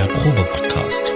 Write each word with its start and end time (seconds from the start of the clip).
Der 0.00 0.06
Probe-Podcast. 0.06 1.12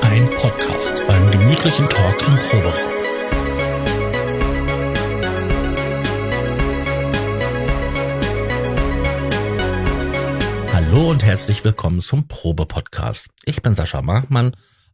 Ein 0.00 0.30
Podcast 0.30 1.02
beim 1.06 1.30
gemütlichen 1.30 1.86
Talk 1.86 2.22
im 2.26 2.36
Proberaum. 2.36 2.72
Hallo 10.72 11.10
und 11.10 11.22
herzlich 11.22 11.62
willkommen 11.62 12.00
zum 12.00 12.26
Probe-Podcast. 12.26 13.28
Ich 13.44 13.60
bin 13.60 13.74
Sascha 13.74 14.00
Markmann, 14.00 14.52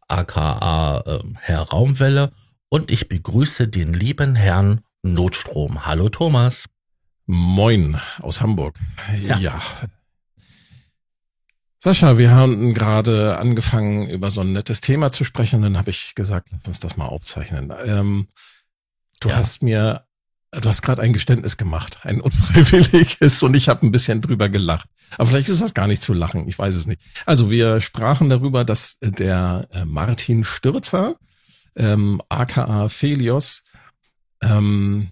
aka 0.08 1.04
äh, 1.06 1.20
Herr 1.42 1.62
Raumwelle 1.62 2.32
und 2.70 2.90
ich 2.90 3.08
begrüße 3.08 3.68
den 3.68 3.92
lieben 3.92 4.36
Herrn 4.36 4.80
Notstrom. 5.02 5.84
Hallo 5.86 6.08
Thomas. 6.08 6.66
Moin 7.26 8.00
aus 8.20 8.40
Hamburg. 8.40 8.76
Ja. 9.22 9.38
ja. 9.38 9.62
Sascha, 11.78 12.16
wir 12.18 12.30
haben 12.30 12.74
gerade 12.74 13.38
angefangen, 13.38 14.08
über 14.08 14.30
so 14.30 14.42
ein 14.42 14.52
nettes 14.52 14.80
Thema 14.80 15.10
zu 15.12 15.24
sprechen. 15.24 15.62
Dann 15.62 15.76
habe 15.78 15.90
ich 15.90 16.14
gesagt, 16.14 16.48
lass 16.52 16.66
uns 16.68 16.78
das 16.80 16.96
mal 16.96 17.06
aufzeichnen. 17.06 17.72
Ähm, 17.84 18.26
du 19.20 19.30
Ja. 19.30 19.36
hast 19.36 19.62
mir, 19.62 20.04
du 20.52 20.68
hast 20.68 20.82
gerade 20.82 21.02
ein 21.02 21.12
Geständnis 21.12 21.56
gemacht, 21.56 21.98
ein 22.02 22.20
unfreiwilliges, 22.20 23.42
und 23.42 23.54
ich 23.54 23.68
habe 23.68 23.86
ein 23.86 23.92
bisschen 23.92 24.20
drüber 24.20 24.48
gelacht. 24.48 24.88
Aber 25.16 25.26
vielleicht 25.26 25.48
ist 25.48 25.60
das 25.62 25.74
gar 25.74 25.86
nicht 25.88 26.02
zu 26.02 26.12
lachen, 26.12 26.46
ich 26.46 26.58
weiß 26.58 26.74
es 26.74 26.86
nicht. 26.86 27.00
Also 27.26 27.50
wir 27.50 27.80
sprachen 27.80 28.28
darüber, 28.28 28.64
dass 28.64 28.96
der 29.00 29.66
äh, 29.72 29.84
Martin 29.86 30.44
Stürzer, 30.44 31.16
ähm, 31.80 32.20
aka 32.28 32.88
Felios, 32.88 33.64
ähm, 34.42 35.10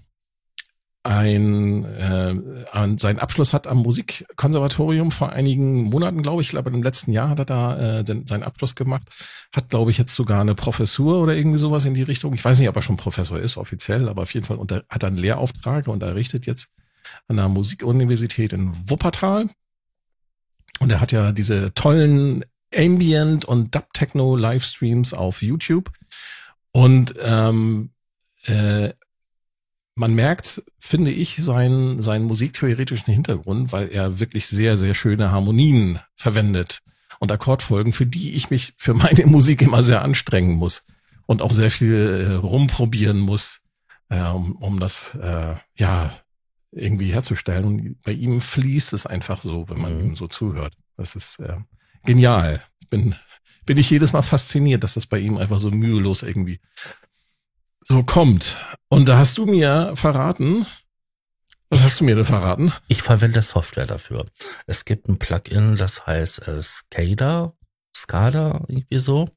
ein 1.04 1.84
äh, 1.84 2.34
an, 2.70 2.98
seinen 2.98 3.18
Abschluss 3.18 3.54
hat 3.54 3.66
am 3.66 3.78
Musikkonservatorium 3.78 5.10
vor 5.10 5.32
einigen 5.32 5.84
Monaten, 5.84 6.22
glaube 6.22 6.42
ich, 6.42 6.50
glaube 6.50 6.70
im 6.70 6.82
letzten 6.82 7.12
Jahr 7.12 7.30
hat 7.30 7.38
er 7.38 7.44
da 7.46 7.98
äh, 7.98 8.04
den, 8.04 8.26
seinen 8.26 8.42
Abschluss 8.42 8.74
gemacht, 8.74 9.04
hat, 9.54 9.70
glaube 9.70 9.90
ich, 9.90 9.96
jetzt 9.96 10.14
sogar 10.14 10.40
eine 10.42 10.54
Professur 10.54 11.22
oder 11.22 11.34
irgendwie 11.34 11.58
sowas 11.58 11.86
in 11.86 11.94
die 11.94 12.02
Richtung. 12.02 12.34
Ich 12.34 12.44
weiß 12.44 12.58
nicht, 12.58 12.68
ob 12.68 12.76
er 12.76 12.82
schon 12.82 12.98
Professor 12.98 13.38
ist, 13.38 13.56
offiziell, 13.56 14.08
aber 14.08 14.22
auf 14.22 14.34
jeden 14.34 14.44
Fall 14.44 14.58
unter, 14.58 14.84
hat 14.90 15.02
er 15.02 15.08
einen 15.08 15.16
Lehrauftrag 15.16 15.88
und 15.88 16.02
errichtet 16.02 16.46
jetzt 16.46 16.68
an 17.26 17.36
der 17.36 17.48
Musikuniversität 17.48 18.52
in 18.52 18.72
Wuppertal. 18.90 19.46
Und 20.80 20.92
er 20.92 21.00
hat 21.00 21.12
ja 21.12 21.32
diese 21.32 21.72
tollen 21.72 22.44
Ambient 22.74 23.46
und 23.46 23.74
Dub-Techno 23.74 24.36
Livestreams 24.36 25.14
auf 25.14 25.40
YouTube. 25.40 25.90
Und 26.72 27.14
ähm, 27.22 27.90
äh, 28.44 28.90
man 29.94 30.14
merkt, 30.14 30.62
finde 30.78 31.10
ich, 31.10 31.36
seinen, 31.42 32.02
seinen 32.02 32.24
musiktheoretischen 32.24 33.12
Hintergrund, 33.12 33.72
weil 33.72 33.88
er 33.88 34.20
wirklich 34.20 34.46
sehr, 34.46 34.76
sehr 34.76 34.94
schöne 34.94 35.32
Harmonien 35.32 35.98
verwendet 36.14 36.80
und 37.18 37.32
Akkordfolgen, 37.32 37.92
für 37.92 38.06
die 38.06 38.32
ich 38.34 38.50
mich 38.50 38.74
für 38.76 38.94
meine 38.94 39.26
Musik 39.26 39.60
immer 39.62 39.82
sehr 39.82 40.02
anstrengen 40.02 40.54
muss 40.54 40.84
und 41.26 41.42
auch 41.42 41.52
sehr 41.52 41.70
viel 41.70 41.94
äh, 42.30 42.34
rumprobieren 42.34 43.18
muss, 43.18 43.60
äh, 44.08 44.22
um, 44.22 44.52
um 44.56 44.78
das 44.78 45.16
äh, 45.20 45.56
ja 45.76 46.12
irgendwie 46.70 47.12
herzustellen. 47.12 47.64
Und 47.64 48.00
bei 48.02 48.12
ihm 48.12 48.40
fließt 48.40 48.92
es 48.92 49.04
einfach 49.04 49.40
so, 49.40 49.68
wenn 49.68 49.80
man 49.80 49.98
Mhm. 49.98 50.04
ihm 50.10 50.14
so 50.14 50.28
zuhört. 50.28 50.74
Das 50.96 51.16
ist 51.16 51.40
äh, 51.40 51.56
genial. 52.04 52.62
Ich 52.78 52.88
bin, 52.88 53.16
bin 53.68 53.76
ich 53.76 53.90
jedes 53.90 54.14
Mal 54.14 54.22
fasziniert, 54.22 54.82
dass 54.82 54.94
das 54.94 55.04
bei 55.04 55.18
ihm 55.18 55.36
einfach 55.36 55.58
so 55.58 55.70
mühelos 55.70 56.22
irgendwie 56.22 56.58
so 57.82 58.02
kommt. 58.02 58.56
Und 58.88 59.06
da 59.06 59.18
hast 59.18 59.36
du 59.36 59.44
mir 59.44 59.92
verraten, 59.94 60.64
was 61.68 61.82
hast 61.82 62.00
du 62.00 62.04
mir 62.04 62.14
denn 62.14 62.24
verraten? 62.24 62.72
Ich 62.88 63.02
verwende 63.02 63.42
Software 63.42 63.84
dafür. 63.84 64.24
Es 64.66 64.86
gibt 64.86 65.06
ein 65.06 65.18
Plugin, 65.18 65.76
das 65.76 66.06
heißt 66.06 66.48
äh, 66.48 66.62
Scada, 66.62 67.52
Scada, 67.94 68.64
irgendwie 68.68 69.00
so. 69.00 69.28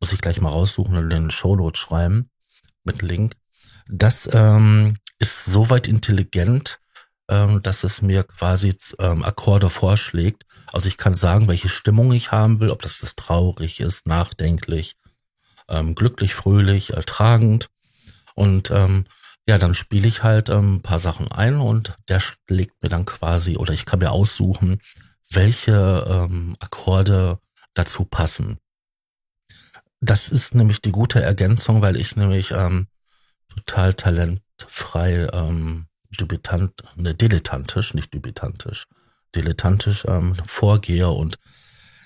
Muss 0.00 0.12
ich 0.12 0.20
gleich 0.20 0.40
mal 0.40 0.50
raussuchen 0.50 0.96
und 0.96 1.08
den 1.08 1.30
Shownotes 1.30 1.78
schreiben 1.78 2.30
mit 2.82 3.00
Link. 3.00 3.34
Das 3.88 4.28
ähm, 4.32 4.96
ist 5.20 5.44
soweit 5.44 5.86
intelligent, 5.86 6.80
ähm, 7.28 7.62
dass 7.62 7.84
es 7.84 8.02
mir 8.02 8.24
quasi 8.24 8.76
ähm, 8.98 9.24
Akkorde 9.24 9.70
vorschlägt. 9.70 10.44
Also 10.72 10.88
ich 10.88 10.96
kann 10.96 11.14
sagen, 11.14 11.48
welche 11.48 11.68
Stimmung 11.68 12.12
ich 12.12 12.32
haben 12.32 12.60
will, 12.60 12.70
ob 12.70 12.82
das, 12.82 12.98
das 13.00 13.16
traurig 13.16 13.80
ist, 13.80 14.06
nachdenklich, 14.06 14.96
ähm, 15.68 15.94
glücklich, 15.94 16.34
fröhlich, 16.34 16.92
ertragend. 16.92 17.68
Und 18.34 18.70
ähm, 18.70 19.04
ja, 19.48 19.58
dann 19.58 19.74
spiele 19.74 20.08
ich 20.08 20.22
halt 20.22 20.48
ähm, 20.48 20.76
ein 20.76 20.82
paar 20.82 20.98
Sachen 20.98 21.30
ein 21.30 21.56
und 21.56 21.96
der 22.08 22.20
schlägt 22.20 22.82
mir 22.82 22.88
dann 22.88 23.04
quasi, 23.06 23.56
oder 23.56 23.72
ich 23.72 23.86
kann 23.86 24.00
mir 24.00 24.10
aussuchen, 24.10 24.80
welche 25.30 26.04
ähm, 26.08 26.56
Akkorde 26.60 27.38
dazu 27.74 28.04
passen. 28.04 28.58
Das 30.00 30.28
ist 30.28 30.54
nämlich 30.54 30.82
die 30.82 30.92
gute 30.92 31.22
Ergänzung, 31.22 31.80
weil 31.80 31.96
ich 31.96 32.16
nämlich 32.16 32.50
ähm, 32.50 32.88
total 33.48 33.94
talentfrei, 33.94 35.28
ähm, 35.32 35.86
dubitant, 36.10 36.72
ne, 36.96 37.14
dilettantisch, 37.14 37.94
nicht 37.94 38.12
dubitantisch, 38.14 38.86
dilettantisch 39.34 40.04
ähm, 40.06 40.34
vorgehe 40.44 41.08
und 41.08 41.38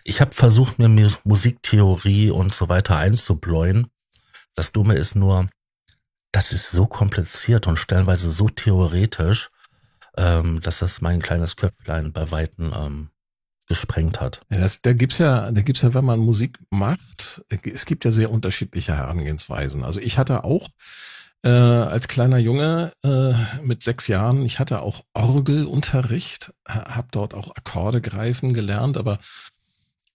ich 0.05 0.21
habe 0.21 0.35
versucht, 0.35 0.79
mir 0.79 0.89
Mus- 0.89 1.19
Musiktheorie 1.25 2.31
und 2.31 2.55
so 2.55 2.69
weiter 2.69 2.97
einzubläuen. 2.97 3.89
Das 4.55 4.73
Dumme 4.73 4.95
ist 4.95 5.15
nur, 5.15 5.49
das 6.33 6.53
ist 6.53 6.71
so 6.71 6.87
kompliziert 6.87 7.67
und 7.67 7.79
stellenweise 7.79 8.31
so 8.31 8.49
theoretisch, 8.49 9.51
ähm, 10.17 10.61
dass 10.63 10.79
das 10.79 11.01
mein 11.03 11.21
kleines 11.21 11.57
Köpflein 11.57 12.13
bei 12.13 12.31
Weitem 12.31 12.73
ähm, 12.75 13.11
gesprengt 13.69 14.21
hat. 14.21 14.41
Ja, 14.51 14.59
das, 14.59 14.81
da 14.83 14.95
gibt's 14.95 15.19
ja, 15.19 15.53
da 15.53 15.61
gibt's 15.61 15.83
ja, 15.83 15.95
wenn 15.95 16.05
man 16.05 16.19
Musik 16.19 16.59
macht, 16.71 17.43
es 17.63 17.85
gibt 17.85 18.05
ja 18.05 18.11
sehr 18.11 18.31
unterschiedliche 18.31 18.97
Herangehensweisen. 18.97 19.85
Also 19.85 20.01
ich 20.01 20.19
hatte 20.19 20.45
auch 20.45 20.69
äh, 21.43 21.49
als 21.49 22.09
kleiner 22.09 22.39
Junge 22.39 22.93
äh, 23.03 23.33
mit 23.63 23.83
sechs 23.83 24.07
Jahren, 24.07 24.45
ich 24.45 24.59
hatte 24.59 24.83
auch 24.83 25.05
Orgelunterricht, 25.15 26.53
habe 26.67 27.09
dort 27.11 27.35
auch 27.35 27.57
Akkorde 27.57 28.01
greifen 28.01 28.53
gelernt, 28.53 28.99
aber 28.99 29.19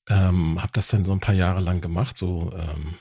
ähm, 0.09 0.61
habe 0.61 0.71
das 0.73 0.87
dann 0.87 1.05
so 1.05 1.11
ein 1.11 1.19
paar 1.19 1.33
Jahre 1.33 1.61
lang 1.61 1.81
gemacht, 1.81 2.17
so 2.17 2.53
ähm, 2.53 2.95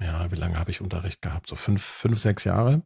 ja, 0.00 0.30
wie 0.30 0.36
lange 0.36 0.58
habe 0.58 0.70
ich 0.70 0.80
Unterricht 0.80 1.20
gehabt? 1.20 1.48
So 1.48 1.56
fünf, 1.56 1.82
fünf, 1.82 2.18
sechs 2.18 2.44
Jahre, 2.44 2.82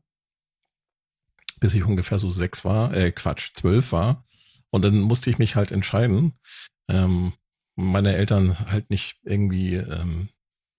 bis 1.60 1.74
ich 1.74 1.84
ungefähr 1.84 2.18
so 2.18 2.30
sechs 2.30 2.64
war, 2.64 2.92
äh, 2.94 3.12
Quatsch, 3.12 3.50
zwölf 3.54 3.92
war. 3.92 4.24
Und 4.70 4.82
dann 4.82 5.00
musste 5.00 5.30
ich 5.30 5.38
mich 5.38 5.54
halt 5.54 5.70
entscheiden. 5.70 6.32
Ähm, 6.88 7.34
meine 7.76 8.16
Eltern 8.16 8.58
halt 8.70 8.90
nicht 8.90 9.20
irgendwie 9.22 9.76
ähm, 9.76 10.28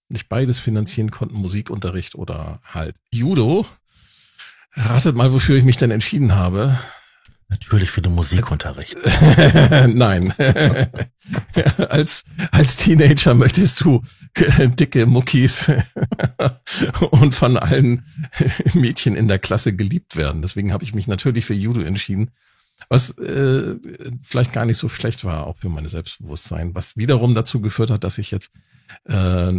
nicht 0.09 0.27
beides 0.29 0.59
finanzieren 0.59 1.11
konnten, 1.11 1.35
Musikunterricht 1.35 2.15
oder 2.15 2.59
halt 2.63 2.95
Judo. 3.11 3.65
Ratet 4.75 5.15
mal, 5.15 5.31
wofür 5.31 5.57
ich 5.57 5.65
mich 5.65 5.77
denn 5.77 5.91
entschieden 5.91 6.35
habe. 6.35 6.77
Natürlich 7.47 7.91
für 7.91 8.01
den 8.01 8.13
Musikunterricht. 8.13 8.97
Nein. 9.87 10.33
als, 11.89 12.23
als 12.51 12.75
Teenager 12.75 13.35
möchtest 13.35 13.81
du 13.81 14.01
dicke 14.79 15.05
Muckis 15.05 15.71
und 17.11 17.35
von 17.35 17.57
allen 17.57 18.03
Mädchen 18.73 19.15
in 19.15 19.27
der 19.27 19.39
Klasse 19.39 19.73
geliebt 19.73 20.15
werden. 20.15 20.41
Deswegen 20.41 20.73
habe 20.73 20.83
ich 20.83 20.95
mich 20.95 21.07
natürlich 21.07 21.45
für 21.45 21.53
Judo 21.53 21.81
entschieden. 21.81 22.31
Was 22.89 23.11
äh, 23.17 23.75
vielleicht 24.23 24.51
gar 24.51 24.65
nicht 24.65 24.77
so 24.77 24.89
schlecht 24.89 25.23
war, 25.23 25.47
auch 25.47 25.57
für 25.57 25.69
meine 25.69 25.87
Selbstbewusstsein, 25.87 26.75
was 26.75 26.97
wiederum 26.97 27.33
dazu 27.35 27.61
geführt 27.61 27.89
hat, 27.89 28.03
dass 28.03 28.17
ich 28.17 28.31
jetzt 28.31 28.51
äh, 29.05 29.51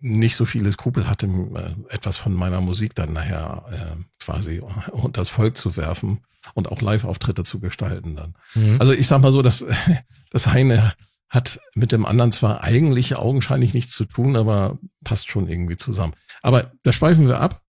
nicht 0.00 0.36
so 0.36 0.44
viele 0.44 0.72
Skrupel 0.72 1.08
hatte, 1.08 1.26
äh, 1.26 1.94
etwas 1.94 2.16
von 2.16 2.32
meiner 2.32 2.60
Musik 2.60 2.94
dann 2.94 3.12
nachher 3.12 3.64
äh, 3.70 4.22
quasi 4.22 4.62
unters 4.92 5.28
Volk 5.28 5.56
zu 5.56 5.76
werfen 5.76 6.20
und 6.54 6.70
auch 6.70 6.80
Live-Auftritte 6.80 7.44
zu 7.44 7.60
gestalten 7.60 8.16
dann. 8.16 8.34
Mhm. 8.54 8.76
Also 8.80 8.92
ich 8.92 9.06
sag 9.06 9.20
mal 9.20 9.32
so, 9.32 9.42
dass 9.42 9.64
das 10.30 10.46
eine 10.46 10.92
hat 11.28 11.60
mit 11.74 11.92
dem 11.92 12.04
anderen 12.04 12.32
zwar 12.32 12.64
eigentlich 12.64 13.14
augenscheinlich 13.14 13.72
nichts 13.72 13.92
zu 13.92 14.04
tun, 14.04 14.36
aber 14.36 14.78
passt 15.04 15.30
schon 15.30 15.48
irgendwie 15.48 15.76
zusammen. 15.76 16.14
Aber 16.42 16.72
da 16.82 16.92
schweifen 16.92 17.28
wir 17.28 17.40
ab. 17.40 17.62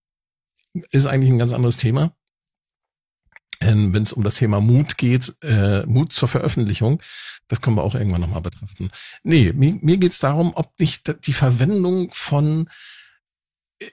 Ist 0.90 1.06
eigentlich 1.06 1.30
ein 1.30 1.38
ganz 1.38 1.52
anderes 1.52 1.76
Thema. 1.76 2.12
Wenn 3.64 4.02
es 4.02 4.12
um 4.12 4.22
das 4.22 4.36
Thema 4.36 4.60
Mut 4.60 4.98
geht, 4.98 5.34
äh, 5.42 5.84
Mut 5.86 6.12
zur 6.12 6.28
Veröffentlichung, 6.28 7.02
das 7.48 7.60
können 7.60 7.76
wir 7.76 7.84
auch 7.84 7.94
irgendwann 7.94 8.20
nochmal 8.20 8.42
betrachten. 8.42 8.90
Nee, 9.22 9.52
mir, 9.52 9.78
mir 9.80 9.96
geht 9.98 10.12
es 10.12 10.18
darum, 10.18 10.52
ob 10.54 10.78
nicht 10.78 11.26
die 11.26 11.32
Verwendung 11.32 12.10
von, 12.12 12.68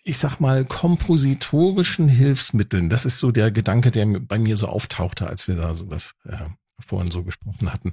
ich 0.04 0.18
sag 0.18 0.39
mal, 0.39 0.66
kompositorischen 0.66 2.10
Hilfsmitteln, 2.10 2.89
das 2.89 3.06
ist 3.06 3.18
so 3.18 3.31
der 3.31 3.51
Gedanke, 3.51 3.92
der 3.92 4.06
bei 4.06 4.39
mir 4.39 4.56
so 4.56 4.68
auftauchte, 4.68 5.27
als 5.27 5.48
wir 5.48 5.56
da 5.56 5.75
so 5.75 5.86
das 5.86 6.16
äh, 6.25 6.38
vorhin 6.80 7.12
so 7.12 7.24
gesprochen 7.24 7.71
hatten. 7.71 7.92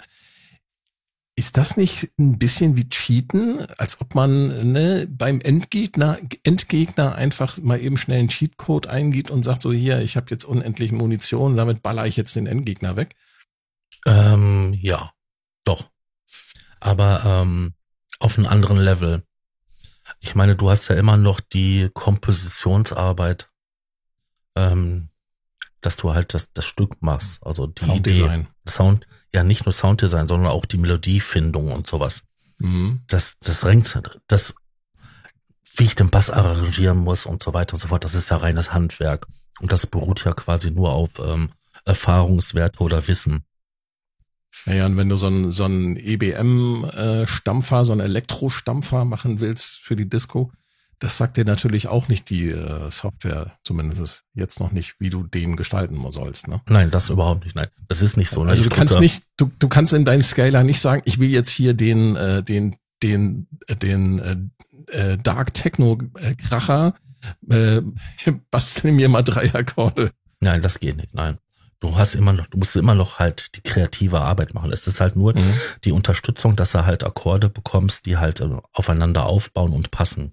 Ist 1.39 1.59
das 1.59 1.77
nicht 1.77 2.11
ein 2.19 2.39
bisschen 2.39 2.77
wie 2.77 2.89
Cheaten, 2.89 3.67
als 3.77 4.01
ob 4.01 4.15
man 4.15 4.73
ne, 4.73 5.07
beim 5.09 5.41
Endgegner, 5.41 6.19
Endgegner 6.45 7.15
einfach 7.15 7.59
mal 7.61 7.79
eben 7.79 7.99
schnell 7.99 8.21
einen 8.21 8.29
Cheatcode 8.29 8.87
eingibt 8.87 9.31
und 9.31 9.43
sagt 9.43 9.61
so 9.61 9.71
hier, 9.71 10.01
ich 10.01 10.17
habe 10.17 10.29
jetzt 10.31 10.45
unendlich 10.45 10.93
Munition, 10.93 11.57
damit 11.57 11.83
baller 11.83 12.07
ich 12.07 12.17
jetzt 12.17 12.35
den 12.37 12.47
Endgegner 12.47 12.97
weg? 12.97 13.15
Ähm, 14.07 14.73
ja, 14.81 15.13
doch. 15.65 15.91
Aber 16.81 17.23
ähm, 17.27 17.75
auf 18.19 18.39
einem 18.39 18.47
anderen 18.47 18.79
Level. 18.79 19.23
Ich 20.21 20.35
meine, 20.35 20.57
du 20.57 20.71
hast 20.71 20.89
ja 20.89 20.97
immer 20.97 21.19
noch 21.19 21.41
die 21.41 21.91
Kompositionsarbeit, 21.93 23.51
ähm, 24.57 25.11
dass 25.83 25.99
du 25.99 26.15
halt 26.15 26.33
das, 26.33 26.51
das 26.55 26.65
Stück 26.65 27.03
machst. 27.03 27.45
Also 27.45 27.67
die 27.67 27.85
Sounddesign. 27.85 28.41
Idee, 28.41 28.51
Sound, 28.67 29.07
ja 29.37 29.45
nicht 29.45 29.67
nur 29.67 29.73
Sounddesign, 29.73 30.29
sondern 30.29 30.51
auch 30.51 30.67
die 30.67 30.79
Melodiefindung 30.79 31.73
und 31.73 31.87
sowas. 31.87 32.23
Mhm. 32.59 33.03
Das, 33.09 33.37
das 33.41 33.65
renkt, 33.65 34.01
das, 34.27 34.55
wie 35.77 35.85
ich 35.85 35.95
den 35.95 36.11
Bass 36.11 36.31
arrangieren 36.31 36.99
muss 36.99 37.25
und 37.27 37.43
so 37.43 37.55
weiter 37.55 37.75
und 37.75 37.81
so 37.81 37.89
fort, 37.89 38.05
das 38.05 38.15
ist 38.15 38.31
ja 38.31 38.39
reines 38.39 38.73
Handwerk. 38.73 39.27
Und 39.61 39.73
das 39.73 39.87
beruht 39.87 40.25
ja 40.25 40.33
quasi 40.33 40.71
nur 40.71 40.93
auf 40.93 41.11
ähm, 41.19 41.51
Erfahrungswerte 41.85 42.79
oder 42.81 43.07
Wissen. 43.09 43.45
Naja, 44.65 44.87
und 44.87 44.97
wenn 44.97 45.09
du 45.09 45.17
so 45.17 45.27
einen, 45.27 45.51
so 45.53 45.67
EBM-Stampfer, 45.67 47.85
so 47.85 47.93
einen 47.93 48.01
Elektrostampfer 48.01 49.05
machen 49.05 49.41
willst 49.41 49.81
für 49.83 49.97
die 49.97 50.09
Disco, 50.09 50.51
das 50.99 51.19
sagt 51.19 51.37
dir 51.37 51.45
natürlich 51.45 51.89
auch 51.89 52.09
nicht 52.09 52.31
die 52.31 52.51
äh, 52.51 52.91
Software, 52.91 53.59
zumindest 53.65 54.25
jetzt 54.35 54.61
noch 54.61 54.73
nicht, 54.73 54.95
wie 54.99 55.11
du 55.11 55.25
den 55.25 55.57
gestalten 55.57 56.01
sollst. 56.11 56.49
Ne? 56.49 56.61
Nein, 56.69 56.91
das 56.91 57.11
überhaupt 57.11 57.45
nicht. 57.45 57.55
Nein, 57.55 57.69
das 57.89 58.03
ist 58.03 58.17
nicht 58.17 58.31
so. 58.31 58.45
Ne? 58.45 58.51
Also 58.51 58.63
Ich 58.63 58.69
du 58.69 58.75
kannst 58.75 58.99
nicht, 58.99 59.25
du, 59.37 59.51
du 59.59 59.69
kannst 59.69 59.93
in 59.93 60.05
deinen 60.05 60.23
Scaler 60.23 60.65
nicht 60.65 60.81
sagen, 60.81 61.03
ich 61.05 61.19
will 61.19 61.29
jetzt 61.29 61.51
hier 61.51 61.75
den, 61.75 62.17
äh, 62.17 62.43
den, 62.43 62.77
den, 63.03 63.47
äh, 63.67 63.77
den 63.77 64.19
äh, 64.19 64.37
äh, 65.13 65.19
Dark 65.19 65.53
Techno 65.53 65.99
äh, 66.19 66.35
Kracher, 66.35 66.95
äh, 67.51 67.83
bastel 68.51 68.93
mir 68.93 69.09
mal 69.09 69.23
drei 69.23 69.55
Akkorde. 69.55 70.11
Nein, 70.41 70.63
das 70.63 70.81
geht 70.81 70.97
nicht. 70.97 71.15
Nein. 71.15 71.39
Du 71.79 71.99
hast 71.99 72.15
immer 72.15 72.33
noch, 72.33 72.47
du 72.47 72.57
musst 72.57 72.75
immer 72.75 72.95
noch 72.95 73.19
halt 73.19 73.55
die 73.55 73.61
kreative 73.61 74.21
Arbeit 74.23 74.55
machen. 74.55 74.73
Es 74.73 74.87
ist 74.87 75.01
halt 75.01 75.15
nur 75.15 75.35
die 75.85 75.93
Unterstützung, 75.93 76.57
dass 76.57 76.73
du 76.73 76.87
halt 76.87 77.05
Akkorde 77.05 77.51
bekommst, 77.51 78.07
die 78.07 78.17
halt 78.17 78.41
äh, 78.41 78.49
aufeinander 78.73 79.27
aufbauen 79.27 79.73
und 79.75 79.91
passen. 79.91 80.33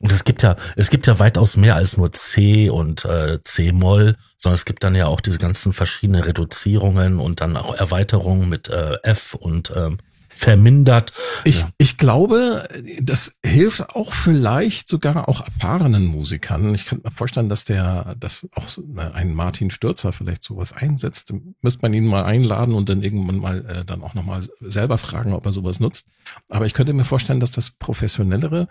Und 0.00 0.12
es 0.12 0.24
gibt 0.24 0.42
ja, 0.42 0.56
es 0.76 0.88
gibt 0.88 1.06
ja 1.06 1.18
weitaus 1.18 1.56
mehr 1.56 1.76
als 1.76 1.96
nur 1.98 2.10
C 2.12 2.70
und 2.70 3.04
äh, 3.04 3.38
C-Moll, 3.42 4.16
sondern 4.38 4.54
es 4.54 4.64
gibt 4.64 4.82
dann 4.82 4.94
ja 4.94 5.06
auch 5.06 5.20
diese 5.20 5.38
ganzen 5.38 5.74
verschiedenen 5.74 6.22
Reduzierungen 6.22 7.20
und 7.20 7.42
dann 7.42 7.56
auch 7.56 7.74
Erweiterungen 7.74 8.48
mit 8.48 8.68
äh, 8.68 8.96
F 9.02 9.34
und 9.34 9.72
ähm, 9.76 9.98
vermindert. 10.32 11.12
Ich, 11.44 11.60
Ja. 11.60 11.68
ich 11.76 11.98
glaube, 11.98 12.66
das 13.02 13.32
hilft 13.44 13.90
auch 13.90 14.14
vielleicht 14.14 14.88
sogar 14.88 15.28
auch 15.28 15.44
erfahrenen 15.44 16.06
Musikern. 16.06 16.74
Ich 16.74 16.86
könnte 16.86 17.08
mir 17.08 17.14
vorstellen, 17.14 17.50
dass 17.50 17.64
der, 17.64 18.14
dass 18.18 18.46
auch 18.54 18.66
ein 19.12 19.34
Martin 19.34 19.70
Stürzer 19.70 20.14
vielleicht 20.14 20.42
sowas 20.42 20.72
einsetzt. 20.72 21.34
Müsste 21.60 21.82
man 21.82 21.92
ihn 21.92 22.06
mal 22.06 22.24
einladen 22.24 22.72
und 22.72 22.88
dann 22.88 23.02
irgendwann 23.02 23.40
mal 23.40 23.58
äh, 23.66 23.84
dann 23.84 24.02
auch 24.02 24.14
nochmal 24.14 24.40
selber 24.60 24.96
fragen, 24.96 25.34
ob 25.34 25.44
er 25.44 25.52
sowas 25.52 25.78
nutzt. 25.78 26.06
Aber 26.48 26.64
ich 26.64 26.72
könnte 26.72 26.94
mir 26.94 27.04
vorstellen, 27.04 27.40
dass 27.40 27.50
das 27.50 27.70
professionellere 27.70 28.68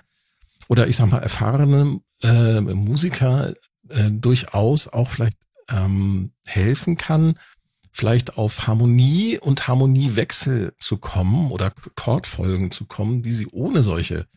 oder 0.69 0.87
ich 0.87 0.95
sag 0.95 1.07
mal 1.07 1.17
erfahrene 1.17 1.99
äh, 2.23 2.61
Musiker 2.61 3.53
äh, 3.89 4.09
durchaus 4.11 4.87
auch 4.87 5.09
vielleicht 5.09 5.37
ähm, 5.69 6.31
helfen 6.45 6.95
kann, 6.95 7.37
vielleicht 7.91 8.37
auf 8.37 8.67
Harmonie 8.67 9.39
und 9.39 9.67
Harmoniewechsel 9.67 10.73
zu 10.77 10.97
kommen 10.97 11.51
oder 11.51 11.73
Chordfolgen 11.95 12.71
zu 12.71 12.85
kommen, 12.85 13.23
die 13.23 13.33
sie 13.33 13.47
ohne 13.47 13.83
solche 13.83 14.27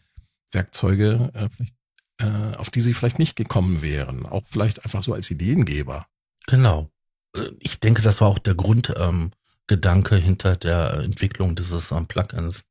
Werkzeuge, 0.51 1.31
äh, 1.35 1.49
vielleicht, 1.55 1.75
äh, 2.19 2.57
auf 2.57 2.71
die 2.71 2.81
sie 2.81 2.95
vielleicht 2.95 3.19
nicht 3.19 3.37
gekommen 3.37 3.83
wären. 3.83 4.27
Auch 4.27 4.43
vielleicht 4.49 4.85
einfach 4.85 5.03
so 5.03 5.13
als 5.13 5.31
Ideengeber. 5.31 6.07
Genau. 6.47 6.91
Äh, 7.37 7.51
Ich 7.61 7.79
denke, 7.79 8.03
das 8.03 8.21
war 8.21 8.29
auch 8.29 8.39
der 8.39 8.55
Grundgedanke 8.55 10.17
ähm, 10.17 10.23
hinter 10.23 10.57
der 10.57 10.95
Entwicklung 10.95 11.55
dieses 11.57 11.91
ähm, 11.93 12.07
Plugins. 12.07 12.65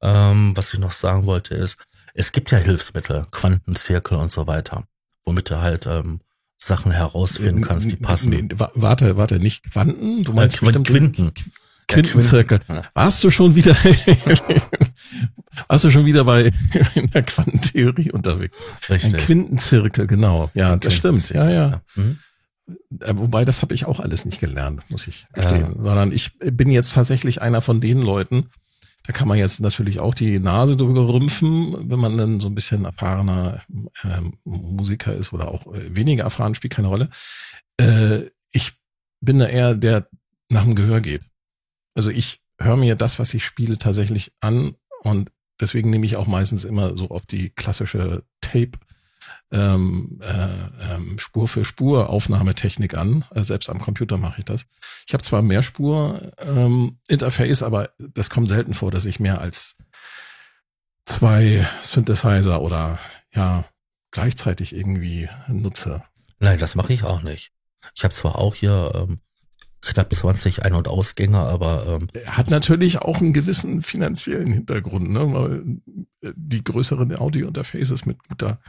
Ähm, 0.00 0.56
was 0.56 0.72
ich 0.74 0.80
noch 0.80 0.92
sagen 0.92 1.26
wollte 1.26 1.54
ist, 1.54 1.76
es 2.14 2.32
gibt 2.32 2.50
ja 2.50 2.58
Hilfsmittel, 2.58 3.26
Quantenzirkel 3.30 4.16
und 4.18 4.30
so 4.32 4.46
weiter, 4.46 4.84
womit 5.24 5.50
du 5.50 5.60
halt 5.60 5.86
ähm, 5.86 6.20
Sachen 6.58 6.92
herausfinden 6.92 7.62
kannst, 7.62 7.90
die 7.90 7.96
passen. 7.96 8.48
Warte, 8.74 9.16
warte, 9.16 9.38
nicht 9.38 9.64
Quanten, 9.70 10.22
du 10.24 10.32
Äh, 10.32 10.34
meinst 10.36 10.56
Qu- 10.58 10.82
Quinten. 10.84 11.32
Quintenzirkel. 11.88 12.60
Ja. 12.68 12.82
Warst 12.94 13.22
du 13.24 13.30
schon 13.30 13.54
wieder, 13.54 13.74
warst 15.68 15.84
du 15.84 15.90
schon 15.90 16.04
wieder 16.06 16.24
bei 16.24 16.52
in 16.94 17.10
der 17.10 17.22
Quantentheorie 17.22 18.10
unterwegs? 18.12 18.56
Ein 18.88 18.94
Richtig. 18.94 19.16
Quintenzirkel, 19.26 20.06
genau. 20.06 20.50
Ja, 20.54 20.72
Ein 20.72 20.80
das 20.80 20.94
stimmt. 20.94 21.28
Ja, 21.30 21.48
ja. 21.50 21.68
Ja. 21.70 21.82
Mhm. 21.96 22.18
Äh, 23.00 23.12
Wobei, 23.16 23.44
das 23.44 23.62
habe 23.62 23.74
ich 23.74 23.84
auch 23.86 24.00
alles 24.00 24.24
nicht 24.24 24.40
gelernt, 24.40 24.82
muss 24.88 25.06
ich 25.06 25.26
gestehen. 25.34 25.74
Sondern 25.82 26.12
ich 26.12 26.38
bin 26.38 26.70
jetzt 26.70 26.92
tatsächlich 26.94 27.42
einer 27.42 27.60
von 27.60 27.80
den 27.80 28.00
Leuten, 28.00 28.48
da 29.04 29.12
kann 29.12 29.28
man 29.28 29.38
jetzt 29.38 29.60
natürlich 29.60 29.98
auch 29.98 30.14
die 30.14 30.38
Nase 30.38 30.76
drüber 30.76 31.08
rümpfen, 31.08 31.90
wenn 31.90 31.98
man 31.98 32.16
dann 32.16 32.40
so 32.40 32.48
ein 32.48 32.54
bisschen 32.54 32.84
erfahrener 32.84 33.62
ähm, 34.04 34.34
Musiker 34.44 35.14
ist 35.14 35.32
oder 35.32 35.48
auch 35.48 35.66
äh, 35.74 35.94
weniger 35.94 36.24
erfahren, 36.24 36.54
spielt 36.54 36.74
keine 36.74 36.88
Rolle. 36.88 37.08
Äh, 37.78 38.30
ich 38.52 38.72
bin 39.20 39.38
da 39.38 39.46
eher 39.46 39.74
der 39.74 40.08
nach 40.48 40.64
dem 40.64 40.74
Gehör 40.74 41.00
geht. 41.00 41.22
Also 41.94 42.10
ich 42.10 42.40
höre 42.60 42.76
mir 42.76 42.94
das, 42.94 43.18
was 43.18 43.34
ich 43.34 43.44
spiele, 43.44 43.78
tatsächlich 43.78 44.32
an 44.40 44.74
und 45.02 45.30
deswegen 45.60 45.90
nehme 45.90 46.06
ich 46.06 46.16
auch 46.16 46.26
meistens 46.26 46.64
immer 46.64 46.96
so 46.96 47.10
auf 47.10 47.26
die 47.26 47.50
klassische 47.50 48.24
Tape 48.40 48.72
ähm, 49.52 50.18
äh, 50.20 50.94
ähm, 50.94 51.18
Spur 51.18 51.46
für 51.46 51.64
Spur 51.64 52.10
Aufnahmetechnik 52.10 52.96
an. 52.96 53.24
Also 53.30 53.48
selbst 53.48 53.68
am 53.68 53.80
Computer 53.80 54.16
mache 54.16 54.38
ich 54.38 54.44
das. 54.44 54.66
Ich 55.06 55.12
habe 55.12 55.22
zwar 55.22 55.42
mehr 55.42 55.62
Spur 55.62 56.32
ähm, 56.38 56.98
Interface, 57.08 57.62
aber 57.62 57.90
das 57.98 58.30
kommt 58.30 58.48
selten 58.48 58.74
vor, 58.74 58.90
dass 58.90 59.04
ich 59.04 59.20
mehr 59.20 59.40
als 59.40 59.76
zwei 61.04 61.66
Synthesizer 61.80 62.62
oder 62.62 62.98
ja 63.34 63.64
gleichzeitig 64.10 64.74
irgendwie 64.74 65.28
nutze. 65.48 66.02
Nein, 66.38 66.58
das 66.58 66.74
mache 66.74 66.92
ich 66.92 67.04
auch 67.04 67.22
nicht. 67.22 67.52
Ich 67.94 68.04
habe 68.04 68.14
zwar 68.14 68.36
auch 68.36 68.54
hier 68.54 68.92
ähm, 68.94 69.20
knapp 69.82 70.12
20 70.12 70.62
Ein- 70.62 70.74
und 70.74 70.88
Ausgänge, 70.88 71.38
aber 71.38 71.86
ähm, 71.86 72.08
Hat 72.26 72.50
natürlich 72.50 73.00
auch 73.00 73.18
einen 73.20 73.32
gewissen 73.32 73.82
finanziellen 73.82 74.52
Hintergrund, 74.52 75.10
ne? 75.10 75.32
Weil 75.32 75.80
die 76.34 76.64
größeren 76.64 77.16
Audio-Interfaces 77.16 78.06
mit 78.06 78.22
guter 78.28 78.60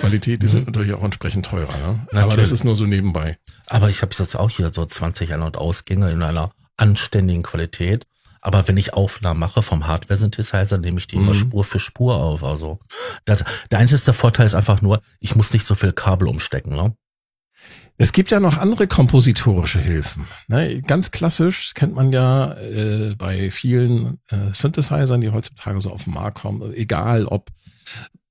Qualität, 0.00 0.42
die 0.42 0.46
sind 0.46 0.66
natürlich 0.66 0.94
auch 0.94 1.02
entsprechend 1.04 1.46
teurer. 1.46 2.00
Ne? 2.12 2.22
Aber 2.22 2.36
das 2.36 2.52
ist 2.52 2.64
nur 2.64 2.76
so 2.76 2.86
nebenbei. 2.86 3.38
Aber 3.66 3.90
ich 3.90 4.02
habe 4.02 4.12
jetzt 4.16 4.36
auch 4.36 4.50
hier 4.50 4.70
so 4.72 4.84
20 4.84 5.32
Ein- 5.32 5.42
und 5.42 5.56
Ausgänge 5.56 6.10
in 6.10 6.22
einer 6.22 6.50
anständigen 6.76 7.42
Qualität. 7.42 8.06
Aber 8.40 8.66
wenn 8.66 8.76
ich 8.76 8.92
Aufnahmen 8.94 9.38
mache 9.38 9.62
vom 9.62 9.86
Hardware-Synthesizer, 9.86 10.76
nehme 10.78 10.98
ich 10.98 11.06
die 11.06 11.16
immer 11.16 11.32
Mhm. 11.32 11.38
Spur 11.38 11.64
für 11.64 11.78
Spur 11.78 12.16
auf. 12.16 12.42
Also 12.42 12.80
das, 13.24 13.44
der 13.70 13.78
einzige 13.78 14.12
Vorteil 14.12 14.46
ist 14.46 14.56
einfach 14.56 14.82
nur, 14.82 15.00
ich 15.20 15.36
muss 15.36 15.52
nicht 15.52 15.64
so 15.66 15.76
viel 15.76 15.92
Kabel 15.92 16.26
umstecken. 16.26 16.74
Ne? 16.74 16.96
Es 17.98 18.12
gibt 18.12 18.30
ja 18.32 18.40
noch 18.40 18.58
andere 18.58 18.88
kompositorische 18.88 19.78
Hilfen. 19.78 20.26
Ne? 20.48 20.82
Ganz 20.82 21.12
klassisch 21.12 21.72
kennt 21.74 21.94
man 21.94 22.12
ja 22.12 22.54
äh, 22.54 23.14
bei 23.16 23.52
vielen 23.52 24.18
äh, 24.28 24.52
Synthesizern, 24.52 25.20
die 25.20 25.30
heutzutage 25.30 25.80
so 25.80 25.90
auf 25.90 26.04
den 26.04 26.14
Markt 26.14 26.40
kommen, 26.40 26.74
egal 26.74 27.26
ob 27.26 27.48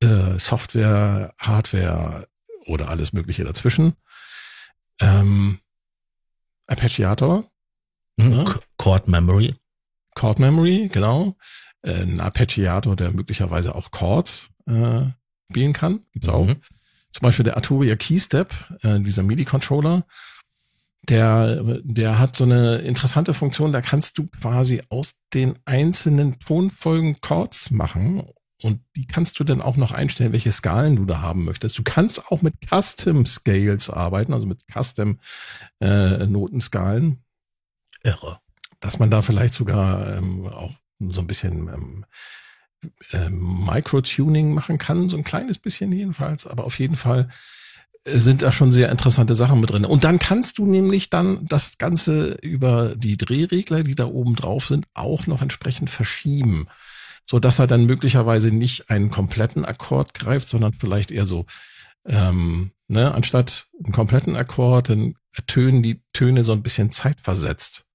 äh, 0.01 0.39
Software, 0.39 1.34
Hardware 1.39 2.27
oder 2.67 2.89
alles 2.89 3.13
Mögliche 3.13 3.43
dazwischen. 3.43 3.96
Ähm, 5.00 5.60
Arpeggiator, 6.67 7.46
Hm, 8.20 8.31
Ja. 8.31 8.43
Ch- 8.43 8.60
Chord 8.77 9.08
Memory. 9.08 9.55
Chord 10.15 10.39
Memory, 10.39 10.89
genau. 10.91 11.36
Äh, 11.81 12.01
Ein 12.03 12.20
Arpeggiator, 12.20 12.96
der 12.96 13.12
möglicherweise 13.12 13.74
auch 13.75 13.89
Chords 13.91 14.50
äh, 14.67 15.01
spielen 15.50 15.74
kann, 15.74 16.05
gibt's 16.13 16.29
auch. 16.29 16.46
Mhm. 16.46 16.58
Zum 17.12 17.22
Beispiel 17.24 17.43
der 17.43 17.55
Arturia 17.58 17.96
Keystep, 17.96 18.53
äh, 18.84 19.00
dieser 19.00 19.24
MIDI-Controller, 19.24 20.05
der, 21.10 21.63
der 21.84 22.20
hat 22.20 22.36
so 22.36 22.43
eine 22.43 22.77
interessante 22.79 23.34
Funktion, 23.34 23.72
da 23.74 23.81
kannst 23.81 24.17
du 24.17 24.27
quasi 24.27 24.81
aus 24.89 25.15
den 25.34 25.58
einzelnen 25.65 26.39
Tonfolgen 26.39 27.20
Chords 27.22 27.72
machen 27.72 28.24
und 28.63 28.82
die 28.96 29.06
kannst 29.06 29.39
du 29.39 29.44
dann 29.44 29.62
auch 29.62 29.77
noch 29.77 29.91
einstellen, 29.91 30.34
welche 30.34 30.51
Skalen 30.51 30.96
du 30.96 31.06
da 31.06 31.22
haben 31.22 31.46
möchtest. 31.46 31.77
Du 31.77 31.84
kannst 31.84 32.27
auch 32.27 32.41
mit 32.41 32.56
Custom 32.68 33.25
Scales 33.25 33.89
arbeiten, 33.89 34.34
also 34.34 34.46
mit 34.46 34.63
Custom 34.72 35.20
äh, 35.80 36.25
Notenskalen, 36.25 37.24
Irre. 38.03 38.39
dass 38.80 39.00
man 39.00 39.12
da 39.12 39.22
vielleicht 39.22 39.53
sogar 39.53 40.18
ähm, 40.18 40.48
auch 40.48 40.74
so 41.00 41.22
ein 41.22 41.27
bisschen 41.27 41.68
ähm, 41.68 42.06
ähm, 43.13 43.65
Microtuning 43.65 44.53
machen 44.53 44.77
kann, 44.77 45.10
so 45.10 45.18
ein 45.18 45.24
kleines 45.24 45.58
bisschen 45.58 45.91
jedenfalls, 45.91 46.48
aber 46.48 46.65
auf 46.65 46.80
jeden 46.80 46.96
Fall 46.96 47.30
sind 48.06 48.41
da 48.41 48.51
schon 48.51 48.72
sehr 48.72 48.89
interessante 48.89 49.36
Sachen 49.36 49.60
mit 49.60 49.70
drin. 49.70 49.86
Und 49.86 50.03
dann 50.03 50.18
kannst 50.18 50.58
du 50.58 50.65
nämlich 50.65 51.10
dann 51.12 51.46
das 51.46 51.77
Ganze 51.77 52.38
über 52.41 52.96
die 52.96 53.15
Drehregler, 53.18 53.84
die 53.84 53.94
da 53.94 54.06
oben 54.06 54.36
drauf 54.36 54.65
sind, 54.65 54.88
auch 54.96 55.27
noch 55.27 55.41
entsprechend 55.41 55.89
verschieben. 55.89 56.68
So 57.25 57.40
dass 57.40 57.60
er 57.60 57.68
dann 57.68 57.86
möglicherweise 57.86 58.51
nicht 58.51 58.90
einen 58.90 59.10
kompletten 59.10 59.66
Akkord 59.66 60.13
greift, 60.13 60.50
sondern 60.50 60.74
vielleicht 60.74 61.12
eher 61.12 61.25
so, 61.25 61.46
ähm, 62.06 62.72
ne, 62.88 63.13
anstatt 63.13 63.68
einen 63.84 63.94
kompletten 63.94 64.36
Akkord, 64.36 64.90
dann 64.90 65.16
ertönen 65.34 65.82
die 65.82 66.01
Töne 66.13 66.44
so 66.44 66.51
ein 66.51 66.63
bisschen 66.63 66.92
zeitversetzt. 66.92 67.86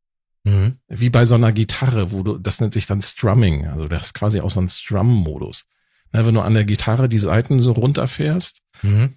Mhm. 0.44 0.78
Wie 0.88 1.10
bei 1.10 1.26
so 1.26 1.34
einer 1.34 1.52
Gitarre, 1.52 2.12
wo 2.12 2.22
du, 2.22 2.38
das 2.38 2.60
nennt 2.60 2.72
sich 2.72 2.86
dann 2.86 3.02
Strumming. 3.02 3.66
Also 3.66 3.88
das 3.88 4.06
ist 4.06 4.14
quasi 4.14 4.40
auch 4.40 4.50
so 4.50 4.60
ein 4.60 4.68
Strum-Modus. 4.68 5.66
Ne, 6.12 6.24
wenn 6.24 6.34
du 6.34 6.40
an 6.40 6.54
der 6.54 6.64
Gitarre 6.64 7.08
die 7.08 7.18
Seiten 7.18 7.58
so 7.58 7.72
runterfährst, 7.72 8.62
mhm 8.82 9.16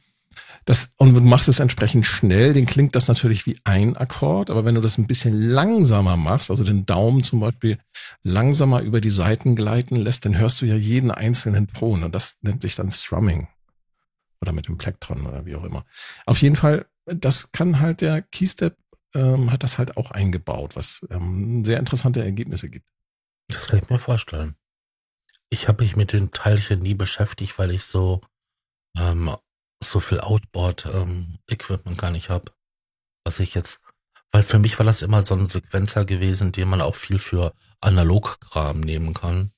das, 0.70 0.94
und 0.98 1.16
du 1.16 1.22
machst 1.22 1.48
es 1.48 1.60
entsprechend 1.60 2.06
schnell, 2.06 2.54
den 2.54 2.68
klingt 2.68 2.94
das 2.94 3.08
natürlich 3.08 3.48
wie 3.48 3.60
ein 3.64 3.98
Akkord, 3.98 4.52
aber 4.52 4.66
wenn 4.66 4.76
du 4.76 4.82
das 4.82 5.00
ein 5.00 5.08
bisschen 5.08 5.42
langsamer 5.42 6.16
machst, 6.16 6.52
also 6.52 6.64
den 6.64 6.86
Daumen 6.86 7.24
zum 7.24 7.40
Beispiel 7.40 7.80
langsamer 8.22 8.82
über 8.82 9.02
die 9.02 9.10
Saiten 9.10 9.56
gleiten 9.56 9.96
lässt, 9.96 10.26
dann 10.26 10.38
hörst 10.38 10.62
du 10.62 10.68
ja 10.68 10.76
jeden 10.76 11.10
einzelnen 11.10 11.70
Ton 11.70 12.04
und 12.04 12.14
das 12.14 12.38
nennt 12.42 12.62
sich 12.62 12.76
dann 12.76 12.92
Strumming. 12.92 13.48
Oder 14.42 14.52
mit 14.52 14.68
dem 14.68 14.78
Plektron 14.78 15.26
oder 15.26 15.44
wie 15.48 15.56
auch 15.56 15.64
immer. 15.64 15.86
Auf 16.28 16.40
jeden 16.40 16.56
Fall, 16.56 16.86
das 17.08 17.52
kann 17.52 17.80
halt 17.80 18.02
der 18.02 18.22
Keystep, 18.22 18.78
ähm, 19.16 19.52
hat 19.52 19.64
das 19.64 19.80
halt 19.80 19.98
auch 19.98 20.12
eingebaut, 20.12 20.76
was 20.76 21.04
ähm, 21.10 21.64
sehr 21.64 21.80
interessante 21.80 22.24
Ergebnisse 22.24 22.70
gibt. 22.70 22.86
Das 23.48 23.70
kann 23.70 23.80
ich 23.80 23.90
mir 23.90 23.98
vorstellen. 23.98 24.54
Ich 25.50 25.68
habe 25.68 25.82
mich 25.82 25.96
mit 25.96 26.14
den 26.14 26.30
Teilchen 26.30 26.78
nie 26.78 26.94
beschäftigt, 26.94 27.58
weil 27.58 27.72
ich 27.72 27.86
so 27.86 28.22
ähm, 28.96 29.32
so 29.82 30.00
viel 30.00 30.20
Outboard-Equipment 30.20 31.98
ähm, 31.98 31.98
gar 31.98 32.12
nicht 32.12 32.30
habe. 32.30 32.52
Was 33.24 33.40
ich 33.40 33.54
jetzt, 33.54 33.80
weil 34.32 34.44
für 34.44 34.60
mich 34.60 34.78
war 34.80 34.86
das 34.86 35.02
immer 35.02 35.26
so 35.26 35.36
ein 35.36 35.48
Sequenzer 35.48 36.06
gewesen, 36.06 36.52
den 36.52 36.68
man 36.68 36.82
auch 36.82 36.96
viel 36.96 37.20
für 37.20 37.54
Analogkram 37.82 38.80
nehmen 38.80 39.14
kann. 39.14 39.52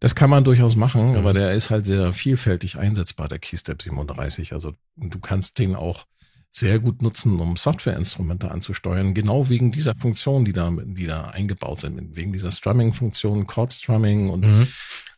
Das 0.00 0.14
kann 0.14 0.30
man 0.30 0.44
durchaus 0.44 0.76
machen, 0.76 1.10
mhm. 1.10 1.16
aber 1.16 1.32
der 1.32 1.54
ist 1.54 1.70
halt 1.70 1.86
sehr 1.86 2.12
vielfältig 2.12 2.78
einsetzbar, 2.78 3.28
der 3.28 3.38
Keystep 3.38 3.82
37. 3.82 4.52
Also 4.52 4.74
du 4.96 5.18
kannst 5.18 5.58
den 5.58 5.74
auch 5.74 6.06
sehr 6.52 6.78
gut 6.78 7.02
nutzen, 7.02 7.38
um 7.40 7.56
Softwareinstrumente 7.56 8.50
anzusteuern, 8.50 9.14
genau 9.14 9.48
wegen 9.48 9.70
dieser 9.70 9.94
Funktion, 9.94 10.44
die 10.44 10.52
da, 10.52 10.72
die 10.84 11.06
da 11.06 11.28
eingebaut 11.28 11.80
sind, 11.80 12.16
wegen 12.16 12.32
dieser 12.32 12.50
Strumming-Funktion, 12.50 13.46
Chord-Strumming 13.46 14.30
und 14.30 14.44
mhm. 14.44 14.66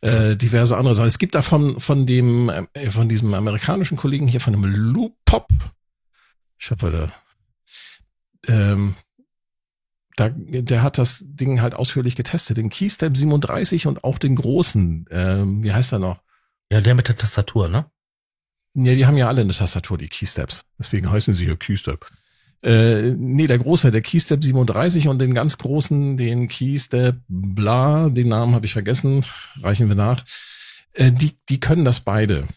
äh, 0.01 0.35
diverse 0.35 0.77
andere 0.77 0.93
Sachen. 0.93 1.07
Es 1.07 1.19
gibt 1.19 1.35
da 1.35 1.41
von, 1.41 1.79
von 1.79 2.05
dem, 2.05 2.49
äh, 2.49 2.91
von 2.91 3.09
diesem 3.09 3.33
amerikanischen 3.33 3.97
Kollegen 3.97 4.27
hier, 4.27 4.41
von 4.41 4.53
dem 4.53 4.65
Loop 4.65 5.15
Pop, 5.25 5.47
ich 6.61 6.69
habe 6.69 6.91
da, 6.91 7.11
ähm, 8.53 8.95
da, 10.15 10.29
der 10.29 10.83
hat 10.83 10.99
das 10.99 11.23
Ding 11.25 11.61
halt 11.61 11.73
ausführlich 11.73 12.15
getestet, 12.15 12.57
den 12.57 12.69
Keystep 12.69 13.17
37 13.17 13.87
und 13.87 14.03
auch 14.03 14.19
den 14.19 14.35
großen, 14.35 15.07
ähm, 15.09 15.63
wie 15.63 15.73
heißt 15.73 15.91
er 15.93 15.99
noch? 15.99 16.21
Ja, 16.71 16.81
der 16.81 16.93
mit 16.93 17.07
der 17.07 17.17
Tastatur, 17.17 17.67
ne? 17.67 17.89
Ja, 18.73 18.95
die 18.95 19.05
haben 19.05 19.17
ja 19.17 19.27
alle 19.27 19.41
eine 19.41 19.53
Tastatur, 19.53 19.97
die 19.97 20.07
Keysteps. 20.07 20.63
Deswegen 20.79 21.11
heißen 21.11 21.33
sie 21.33 21.45
ja 21.45 21.55
Keystep. 21.55 22.05
Äh, 22.63 23.15
nee, 23.17 23.47
der 23.47 23.57
große, 23.57 23.91
der 23.91 24.01
Keystep 24.01 24.43
37 24.43 25.07
und 25.07 25.19
den 25.19 25.33
ganz 25.33 25.57
großen, 25.57 26.15
den 26.15 26.47
Keystep 26.47 27.17
bla, 27.27 28.09
den 28.09 28.29
Namen 28.29 28.53
habe 28.53 28.65
ich 28.65 28.73
vergessen, 28.73 29.25
reichen 29.61 29.87
wir 29.87 29.95
nach. 29.95 30.23
Äh, 30.93 31.11
die, 31.11 31.31
die 31.49 31.59
können 31.59 31.85
das 31.85 32.01
beide. 32.01 32.47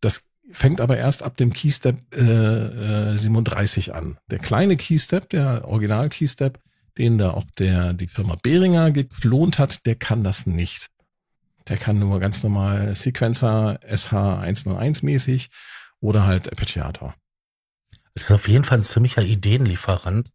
Das 0.00 0.24
fängt 0.50 0.80
aber 0.80 0.96
erst 0.96 1.22
ab 1.22 1.36
dem 1.36 1.52
Keystep 1.52 1.96
äh, 2.14 3.12
äh, 3.12 3.16
37 3.16 3.94
an. 3.94 4.18
Der 4.30 4.38
kleine 4.38 4.76
Keystep, 4.76 5.30
der 5.30 5.66
Original 5.66 6.08
Keystep, 6.08 6.58
den 6.98 7.18
da 7.18 7.30
auch 7.30 7.44
der 7.58 7.94
die 7.94 8.08
Firma 8.08 8.36
Behringer 8.42 8.90
geklont 8.90 9.58
hat, 9.58 9.86
der 9.86 9.94
kann 9.94 10.24
das 10.24 10.46
nicht. 10.46 10.88
Der 11.68 11.76
kann 11.76 11.98
nur 11.98 12.18
ganz 12.20 12.42
normal 12.42 12.94
Sequencer 12.96 13.78
SH101 13.82 15.04
mäßig 15.04 15.50
oder 16.00 16.26
halt 16.26 16.50
Arpeggiator. 16.50 17.14
Das 18.14 18.24
ist 18.24 18.30
auf 18.32 18.48
jeden 18.48 18.64
Fall 18.64 18.78
ein 18.78 18.84
ziemlicher 18.84 19.22
Ideenlieferant, 19.22 20.32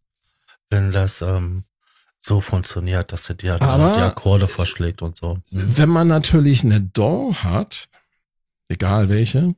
wenn 0.69 0.91
das 0.91 1.21
ähm, 1.21 1.65
so 2.19 2.41
funktioniert, 2.41 3.11
dass 3.11 3.29
er 3.29 3.35
dir 3.35 3.61
Aber 3.61 3.93
die 3.93 4.01
Akkorde 4.01 4.47
vorschlägt 4.47 5.01
und 5.01 5.15
so. 5.15 5.35
Mhm. 5.51 5.77
Wenn 5.77 5.89
man 5.89 6.07
natürlich 6.07 6.63
eine 6.63 6.81
DAW 6.81 7.33
hat, 7.35 7.89
egal 8.69 9.09
welche, 9.09 9.55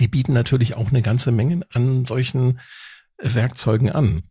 die 0.00 0.08
bieten 0.08 0.32
natürlich 0.32 0.74
auch 0.74 0.88
eine 0.88 1.02
ganze 1.02 1.30
Menge 1.30 1.66
an 1.72 2.04
solchen 2.04 2.60
Werkzeugen 3.18 3.90
an. 3.90 4.22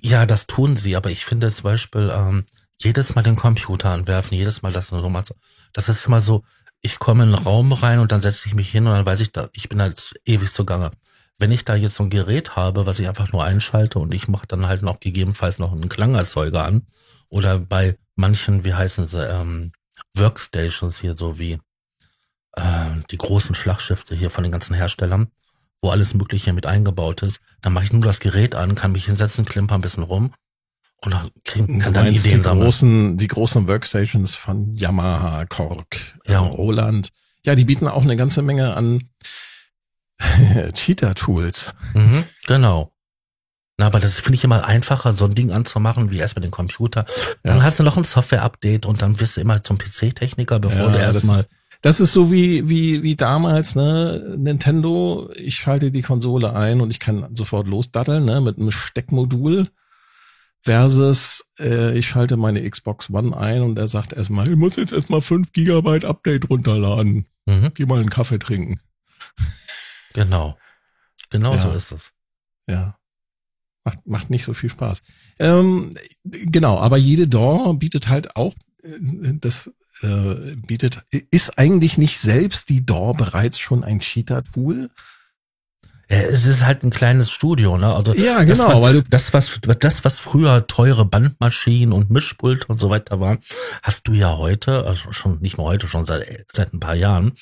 Ja, 0.00 0.26
das 0.26 0.46
tun 0.46 0.76
sie, 0.76 0.96
aber 0.96 1.10
ich 1.10 1.24
finde 1.24 1.50
zum 1.50 1.64
Beispiel, 1.64 2.10
ähm, 2.12 2.44
jedes 2.82 3.14
Mal 3.14 3.22
den 3.22 3.36
Computer 3.36 3.90
anwerfen, 3.90 4.36
jedes 4.36 4.62
Mal 4.62 4.72
das 4.72 4.92
nochmal 4.92 5.24
so. 5.24 5.34
Das 5.72 5.88
ist 5.88 6.06
immer 6.06 6.20
so, 6.20 6.44
ich 6.82 6.98
komme 6.98 7.24
in 7.24 7.34
einen 7.34 7.44
Raum 7.44 7.72
rein 7.72 7.98
und 7.98 8.12
dann 8.12 8.22
setze 8.22 8.48
ich 8.48 8.54
mich 8.54 8.70
hin 8.70 8.86
und 8.86 8.92
dann 8.92 9.06
weiß 9.06 9.20
ich 9.20 9.32
da, 9.32 9.48
ich 9.52 9.68
bin 9.68 9.80
halt 9.80 10.14
ewig 10.24 10.52
zugange. 10.52 10.90
Wenn 11.38 11.52
ich 11.52 11.64
da 11.64 11.74
jetzt 11.74 11.96
so 11.96 12.04
ein 12.04 12.10
Gerät 12.10 12.56
habe, 12.56 12.86
was 12.86 12.98
ich 12.98 13.08
einfach 13.08 13.32
nur 13.32 13.44
einschalte 13.44 13.98
und 13.98 14.14
ich 14.14 14.28
mache 14.28 14.46
dann 14.46 14.66
halt 14.66 14.82
noch 14.82 15.00
gegebenenfalls 15.00 15.58
noch 15.58 15.72
einen 15.72 15.88
Klangerzeuger 15.88 16.64
an 16.64 16.86
oder 17.28 17.58
bei 17.58 17.98
manchen, 18.14 18.64
wie 18.64 18.74
heißen 18.74 19.06
sie, 19.06 19.26
ähm, 19.26 19.72
Workstations 20.14 21.00
hier 21.00 21.14
so 21.14 21.38
wie 21.38 21.58
äh, 22.52 22.62
die 23.10 23.18
großen 23.18 23.54
Schlagschifte 23.54 24.14
hier 24.14 24.30
von 24.30 24.44
den 24.44 24.52
ganzen 24.52 24.74
Herstellern, 24.74 25.28
wo 25.80 25.90
alles 25.90 26.14
Mögliche 26.14 26.52
mit 26.52 26.66
eingebaut 26.66 27.22
ist, 27.22 27.40
dann 27.60 27.72
mache 27.72 27.84
ich 27.84 27.92
nur 27.92 28.02
das 28.02 28.20
Gerät 28.20 28.54
an, 28.54 28.74
kann 28.74 28.92
mich 28.92 29.06
hinsetzen, 29.06 29.44
klimper 29.44 29.74
ein 29.74 29.82
bisschen 29.82 30.04
rum 30.04 30.32
und 31.02 31.14
kriegen, 31.44 31.78
kann 31.78 31.92
dann 31.92 32.06
Ideen 32.06 32.38
die 32.38 32.42
sammeln. 32.42 32.64
Großen, 32.64 33.16
die 33.16 33.28
großen 33.28 33.68
Workstations 33.68 34.34
von 34.34 34.74
Yamaha, 34.74 35.44
Korg, 35.46 35.96
ja. 36.26 36.40
Roland. 36.40 37.10
Ja, 37.44 37.54
die 37.54 37.64
bieten 37.64 37.86
auch 37.86 38.02
eine 38.02 38.16
ganze 38.16 38.42
Menge 38.42 38.74
an 38.74 39.08
Cheater-Tools. 40.72 41.74
Mhm, 41.94 42.24
genau. 42.46 42.92
Na, 43.78 43.86
aber 43.86 44.00
das 44.00 44.18
finde 44.18 44.36
ich 44.36 44.44
immer 44.44 44.64
einfacher, 44.64 45.12
so 45.12 45.26
ein 45.26 45.34
Ding 45.34 45.52
anzumachen, 45.52 46.10
wie 46.10 46.18
erst 46.18 46.34
mit 46.34 46.44
dem 46.44 46.50
Computer. 46.50 47.04
Dann 47.42 47.58
ja. 47.58 47.62
hast 47.62 47.78
du 47.78 47.82
noch 47.82 47.98
ein 47.98 48.04
Software-Update 48.04 48.86
und 48.86 49.02
dann 49.02 49.20
wirst 49.20 49.36
du 49.36 49.42
immer 49.42 49.62
zum 49.62 49.76
PC-Techniker, 49.76 50.58
bevor 50.58 50.86
ja, 50.86 50.92
du 50.92 50.98
erstmal. 50.98 51.36
Das, 51.36 51.48
das 51.82 52.00
ist 52.00 52.12
so 52.12 52.32
wie, 52.32 52.68
wie, 52.70 53.02
wie 53.02 53.16
damals, 53.16 53.74
ne, 53.74 54.34
Nintendo, 54.38 55.30
ich 55.36 55.56
schalte 55.56 55.90
die 55.90 56.00
Konsole 56.00 56.54
ein 56.54 56.80
und 56.80 56.90
ich 56.90 57.00
kann 57.00 57.28
sofort 57.36 57.66
losdatteln, 57.66 58.24
ne, 58.24 58.40
mit 58.40 58.56
einem 58.56 58.72
Steckmodul 58.72 59.68
versus 60.66 61.44
äh, 61.60 61.96
ich 61.96 62.08
schalte 62.08 62.36
meine 62.36 62.68
Xbox 62.68 63.08
One 63.08 63.36
ein 63.36 63.62
und 63.62 63.78
er 63.78 63.86
sagt 63.86 64.12
erstmal, 64.12 64.50
ich 64.50 64.56
muss 64.56 64.74
jetzt 64.76 64.92
erstmal 64.92 65.20
5 65.20 65.52
Gigabyte 65.52 66.04
Update 66.04 66.50
runterladen. 66.50 67.26
Mhm. 67.46 67.70
Geh 67.74 67.86
mal 67.86 68.00
einen 68.00 68.10
Kaffee 68.10 68.38
trinken. 68.38 68.80
Genau. 70.12 70.58
Genau 71.30 71.52
ja. 71.52 71.58
so 71.58 71.70
ist 71.70 71.92
es. 71.92 72.12
Ja. 72.68 72.98
Macht, 73.84 74.06
macht 74.06 74.30
nicht 74.30 74.44
so 74.44 74.54
viel 74.54 74.70
Spaß. 74.70 75.02
Ähm, 75.38 75.94
genau, 76.24 76.78
aber 76.78 76.96
jede 76.96 77.28
DAW 77.28 77.74
bietet 77.74 78.08
halt 78.08 78.34
auch 78.34 78.54
äh, 78.82 79.34
das 79.34 79.70
äh, 80.02 80.56
bietet, 80.56 81.04
ist 81.30 81.58
eigentlich 81.58 81.96
nicht 81.96 82.18
selbst 82.18 82.70
die 82.70 82.84
DAW 82.84 83.12
bereits 83.16 83.58
schon 83.58 83.84
ein 83.84 84.00
Cheater-Tool? 84.00 84.90
Ja, 86.08 86.18
es 86.18 86.46
ist 86.46 86.64
halt 86.64 86.84
ein 86.84 86.90
kleines 86.90 87.30
Studio, 87.30 87.76
ne? 87.76 87.92
Also 87.92 88.14
ja, 88.14 88.44
genau, 88.44 88.68
das, 88.68 88.80
weil 88.80 88.92
du 88.94 89.02
das 89.02 89.32
was 89.32 89.58
das 89.80 90.04
was 90.04 90.18
früher 90.18 90.66
teure 90.66 91.04
Bandmaschinen 91.04 91.92
und 91.92 92.10
Mischpult 92.10 92.68
und 92.68 92.78
so 92.78 92.90
weiter 92.90 93.18
waren, 93.18 93.38
hast 93.82 94.06
du 94.06 94.12
ja 94.12 94.36
heute, 94.36 94.86
also 94.86 95.12
schon 95.12 95.40
nicht 95.40 95.58
mehr 95.58 95.66
heute, 95.66 95.88
schon 95.88 96.06
seit 96.06 96.46
seit 96.52 96.72
ein 96.72 96.80
paar 96.80 96.94
Jahren 96.94 97.32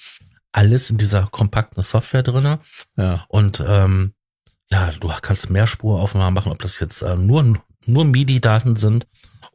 alles 0.52 0.88
in 0.88 0.98
dieser 0.98 1.26
kompakten 1.26 1.82
Software 1.82 2.22
drinne. 2.22 2.60
Ja. 2.96 3.24
Und 3.28 3.62
ähm, 3.66 4.14
ja, 4.70 4.92
du 4.98 5.10
kannst 5.20 5.50
Mehrspuraufnahmen 5.50 6.32
machen, 6.32 6.52
ob 6.52 6.58
das 6.60 6.80
jetzt 6.80 7.02
äh, 7.02 7.16
nur 7.16 7.58
nur 7.86 8.04
MIDI-Daten 8.06 8.76
sind 8.76 9.06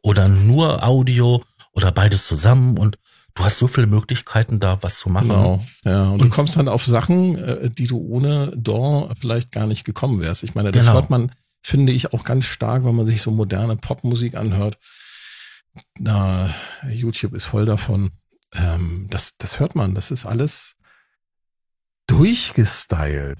oder 0.02 0.28
nur 0.28 0.84
Audio 0.86 1.42
oder 1.72 1.90
beides 1.90 2.26
zusammen 2.26 2.78
und 2.78 2.96
du 3.34 3.44
hast 3.44 3.58
so 3.58 3.66
viele 3.66 3.86
Möglichkeiten, 3.86 4.60
da 4.60 4.82
was 4.82 4.98
zu 4.98 5.08
machen. 5.10 5.28
Genau, 5.28 5.64
ja. 5.84 6.04
Und, 6.04 6.20
und 6.20 6.24
du 6.24 6.28
kommst 6.30 6.56
dann 6.56 6.68
auf 6.68 6.84
Sachen, 6.84 7.36
äh, 7.36 7.70
die 7.70 7.86
du 7.86 7.98
ohne 7.98 8.52
DAW 8.56 9.14
vielleicht 9.18 9.52
gar 9.52 9.66
nicht 9.66 9.84
gekommen 9.84 10.20
wärst. 10.20 10.42
Ich 10.42 10.54
meine, 10.54 10.72
das 10.72 10.82
genau. 10.82 10.94
hört 10.94 11.10
man, 11.10 11.32
finde 11.62 11.92
ich, 11.92 12.12
auch 12.12 12.24
ganz 12.24 12.44
stark, 12.44 12.84
wenn 12.84 12.94
man 12.94 13.06
sich 13.06 13.22
so 13.22 13.30
moderne 13.30 13.76
Popmusik 13.76 14.34
anhört. 14.34 14.78
Na, 15.98 16.52
YouTube 16.88 17.34
ist 17.34 17.44
voll 17.44 17.66
davon. 17.66 18.10
Ähm, 18.54 19.06
das, 19.10 19.36
das 19.38 19.60
hört 19.60 19.74
man. 19.74 19.94
Das 19.94 20.10
ist 20.10 20.26
alles 20.26 20.76
durchgestylt. 22.06 23.38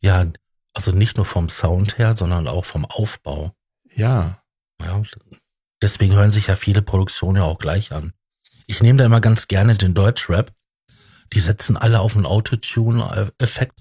Ja, 0.00 0.26
also 0.74 0.92
nicht 0.92 1.16
nur 1.16 1.24
vom 1.24 1.48
Sound 1.48 1.98
her, 1.98 2.16
sondern 2.16 2.46
auch 2.48 2.66
vom 2.66 2.84
Aufbau. 2.84 3.52
Ja. 3.94 4.42
Ja, 4.82 5.02
deswegen 5.80 6.14
hören 6.14 6.32
sich 6.32 6.48
ja 6.48 6.56
viele 6.56 6.82
Produktionen 6.82 7.38
ja 7.38 7.44
auch 7.44 7.58
gleich 7.58 7.92
an. 7.92 8.12
Ich 8.66 8.82
nehme 8.82 8.98
da 8.98 9.06
immer 9.06 9.20
ganz 9.20 9.48
gerne 9.48 9.74
den 9.74 9.94
Deutschrap. 9.94 10.52
Die 11.32 11.40
setzen 11.40 11.76
alle 11.76 12.00
auf 12.00 12.16
einen 12.16 12.26
Autotune-Effekt 12.26 13.80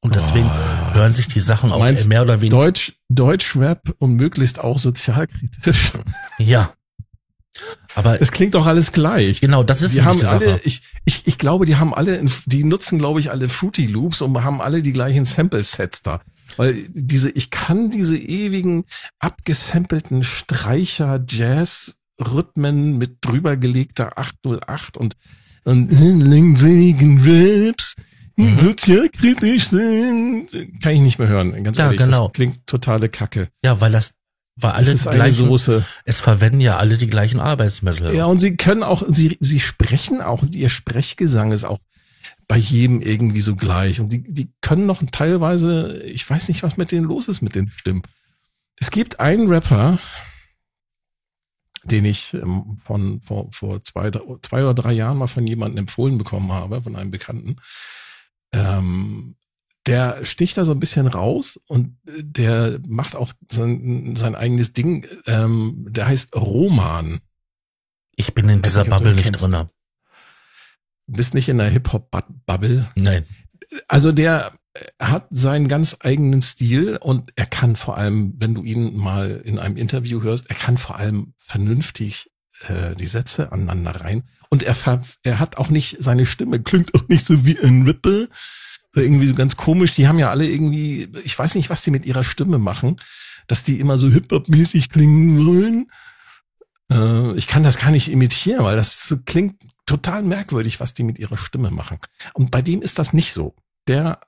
Und 0.00 0.14
deswegen 0.14 0.46
Oh. 0.48 0.94
hören 0.94 1.12
sich 1.12 1.26
die 1.28 1.40
Sachen 1.40 1.72
auch 1.72 1.78
mehr 2.06 2.22
oder 2.22 2.40
weniger. 2.40 2.56
Deutsch, 2.56 2.92
Deutschrap 3.08 3.94
und 3.98 4.14
möglichst 4.14 4.58
auch 4.58 4.78
sozialkritisch. 4.78 5.92
Ja. 6.38 6.72
Aber 7.94 8.20
Es 8.20 8.30
klingt 8.30 8.54
doch 8.54 8.66
alles 8.66 8.92
gleich. 8.92 9.40
genau, 9.40 9.62
das 9.62 9.82
ist 9.82 9.94
die 9.94 10.02
haben 10.02 10.16
die 10.18 10.24
Sache. 10.24 10.36
alle, 10.36 10.60
ich, 10.64 10.82
ich, 11.04 11.26
ich 11.26 11.38
glaube, 11.38 11.64
die 11.66 11.76
haben 11.76 11.92
alle, 11.94 12.24
die 12.46 12.64
nutzen, 12.64 12.98
glaube 12.98 13.20
ich, 13.20 13.30
alle 13.30 13.48
Fruity 13.48 13.86
Loops 13.86 14.20
und 14.22 14.42
haben 14.44 14.60
alle 14.60 14.82
die 14.82 14.92
gleichen 14.92 15.24
Sample-Sets 15.24 16.02
da. 16.02 16.20
Weil 16.56 16.74
diese, 16.88 17.30
ich 17.30 17.50
kann 17.50 17.90
diese 17.90 18.16
ewigen 18.16 18.84
abgesampelten 19.18 20.24
Streicher, 20.24 21.18
Jazz-Rhythmen 22.24 22.98
mit 22.98 23.18
drüber 23.20 23.56
gelegter 23.56 24.18
808 24.18 24.96
und, 24.96 25.14
und 25.64 25.90
langweiligen 25.90 27.20
Raps, 27.24 27.94
die 28.36 28.42
Mhm. 28.42 28.58
sozialkritisch 28.58 29.68
sind, 29.68 30.48
kann 30.82 30.92
ich 30.92 31.00
nicht 31.00 31.18
mehr 31.18 31.28
hören. 31.28 31.62
Ganz 31.62 31.76
Ja, 31.76 31.86
ehrlich, 31.86 32.00
genau. 32.00 32.28
das 32.28 32.32
klingt 32.34 32.66
totale 32.66 33.08
Kacke. 33.08 33.48
ja, 33.62 33.80
weil 33.80 33.92
das 33.92 34.14
war 34.56 34.74
alle 34.74 34.86
das 34.86 34.94
ist 34.96 35.04
die 35.04 35.08
eine 35.10 35.16
gleichen, 35.18 35.46
Soße. 35.46 35.84
es 36.04 36.20
verwenden 36.20 36.60
ja 36.60 36.76
alle 36.76 36.96
die 36.98 37.06
gleichen 37.08 37.40
Arbeitsmittel. 37.40 38.14
Ja, 38.14 38.26
und 38.26 38.40
sie 38.40 38.56
können 38.56 38.82
auch, 38.82 39.02
sie, 39.08 39.36
sie 39.40 39.60
sprechen 39.60 40.20
auch, 40.20 40.42
ihr 40.52 40.68
Sprechgesang 40.70 41.52
ist 41.52 41.64
auch 41.64 41.78
bei 42.48 42.56
jedem 42.56 43.00
irgendwie 43.00 43.40
so 43.40 43.54
gleich. 43.56 44.00
Und 44.00 44.12
die, 44.12 44.22
die 44.22 44.50
können 44.60 44.84
noch 44.86 45.02
teilweise, 45.12 46.02
ich 46.04 46.28
weiß 46.28 46.48
nicht, 46.48 46.62
was 46.62 46.76
mit 46.76 46.92
denen 46.92 47.04
los 47.06 47.28
ist 47.28 47.40
mit 47.42 47.54
den 47.54 47.68
Stimmen. 47.70 48.02
Es 48.78 48.90
gibt 48.90 49.20
einen 49.20 49.48
Rapper, 49.48 49.98
den 51.90 52.04
ich 52.04 52.34
ähm, 52.34 52.78
von 52.82 53.20
vor, 53.22 53.48
vor 53.52 53.82
zwei, 53.82 54.10
zwei 54.10 54.62
oder 54.62 54.74
drei 54.74 54.92
Jahren 54.92 55.18
mal 55.18 55.26
von 55.26 55.46
jemandem 55.46 55.78
empfohlen 55.78 56.18
bekommen 56.18 56.52
habe, 56.52 56.82
von 56.82 56.96
einem 56.96 57.10
Bekannten. 57.10 57.56
Ähm, 58.52 59.36
der 59.86 60.24
sticht 60.24 60.56
da 60.56 60.64
so 60.64 60.72
ein 60.72 60.80
bisschen 60.80 61.06
raus 61.06 61.58
und 61.66 61.96
äh, 62.06 62.22
der 62.22 62.80
macht 62.88 63.16
auch 63.16 63.32
sein, 63.50 64.14
sein 64.16 64.34
eigenes 64.34 64.72
Ding. 64.72 65.06
Ähm, 65.26 65.86
der 65.88 66.06
heißt 66.06 66.34
Roman. 66.36 67.20
Ich 68.14 68.34
bin 68.34 68.48
in 68.48 68.58
Weiß 68.58 68.62
dieser 68.62 68.82
nicht, 68.84 68.90
Bubble 68.90 69.14
nicht 69.14 69.24
kennst. 69.24 69.42
drinne. 69.42 69.70
bist 71.06 71.34
nicht 71.34 71.48
in 71.48 71.58
der 71.58 71.70
Hip-Hop-Bubble. 71.70 72.90
Nein. 72.94 73.26
Also 73.88 74.12
der 74.12 74.52
hat 75.00 75.26
seinen 75.30 75.68
ganz 75.68 75.96
eigenen 76.00 76.40
Stil 76.42 76.96
und 76.96 77.32
er 77.36 77.46
kann 77.46 77.76
vor 77.76 77.96
allem, 77.96 78.34
wenn 78.38 78.54
du 78.54 78.62
ihn 78.62 78.96
mal 78.96 79.42
in 79.44 79.58
einem 79.58 79.76
Interview 79.76 80.22
hörst, 80.22 80.48
er 80.48 80.56
kann 80.56 80.78
vor 80.78 80.96
allem 80.96 81.34
vernünftig 81.38 82.30
äh, 82.68 82.94
die 82.94 83.06
Sätze 83.06 83.50
aneinander 83.52 84.00
rein. 84.00 84.24
Und 84.48 84.62
er, 84.62 84.74
ver 84.74 85.00
er 85.22 85.38
hat 85.38 85.56
auch 85.56 85.70
nicht, 85.70 85.96
seine 86.00 86.26
Stimme 86.26 86.60
klingt 86.60 86.94
auch 86.94 87.08
nicht 87.08 87.26
so 87.26 87.44
wie 87.44 87.58
ein. 87.58 87.88
Oder 87.88 88.28
Irgendwie 88.94 89.26
so 89.26 89.34
ganz 89.34 89.56
komisch. 89.56 89.92
Die 89.92 90.06
haben 90.06 90.18
ja 90.18 90.30
alle 90.30 90.46
irgendwie, 90.46 91.10
ich 91.24 91.38
weiß 91.38 91.54
nicht, 91.56 91.70
was 91.70 91.82
die 91.82 91.90
mit 91.90 92.04
ihrer 92.04 92.24
Stimme 92.24 92.58
machen, 92.58 93.00
dass 93.48 93.64
die 93.64 93.80
immer 93.80 93.98
so 93.98 94.08
Hip-Hop-mäßig 94.08 94.88
klingen 94.88 95.44
wollen. 95.46 95.90
Äh, 96.92 97.36
ich 97.36 97.48
kann 97.48 97.64
das 97.64 97.78
gar 97.78 97.90
nicht 97.90 98.08
imitieren, 98.08 98.64
weil 98.64 98.76
das 98.76 99.06
so 99.06 99.18
klingt 99.18 99.64
total 99.86 100.22
merkwürdig, 100.22 100.78
was 100.78 100.94
die 100.94 101.02
mit 101.02 101.18
ihrer 101.18 101.38
Stimme 101.38 101.70
machen. 101.70 101.98
Und 102.34 102.52
bei 102.52 102.62
dem 102.62 102.82
ist 102.82 103.00
das 103.00 103.12
nicht 103.12 103.32
so. 103.32 103.56
Der 103.88 104.20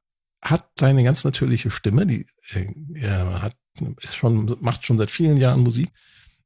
hat 0.43 0.69
seine 0.79 1.05
ganz 1.05 1.25
natürliche 1.25 1.71
Stimme, 1.71 2.07
die 2.07 2.27
äh, 2.53 2.67
er 2.95 3.43
hat, 3.43 3.57
ist 4.01 4.17
schon, 4.17 4.57
macht 4.61 4.85
schon 4.85 4.99
seit 4.99 5.11
vielen 5.11 5.37
Jahren 5.37 5.61
Musik 5.61 5.91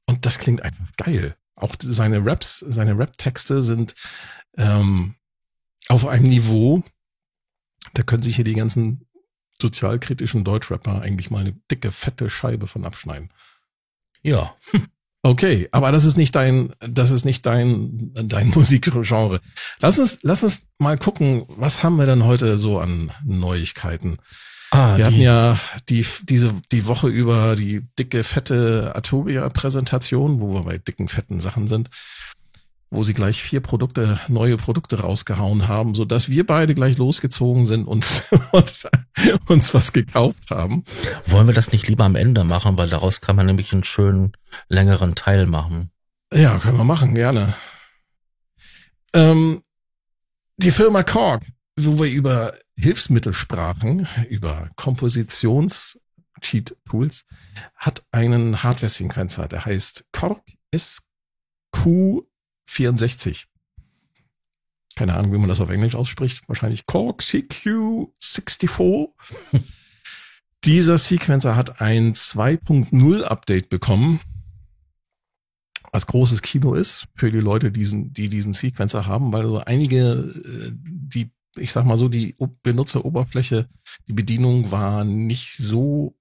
und 0.06 0.26
das 0.26 0.38
klingt 0.38 0.62
einfach 0.62 0.86
geil. 0.96 1.36
Auch 1.54 1.74
seine 1.80 2.24
Raps, 2.24 2.58
seine 2.68 2.98
Rap-Texte 2.98 3.62
sind 3.62 3.94
ähm, 4.58 5.14
auf 5.88 6.06
einem 6.06 6.28
Niveau, 6.28 6.82
da 7.94 8.02
können 8.02 8.22
sich 8.22 8.36
hier 8.36 8.44
die 8.44 8.54
ganzen 8.54 9.06
sozialkritischen 9.58 10.44
Deutschrapper 10.44 11.00
eigentlich 11.00 11.30
mal 11.30 11.40
eine 11.40 11.54
dicke, 11.70 11.92
fette 11.92 12.28
Scheibe 12.28 12.66
von 12.66 12.84
abschneiden. 12.84 13.30
Ja. 14.22 14.54
Okay, 15.26 15.68
aber 15.72 15.90
das 15.90 16.04
ist 16.04 16.16
nicht 16.16 16.36
dein, 16.36 16.72
das 16.78 17.10
ist 17.10 17.24
nicht 17.24 17.44
dein, 17.46 18.12
dein 18.14 18.50
Musikgenre. 18.54 19.40
Lass 19.80 19.98
uns, 19.98 20.18
lass 20.22 20.44
uns 20.44 20.62
mal 20.78 20.96
gucken, 20.96 21.44
was 21.48 21.82
haben 21.82 21.96
wir 21.96 22.06
denn 22.06 22.24
heute 22.24 22.58
so 22.58 22.78
an 22.78 23.10
Neuigkeiten? 23.24 24.18
Ah, 24.70 24.96
Wir 24.96 25.06
hatten 25.06 25.16
die, 25.16 25.22
ja 25.22 25.58
die, 25.88 26.06
diese, 26.28 26.54
die 26.70 26.86
Woche 26.86 27.08
über 27.08 27.56
die 27.56 27.82
dicke, 27.98 28.22
fette 28.22 28.92
Arturia-Präsentation, 28.94 30.40
wo 30.40 30.54
wir 30.54 30.62
bei 30.62 30.78
dicken, 30.78 31.08
fetten 31.08 31.40
Sachen 31.40 31.66
sind, 31.66 31.90
wo 32.90 33.02
sie 33.02 33.14
gleich 33.14 33.42
vier 33.42 33.60
Produkte, 33.60 34.20
neue 34.28 34.56
Produkte 34.56 35.00
rausgehauen 35.00 35.66
haben, 35.66 35.94
so 35.94 36.04
dass 36.04 36.28
wir 36.28 36.46
beide 36.46 36.72
gleich 36.74 36.98
losgezogen 36.98 37.66
sind 37.66 37.84
und 37.84 38.06
uns, 38.52 38.86
uns 39.48 39.74
was 39.74 39.92
gekauft 39.92 40.50
haben. 40.50 40.84
wollen 41.26 41.48
wir 41.48 41.54
das 41.54 41.72
nicht 41.72 41.88
lieber 41.88 42.04
am 42.04 42.16
Ende 42.16 42.44
machen, 42.44 42.78
weil 42.78 42.88
daraus 42.88 43.20
kann 43.20 43.36
man 43.36 43.44
nämlich 43.46 43.72
einen 43.72 43.84
schönen 43.84 44.32
längeren 44.68 45.14
Teil 45.14 45.46
machen. 45.46 45.90
Ja, 46.32 46.58
können 46.58 46.78
wir 46.78 46.84
machen, 46.84 47.14
gerne. 47.14 47.54
Ähm, 49.14 49.62
die 50.58 50.70
Firma 50.70 51.02
Korg, 51.02 51.42
wo 51.76 51.98
wir 51.98 52.10
über 52.10 52.54
Hilfsmittel 52.76 53.34
sprachen, 53.34 54.06
über 54.28 54.70
Kompositions-Cheat-Tools, 54.76 57.24
hat 57.74 58.04
einen 58.12 58.62
Hardware-Sequencer, 58.62 59.48
der 59.48 59.64
heißt 59.64 60.04
Korg 60.12 60.42
SQ64. 62.68 63.44
Keine 64.94 65.14
Ahnung, 65.14 65.32
wie 65.32 65.38
man 65.38 65.48
das 65.48 65.60
auf 65.60 65.70
Englisch 65.70 65.94
ausspricht. 65.94 66.48
Wahrscheinlich 66.48 66.86
Korg 66.86 67.22
CQ64. 67.22 69.08
Dieser 70.64 70.98
Sequencer 70.98 71.54
hat 71.54 71.80
ein 71.80 72.12
2.0 72.14 73.22
Update 73.22 73.68
bekommen 73.68 74.20
was 75.96 76.06
großes 76.06 76.42
Kino 76.42 76.74
ist 76.74 77.06
für 77.14 77.32
die 77.32 77.40
Leute, 77.40 77.72
diesen, 77.72 78.12
die 78.12 78.28
diesen 78.28 78.52
Sequencer 78.52 79.06
haben, 79.06 79.32
weil 79.32 79.44
so 79.44 79.58
einige, 79.60 80.30
äh, 80.44 80.72
die, 80.74 81.30
ich 81.56 81.72
sag 81.72 81.86
mal 81.86 81.96
so, 81.96 82.10
die 82.10 82.36
Benutzeroberfläche, 82.62 83.66
die 84.06 84.12
Bedienung 84.12 84.70
war 84.70 85.04
nicht 85.04 85.56
so 85.56 86.14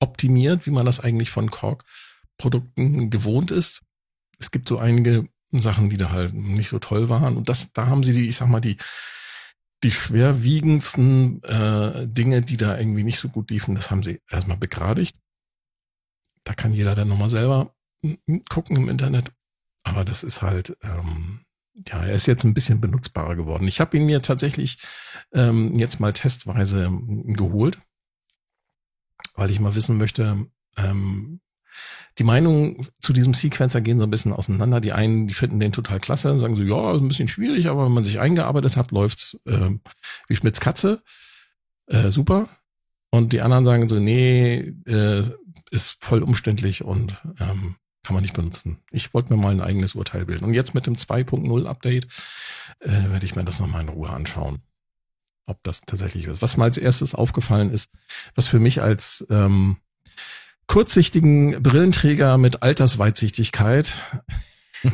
optimiert, 0.00 0.66
wie 0.66 0.72
man 0.72 0.84
das 0.84 0.98
eigentlich 0.98 1.30
von 1.30 1.52
Korg-Produkten 1.52 3.08
gewohnt 3.08 3.52
ist. 3.52 3.82
Es 4.40 4.50
gibt 4.50 4.68
so 4.68 4.78
einige 4.78 5.28
Sachen, 5.60 5.90
die 5.90 5.96
da 5.96 6.10
halt 6.10 6.34
nicht 6.34 6.68
so 6.68 6.78
toll 6.78 7.08
waren. 7.08 7.36
Und 7.36 7.48
das, 7.48 7.72
da 7.72 7.86
haben 7.86 8.02
sie 8.02 8.12
die, 8.12 8.28
ich 8.28 8.36
sag 8.36 8.48
mal, 8.48 8.60
die, 8.60 8.76
die 9.82 9.90
schwerwiegendsten 9.90 11.42
äh, 11.42 12.06
Dinge, 12.08 12.42
die 12.42 12.56
da 12.56 12.78
irgendwie 12.78 13.04
nicht 13.04 13.18
so 13.18 13.28
gut 13.28 13.50
liefen, 13.50 13.74
das 13.74 13.90
haben 13.90 14.02
sie 14.02 14.20
erstmal 14.30 14.56
begradigt. 14.56 15.16
Da 16.44 16.54
kann 16.54 16.72
jeder 16.72 16.94
dann 16.94 17.08
nochmal 17.08 17.30
selber 17.30 17.74
gucken 18.48 18.76
im 18.76 18.88
Internet. 18.88 19.32
Aber 19.82 20.04
das 20.04 20.22
ist 20.22 20.42
halt, 20.42 20.76
ähm, 20.82 21.40
ja, 21.86 22.04
er 22.04 22.14
ist 22.14 22.26
jetzt 22.26 22.44
ein 22.44 22.54
bisschen 22.54 22.80
benutzbarer 22.80 23.36
geworden. 23.36 23.68
Ich 23.68 23.80
habe 23.80 23.96
ihn 23.96 24.06
mir 24.06 24.22
tatsächlich 24.22 24.78
ähm, 25.32 25.74
jetzt 25.74 26.00
mal 26.00 26.12
testweise 26.12 26.84
ähm, 26.84 27.34
geholt, 27.34 27.78
weil 29.34 29.50
ich 29.50 29.60
mal 29.60 29.74
wissen 29.74 29.98
möchte, 29.98 30.46
ähm, 30.76 31.40
die 32.18 32.24
Meinungen 32.24 32.88
zu 33.00 33.12
diesem 33.12 33.34
Sequencer 33.34 33.80
gehen 33.80 33.98
so 33.98 34.04
ein 34.04 34.10
bisschen 34.10 34.32
auseinander. 34.32 34.80
Die 34.80 34.92
einen, 34.92 35.26
die 35.26 35.34
finden 35.34 35.60
den 35.60 35.72
total 35.72 35.98
klasse 35.98 36.32
und 36.32 36.40
sagen 36.40 36.56
so, 36.56 36.62
ja, 36.62 36.94
ist 36.94 37.02
ein 37.02 37.08
bisschen 37.08 37.28
schwierig, 37.28 37.68
aber 37.68 37.84
wenn 37.84 37.92
man 37.92 38.04
sich 38.04 38.18
eingearbeitet 38.18 38.76
hat, 38.76 38.90
läuft's 38.90 39.36
ähm, 39.46 39.80
wie 40.28 40.36
Schmitz 40.36 40.60
Katze. 40.60 41.02
Äh, 41.86 42.10
super. 42.10 42.48
Und 43.10 43.32
die 43.32 43.42
anderen 43.42 43.64
sagen 43.64 43.88
so, 43.88 43.98
nee, 43.98 44.74
äh, 44.86 45.22
ist 45.70 45.96
voll 46.00 46.22
umständlich 46.22 46.84
und 46.84 47.20
ähm, 47.40 47.76
kann 48.02 48.14
man 48.14 48.22
nicht 48.22 48.34
benutzen. 48.34 48.78
Ich 48.90 49.12
wollte 49.14 49.34
mir 49.34 49.42
mal 49.42 49.50
ein 49.50 49.60
eigenes 49.60 49.94
Urteil 49.94 50.26
bilden. 50.26 50.44
Und 50.44 50.54
jetzt 50.54 50.74
mit 50.74 50.86
dem 50.86 50.94
2.0 50.94 51.66
Update 51.66 52.06
äh, 52.80 53.10
werde 53.10 53.24
ich 53.24 53.34
mir 53.36 53.44
das 53.44 53.58
nochmal 53.58 53.82
in 53.82 53.88
Ruhe 53.88 54.10
anschauen, 54.10 54.58
ob 55.44 55.62
das 55.64 55.80
tatsächlich 55.82 56.26
ist. 56.26 56.40
Was 56.40 56.56
mir 56.56 56.64
als 56.64 56.78
erstes 56.78 57.14
aufgefallen 57.14 57.70
ist, 57.70 57.90
was 58.34 58.46
für 58.46 58.60
mich 58.60 58.80
als 58.80 59.26
ähm, 59.28 59.78
kurzsichtigen 60.66 61.62
Brillenträger 61.62 62.38
mit 62.38 62.62
Altersweitsichtigkeit 62.62 63.94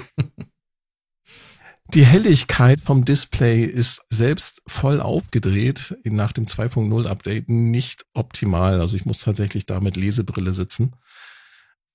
die 1.95 2.07
Helligkeit 2.07 2.81
vom 2.81 3.05
Display 3.05 3.65
ist 3.65 4.03
selbst 4.09 4.63
voll 4.67 5.01
aufgedreht 5.01 5.97
nach 6.05 6.33
dem 6.33 6.47
2.0 6.47 7.07
Update 7.07 7.49
nicht 7.51 8.07
optimal. 8.15 8.81
Also 8.81 8.97
ich 8.97 9.05
muss 9.05 9.21
tatsächlich 9.21 9.67
da 9.67 9.81
mit 9.81 9.97
Lesebrille 9.97 10.55
sitzen. 10.55 10.97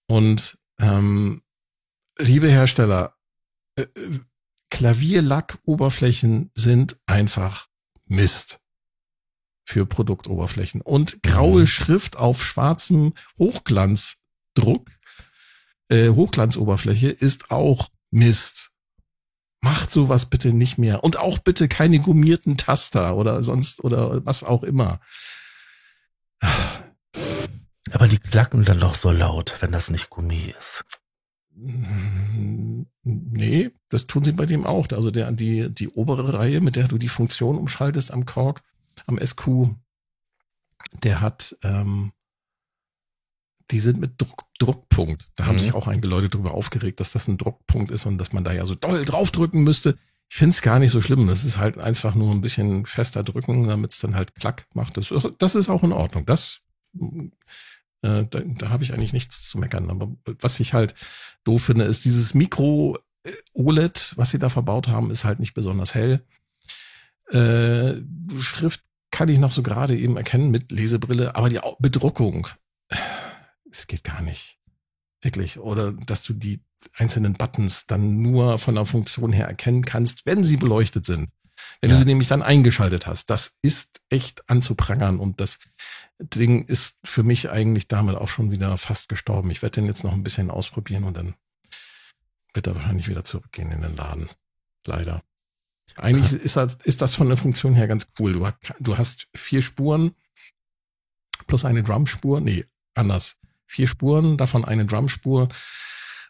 Und 0.08 0.58
ähm, 0.80 1.42
liebe 2.20 2.48
Hersteller, 2.48 3.16
äh, 3.76 3.84
äh, 3.84 4.20
Klavierlackoberflächen 4.70 6.52
sind 6.54 6.98
einfach 7.06 7.68
Mist 8.06 8.60
für 9.68 9.86
Produktoberflächen. 9.86 10.82
Und 10.82 11.22
graue 11.24 11.62
Mhm. 11.62 11.68
Schrift 11.68 12.16
auf 12.16 12.44
schwarzem 12.44 13.14
Hochglanzdruck, 13.38 14.90
äh, 15.90 16.10
Hochglanzoberfläche 16.10 17.10
ist 17.10 17.52
auch 17.52 17.90
Mist. 18.10 18.72
Macht 19.60 19.92
sowas 19.92 20.28
bitte 20.28 20.54
nicht 20.54 20.78
mehr. 20.78 21.04
Und 21.04 21.18
auch 21.20 21.40
bitte 21.40 21.68
keine 21.68 22.00
gummierten 22.00 22.56
Taster 22.56 23.18
oder 23.18 23.44
sonst 23.44 23.84
oder 23.84 24.26
was 24.26 24.44
auch 24.44 24.64
immer. 24.64 25.02
Aber 27.92 28.08
die 28.08 28.20
klacken 28.20 28.64
dann 28.64 28.80
doch 28.80 28.96
so 28.96 29.12
laut, 29.12 29.56
wenn 29.60 29.72
das 29.72 29.90
nicht 29.90 30.10
Gummi 30.10 30.54
ist. 30.58 30.86
Nee, 33.04 33.72
das 33.90 34.08
tun 34.08 34.24
sie 34.24 34.32
bei 34.32 34.46
dem 34.46 34.66
auch. 34.66 34.88
Also 34.92 35.12
der, 35.12 35.32
die, 35.32 35.70
die 35.70 35.90
obere 35.90 36.34
Reihe, 36.34 36.62
mit 36.62 36.76
der 36.76 36.88
du 36.88 36.98
die 36.98 37.10
Funktion 37.10 37.58
umschaltest 37.58 38.12
am 38.12 38.26
Kork, 38.26 38.62
am 39.06 39.18
SQ, 39.20 39.70
der 41.04 41.22
hat, 41.22 41.56
ähm, 41.64 42.12
die 43.72 43.80
sind 43.80 44.00
mit 44.00 44.20
Druck, 44.22 44.44
Druckpunkt. 44.60 45.30
Da 45.36 45.46
haben 45.46 45.56
Mhm. 45.56 45.60
sich 45.60 45.74
auch 45.74 45.88
einige 45.88 46.08
Leute 46.08 46.30
darüber 46.30 46.54
aufgeregt, 46.54 47.00
dass 47.00 47.12
das 47.12 47.28
ein 47.28 47.38
Druckpunkt 47.38 47.92
ist 47.92 48.06
und 48.06 48.18
dass 48.18 48.32
man 48.34 48.44
da 48.44 48.54
ja 48.54 48.66
so 48.66 48.76
doll 48.76 49.04
draufdrücken 49.06 49.64
müsste. 49.64 49.98
Ich 50.30 50.38
finde 50.38 50.54
es 50.56 50.62
gar 50.62 50.80
nicht 50.80 50.92
so 50.92 51.02
schlimm. 51.02 51.28
Das 51.28 51.44
ist 51.44 51.58
halt 51.58 51.78
einfach 51.78 52.16
nur 52.16 52.32
ein 52.32 52.42
bisschen 52.42 52.86
fester 52.86 53.24
drücken, 53.24 53.68
damit 53.68 53.94
es 53.94 54.00
dann 54.00 54.16
halt 54.16 54.36
klack 54.36 54.68
macht. 54.74 54.98
Das, 54.98 55.14
das 55.38 55.56
ist 55.56 55.70
auch 55.70 55.84
in 55.84 55.92
Ordnung. 55.94 56.26
Das, 56.26 56.60
äh, 58.02 58.26
da, 58.26 58.26
da 58.26 58.70
habe 58.70 58.84
ich 58.84 58.94
eigentlich 58.94 59.14
nichts 59.14 59.48
zu 59.50 59.58
meckern. 59.58 59.90
Aber 59.90 60.14
was 60.40 60.60
ich 60.60 60.74
halt 60.74 60.96
doof 61.44 61.64
finde, 61.64 61.86
ist 61.86 62.06
dieses 62.06 62.34
Mikro 62.34 62.98
OLED, 63.54 64.14
was 64.16 64.30
sie 64.32 64.40
da 64.40 64.50
verbaut 64.50 64.88
haben, 64.88 65.12
ist 65.12 65.24
halt 65.26 65.40
nicht 65.40 65.54
besonders 65.54 65.94
hell. 65.94 66.26
Äh, 67.32 68.02
Schrift 68.40 68.82
kann 69.12 69.30
ich 69.30 69.40
noch 69.40 69.52
so 69.52 69.64
gerade 69.64 69.98
eben 69.98 70.18
erkennen 70.18 70.52
mit 70.52 70.72
Lesebrille, 70.72 71.36
aber 71.36 71.50
die 71.50 71.60
Bedruckung, 71.80 72.48
es 73.70 73.88
geht 73.88 74.04
gar 74.04 74.22
nicht. 74.22 74.58
Wirklich. 75.22 75.60
Oder 75.60 75.92
dass 75.94 76.24
du 76.24 76.34
die 76.34 76.62
einzelnen 76.94 77.34
Buttons 77.34 77.88
dann 77.88 78.22
nur 78.22 78.60
von 78.60 78.76
der 78.76 78.86
Funktion 78.86 79.34
her 79.34 79.48
erkennen 79.48 79.84
kannst, 79.84 80.26
wenn 80.26 80.44
sie 80.44 80.58
beleuchtet 80.58 81.06
sind. 81.06 81.30
Wenn 81.82 81.90
Ja. 81.90 81.96
du 81.96 82.02
sie 82.02 82.06
nämlich 82.08 82.28
dann 82.28 82.44
eingeschaltet 82.44 83.08
hast. 83.08 83.30
Das 83.32 83.58
ist 83.64 84.00
echt 84.10 84.48
anzuprangern 84.50 85.20
und 85.20 85.42
das 85.42 85.58
Ding 86.20 86.66
ist 86.66 86.98
für 87.04 87.24
mich 87.24 87.50
eigentlich 87.50 87.88
damit 87.88 88.16
auch 88.16 88.30
schon 88.30 88.52
wieder 88.52 88.78
fast 88.78 89.10
gestorben. 89.10 89.50
Ich 89.52 89.62
werde 89.64 89.82
den 89.82 89.86
jetzt 89.88 90.04
noch 90.04 90.14
ein 90.14 90.24
bisschen 90.24 90.52
ausprobieren 90.52 91.04
und 91.04 91.18
dann 91.18 91.34
wird 92.54 92.68
er 92.68 92.76
wahrscheinlich 92.76 93.08
wieder 93.10 93.24
zurückgehen 93.24 93.72
in 93.72 93.82
den 93.82 93.96
Laden. 93.96 94.30
Leider. 94.86 95.22
Eigentlich 95.96 96.34
ist 96.42 96.56
das, 96.56 96.78
ist 96.84 97.02
das 97.02 97.16
von 97.16 97.28
der 97.28 97.38
Funktion 97.38 97.74
her 97.74 97.88
ganz 97.88 98.08
cool. 98.20 98.34
Du, 98.34 98.46
hast- 98.46 98.74
du 98.80 98.98
hast 98.98 99.28
vier 99.36 99.62
Spuren 99.62 100.12
plus 101.48 101.66
eine 101.66 101.84
Drumspur. 101.84 102.42
Nee, 102.42 102.66
anders. 102.94 103.38
Vier 103.66 103.88
Spuren, 103.88 104.38
davon 104.38 104.64
eine 104.66 104.86
Drumspur. 104.86 105.50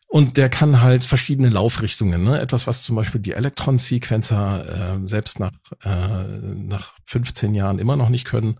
Und 0.09 0.37
der 0.37 0.49
kann 0.49 0.81
halt 0.81 1.03
verschiedene 1.03 1.49
Laufrichtungen. 1.49 2.23
Ne? 2.23 2.39
Etwas, 2.39 2.65
was 2.65 2.81
zum 2.83 2.95
Beispiel 2.95 3.19
die 3.19 3.33
Elektron-Sequencer 3.33 5.01
äh, 5.03 5.07
selbst 5.07 5.39
nach, 5.39 5.51
äh, 5.83 6.23
nach 6.23 6.93
15 7.05 7.53
Jahren 7.53 7.77
immer 7.79 7.97
noch 7.97 8.07
nicht 8.07 8.23
können, 8.25 8.57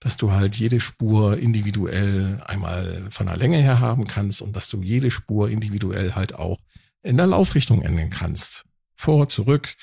dass 0.00 0.16
du 0.16 0.32
halt 0.32 0.56
jede 0.56 0.80
Spur 0.80 1.38
individuell 1.38 2.42
einmal 2.44 3.06
von 3.10 3.26
der 3.26 3.36
Länge 3.36 3.58
her 3.58 3.78
haben 3.78 4.04
kannst 4.04 4.42
und 4.42 4.56
dass 4.56 4.68
du 4.68 4.82
jede 4.82 5.10
Spur 5.12 5.48
individuell 5.48 6.14
halt 6.16 6.34
auch 6.34 6.58
in 7.02 7.16
der 7.16 7.26
Laufrichtung 7.28 7.82
ändern 7.82 8.10
kannst. 8.10 8.64
Vor, 8.96 9.28
zurück, 9.28 9.76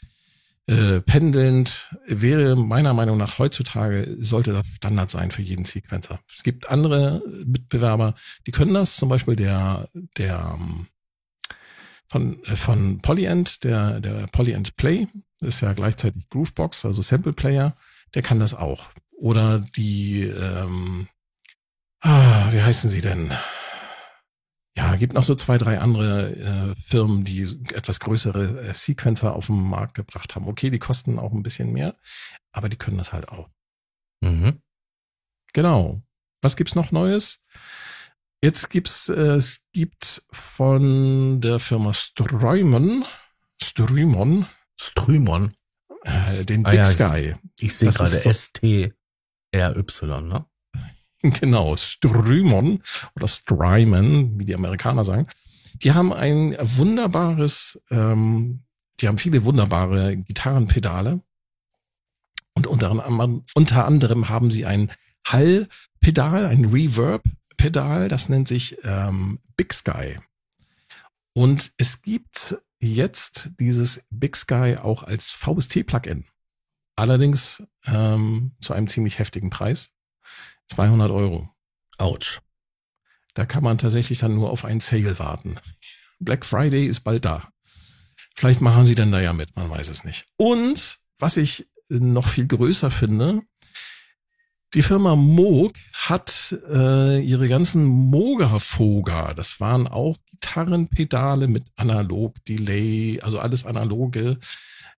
äh, 0.67 0.99
pendelnd 0.99 1.95
wäre 2.05 2.57
meiner 2.57 2.93
Meinung 2.93 3.17
nach 3.17 3.39
heutzutage 3.39 4.15
sollte 4.19 4.51
das 4.51 4.67
Standard 4.75 5.09
sein 5.09 5.31
für 5.31 5.41
jeden 5.41 5.63
Sequencer. 5.63 6.19
Es 6.35 6.43
gibt 6.43 6.69
andere 6.69 7.21
Mitbewerber, 7.45 8.15
die 8.45 8.51
können 8.51 8.73
das, 8.73 8.97
zum 8.97 9.07
Beispiel 9.07 9.37
der, 9.37 9.87
der 10.17 10.57
ähm, 10.59 10.87
von, 12.09 12.43
äh, 12.43 12.55
von 12.55 13.01
Polyend, 13.01 13.63
der, 13.63 14.01
der 14.01 14.27
Polyend 14.27 14.75
Play, 14.75 15.07
ist 15.39 15.61
ja 15.61 15.73
gleichzeitig 15.73 16.27
Groovebox, 16.29 16.83
also 16.83 17.01
Sample 17.01 17.33
Player, 17.33 17.77
der 18.13 18.21
kann 18.21 18.39
das 18.39 18.53
auch. 18.53 18.89
Oder 19.11 19.59
die, 19.59 20.23
ähm, 20.23 21.07
ah, 22.01 22.51
wie 22.51 22.61
heißen 22.61 22.89
sie 22.89 23.01
denn? 23.01 23.31
Ja, 24.77 24.95
gibt 24.95 25.13
noch 25.13 25.23
so 25.23 25.33
zwei, 25.33 25.57
drei 25.57 25.79
andere 25.79 26.35
äh, 26.35 26.75
Firmen, 26.85 27.23
die 27.23 27.41
etwas 27.73 27.99
größere 27.99 28.61
äh, 28.61 28.73
Sequencer 28.75 29.35
auf 29.35 29.47
den 29.47 29.59
Markt 29.59 29.95
gebracht 29.95 30.35
haben. 30.35 30.47
Okay, 30.47 30.69
die 30.69 30.77
kosten 30.79 31.17
auch 31.17 31.31
ein 31.33 31.41
bisschen 31.41 31.73
mehr, 31.73 31.95
aber 32.51 32.69
die 32.69 32.77
können 32.77 32.97
das 32.99 33.11
halt 33.11 33.27
auch. 33.29 33.49
Mhm. 34.21 34.61
Genau. 35.53 36.01
Was 36.43 36.55
gibt's 36.55 36.75
noch 36.75 36.91
Neues? 36.91 37.43
Jetzt 38.43 38.69
gibt's, 38.69 39.09
äh, 39.09 39.35
es 39.37 39.61
gibt 39.73 40.21
von 40.31 41.41
der 41.41 41.57
Firma 41.57 41.91
Strymon, 41.93 43.03
Strymon, 43.61 44.45
Strymon. 44.79 45.55
äh, 46.03 46.45
den 46.45 46.63
Ah 46.65 46.69
Big 46.69 46.77
ja, 46.79 46.89
ich- 46.91 46.97
Sky. 46.97 47.33
Ich 47.59 47.75
sehe 47.75 47.87
Das 47.87 47.95
gerade 47.97 48.11
so- 48.15 48.29
S-T-R-Y, 48.29 50.27
ne? 50.27 50.45
Genau, 51.39 51.75
Strymon 51.77 52.81
oder 53.15 53.27
Strymon, 53.27 54.39
wie 54.39 54.45
die 54.45 54.55
Amerikaner 54.55 55.03
sagen. 55.03 55.27
Die 55.83 55.93
haben 55.93 56.11
ein 56.13 56.55
wunderbares, 56.59 57.79
ähm, 57.91 58.63
die 58.99 59.07
haben 59.07 59.17
viele 59.17 59.43
wunderbare 59.45 60.17
Gitarrenpedale. 60.17 61.21
Und 62.55 62.65
unter, 62.67 62.89
anderem- 62.91 63.43
unter 63.53 63.85
anderem 63.85 64.29
haben 64.29 64.49
sie 64.49 64.65
ein 64.65 64.91
Hallpedal, 65.27 66.45
ein 66.45 66.65
Reverb-Pedal, 66.65 68.07
das 68.07 68.29
nennt 68.29 68.47
sich 68.47 68.77
ähm, 68.83 69.39
Big 69.55 69.73
Sky. 69.73 70.17
Und 71.33 71.71
es 71.77 72.01
gibt 72.01 72.57
jetzt 72.79 73.51
dieses 73.59 74.01
Big 74.09 74.35
Sky 74.35 74.77
auch 74.81 75.03
als 75.03 75.29
VST-Plugin. 75.31 76.25
Allerdings 76.95 77.61
ähm, 77.85 78.53
zu 78.59 78.73
einem 78.73 78.87
ziemlich 78.87 79.19
heftigen 79.19 79.51
Preis. 79.51 79.91
200 80.67 81.11
Euro. 81.11 81.49
Autsch. 81.97 82.41
Da 83.33 83.45
kann 83.45 83.63
man 83.63 83.77
tatsächlich 83.77 84.19
dann 84.19 84.35
nur 84.35 84.49
auf 84.49 84.65
einen 84.65 84.79
Sale 84.79 85.19
warten. 85.19 85.59
Black 86.19 86.45
Friday 86.45 86.87
ist 86.87 87.01
bald 87.01 87.25
da. 87.25 87.49
Vielleicht 88.35 88.61
machen 88.61 88.85
sie 88.85 88.95
dann 88.95 89.11
da 89.11 89.19
ja 89.19 89.33
mit, 89.33 89.55
man 89.55 89.69
weiß 89.69 89.87
es 89.89 90.03
nicht. 90.03 90.25
Und 90.37 90.99
was 91.17 91.37
ich 91.37 91.67
noch 91.89 92.27
viel 92.27 92.47
größer 92.47 92.91
finde, 92.91 93.41
die 94.73 94.81
Firma 94.81 95.15
Moog 95.15 95.73
hat 95.93 96.55
äh, 96.69 97.21
ihre 97.21 97.47
ganzen 97.47 97.85
Moga-Foga, 97.85 99.33
das 99.33 99.59
waren 99.59 99.87
auch 99.87 100.17
Gitarrenpedale 100.31 101.47
mit 101.47 101.65
Analog-Delay, 101.77 103.21
also 103.21 103.39
alles 103.39 103.65
analoge 103.65 104.37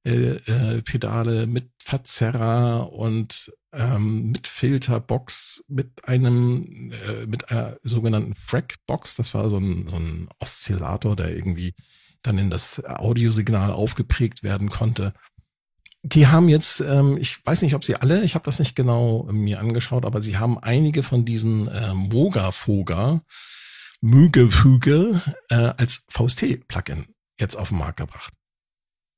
äh, 0.03 0.12
äh, 0.12 0.82
Pedale 0.82 1.45
mit 1.45 1.69
Verzerrer 1.77 2.91
und 2.91 3.53
ähm, 3.73 4.32
mit 4.32 4.47
Filterbox, 4.47 5.63
mit 5.67 6.08
einem, 6.08 6.91
äh, 6.91 7.25
mit 7.27 7.51
einer 7.51 7.77
sogenannten 7.84 8.36
Frac-Box. 8.36 9.15
Das 9.15 9.34
war 9.34 9.49
so 9.49 9.58
ein, 9.58 9.88
so 9.88 9.95
ein 9.95 10.27
Oszillator, 10.39 11.15
der 11.15 11.36
irgendwie 11.36 11.75
dann 12.21 12.38
in 12.38 12.49
das 12.49 12.84
Audiosignal 12.84 13.71
aufgeprägt 13.71 14.43
werden 14.43 14.69
konnte. 14.69 15.13
Die 16.01 16.27
haben 16.27 16.47
jetzt, 16.47 16.79
ähm, 16.79 17.17
ich 17.17 17.45
weiß 17.45 17.62
nicht, 17.62 17.75
ob 17.75 17.84
sie 17.84 17.95
alle, 17.95 18.23
ich 18.23 18.36
habe 18.36 18.45
das 18.45 18.60
nicht 18.60 18.75
genau 18.75 19.27
äh, 19.29 19.34
mir 19.34 19.60
angeschaut, 19.60 20.05
aber 20.05 20.21
sie 20.21 20.38
haben 20.38 20.58
einige 20.58 21.03
von 21.03 21.25
diesen 21.25 21.67
äh, 21.67 21.93
Moga-Foga, 21.93 23.21
Mügefüge 24.01 25.21
äh, 25.49 25.73
als 25.77 26.01
VST-Plugin 26.10 27.08
jetzt 27.38 27.55
auf 27.55 27.69
den 27.69 27.79
Markt 27.79 27.97
gebracht. 27.97 28.34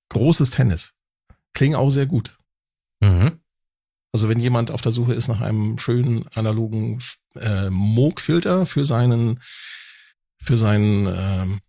Großes 0.10 0.50
Tennis. 0.50 0.94
Klingen 1.54 1.76
auch 1.76 1.90
sehr 1.90 2.08
gut. 2.08 2.38
Mhm. 3.00 3.40
Also 4.13 4.28
wenn 4.30 4.39
jemand 4.39 4.71
auf 4.71 4.82
der 4.82 4.91
Suche 4.91 5.13
ist 5.13 5.28
nach 5.28 5.41
einem 5.41 5.78
schönen 5.78 6.28
analogen 6.36 7.00
äh, 7.36 7.69
Moog-Filter 7.69 8.65
für 8.65 8.86
seinen 8.86 9.39
für 10.38 10.58
seinen 10.58 11.08
ähm, 11.08 11.60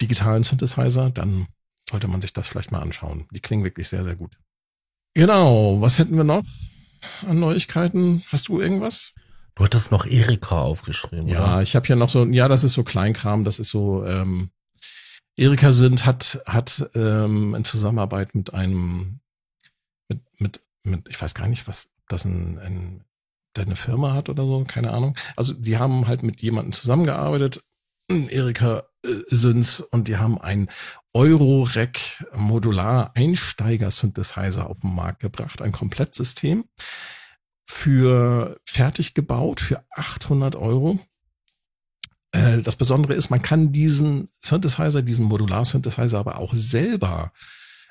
digitalen 0.00 0.42
Synthesizer, 0.42 1.10
dann 1.10 1.46
sollte 1.88 2.08
man 2.08 2.20
sich 2.20 2.32
das 2.32 2.48
vielleicht 2.48 2.72
mal 2.72 2.80
anschauen. 2.80 3.28
Die 3.32 3.40
klingen 3.40 3.64
wirklich 3.64 3.88
sehr, 3.88 4.02
sehr 4.02 4.16
gut. 4.16 4.38
Genau, 5.14 5.80
was 5.80 5.98
hätten 5.98 6.16
wir 6.16 6.24
noch 6.24 6.42
an 7.28 7.38
Neuigkeiten? 7.38 8.22
Hast 8.28 8.48
du 8.48 8.60
irgendwas? 8.60 9.12
Du 9.54 9.64
hattest 9.64 9.90
noch 9.90 10.04
Erika 10.04 10.60
aufgeschrieben, 10.60 11.28
Ja, 11.28 11.54
oder? 11.54 11.62
ich 11.62 11.74
habe 11.76 11.86
hier 11.86 11.96
noch 11.96 12.10
so, 12.10 12.26
ja, 12.26 12.48
das 12.48 12.64
ist 12.64 12.74
so 12.74 12.82
Kleinkram, 12.84 13.44
das 13.44 13.58
ist 13.58 13.70
so, 13.70 14.04
ähm, 14.04 14.50
Erika 15.36 15.72
sind 15.72 16.04
hat, 16.04 16.42
hat 16.46 16.90
ähm, 16.94 17.54
in 17.54 17.64
Zusammenarbeit 17.64 18.34
mit 18.34 18.52
einem, 18.52 19.20
mit, 20.08 20.20
mit, 20.38 20.60
mit, 20.86 21.08
ich 21.08 21.20
weiß 21.20 21.34
gar 21.34 21.48
nicht, 21.48 21.68
was 21.68 21.88
das 22.08 22.24
ein, 22.24 22.58
ein 22.58 23.04
eine 23.58 23.76
Firma 23.76 24.12
hat 24.12 24.28
oder 24.28 24.44
so, 24.44 24.64
keine 24.64 24.92
Ahnung. 24.92 25.16
Also 25.34 25.52
die 25.54 25.78
haben 25.78 26.06
halt 26.06 26.22
mit 26.22 26.42
jemandem 26.42 26.72
zusammengearbeitet, 26.72 27.62
Erika 28.10 28.84
äh, 29.04 29.08
sind's, 29.28 29.80
und 29.80 30.08
die 30.08 30.16
haben 30.16 30.40
ein 30.40 30.68
Eurorec 31.12 32.24
Modular 32.34 33.12
Einsteiger 33.14 33.90
Synthesizer 33.90 34.68
auf 34.68 34.80
den 34.80 34.94
Markt 34.94 35.20
gebracht, 35.20 35.62
ein 35.62 35.72
Komplettsystem 35.72 36.64
für 37.68 38.60
fertig 38.64 39.14
gebaut 39.14 39.60
für 39.60 39.84
800 39.96 40.56
Euro. 40.56 41.00
Äh, 42.32 42.58
Das 42.62 42.76
Besondere 42.76 43.14
ist, 43.14 43.30
man 43.30 43.42
kann 43.42 43.72
diesen 43.72 44.28
Synthesizer, 44.40 45.02
diesen 45.02 45.24
Modular-Synthesizer 45.24 46.18
aber 46.18 46.38
auch 46.38 46.54
selber 46.54 47.32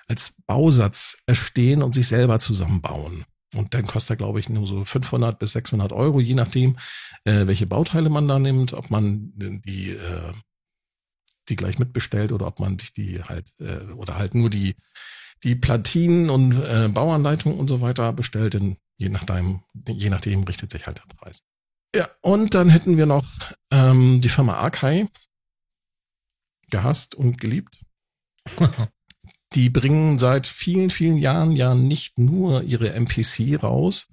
als 0.08 0.34
Bausatz 0.46 1.18
erstehen 1.26 1.82
und 1.82 1.94
sich 1.94 2.08
selber 2.08 2.40
zusammenbauen. 2.40 3.26
Und 3.54 3.74
dann 3.74 3.86
kostet 3.86 4.12
er, 4.12 4.16
glaube 4.18 4.40
ich, 4.40 4.50
nur 4.50 4.68
so 4.68 4.84
500 4.84 5.40
bis 5.40 5.54
600 5.54 5.94
Euro, 5.94 6.20
je 6.20 6.34
nachdem, 6.34 6.78
äh, 7.24 7.48
welche 7.48 7.68
Bauteile 7.68 8.10
man 8.10 8.28
da 8.28 8.38
nimmt, 8.38 8.74
ob 8.74 8.92
man 8.92 9.32
die, 9.36 9.92
äh, 9.92 10.34
die 11.48 11.56
gleich 11.56 11.80
mitbestellt 11.80 12.32
oder 12.32 12.48
ob 12.48 12.60
man 12.60 12.78
sich 12.78 12.94
die 12.94 13.24
halt, 13.24 13.54
äh, 13.60 13.92
oder 13.94 14.18
halt 14.18 14.36
nur 14.36 14.50
die, 14.50 14.76
die 15.44 15.56
Platinen 15.56 16.30
und 16.30 16.54
äh, 16.64 16.90
Bauanleitungen 16.90 17.58
und 17.58 17.68
so 17.68 17.82
weiter 17.82 18.12
bestellt, 18.14 18.56
denn 18.56 18.78
je 18.98 19.10
nachdem, 19.10 19.64
je 19.88 20.10
nachdem 20.10 20.44
richtet 20.44 20.72
sich 20.72 20.86
halt 20.86 20.98
der 20.98 21.16
Preis. 21.16 21.42
Ja, 21.96 22.10
und 22.22 22.56
dann 22.56 22.70
hätten 22.70 22.98
wir 22.98 23.06
noch 23.06 23.26
ähm, 23.72 24.20
die 24.22 24.30
Firma 24.30 24.56
Arkai, 24.56 25.08
gehasst 26.70 27.16
und 27.16 27.40
geliebt. 27.40 27.80
die 29.54 29.70
bringen 29.70 30.20
seit 30.20 30.48
vielen, 30.48 30.90
vielen 30.90 31.18
Jahren 31.18 31.52
ja 31.52 31.76
nicht 31.76 32.18
nur 32.18 32.64
ihre 32.64 32.94
MPC 32.94 33.62
raus, 33.62 34.08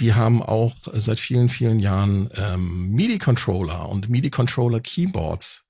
die 0.00 0.14
haben 0.14 0.42
auch 0.42 0.74
seit 0.92 1.18
vielen, 1.18 1.48
vielen 1.48 1.78
Jahren 1.78 2.30
ähm, 2.34 2.90
MIDI-Controller 2.90 3.88
und 3.88 4.08
MIDI-Controller-Keyboards 4.08 5.64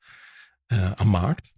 äh, 0.71 0.91
am 0.97 1.11
Markt. 1.11 1.53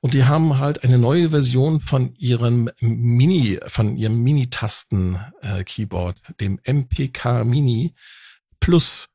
Und 0.00 0.14
die 0.14 0.24
haben 0.24 0.58
halt 0.58 0.84
eine 0.84 0.98
neue 0.98 1.30
Version 1.30 1.80
von 1.80 2.14
ihrem 2.16 2.70
Mini, 2.80 3.58
von 3.66 3.96
ihrem 3.96 4.22
Mini-Tasten-Keyboard, 4.22 6.16
äh, 6.28 6.32
dem 6.40 6.58
MPK 6.64 7.44
Mini 7.44 7.94
Plus 8.60 9.08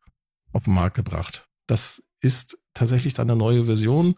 auf 0.51 0.65
den 0.65 0.73
Markt 0.73 0.95
gebracht. 0.95 1.47
Das 1.67 2.03
ist 2.21 2.57
tatsächlich 2.73 3.13
dann 3.13 3.29
eine 3.29 3.39
neue 3.39 3.63
Version 3.65 4.15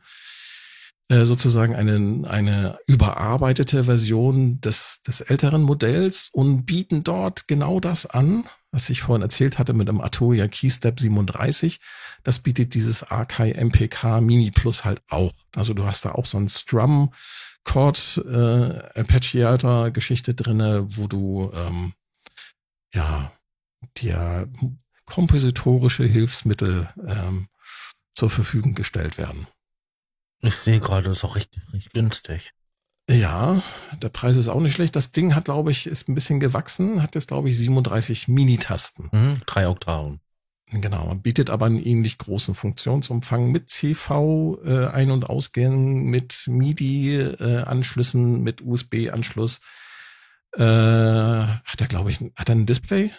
äh, 1.12 1.26
sozusagen 1.26 1.76
eine, 1.76 2.26
eine 2.30 2.80
überarbeitete 2.88 3.84
Version 3.84 4.62
des, 4.62 5.02
des 5.06 5.20
älteren 5.20 5.62
Modells 5.62 6.30
und 6.32 6.66
bieten 6.66 7.04
dort 7.04 7.50
genau 7.50 7.82
das 7.82 8.06
an, 8.06 8.48
was 8.72 8.90
ich 8.90 9.02
vorhin 9.02 9.22
erzählt 9.22 9.60
hatte 9.60 9.74
mit 9.74 9.90
dem 9.90 10.00
Arturia 10.00 10.48
Keystep 10.48 11.02
37. 11.02 11.82
Das 12.24 12.40
bietet 12.40 12.76
dieses 12.76 13.04
Arkai 13.04 13.52
MPK 13.52 14.22
Mini 14.22 14.52
Plus 14.52 14.86
halt 14.86 15.02
auch. 15.10 15.34
Also 15.54 15.74
du 15.74 15.86
hast 15.86 16.06
da 16.06 16.14
auch 16.14 16.26
so 16.26 16.38
ein 16.38 16.48
Strum 16.48 17.14
Chord 17.66 18.24
äh, 18.26 19.00
Arpeggiator 19.00 19.92
Geschichte 19.92 20.34
drinne, 20.34 20.86
wo 20.96 21.08
du 21.08 21.52
ähm, 21.54 21.92
ja 22.94 23.34
dir 23.98 24.48
kompositorische 25.04 26.06
Hilfsmittel 26.06 26.88
ähm, 27.06 27.50
zur 28.14 28.30
Verfügung 28.30 28.76
gestellt 28.76 29.18
werden. 29.18 29.46
Ich 30.42 30.56
sehe 30.56 30.80
gerade, 30.80 31.10
das 31.10 31.18
ist 31.18 31.24
auch 31.24 31.36
recht, 31.36 31.60
recht 31.74 31.94
günstig. 31.94 32.54
Ja, 33.10 33.62
der 34.02 34.10
Preis 34.10 34.38
ist 34.38 34.48
auch 34.48 34.62
nicht 34.62 34.76
schlecht. 34.76 34.96
Das 34.96 35.12
Ding 35.12 35.36
hat, 35.36 35.46
glaube 35.46 35.72
ich, 35.72 35.88
ist 35.88 36.08
ein 36.08 36.16
bisschen 36.16 36.40
gewachsen, 36.40 37.02
hat 37.02 37.16
jetzt, 37.16 37.28
glaube 37.28 37.50
ich, 37.50 37.58
37 37.58 38.28
Mini-Tasten. 38.28 39.10
Mhm, 39.12 39.42
drei 39.46 39.68
Oktaven. 39.68 40.22
Genau, 40.74 41.14
bietet 41.16 41.50
aber 41.50 41.66
einen 41.66 41.84
ähnlich 41.84 42.18
großen 42.18 42.56
Funktionsumfang 42.56 43.52
mit 43.52 43.70
CV 43.70 44.58
äh, 44.64 44.88
Ein- 44.88 45.12
und 45.12 45.30
Ausgängen, 45.30 46.04
mit 46.06 46.46
MIDI-Anschlüssen, 46.48 48.36
äh, 48.36 48.40
mit 48.40 48.62
USB-Anschluss. 48.62 49.60
Äh, 50.54 50.62
hat 50.64 51.82
er, 51.82 51.88
glaube 51.88 52.12
ich, 52.12 52.20
hat 52.36 52.48
er 52.50 52.56
ein 52.56 52.66
Display? 52.66 53.12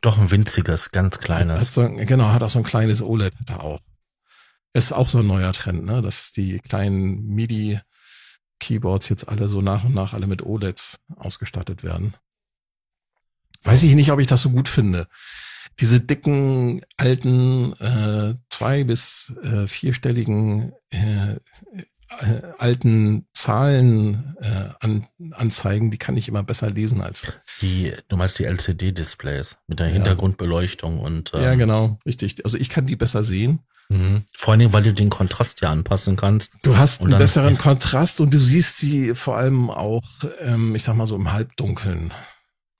Doch 0.00 0.18
ein 0.18 0.30
winziges, 0.30 0.90
ganz 0.90 1.18
kleines. 1.18 1.74
So, 1.74 1.88
genau, 1.88 2.32
hat 2.32 2.42
auch 2.42 2.50
so 2.50 2.58
ein 2.58 2.64
kleines 2.64 3.02
OLED, 3.02 3.34
hat 3.40 3.50
er 3.50 3.64
auch. 3.64 3.80
Ist 4.74 4.92
auch 4.92 5.08
so 5.08 5.18
ein 5.18 5.26
neuer 5.26 5.52
Trend, 5.52 5.84
ne? 5.84 6.02
dass 6.02 6.32
die 6.32 6.58
kleinen 6.60 7.26
MIDI-Keyboards 7.34 9.08
jetzt 9.08 9.28
alle 9.28 9.48
so 9.48 9.60
nach 9.60 9.84
und 9.84 9.94
nach 9.94 10.12
alle 10.12 10.26
mit 10.26 10.42
OLEDs 10.44 11.00
ausgestattet 11.16 11.82
werden. 11.82 12.14
Weiß 13.62 13.82
ich 13.82 13.94
nicht, 13.94 14.12
ob 14.12 14.20
ich 14.20 14.26
das 14.26 14.42
so 14.42 14.50
gut 14.50 14.68
finde. 14.68 15.08
Diese 15.80 16.00
dicken, 16.00 16.82
alten, 16.96 17.72
äh, 17.80 18.34
zwei- 18.50 18.84
bis 18.84 19.32
äh, 19.42 19.66
vierstelligen 19.66 20.72
äh, 20.90 21.36
alten 22.58 23.26
Zahlen 23.34 24.36
äh, 24.40 24.70
an, 24.80 25.06
anzeigen, 25.32 25.90
die 25.90 25.98
kann 25.98 26.16
ich 26.16 26.28
immer 26.28 26.42
besser 26.42 26.70
lesen 26.70 27.00
als 27.00 27.22
die. 27.60 27.92
Du 28.08 28.16
meinst 28.16 28.38
die 28.38 28.44
LCD-Displays 28.44 29.58
mit 29.66 29.78
der 29.80 29.88
ja. 29.88 29.94
Hintergrundbeleuchtung 29.94 31.00
und 31.00 31.32
ähm, 31.34 31.42
ja 31.42 31.54
genau 31.54 31.98
richtig. 32.06 32.44
Also 32.44 32.56
ich 32.56 32.70
kann 32.70 32.86
die 32.86 32.96
besser 32.96 33.24
sehen. 33.24 33.60
Mhm. 33.90 34.24
Vor 34.34 34.52
allen 34.52 34.60
Dingen, 34.60 34.72
weil 34.72 34.82
du 34.82 34.92
den 34.92 35.10
Kontrast 35.10 35.60
ja 35.60 35.70
anpassen 35.70 36.16
kannst. 36.16 36.52
Du 36.62 36.76
hast 36.76 37.00
einen 37.00 37.10
dann, 37.10 37.20
besseren 37.20 37.54
ja. 37.54 37.60
Kontrast 37.60 38.20
und 38.20 38.32
du 38.34 38.38
siehst 38.38 38.78
sie 38.78 39.14
vor 39.14 39.36
allem 39.36 39.70
auch, 39.70 40.04
ähm, 40.40 40.74
ich 40.74 40.82
sag 40.82 40.94
mal 40.94 41.06
so 41.06 41.16
im 41.16 41.32
Halbdunkeln. 41.32 42.12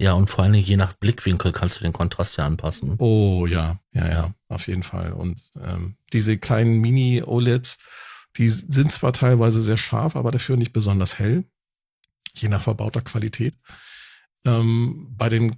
Ja, 0.01 0.13
und 0.13 0.29
vor 0.31 0.45
allen 0.45 0.53
Dingen 0.53 0.65
je 0.65 0.77
nach 0.77 0.93
Blickwinkel 0.93 1.53
kannst 1.53 1.81
du 1.81 1.85
den 1.85 1.93
Kontrast 1.93 2.37
ja 2.37 2.47
anpassen. 2.47 2.95
Oh 2.99 3.47
ja, 3.47 3.79
ja, 3.93 4.09
ja, 4.09 4.31
auf 4.49 4.69
jeden 4.69 4.85
Fall. 4.85 5.13
Und 5.13 5.41
ähm, 5.61 5.97
diese 6.13 6.39
kleinen 6.39 6.79
Mini-OLEDs, 6.79 7.79
die 8.37 8.49
sind 8.49 8.93
zwar 8.93 9.13
teilweise 9.13 9.63
sehr 9.63 9.77
scharf, 9.77 10.17
aber 10.17 10.31
dafür 10.31 10.57
nicht 10.57 10.73
besonders 10.73 11.19
hell, 11.19 11.45
je 12.35 12.49
nach 12.49 12.63
verbauter 12.63 13.01
Qualität. 13.01 13.55
Ähm, 14.45 15.09
bei 15.11 15.29
dem 15.29 15.53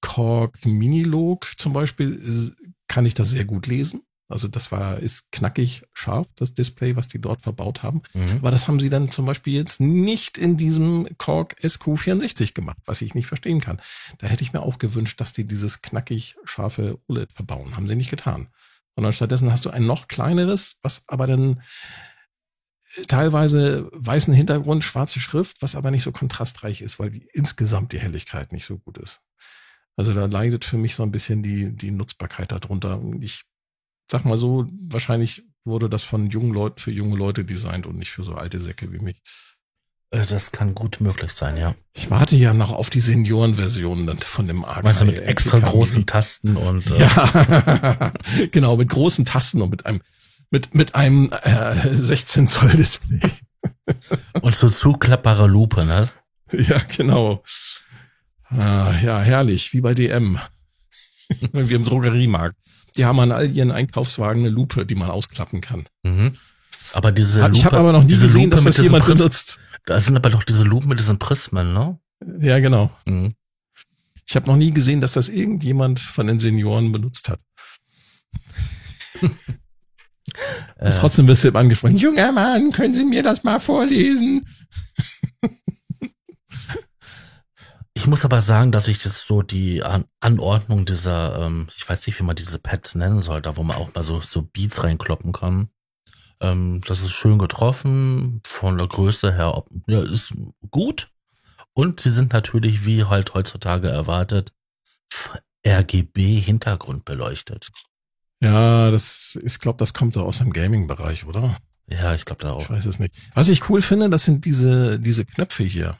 Korg 0.00 0.64
Minilog 0.66 1.46
zum 1.56 1.72
Beispiel 1.72 2.54
kann 2.88 3.06
ich 3.06 3.14
das 3.14 3.30
sehr 3.30 3.44
gut 3.44 3.66
lesen. 3.66 4.02
Also 4.28 4.48
das 4.48 4.72
war, 4.72 4.98
ist 4.98 5.30
knackig 5.30 5.84
scharf, 5.92 6.26
das 6.34 6.52
Display, 6.52 6.96
was 6.96 7.06
die 7.06 7.20
dort 7.20 7.42
verbaut 7.42 7.84
haben. 7.84 8.02
Mhm. 8.12 8.38
Aber 8.38 8.50
das 8.50 8.66
haben 8.66 8.80
sie 8.80 8.90
dann 8.90 9.08
zum 9.08 9.24
Beispiel 9.24 9.54
jetzt 9.54 9.78
nicht 9.78 10.36
in 10.36 10.56
diesem 10.56 11.06
Korg 11.16 11.56
SQ64 11.62 12.52
gemacht, 12.52 12.78
was 12.86 13.02
ich 13.02 13.14
nicht 13.14 13.28
verstehen 13.28 13.60
kann. 13.60 13.80
Da 14.18 14.26
hätte 14.26 14.42
ich 14.42 14.52
mir 14.52 14.62
auch 14.62 14.78
gewünscht, 14.78 15.20
dass 15.20 15.32
die 15.32 15.44
dieses 15.44 15.80
knackig 15.80 16.36
scharfe 16.44 16.98
OLED 17.06 17.32
verbauen. 17.32 17.76
Haben 17.76 17.86
sie 17.86 17.94
nicht 17.94 18.10
getan. 18.10 18.48
Sondern 18.96 19.12
stattdessen 19.12 19.52
hast 19.52 19.64
du 19.64 19.70
ein 19.70 19.86
noch 19.86 20.08
kleineres, 20.08 20.76
was 20.82 21.04
aber 21.06 21.28
dann 21.28 21.62
teilweise 23.08 23.88
weißen 23.92 24.32
Hintergrund, 24.32 24.84
schwarze 24.84 25.20
Schrift, 25.20 25.62
was 25.62 25.74
aber 25.74 25.90
nicht 25.90 26.02
so 26.02 26.12
kontrastreich 26.12 26.82
ist, 26.82 26.98
weil 26.98 27.10
die, 27.10 27.28
insgesamt 27.32 27.92
die 27.92 27.98
Helligkeit 27.98 28.52
nicht 28.52 28.64
so 28.64 28.78
gut 28.78 28.98
ist. 28.98 29.20
Also 29.96 30.12
da 30.12 30.26
leidet 30.26 30.64
für 30.64 30.76
mich 30.76 30.94
so 30.94 31.02
ein 31.02 31.10
bisschen 31.10 31.42
die, 31.42 31.74
die 31.74 31.90
Nutzbarkeit 31.90 32.52
darunter. 32.52 33.00
Ich 33.20 33.44
sag 34.10 34.24
mal 34.24 34.36
so, 34.36 34.66
wahrscheinlich 34.88 35.44
wurde 35.64 35.88
das 35.88 36.02
von 36.02 36.28
jungen 36.28 36.52
Leuten 36.52 36.78
für 36.78 36.92
junge 36.92 37.16
Leute 37.16 37.44
designt 37.44 37.86
und 37.86 37.96
nicht 37.96 38.10
für 38.10 38.22
so 38.22 38.34
alte 38.34 38.60
Säcke 38.60 38.92
wie 38.92 38.98
mich. 38.98 39.20
Äh, 40.10 40.24
das 40.26 40.52
kann 40.52 40.74
gut 40.74 41.00
möglich 41.00 41.32
sein, 41.32 41.56
ja. 41.56 41.74
Ich 41.94 42.10
warte 42.10 42.36
ja 42.36 42.54
noch 42.54 42.72
auf 42.72 42.90
die 42.90 43.00
Seniorenversion 43.00 44.16
von 44.18 44.46
dem 44.46 44.64
Arc. 44.64 44.84
Weißt 44.84 45.00
du, 45.00 45.06
mit 45.06 45.18
extra 45.18 45.58
großen 45.58 46.06
Tasten 46.06 46.56
und 46.56 46.90
äh 46.90 47.00
ja, 47.00 48.12
genau 48.52 48.76
mit 48.76 48.88
großen 48.88 49.24
Tasten 49.24 49.62
und 49.62 49.70
mit 49.70 49.86
einem 49.86 50.00
mit 50.50 50.74
mit 50.74 50.94
einem 50.94 51.30
äh, 51.42 51.74
16 51.92 52.48
Zoll 52.48 52.70
Display 52.70 53.20
und 54.42 54.54
so 54.54 54.68
zuklappbare 54.68 55.46
Lupe, 55.46 55.84
ne? 55.84 56.08
Ja, 56.52 56.80
genau. 56.96 57.42
Ah, 58.48 58.94
ja, 59.02 59.20
herrlich, 59.20 59.72
wie 59.72 59.80
bei 59.80 59.94
DM. 59.94 60.38
wie 61.52 61.74
im 61.74 61.84
Drogeriemarkt 61.84 62.56
die 62.96 63.04
haben 63.04 63.20
an 63.20 63.32
all 63.32 63.50
ihren 63.50 63.70
Einkaufswagen 63.70 64.42
eine 64.42 64.50
Lupe, 64.50 64.86
die 64.86 64.94
man 64.94 65.10
ausklappen 65.10 65.60
kann. 65.60 65.84
Mhm. 66.02 66.36
Aber 66.92 67.12
diese 67.12 67.42
Lupe, 67.42 67.56
ich 67.56 67.64
habe 67.64 67.78
aber 67.78 67.92
noch 67.92 68.04
nie 68.04 68.16
gesehen, 68.16 68.50
Lupe 68.50 68.56
dass 68.56 68.64
das 68.64 68.78
jemand 68.78 69.04
Prism, 69.04 69.18
benutzt. 69.18 69.58
Da 69.84 70.00
sind 70.00 70.16
aber 70.16 70.30
doch 70.30 70.42
diese 70.42 70.64
Lupen 70.64 70.88
mit 70.88 70.98
diesen 70.98 71.18
Prismen, 71.18 71.72
ne? 71.72 71.98
Ja, 72.40 72.58
genau. 72.58 72.90
Mhm. 73.04 73.34
Ich 74.26 74.34
habe 74.34 74.46
noch 74.46 74.56
nie 74.56 74.70
gesehen, 74.72 75.00
dass 75.00 75.12
das 75.12 75.28
irgendjemand 75.28 76.00
von 76.00 76.26
den 76.26 76.38
Senioren 76.38 76.90
benutzt 76.90 77.28
hat. 77.28 77.40
Äh, 80.76 80.92
trotzdem 80.92 81.26
wirst 81.26 81.44
du 81.44 81.52
angesprochen. 81.52 81.96
Junger 81.96 82.32
Mann, 82.32 82.70
können 82.70 82.94
Sie 82.94 83.04
mir 83.04 83.22
das 83.22 83.44
mal 83.44 83.60
vorlesen? 83.60 84.44
Ich 87.96 88.06
muss 88.06 88.26
aber 88.26 88.42
sagen, 88.42 88.72
dass 88.72 88.88
ich 88.88 89.02
das 89.02 89.22
so 89.22 89.40
die 89.40 89.82
An 89.82 90.04
Anordnung 90.20 90.84
dieser, 90.84 91.46
ähm, 91.46 91.66
ich 91.74 91.88
weiß 91.88 92.06
nicht, 92.06 92.20
wie 92.20 92.24
man 92.24 92.36
diese 92.36 92.58
Pads 92.58 92.94
nennen 92.94 93.22
soll, 93.22 93.40
da 93.40 93.56
wo 93.56 93.62
man 93.62 93.78
auch 93.78 93.94
mal 93.94 94.02
so, 94.02 94.20
so 94.20 94.42
Beats 94.42 94.84
reinkloppen 94.84 95.32
kann. 95.32 95.70
Ähm, 96.40 96.82
das 96.86 97.00
ist 97.00 97.12
schön 97.12 97.38
getroffen, 97.38 98.42
von 98.44 98.76
der 98.76 98.86
Größe 98.86 99.32
her, 99.32 99.64
ja, 99.86 100.02
ist 100.02 100.34
gut. 100.70 101.08
Und 101.72 102.00
sie 102.00 102.10
sind 102.10 102.34
natürlich, 102.34 102.84
wie 102.84 103.04
halt 103.04 103.32
heutzutage 103.32 103.88
erwartet, 103.88 104.52
RGB 105.66 106.38
Hintergrund 106.38 107.06
beleuchtet. 107.06 107.70
Ja, 108.42 108.90
das, 108.90 109.38
ich 109.42 109.58
glaube, 109.60 109.78
das 109.78 109.94
kommt 109.94 110.14
so 110.14 110.22
aus 110.22 110.38
dem 110.38 110.52
Gaming-Bereich, 110.52 111.26
oder? 111.26 111.56
Ja, 111.88 112.14
ich 112.14 112.24
glaube 112.24 112.42
da 112.42 112.52
auch. 112.52 112.62
Ich 112.62 112.70
weiß 112.70 112.86
es 112.86 112.98
nicht. 112.98 113.14
Was 113.34 113.48
ich 113.48 113.68
cool 113.70 113.80
finde, 113.80 114.10
das 114.10 114.24
sind 114.24 114.44
diese, 114.44 114.98
diese 114.98 115.24
Knöpfe 115.24 115.64
hier. 115.64 115.96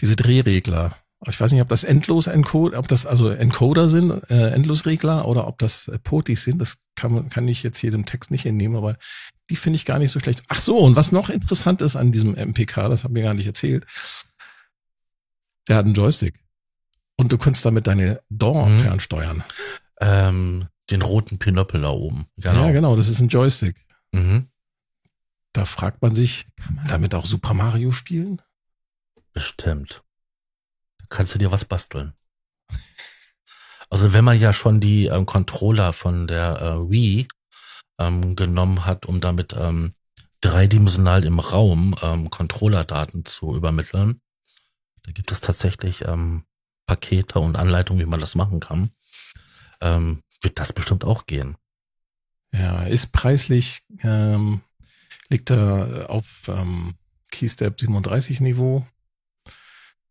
Diese 0.00 0.16
Drehregler. 0.16 0.96
Ich 1.28 1.38
weiß 1.38 1.52
nicht, 1.52 1.60
ob 1.62 1.68
das 1.68 1.84
endlos 1.84 2.26
Encoder, 2.26 2.78
ob 2.80 2.88
das 2.88 3.06
also 3.06 3.28
Encoder 3.30 3.88
sind, 3.88 4.28
äh, 4.28 4.48
Endlosregler 4.50 5.28
oder 5.28 5.46
ob 5.46 5.58
das 5.58 5.86
äh, 5.86 5.98
Potis 6.00 6.42
sind. 6.42 6.58
Das 6.58 6.78
kann 6.96 7.28
kann 7.28 7.46
ich 7.46 7.62
jetzt 7.62 7.78
hier 7.78 7.92
dem 7.92 8.06
Text 8.06 8.32
nicht 8.32 8.44
entnehmen, 8.44 8.76
aber 8.76 8.96
die 9.48 9.54
finde 9.54 9.76
ich 9.76 9.84
gar 9.84 10.00
nicht 10.00 10.10
so 10.10 10.18
schlecht. 10.18 10.42
Ach 10.48 10.60
so, 10.60 10.78
und 10.78 10.96
was 10.96 11.12
noch 11.12 11.28
interessant 11.30 11.80
ist 11.80 11.94
an 11.94 12.10
diesem 12.10 12.34
MPK, 12.34 12.88
das 12.88 13.04
hat 13.04 13.12
mir 13.12 13.22
gar 13.22 13.34
nicht 13.34 13.46
erzählt. 13.46 13.84
Der 15.68 15.76
hat 15.76 15.84
einen 15.84 15.94
Joystick. 15.94 16.40
Und 17.16 17.30
du 17.30 17.38
kannst 17.38 17.64
damit 17.64 17.86
deine 17.86 18.20
Door 18.30 18.66
Mhm. 18.70 18.76
fernsteuern. 18.78 19.44
Ähm, 20.00 20.66
den 20.90 21.02
roten 21.02 21.38
Pinöppel 21.38 21.82
da 21.82 21.90
oben. 21.90 22.26
Genau. 22.36 22.66
Ja, 22.66 22.72
genau, 22.72 22.96
das 22.96 23.08
ist 23.08 23.20
ein 23.20 23.28
Joystick. 23.28 23.86
Mhm. 24.12 24.48
Da 25.52 25.64
fragt 25.64 26.02
man 26.02 26.14
sich, 26.14 26.46
kann 26.56 26.74
man 26.74 26.88
damit 26.88 27.14
auch 27.14 27.26
Super 27.26 27.54
Mario 27.54 27.92
spielen? 27.92 28.40
Bestimmt. 29.32 30.02
Da 30.98 31.06
kannst 31.08 31.34
du 31.34 31.38
dir 31.38 31.52
was 31.52 31.64
basteln. 31.64 32.12
Also 33.90 34.14
wenn 34.14 34.24
man 34.24 34.40
ja 34.40 34.54
schon 34.54 34.80
die 34.80 35.08
ähm, 35.08 35.26
Controller 35.26 35.92
von 35.92 36.26
der 36.26 36.62
äh, 36.62 36.90
Wii 36.90 37.28
ähm, 37.98 38.36
genommen 38.36 38.86
hat, 38.86 39.04
um 39.04 39.20
damit 39.20 39.52
ähm, 39.52 39.92
dreidimensional 40.40 41.26
im 41.26 41.38
Raum 41.38 41.94
ähm, 42.00 42.30
Controllerdaten 42.30 43.26
zu 43.26 43.54
übermitteln, 43.54 44.22
da 45.02 45.12
gibt 45.12 45.30
es 45.30 45.42
tatsächlich 45.42 46.06
ähm, 46.06 46.44
Pakete 46.86 47.38
und 47.38 47.56
Anleitungen, 47.56 48.00
wie 48.00 48.08
man 48.08 48.18
das 48.18 48.34
machen 48.34 48.60
kann. 48.60 48.92
Ähm, 49.82 50.22
wird 50.42 50.58
das 50.58 50.72
bestimmt 50.72 51.04
auch 51.04 51.26
gehen. 51.26 51.56
Ja, 52.54 52.82
ist 52.82 53.12
preislich, 53.12 53.82
ähm, 54.02 54.60
liegt 55.28 55.50
er 55.50 56.06
auf 56.10 56.26
ähm, 56.48 56.94
Keystep 57.30 57.80
37 57.80 58.40
Niveau. 58.40 58.86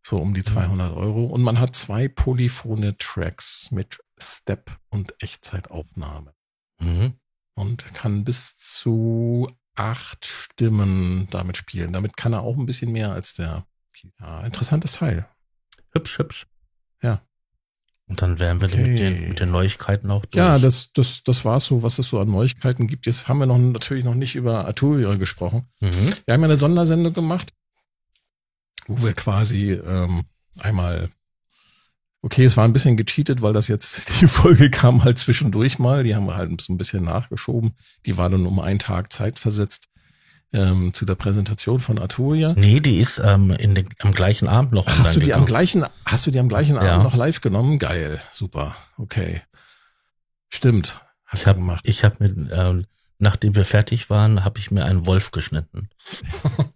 So 0.04 0.18
um 0.18 0.34
die 0.34 0.44
200 0.44 0.94
Euro. 0.94 1.26
Und 1.26 1.44
man 1.44 1.60
hat 1.60 1.76
zwei 1.76 2.08
polyphone 2.08 2.96
Tracks 2.98 3.70
mit 3.70 4.00
Step 4.20 4.80
und 4.90 5.14
Echtzeitaufnahme. 5.22 6.34
Mhm. 6.80 7.14
Und 7.54 7.94
kann 7.94 8.24
bis 8.24 8.56
zu 8.58 9.48
acht 9.76 10.26
Stimmen 10.26 11.28
damit 11.30 11.58
spielen. 11.58 11.94
Damit 11.94 12.18
kann 12.18 12.34
er 12.34 12.42
auch 12.42 12.58
ein 12.58 12.66
bisschen 12.66 12.92
mehr 12.92 13.12
als 13.12 13.34
der. 13.34 13.68
Ja, 14.20 14.42
interessantes 14.42 14.94
Teil. 14.94 15.28
Hübsch, 15.92 16.18
hübsch. 16.18 16.48
Ja. 17.04 17.22
Und 18.12 18.22
dann 18.22 18.40
wären 18.40 18.60
wir 18.60 18.68
Okay. 18.68 18.86
mit, 18.86 19.00
den, 19.00 19.30
mit 19.30 19.40
den 19.40 19.52
Neuigkeiten 19.52 20.12
auch 20.12 20.26
durch. 20.26 20.36
Ja, 20.38 20.60
das, 20.60 20.92
das, 20.92 21.24
das 21.24 21.46
war's 21.46 21.64
so, 21.64 21.82
was 21.82 21.98
es 21.98 22.10
so 22.10 22.20
an 22.20 22.30
Neuigkeiten 22.30 22.88
gibt. 22.88 23.06
Jetzt 23.06 23.30
haben 23.30 23.38
wir 23.40 23.46
noch 23.46 23.58
natürlich 23.58 24.04
noch 24.04 24.16
nicht 24.16 24.36
über 24.36 24.66
Arturia 24.66 25.16
gesprochen. 25.16 25.70
Mhm. 25.80 26.14
Wir 26.26 26.34
haben 26.34 26.42
ja 26.42 26.48
eine 26.48 26.58
Sondersendung 26.58 27.14
gemacht, 27.14 27.54
wo 28.88 29.02
wir 29.02 29.14
quasi 29.14 29.72
ähm, 29.72 30.24
einmal, 30.60 31.10
okay, 32.22 32.44
es 32.44 32.58
war 32.58 32.66
ein 32.66 32.74
bisschen 32.74 32.98
gecheatet, 32.98 33.42
weil 33.42 33.54
das 33.54 33.70
jetzt, 33.70 34.02
die 34.20 34.28
Folge 34.28 34.70
kam 34.70 35.06
halt 35.06 35.18
zwischendurch 35.18 35.80
mal, 35.80 36.04
die 36.04 36.14
haben 36.14 36.26
wir 36.26 36.36
halt 36.36 36.60
so 36.60 36.74
ein 36.74 36.78
bisschen 36.78 37.06
nachgeschoben. 37.06 37.78
Die 38.06 38.18
war 38.18 38.30
dann 38.30 38.46
um 38.46 38.60
einen 38.60 38.80
Tag 38.80 39.14
Zeit 39.14 39.40
versetzt 39.40 39.88
ähm, 40.54 40.94
zu 40.94 41.06
der 41.06 41.16
Präsentation 41.16 41.80
von 41.80 41.98
Arturia. 42.00 42.54
Nee, 42.58 42.80
die 42.80 42.98
ist 42.98 43.20
ähm, 43.24 43.52
in 43.52 43.74
den, 43.76 43.88
am 44.00 44.12
gleichen 44.14 44.48
Abend 44.48 44.74
noch 44.74 44.88
Hast 44.88 45.16
du 45.16 45.20
die 45.20 45.34
am 45.34 45.42
gegangen. 45.42 45.46
gleichen, 45.48 45.86
hast 46.06 46.26
du 46.26 46.32
die 46.32 46.40
am 46.40 46.50
gleichen 46.50 46.76
Ja. 46.76 46.82
Abend 46.94 47.04
noch 47.06 47.16
live 47.16 47.42
genommen? 47.42 47.80
Geil, 47.80 48.20
super, 48.34 48.76
okay. 48.98 49.42
Stimmt, 50.50 51.02
hast 51.26 51.42
Ich 51.42 51.48
habe 51.48 51.60
gemacht. 51.60 51.82
ich 51.88 52.04
hab 52.04 52.20
mir, 52.20 52.28
ähm, 52.52 52.86
nachdem 53.20 53.56
wir 53.56 53.64
fertig 53.66 54.10
waren, 54.10 54.44
habe 54.44 54.60
ich 54.60 54.72
mir 54.72 54.84
einen 54.86 55.06
Wolf 55.06 55.32
geschnitten. 55.32 55.90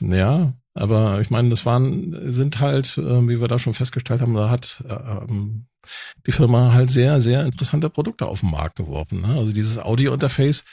Ja, 0.00 0.52
aber 0.74 1.20
ich 1.20 1.30
meine, 1.30 1.48
das 1.50 1.64
waren, 1.64 2.30
sind 2.32 2.60
halt, 2.60 2.98
äh, 2.98 3.28
wie 3.28 3.40
wir 3.40 3.48
da 3.48 3.58
schon 3.58 3.74
festgestellt 3.74 4.20
haben, 4.20 4.34
da 4.34 4.50
hat 4.50 4.82
äh, 4.88 4.92
ähm, 4.92 5.66
die 6.26 6.32
Firma 6.32 6.72
halt 6.72 6.90
sehr, 6.90 7.20
sehr 7.20 7.44
interessante 7.44 7.88
Produkte 7.88 8.26
auf 8.26 8.40
den 8.40 8.50
Markt 8.50 8.76
geworfen. 8.76 9.20
Ne? 9.22 9.28
Also 9.28 9.52
dieses 9.52 9.78
Audio-Interface, 9.78 10.64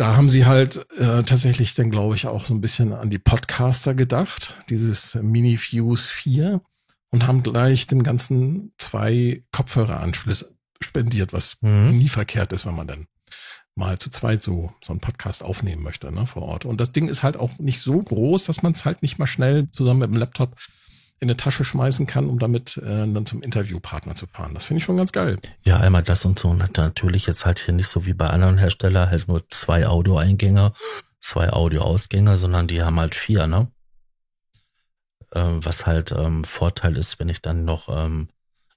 da 0.00 0.16
haben 0.16 0.28
sie 0.30 0.46
halt 0.46 0.76
äh, 0.98 1.22
tatsächlich 1.24 1.74
dann, 1.74 1.90
glaube 1.90 2.14
ich, 2.14 2.26
auch 2.26 2.44
so 2.44 2.54
ein 2.54 2.60
bisschen 2.62 2.92
an 2.94 3.10
die 3.10 3.18
Podcaster 3.18 3.94
gedacht, 3.94 4.56
dieses 4.70 5.14
Mini 5.16 5.56
Fuse 5.58 6.08
4 6.12 6.62
und 7.10 7.26
haben 7.26 7.42
gleich 7.42 7.86
dem 7.86 8.02
Ganzen 8.02 8.72
zwei 8.78 9.44
Kopfhöreranschlüsse 9.52 10.54
spendiert, 10.80 11.32
was 11.34 11.56
Mhm. 11.60 11.90
nie 11.98 12.08
verkehrt 12.08 12.52
ist, 12.54 12.64
wenn 12.64 12.74
man 12.76 12.86
dann 12.86 13.06
mal 13.74 13.98
zu 13.98 14.10
zweit 14.10 14.42
so, 14.42 14.72
so 14.82 14.92
einen 14.92 15.00
Podcast 15.00 15.42
aufnehmen 15.42 15.82
möchte, 15.82 16.10
ne, 16.10 16.26
vor 16.26 16.42
Ort. 16.42 16.64
Und 16.64 16.80
das 16.80 16.92
Ding 16.92 17.08
ist 17.08 17.22
halt 17.22 17.36
auch 17.36 17.58
nicht 17.58 17.80
so 17.80 17.98
groß, 17.98 18.44
dass 18.44 18.62
man 18.62 18.72
es 18.72 18.84
halt 18.84 19.02
nicht 19.02 19.18
mal 19.18 19.26
schnell 19.26 19.68
zusammen 19.72 20.00
mit 20.00 20.10
dem 20.10 20.16
Laptop 20.16 20.56
in 21.20 21.28
eine 21.28 21.36
Tasche 21.36 21.64
schmeißen 21.64 22.06
kann, 22.06 22.28
um 22.30 22.38
damit 22.38 22.78
äh, 22.78 22.82
dann 23.12 23.26
zum 23.26 23.42
Interviewpartner 23.42 24.14
zu 24.14 24.26
fahren. 24.26 24.54
Das 24.54 24.64
finde 24.64 24.78
ich 24.78 24.84
schon 24.84 24.96
ganz 24.96 25.12
geil. 25.12 25.38
Ja, 25.64 25.78
einmal 25.78 26.02
das 26.02 26.24
und 26.24 26.38
so. 26.38 26.48
Und 26.48 26.62
hat 26.62 26.76
natürlich 26.78 27.26
jetzt 27.26 27.44
halt 27.44 27.58
hier 27.60 27.74
nicht 27.74 27.88
so 27.88 28.06
wie 28.06 28.14
bei 28.14 28.28
anderen 28.28 28.56
Herstellern 28.58 29.10
halt 29.10 29.28
nur 29.28 29.46
zwei 29.48 29.86
Audioeingänge, 29.86 30.72
zwei 31.20 31.52
Audioausgänge, 31.52 32.38
sondern 32.38 32.66
die 32.68 32.82
haben 32.82 32.98
halt 32.98 33.14
vier, 33.14 33.46
ne? 33.46 33.70
Ähm, 35.32 35.64
was 35.64 35.86
halt 35.86 36.10
ähm, 36.12 36.42
Vorteil 36.44 36.96
ist, 36.96 37.20
wenn 37.20 37.28
ich 37.28 37.40
dann 37.40 37.64
noch 37.64 37.88
ähm, 37.88 38.28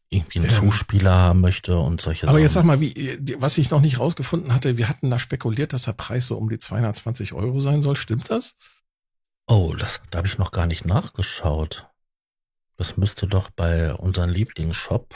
irgendwie 0.09 0.39
einen. 0.39 0.49
Zuspieler 0.49 1.17
haben 1.17 1.41
möchte 1.41 1.79
und 1.79 1.99
solche 2.01 2.27
Aber 2.27 2.33
Sachen. 2.33 2.43
jetzt 2.43 2.53
sag 2.53 2.65
mal, 2.65 2.79
wie, 2.79 3.17
die- 3.19 3.41
was 3.41 3.57
ich 3.57 3.71
noch 3.71 3.81
nicht 3.81 3.99
rausgefunden 3.99 4.53
hatte, 4.53 4.77
wir 4.77 4.87
hatten 4.89 5.09
da 5.09 5.17
spekuliert, 5.17 5.73
dass 5.73 5.83
der 5.83 5.93
Preis 5.93 6.27
so 6.27 6.37
um 6.37 6.49
die 6.49 6.59
220 6.59 7.33
Euro 7.33 7.59
sein 7.59 7.81
soll. 7.81 7.95
Stimmt 7.95 8.29
das? 8.29 8.53
Oh, 9.47 9.73
das, 9.77 10.01
da 10.11 10.17
habe 10.19 10.27
ich 10.27 10.37
noch 10.37 10.51
gar 10.51 10.67
nicht 10.67 10.85
nachgeschaut. 10.85 11.87
Das 12.77 12.97
müsste 12.97 13.27
doch 13.27 13.49
bei 13.49 13.93
unserem 13.93 14.29
Lieblingsshop, 14.29 15.13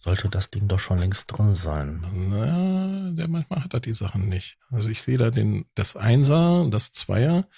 sollte 0.00 0.28
das 0.28 0.50
Ding 0.50 0.68
doch 0.68 0.78
schon 0.78 0.98
längst 0.98 1.30
drin 1.32 1.54
sein. 1.54 2.04
Na, 2.12 3.10
der 3.10 3.28
manchmal 3.28 3.64
hat 3.64 3.74
er 3.74 3.80
die 3.80 3.92
Sachen 3.92 4.28
nicht. 4.28 4.58
Also 4.70 4.88
ich 4.88 5.02
sehe 5.02 5.18
da 5.18 5.30
den, 5.30 5.66
das 5.74 5.96
Einser, 5.96 6.66
das 6.70 6.92
Zweier. 6.92 7.48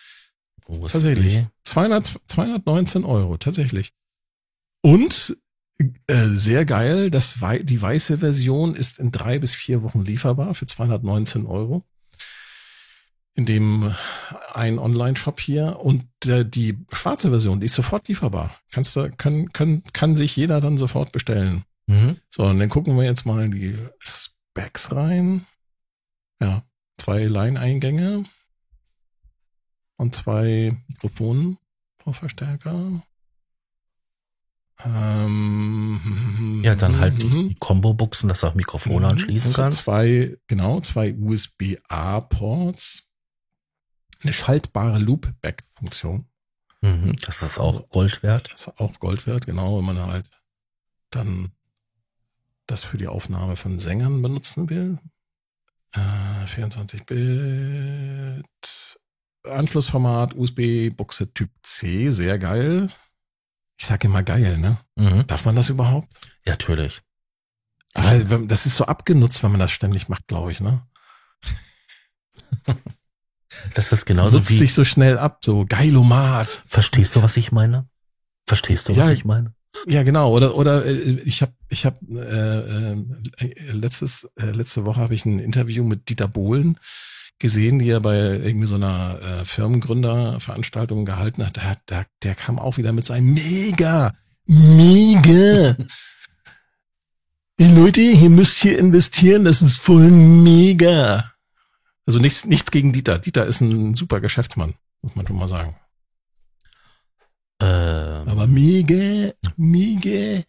USB. 0.66 0.92
Tatsächlich. 0.92 1.46
200, 1.64 2.20
219 2.26 3.04
Euro, 3.04 3.36
tatsächlich. 3.36 3.92
Und 4.82 5.36
äh, 6.06 6.26
sehr 6.28 6.64
geil, 6.64 7.10
das, 7.10 7.36
die 7.62 7.80
weiße 7.80 8.18
Version 8.18 8.74
ist 8.74 8.98
in 8.98 9.12
drei 9.12 9.38
bis 9.38 9.54
vier 9.54 9.82
Wochen 9.82 10.02
lieferbar 10.02 10.54
für 10.54 10.66
219 10.66 11.46
Euro. 11.46 11.84
In 13.34 13.46
dem 13.46 13.94
ein 14.52 14.78
Online-Shop 14.78 15.40
hier. 15.40 15.80
Und 15.80 16.04
äh, 16.26 16.44
die 16.44 16.78
schwarze 16.92 17.30
Version, 17.30 17.60
die 17.60 17.66
ist 17.66 17.74
sofort 17.74 18.08
lieferbar. 18.08 18.54
Kannst 18.72 18.96
du, 18.96 19.10
kann, 19.16 19.52
kann, 19.52 19.82
kann 19.92 20.16
sich 20.16 20.34
jeder 20.36 20.60
dann 20.60 20.78
sofort 20.78 21.12
bestellen. 21.12 21.64
Mhm. 21.86 22.16
So, 22.28 22.44
und 22.44 22.58
dann 22.58 22.68
gucken 22.68 22.96
wir 22.96 23.04
jetzt 23.04 23.24
mal 23.26 23.44
in 23.44 23.52
die 23.52 23.78
Specs 24.00 24.92
rein. 24.92 25.46
Ja, 26.42 26.62
zwei 26.98 27.24
Line-Eingänge 27.24 28.24
und 29.96 30.14
zwei 30.14 30.76
Mikrofonen 30.88 31.58
pro 31.98 32.12
Verstärker. 32.12 33.02
Ähm, 34.84 36.60
Ja, 36.64 36.74
dann 36.74 36.98
halt 36.98 37.22
die, 37.22 37.26
mhm. 37.26 37.48
die 37.50 37.54
Combo-Buchsen, 37.56 38.28
dass 38.28 38.40
du 38.40 38.48
auch 38.48 38.54
Mikrofone 38.54 39.00
Mhm. 39.06 39.12
anschließen 39.12 39.52
kannst. 39.52 39.78
Zwei, 39.84 40.36
genau, 40.46 40.80
zwei 40.80 41.14
USB-A-Ports. 41.14 43.06
Eine 44.22 44.32
schaltbare 44.32 44.98
Loopback-Funktion. 44.98 46.26
Mhm. 46.82 47.12
Das 47.26 47.42
ist 47.42 47.58
auch 47.58 47.88
Gold 47.90 48.22
wert. 48.22 48.50
Das 48.52 48.62
ist 48.62 48.68
auch 48.80 48.98
Gold 48.98 49.26
wert, 49.26 49.46
genau, 49.46 49.78
wenn 49.78 49.84
man 49.84 49.98
halt 50.06 50.28
dann 51.10 51.52
das 52.66 52.84
für 52.84 52.98
die 52.98 53.08
Aufnahme 53.08 53.56
von 53.56 53.78
Sängern 53.78 54.22
benutzen 54.22 54.70
will. 54.70 54.98
Äh, 55.92 56.46
24 56.46 57.04
Bit. 57.04 58.46
Anschlussformat 59.44 60.34
USB-Buchse 60.34 61.32
Typ 61.32 61.50
C, 61.62 62.10
sehr 62.10 62.38
geil. 62.38 62.88
Ich 63.78 63.86
sage 63.86 64.06
immer 64.06 64.22
geil, 64.22 64.58
ne? 64.58 64.78
Mhm. 64.96 65.26
Darf 65.26 65.44
man 65.46 65.56
das 65.56 65.70
überhaupt? 65.70 66.08
Ja, 66.44 66.52
natürlich. 66.52 67.00
Wenn- 67.94 68.46
Das 68.46 68.66
ist 68.66 68.76
so 68.76 68.84
abgenutzt, 68.84 69.42
wenn 69.42 69.50
man 69.50 69.60
das 69.60 69.72
ständig 69.72 70.08
macht, 70.08 70.28
glaube 70.28 70.52
ich, 70.52 70.60
ne? 70.60 70.86
Das 73.74 73.92
ist 73.92 74.06
genauso 74.06 74.38
Nutzt 74.38 74.50
wie. 74.50 74.58
sich 74.58 74.74
so 74.74 74.84
schnell 74.84 75.18
ab, 75.18 75.40
so 75.44 75.64
geilomat. 75.68 76.62
Verstehst 76.66 77.16
du, 77.16 77.22
was 77.22 77.36
ich 77.36 77.52
meine? 77.52 77.88
Verstehst 78.46 78.88
du, 78.88 78.96
was 78.96 79.08
Ja. 79.08 79.12
ich 79.14 79.24
meine? 79.24 79.54
Ja, 79.86 80.02
genau. 80.02 80.32
Oder 80.34 80.56
oder 80.56 80.84
äh, 80.84 80.92
ich 81.24 81.42
habe 81.42 81.52
ich 81.68 81.86
habe 81.86 81.98
äh, 82.10 83.44
äh, 83.44 83.72
letztes 83.72 84.28
äh, 84.36 84.46
letzte 84.46 84.84
Woche 84.84 85.00
habe 85.00 85.14
ich 85.14 85.24
ein 85.24 85.38
Interview 85.38 85.84
mit 85.84 86.08
Dieter 86.08 86.26
Bohlen 86.26 86.76
gesehen, 87.38 87.78
die 87.78 87.88
er 87.88 88.00
bei 88.00 88.16
irgendwie 88.16 88.66
so 88.66 88.74
einer 88.74 89.18
äh, 89.22 89.44
Firmengründerveranstaltung 89.44 91.04
gehalten 91.04 91.46
hat. 91.46 91.56
Der, 91.56 91.76
der, 91.88 92.06
der 92.22 92.34
kam 92.34 92.58
auch 92.58 92.76
wieder 92.78 92.92
mit 92.92 93.06
seinem 93.06 93.32
Mega, 93.34 94.12
Mega. 94.46 95.76
Leute, 97.60 98.00
ihr 98.00 98.30
müsst 98.30 98.56
hier 98.58 98.78
investieren, 98.78 99.44
das 99.44 99.60
ist 99.62 99.78
voll 99.78 100.10
mega. 100.10 101.29
Also 102.06 102.18
nichts, 102.18 102.44
nichts 102.44 102.70
gegen 102.70 102.92
Dieter. 102.92 103.18
Dieter 103.18 103.46
ist 103.46 103.60
ein 103.60 103.94
super 103.94 104.20
Geschäftsmann, 104.20 104.74
muss 105.02 105.16
man 105.16 105.26
schon 105.26 105.36
mal 105.36 105.48
sagen. 105.48 105.76
Ähm, 107.60 108.28
Aber 108.28 108.46
mega, 108.46 109.32
mega. 109.56 110.42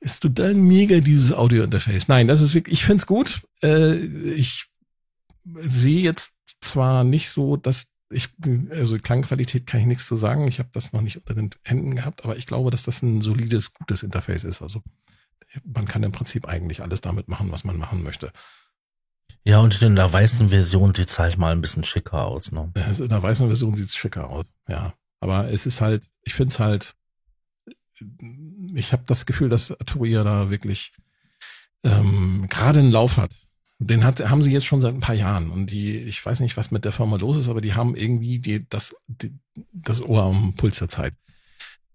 Ist 0.00 0.20
total 0.20 0.54
mega, 0.54 1.00
dieses 1.00 1.32
Audio-Interface. 1.32 2.08
Nein, 2.08 2.28
das 2.28 2.40
ist 2.40 2.54
wirklich, 2.54 2.80
ich 2.80 2.84
find's 2.84 3.06
gut. 3.06 3.42
Äh, 3.62 3.94
ich 3.94 4.66
sehe 5.60 6.00
jetzt 6.00 6.32
zwar 6.60 7.04
nicht 7.04 7.30
so, 7.30 7.56
dass 7.56 7.86
ich, 8.10 8.28
also 8.70 8.98
Klangqualität 8.98 9.66
kann 9.66 9.80
ich 9.80 9.86
nichts 9.86 10.06
zu 10.06 10.16
sagen. 10.16 10.46
Ich 10.48 10.58
habe 10.58 10.68
das 10.72 10.92
noch 10.92 11.00
nicht 11.00 11.16
unter 11.16 11.34
den 11.34 11.50
Händen 11.64 11.96
gehabt, 11.96 12.24
aber 12.24 12.36
ich 12.36 12.46
glaube, 12.46 12.70
dass 12.70 12.84
das 12.84 13.02
ein 13.02 13.20
solides, 13.20 13.74
gutes 13.74 14.02
Interface 14.02 14.44
ist. 14.44 14.62
Also 14.62 14.82
man 15.64 15.86
kann 15.86 16.02
im 16.02 16.12
Prinzip 16.12 16.46
eigentlich 16.46 16.82
alles 16.82 17.00
damit 17.00 17.28
machen, 17.28 17.50
was 17.50 17.64
man 17.64 17.76
machen 17.78 18.02
möchte. 18.02 18.32
Ja, 19.46 19.60
und 19.60 19.80
in 19.80 19.94
der 19.94 20.12
weißen 20.12 20.48
Version 20.48 20.92
sieht's 20.92 21.20
halt 21.20 21.38
mal 21.38 21.52
ein 21.52 21.60
bisschen 21.60 21.84
schicker 21.84 22.24
aus, 22.26 22.50
ne? 22.50 22.72
Also 22.74 23.04
in 23.04 23.10
der 23.10 23.22
weißen 23.22 23.46
Version 23.46 23.76
sieht's 23.76 23.94
schicker 23.94 24.28
aus, 24.28 24.46
ja. 24.68 24.92
Aber 25.20 25.48
es 25.52 25.66
ist 25.66 25.80
halt, 25.80 26.02
ich 26.24 26.34
finde 26.34 26.52
es 26.52 26.58
halt, 26.58 26.96
ich 28.74 28.92
habe 28.92 29.04
das 29.06 29.24
Gefühl, 29.24 29.48
dass 29.48 29.70
Arturia 29.70 30.24
da 30.24 30.50
wirklich 30.50 30.92
ähm, 31.84 32.46
gerade 32.50 32.80
einen 32.80 32.90
Lauf 32.90 33.18
hat. 33.18 33.36
Den 33.78 34.02
hat, 34.02 34.18
haben 34.28 34.42
sie 34.42 34.50
jetzt 34.50 34.66
schon 34.66 34.80
seit 34.80 34.94
ein 34.94 35.00
paar 35.00 35.14
Jahren. 35.14 35.50
Und 35.50 35.70
die, 35.70 35.96
ich 35.96 36.24
weiß 36.26 36.40
nicht, 36.40 36.56
was 36.56 36.72
mit 36.72 36.84
der 36.84 36.92
Firma 36.92 37.16
los 37.16 37.38
ist, 37.38 37.48
aber 37.48 37.60
die 37.60 37.74
haben 37.74 37.94
irgendwie 37.94 38.40
die, 38.40 38.68
das, 38.68 38.96
die, 39.06 39.32
das 39.72 40.02
Ohr 40.02 40.24
am 40.24 40.54
Puls 40.54 40.80
der 40.80 40.88
Zeit. 40.88 41.14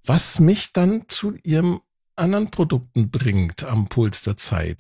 Was 0.06 0.40
mich 0.40 0.72
dann 0.72 1.04
zu 1.10 1.36
ihrem 1.44 1.82
anderen 2.16 2.50
Produkten 2.50 3.12
bringt 3.12 3.64
am 3.64 3.90
Puls 3.90 4.22
der 4.22 4.38
Zeit. 4.38 4.78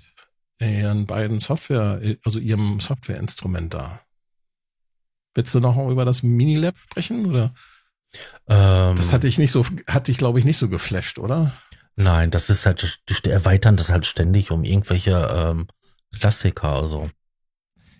Ihren 0.62 1.08
beiden 1.08 1.40
Software, 1.40 2.00
also 2.24 2.40
ihrem 2.40 2.80
Softwareinstrument 2.80 3.74
da. 3.74 4.02
Willst 5.34 5.54
du 5.54 5.60
noch 5.60 5.90
über 5.90 6.06
das 6.06 6.24
Minilab 6.24 6.78
sprechen 6.78 7.26
oder? 7.26 7.54
Ähm, 8.48 8.96
das 8.96 9.14
hatte 9.14 9.28
ich 9.28 9.38
nicht 9.38 9.52
so, 9.52 9.66
hatte 9.88 10.12
ich 10.12 10.18
glaube 10.18 10.40
ich 10.40 10.46
nicht 10.46 10.58
so 10.58 10.70
geflasht, 10.70 11.18
oder? 11.20 11.54
Nein, 11.96 12.32
das 12.32 12.50
ist 12.50 12.66
halt, 12.66 13.02
die 13.10 13.30
erweitern 13.30 13.78
das 13.78 13.92
halt 13.92 14.06
ständig 14.06 14.52
um 14.52 14.64
irgendwelche 14.64 15.12
ähm, 15.34 15.68
Klassiker, 16.20 16.70
also. 16.70 17.10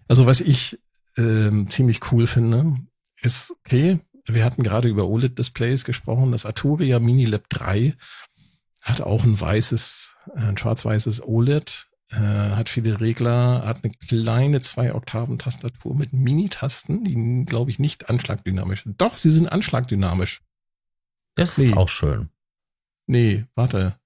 Also 0.08 0.26
was 0.26 0.42
ich 0.42 0.80
ähm, 1.18 1.68
ziemlich 1.68 2.12
cool 2.12 2.28
finde, 2.28 2.76
ist 3.22 3.52
okay. 3.52 4.00
Wir 4.26 4.46
hatten 4.46 4.64
gerade 4.64 4.88
über 4.88 5.08
OLED-Displays 5.08 5.84
gesprochen. 5.84 6.32
Das 6.32 6.46
Arturia 6.46 7.00
Minilab 7.00 7.50
3 7.50 7.96
hat 8.82 9.02
auch 9.02 9.24
ein 9.24 9.40
weißes, 9.40 10.16
ein 10.36 10.58
schwarz-weißes 10.58 11.24
OLED, 11.24 11.88
äh, 12.12 12.16
hat 12.18 12.70
viele 12.70 13.00
Regler, 13.00 13.66
hat 13.66 13.84
eine 13.84 13.94
kleine 13.94 14.62
zwei 14.62 14.94
Oktaven 14.94 15.38
Tastatur 15.38 15.96
mit 15.96 16.14
Mini-Tasten, 16.14 17.04
die 17.04 17.46
glaube 17.46 17.72
ich 17.72 17.80
nicht 17.80 18.10
anschlagdynamisch 18.10 18.84
sind. 18.84 19.00
Doch, 19.02 19.18
sie 19.18 19.32
sind 19.32 19.48
anschlagdynamisch. 19.48 20.42
Das 21.36 21.58
nee. 21.58 21.66
ist 21.66 21.78
auch 21.78 21.90
schön. 21.90 22.30
Nee, 23.08 23.46
warte. 23.56 23.98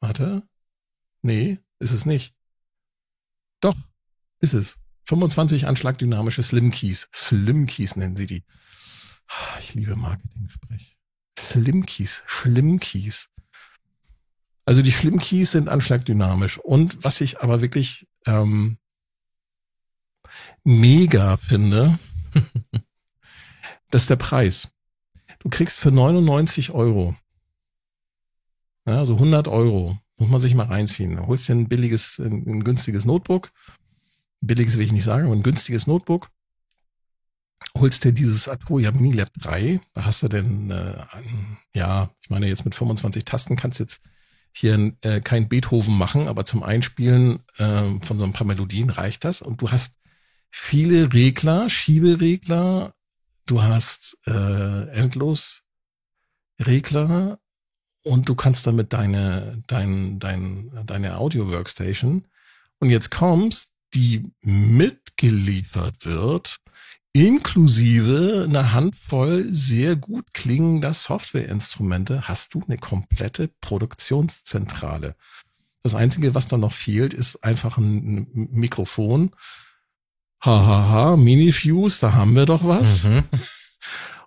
Warte. 0.00 0.42
Nee, 1.22 1.58
ist 1.78 1.92
es 1.92 2.06
nicht. 2.06 2.34
Doch, 3.60 3.76
ist 4.40 4.54
es. 4.54 4.78
25 5.04 5.66
anschlagdynamische 5.66 6.42
Slim 6.42 6.70
Keys. 6.70 7.08
Slim 7.14 7.66
Keys 7.66 7.96
nennen 7.96 8.16
sie 8.16 8.26
die. 8.26 8.44
Ah, 9.26 9.58
ich 9.60 9.74
liebe 9.74 9.96
Marketing-Sprech. 9.96 10.96
Slim-Keys, 11.38 12.22
Schlimm-Keys. 12.26 13.29
Also 14.70 14.82
die 14.82 14.92
Schlimm-Keys 14.92 15.50
sind 15.50 15.68
anschlagdynamisch. 15.68 16.58
Und 16.58 17.02
was 17.02 17.20
ich 17.20 17.40
aber 17.40 17.60
wirklich 17.60 18.06
ähm, 18.24 18.78
mega 20.62 21.36
finde, 21.38 21.98
das 23.90 24.02
ist 24.02 24.10
der 24.10 24.14
Preis. 24.14 24.68
Du 25.40 25.48
kriegst 25.48 25.80
für 25.80 25.90
99 25.90 26.70
Euro, 26.70 27.16
ja, 28.86 28.98
also 28.98 29.14
100 29.14 29.48
Euro, 29.48 29.98
muss 30.18 30.30
man 30.30 30.38
sich 30.38 30.54
mal 30.54 30.66
reinziehen. 30.66 31.16
Du 31.16 31.26
holst 31.26 31.48
dir 31.48 31.56
ein 31.56 31.68
billiges, 31.68 32.20
ein, 32.20 32.46
ein 32.46 32.62
günstiges 32.62 33.04
Notebook. 33.04 33.50
Billiges 34.40 34.76
will 34.76 34.84
ich 34.84 34.92
nicht 34.92 35.02
sagen, 35.02 35.24
aber 35.24 35.34
ein 35.34 35.42
günstiges 35.42 35.88
Notebook 35.88 36.30
holst 37.76 38.04
dir 38.04 38.12
dieses 38.12 38.46
Arturia 38.46 38.92
Mini 38.92 39.10
Lab 39.10 39.30
3, 39.34 39.80
da 39.94 40.04
hast 40.04 40.22
du 40.22 40.28
denn, 40.28 40.70
äh, 40.70 41.04
ja, 41.74 42.10
ich 42.20 42.30
meine 42.30 42.46
jetzt 42.46 42.64
mit 42.64 42.76
25 42.76 43.24
Tasten 43.24 43.56
kannst 43.56 43.80
du 43.80 43.82
jetzt 43.82 44.00
hier 44.52 44.92
äh, 45.02 45.20
kein 45.20 45.48
Beethoven 45.48 45.96
machen, 45.96 46.28
aber 46.28 46.44
zum 46.44 46.62
Einspielen 46.62 47.42
äh, 47.58 48.00
von 48.00 48.18
so 48.18 48.24
ein 48.24 48.32
paar 48.32 48.46
Melodien 48.46 48.90
reicht 48.90 49.24
das. 49.24 49.42
Und 49.42 49.62
du 49.62 49.70
hast 49.70 49.96
viele 50.50 51.12
Regler, 51.12 51.70
Schieberegler, 51.70 52.94
du 53.46 53.62
hast 53.62 54.18
äh, 54.26 54.88
endlos 54.90 55.62
Regler 56.60 57.38
und 58.02 58.28
du 58.28 58.34
kannst 58.34 58.66
damit 58.66 58.92
deine, 58.92 59.62
dein, 59.66 60.18
dein, 60.18 60.70
deine 60.86 61.16
Audio-Workstation. 61.16 62.26
Und 62.78 62.90
jetzt 62.90 63.10
kommst, 63.10 63.72
die 63.94 64.32
mitgeliefert 64.40 66.04
wird, 66.04 66.58
inklusive 67.12 68.46
einer 68.48 68.72
Handvoll 68.72 69.46
sehr 69.50 69.96
gut 69.96 70.32
klingender 70.32 70.92
Softwareinstrumente 70.92 72.28
hast 72.28 72.54
du 72.54 72.62
eine 72.66 72.78
komplette 72.78 73.48
Produktionszentrale. 73.60 75.16
Das 75.82 75.94
Einzige, 75.94 76.34
was 76.34 76.46
da 76.46 76.56
noch 76.56 76.72
fehlt, 76.72 77.14
ist 77.14 77.42
einfach 77.42 77.78
ein 77.78 78.28
Mikrofon. 78.32 79.30
Hahaha, 80.42 80.66
ha, 80.66 80.88
ha, 80.88 81.16
Mini-Fuse, 81.16 82.00
da 82.00 82.12
haben 82.12 82.34
wir 82.34 82.46
doch 82.46 82.64
was. 82.64 83.04
Mhm. 83.04 83.24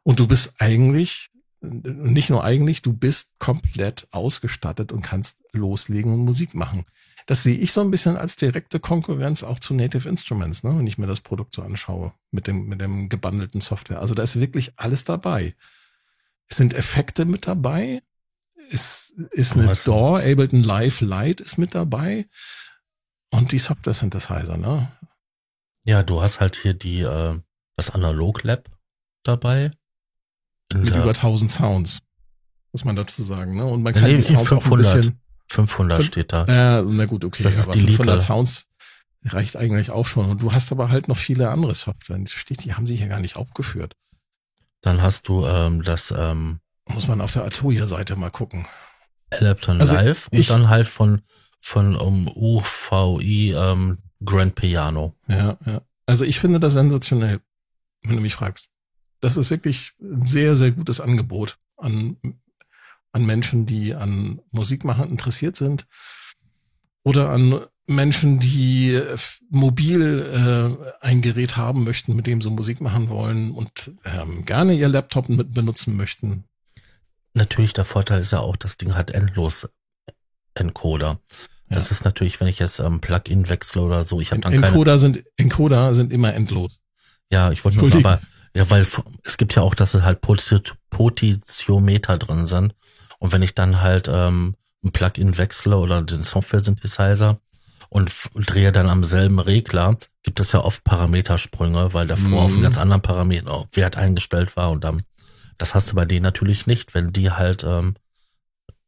Und 0.03 0.19
du 0.19 0.27
bist 0.27 0.53
eigentlich, 0.59 1.29
nicht 1.61 2.29
nur 2.29 2.43
eigentlich, 2.43 2.81
du 2.81 2.93
bist 2.93 3.39
komplett 3.39 4.07
ausgestattet 4.11 4.91
und 4.91 5.01
kannst 5.01 5.37
loslegen 5.53 6.13
und 6.13 6.25
Musik 6.25 6.53
machen 6.53 6.85
das 7.25 7.43
sehe 7.43 7.57
ich 7.57 7.71
so 7.71 7.81
ein 7.81 7.91
bisschen 7.91 8.17
als 8.17 8.35
direkte 8.35 8.79
Konkurrenz 8.79 9.43
auch 9.43 9.59
zu 9.59 9.73
Native 9.73 10.07
Instruments, 10.09 10.63
ne, 10.63 10.77
wenn 10.77 10.87
ich 10.87 10.97
mir 10.97 11.07
das 11.07 11.21
Produkt 11.21 11.53
so 11.53 11.61
anschaue 11.61 12.13
mit 12.31 12.47
dem, 12.47 12.67
mit 12.67 12.81
dem 12.81 13.09
gebundelten 13.09 13.61
Software. 13.61 13.99
Also 13.99 14.13
da 14.13 14.23
ist 14.23 14.39
wirklich 14.39 14.73
alles 14.75 15.05
dabei. 15.05 15.55
Es 16.47 16.57
sind 16.57 16.73
Effekte 16.73 17.25
mit 17.25 17.47
dabei. 17.47 18.01
Es 18.69 19.13
ist 19.31 19.53
eine 19.53 19.67
DAW, 19.67 20.19
Ableton 20.19 20.63
Live 20.63 21.01
Lite 21.01 21.43
ist 21.43 21.57
mit 21.57 21.75
dabei. 21.75 22.27
Und 23.31 23.51
die 23.51 23.59
Software 23.59 23.93
Synthesizer, 23.93 24.57
ne? 24.57 24.91
Ja, 25.85 26.03
du 26.03 26.21
hast 26.21 26.39
halt 26.39 26.55
hier 26.55 26.73
die, 26.73 27.01
äh, 27.01 27.39
das 27.75 27.89
Analog 27.89 28.43
Lab 28.43 28.69
dabei. 29.23 29.71
mit 30.73 30.89
über 30.89 31.09
1000 31.09 31.49
Sounds. 31.49 31.99
Muss 32.71 32.85
man 32.85 32.95
dazu 32.95 33.23
sagen, 33.23 33.55
ne? 33.55 33.65
Und 33.65 33.83
man 33.83 33.93
kann 33.93 34.03
nee, 34.03 34.15
die 34.15 34.21
Sounds 34.21 34.49
500. 34.49 34.63
auch 34.63 34.71
ein 34.71 34.77
bisschen 34.77 35.22
500 35.53 35.97
Fünf, 35.97 36.07
steht 36.07 36.33
da. 36.33 36.45
Äh, 36.79 36.83
na 36.83 37.05
gut, 37.05 37.23
okay. 37.23 37.43
Das 37.43 37.55
ist 37.55 37.65
aber 37.65 37.73
die 37.73 37.81
500 37.81 38.15
Liter. 38.15 38.19
Sounds 38.25 38.67
reicht 39.25 39.55
eigentlich 39.55 39.91
auch 39.91 40.05
schon. 40.05 40.29
Und 40.29 40.41
du 40.41 40.51
hast 40.51 40.71
aber 40.71 40.89
halt 40.89 41.07
noch 41.07 41.17
viele 41.17 41.49
andere 41.49 41.75
Software. 41.75 42.19
Steht, 42.27 42.63
die 42.63 42.73
haben 42.73 42.87
sie 42.87 42.95
hier 42.95 43.07
gar 43.07 43.19
nicht 43.19 43.35
aufgeführt. 43.35 43.95
Dann 44.81 45.01
hast 45.01 45.27
du 45.27 45.45
ähm, 45.45 45.83
das. 45.83 46.13
Ähm, 46.15 46.59
Muss 46.89 47.07
man 47.07 47.21
auf 47.21 47.31
der 47.31 47.43
Arturia-Seite 47.43 48.15
mal 48.15 48.31
gucken. 48.31 48.65
Elapton 49.29 49.79
also 49.79 49.93
Live 49.95 50.27
und 50.31 50.49
dann 50.49 50.69
halt 50.69 50.87
von 50.87 51.21
von 51.59 51.95
um, 51.95 52.27
UVI 52.27 53.53
ähm, 53.55 53.99
Grand 54.23 54.55
Piano. 54.55 55.15
Ja, 55.27 55.57
ja. 55.65 55.81
Also 56.05 56.25
ich 56.25 56.39
finde 56.39 56.59
das 56.59 56.73
sensationell, 56.73 57.39
wenn 58.03 58.17
du 58.17 58.21
mich 58.21 58.35
fragst. 58.35 58.67
Das 59.21 59.37
ist 59.37 59.49
wirklich 59.49 59.93
ein 60.01 60.25
sehr, 60.25 60.55
sehr 60.55 60.71
gutes 60.71 60.99
Angebot 60.99 61.57
an 61.77 62.17
an 63.13 63.25
Menschen, 63.25 63.65
die 63.65 63.95
an 63.95 64.41
Musikmachen 64.51 65.09
interessiert 65.09 65.55
sind 65.55 65.87
oder 67.03 67.29
an 67.29 67.61
Menschen, 67.85 68.39
die 68.39 69.01
mobil 69.49 70.79
äh, 70.81 71.05
ein 71.05 71.21
Gerät 71.21 71.57
haben 71.57 71.83
möchten, 71.83 72.15
mit 72.15 72.27
dem 72.27 72.41
sie 72.41 72.49
Musik 72.49 72.81
machen 72.81 73.09
wollen 73.09 73.51
und 73.51 73.91
ähm, 74.05 74.45
gerne 74.45 74.73
ihr 74.73 74.87
Laptop 74.87 75.29
mit 75.29 75.53
benutzen 75.53 75.95
möchten. 75.95 76.45
Natürlich, 77.33 77.73
der 77.73 77.85
Vorteil 77.85 78.21
ist 78.21 78.31
ja 78.31 78.39
auch, 78.39 78.55
das 78.55 78.77
Ding 78.77 78.95
hat 78.95 79.11
endlos 79.11 79.67
Encoder. 80.55 81.19
Ja. 81.69 81.75
Das 81.75 81.91
ist 81.91 82.05
natürlich, 82.05 82.39
wenn 82.39 82.47
ich 82.47 82.59
jetzt 82.59 82.79
ähm, 82.79 83.01
Plugin 83.01 83.49
wechsle 83.49 83.81
oder 83.81 84.05
so, 84.05 84.21
ich 84.21 84.31
habe 84.31 84.41
dann 84.41 84.53
Encoder 84.53 84.91
keine... 84.91 84.99
sind 84.99 85.23
Encoder 85.37 85.93
sind 85.93 86.13
immer 86.13 86.33
endlos. 86.33 86.79
Ja, 87.31 87.51
ich 87.51 87.65
wollte 87.65 87.79
nur 87.79 87.93
aber 87.95 88.21
ja, 88.55 88.69
weil 88.69 88.85
es 89.23 89.37
gibt 89.37 89.55
ja 89.55 89.63
auch, 89.63 89.73
dass 89.73 89.95
es 89.95 90.03
halt 90.03 90.21
Potentiometer 90.21 92.17
drin 92.19 92.45
sind 92.45 92.75
und 93.23 93.31
wenn 93.31 93.41
ich 93.41 93.55
dann 93.55 93.79
halt 93.79 94.09
ähm, 94.11 94.57
ein 94.83 94.91
Plugin 94.91 95.37
wechsle 95.37 95.77
oder 95.77 96.01
den 96.01 96.23
Software-Synthesizer 96.23 97.39
und 97.87 98.11
drehe 98.35 98.73
dann 98.73 98.89
am 98.89 99.05
selben 99.05 99.39
Regler, 99.39 99.95
gibt 100.23 100.41
es 100.41 100.51
ja 100.51 100.59
oft 100.59 100.83
Parametersprünge, 100.83 101.93
weil 101.93 102.05
davor 102.05 102.27
mhm. 102.27 102.37
auf 102.37 102.51
einen 102.51 102.63
ganz 102.63 102.77
anderen 102.77 103.01
Parameter 103.01 103.65
Wert 103.71 103.95
eingestellt 103.95 104.57
war 104.57 104.71
und 104.71 104.83
dann, 104.83 105.03
das 105.57 105.73
hast 105.73 105.89
du 105.89 105.95
bei 105.95 106.03
denen 106.03 106.23
natürlich 106.23 106.67
nicht, 106.67 106.95
wenn 106.95 107.13
die 107.13 107.31
halt 107.31 107.63
ähm, 107.63 107.95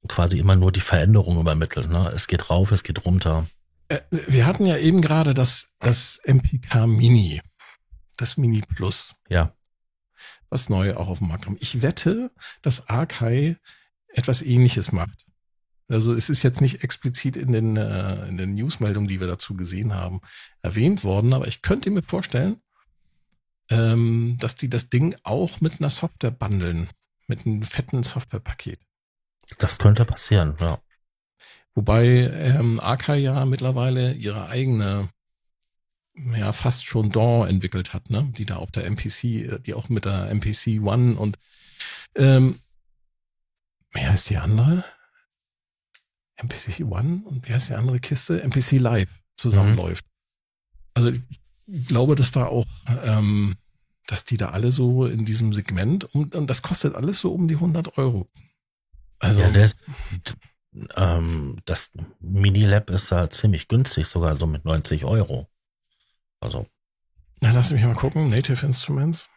quasi 0.09 0.37
immer 0.37 0.57
nur 0.57 0.73
die 0.73 0.81
Veränderung 0.81 1.39
übermitteln. 1.39 1.89
Ne? 1.89 2.11
Es 2.13 2.27
geht 2.27 2.49
rauf, 2.49 2.73
es 2.73 2.83
geht 2.83 3.05
runter. 3.05 3.47
Äh, 3.87 4.01
wir 4.09 4.45
hatten 4.45 4.65
ja 4.65 4.75
eben 4.75 4.99
gerade 4.99 5.33
das, 5.33 5.67
das 5.79 6.19
MPK 6.25 6.87
Mini, 6.87 7.41
das 8.17 8.35
Mini 8.35 8.63
Plus. 8.75 9.15
Ja. 9.29 9.53
Was 10.49 10.67
neu 10.67 10.93
auch 10.97 11.07
auf 11.07 11.19
dem 11.19 11.29
Markt 11.29 11.45
kommt. 11.45 11.61
Ich 11.61 11.81
wette, 11.81 12.31
dass 12.61 12.89
Arkai 12.89 13.55
etwas 14.15 14.41
Ähnliches 14.41 14.91
macht. 14.91 15.25
Also 15.87 16.13
es 16.13 16.29
ist 16.29 16.41
jetzt 16.41 16.61
nicht 16.61 16.83
explizit 16.83 17.37
in 17.37 17.51
den, 17.51 17.77
äh, 17.77 18.27
in 18.27 18.37
den 18.37 18.55
Newsmeldungen, 18.55 19.07
die 19.07 19.19
wir 19.19 19.27
dazu 19.27 19.55
gesehen 19.55 19.93
haben, 19.93 20.21
erwähnt 20.61 21.03
worden, 21.03 21.33
aber 21.33 21.47
ich 21.47 21.61
könnte 21.61 21.91
mir 21.91 22.01
vorstellen, 22.01 22.59
ähm, 23.69 24.37
dass 24.39 24.55
die 24.55 24.69
das 24.69 24.89
Ding 24.89 25.15
auch 25.23 25.61
mit 25.61 25.79
einer 25.79 25.89
Software 25.89 26.31
bundeln, 26.31 26.89
mit 27.27 27.45
einem 27.45 27.61
fetten 27.61 28.03
Softwarepaket. 28.03 28.79
Das 29.59 29.77
könnte 29.77 30.05
passieren, 30.05 30.55
ja. 30.59 30.79
Wobei 31.75 32.05
ähm, 32.07 32.79
AK 32.79 33.09
ja 33.15 33.45
mittlerweile 33.45 34.13
ihre 34.13 34.47
eigene, 34.47 35.09
ja 36.15 36.53
fast 36.53 36.85
schon 36.85 37.11
DAW 37.11 37.47
entwickelt 37.47 37.93
hat, 37.93 38.09
ne? 38.09 38.31
Die 38.37 38.45
da 38.45 38.55
auf 38.55 38.71
der 38.71 38.85
MPC, 38.85 39.61
die 39.63 39.73
auch 39.73 39.89
mit 39.89 40.05
der 40.05 40.29
MPC 40.29 40.81
One 40.81 41.15
und 41.15 41.37
ähm, 42.15 42.57
wer 43.95 44.13
ist 44.13 44.29
die 44.29 44.37
andere? 44.37 44.83
MPC 46.37 46.81
One 46.81 47.23
und 47.25 47.47
wer 47.47 47.57
ist 47.57 47.69
die 47.69 47.73
andere 47.73 47.99
Kiste? 47.99 48.41
MPC 48.43 48.73
Live 48.73 49.09
zusammenläuft. 49.35 50.05
Mhm. 50.05 50.11
Also 50.93 51.09
ich 51.67 51.87
glaube, 51.87 52.15
dass 52.15 52.31
da 52.31 52.45
auch, 52.45 52.65
ähm, 53.03 53.55
dass 54.07 54.25
die 54.25 54.37
da 54.37 54.49
alle 54.49 54.71
so 54.71 55.05
in 55.05 55.25
diesem 55.25 55.53
Segment 55.53 56.03
und, 56.03 56.35
und 56.35 56.47
das 56.47 56.61
kostet 56.61 56.95
alles 56.95 57.19
so 57.19 57.33
um 57.33 57.47
die 57.47 57.55
100 57.55 57.97
Euro. 57.97 58.27
Also 59.19 59.39
ja, 59.39 59.49
das, 59.49 59.75
ähm, 60.95 61.57
das 61.65 61.91
Mini-Lab 62.19 62.89
ist 62.89 63.11
da 63.11 63.29
ziemlich 63.29 63.67
günstig, 63.67 64.07
sogar 64.07 64.35
so 64.35 64.45
mit 64.45 64.65
90 64.65 65.05
Euro. 65.05 65.49
Also. 66.41 66.67
Na, 67.39 67.51
lass 67.51 67.71
mich 67.71 67.83
mal 67.83 67.95
gucken. 67.95 68.29
Native 68.29 68.65
Instruments. 68.65 69.27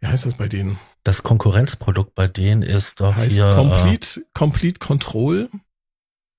Wie 0.00 0.06
heißt 0.06 0.26
das 0.26 0.36
bei 0.36 0.48
denen? 0.48 0.78
Das 1.02 1.22
Konkurrenzprodukt 1.22 2.14
bei 2.14 2.28
denen 2.28 2.62
ist 2.62 3.00
doch 3.00 3.16
heißt 3.16 3.34
hier. 3.34 3.54
Complete, 3.54 4.20
äh, 4.20 4.24
Complete 4.32 4.78
Control. 4.78 5.50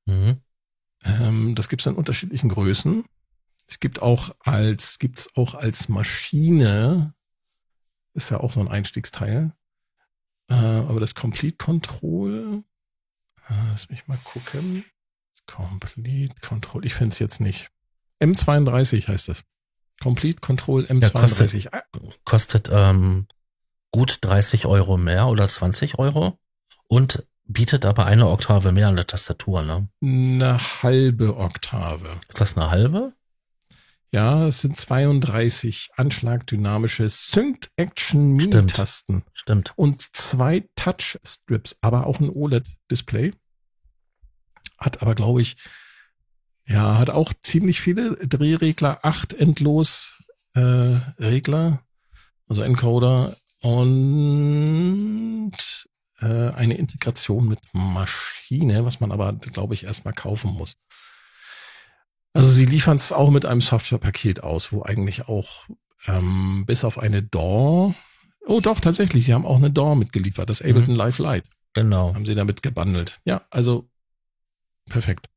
Mhm. 0.05 0.37
Ähm, 1.03 1.55
das 1.55 1.69
gibt 1.69 1.81
es 1.81 1.85
in 1.85 1.95
unterschiedlichen 1.95 2.49
Größen. 2.49 3.03
Es 3.67 3.79
gibt 3.79 4.01
auch 4.01 4.35
als, 4.39 4.97
gibt's 4.97 5.29
auch 5.35 5.53
als 5.53 5.89
Maschine, 5.89 7.13
ist 8.13 8.31
ja 8.31 8.39
auch 8.39 8.53
so 8.53 8.59
ein 8.59 8.67
Einstiegsteil. 8.67 9.51
Äh, 10.49 10.55
aber 10.55 10.99
das 10.99 11.13
Complete 11.13 11.57
Control, 11.57 12.63
äh, 13.47 13.53
lass 13.71 13.89
mich 13.89 14.07
mal 14.07 14.17
gucken. 14.23 14.85
Complete 15.45 16.35
Control, 16.41 16.85
ich 16.85 16.93
finde 16.93 17.13
es 17.13 17.19
jetzt 17.19 17.39
nicht. 17.39 17.69
M32 18.21 19.07
heißt 19.07 19.27
das. 19.27 19.43
Complete 20.01 20.41
Control 20.41 20.83
M32. 20.85 21.71
Ja, 21.71 21.83
kostet, 21.91 22.25
kostet 22.25 22.69
ähm, 22.71 23.27
gut 23.91 24.19
30 24.21 24.65
Euro 24.65 24.97
mehr 24.97 25.27
oder 25.27 25.47
20 25.47 25.99
Euro 25.99 26.37
und 26.87 27.25
bietet 27.45 27.85
aber 27.85 28.05
eine 28.05 28.29
Oktave 28.29 28.71
mehr 28.71 28.87
an 28.87 28.95
der 28.95 29.07
Tastatur, 29.07 29.63
ne? 29.63 29.89
Eine 30.01 30.59
halbe 30.83 31.37
Oktave. 31.37 32.07
Ist 32.27 32.39
das 32.39 32.55
eine 32.55 32.69
halbe? 32.69 33.13
Ja, 34.11 34.47
es 34.47 34.61
sind 34.61 34.75
32 34.75 35.89
anschlagdynamische 35.95 37.09
Synced 37.09 37.69
Action 37.75 38.33
Mini-Tasten. 38.33 39.23
Stimmt. 39.33 39.73
Und 39.75 40.15
zwei 40.15 40.67
Touch-Strips, 40.75 41.77
aber 41.81 42.07
auch 42.07 42.19
ein 42.19 42.29
OLED-Display. 42.29 43.33
Hat 44.79 45.01
aber, 45.01 45.13
glaube 45.13 45.41
ich, 45.41 45.57
ja, 46.65 46.97
hat 46.97 47.09
auch 47.09 47.33
ziemlich 47.41 47.81
viele 47.81 48.15
Drehregler, 48.17 48.99
acht 49.03 49.33
endlos 49.33 50.13
äh, 50.53 50.59
Regler, 51.19 51.83
also 52.47 52.61
Encoder 52.61 53.35
und 53.61 55.51
äh, 56.21 56.51
eine 56.51 56.75
Integration 56.75 57.47
mit 57.47 57.59
Maschine, 57.73 58.85
was 58.85 58.99
man 58.99 59.11
aber, 59.11 59.33
glaube 59.33 59.73
ich, 59.73 59.85
erstmal 59.85 60.13
kaufen 60.13 60.51
muss. 60.51 60.77
Also 62.33 62.51
sie 62.51 62.65
liefern 62.65 62.97
es 62.97 63.11
auch 63.11 63.31
mit 63.31 63.45
einem 63.45 63.61
Softwarepaket 63.61 64.43
aus, 64.43 64.71
wo 64.71 64.83
eigentlich 64.83 65.27
auch 65.27 65.67
ähm, 66.07 66.65
bis 66.65 66.83
auf 66.83 66.97
eine 66.97 67.23
DAW, 67.23 67.93
oh 68.45 68.59
doch, 68.61 68.79
tatsächlich, 68.79 69.25
sie 69.25 69.33
haben 69.33 69.45
auch 69.45 69.57
eine 69.57 69.71
DAW 69.71 69.95
mitgeliefert, 69.95 70.49
das 70.49 70.61
Ableton 70.61 70.93
mhm. 70.93 70.99
Live 70.99 71.19
Lite. 71.19 71.49
Genau. 71.73 72.13
Haben 72.13 72.25
sie 72.25 72.35
damit 72.35 72.63
gebundelt. 72.63 73.19
Ja, 73.25 73.41
also 73.49 73.89
perfekt. 74.89 75.27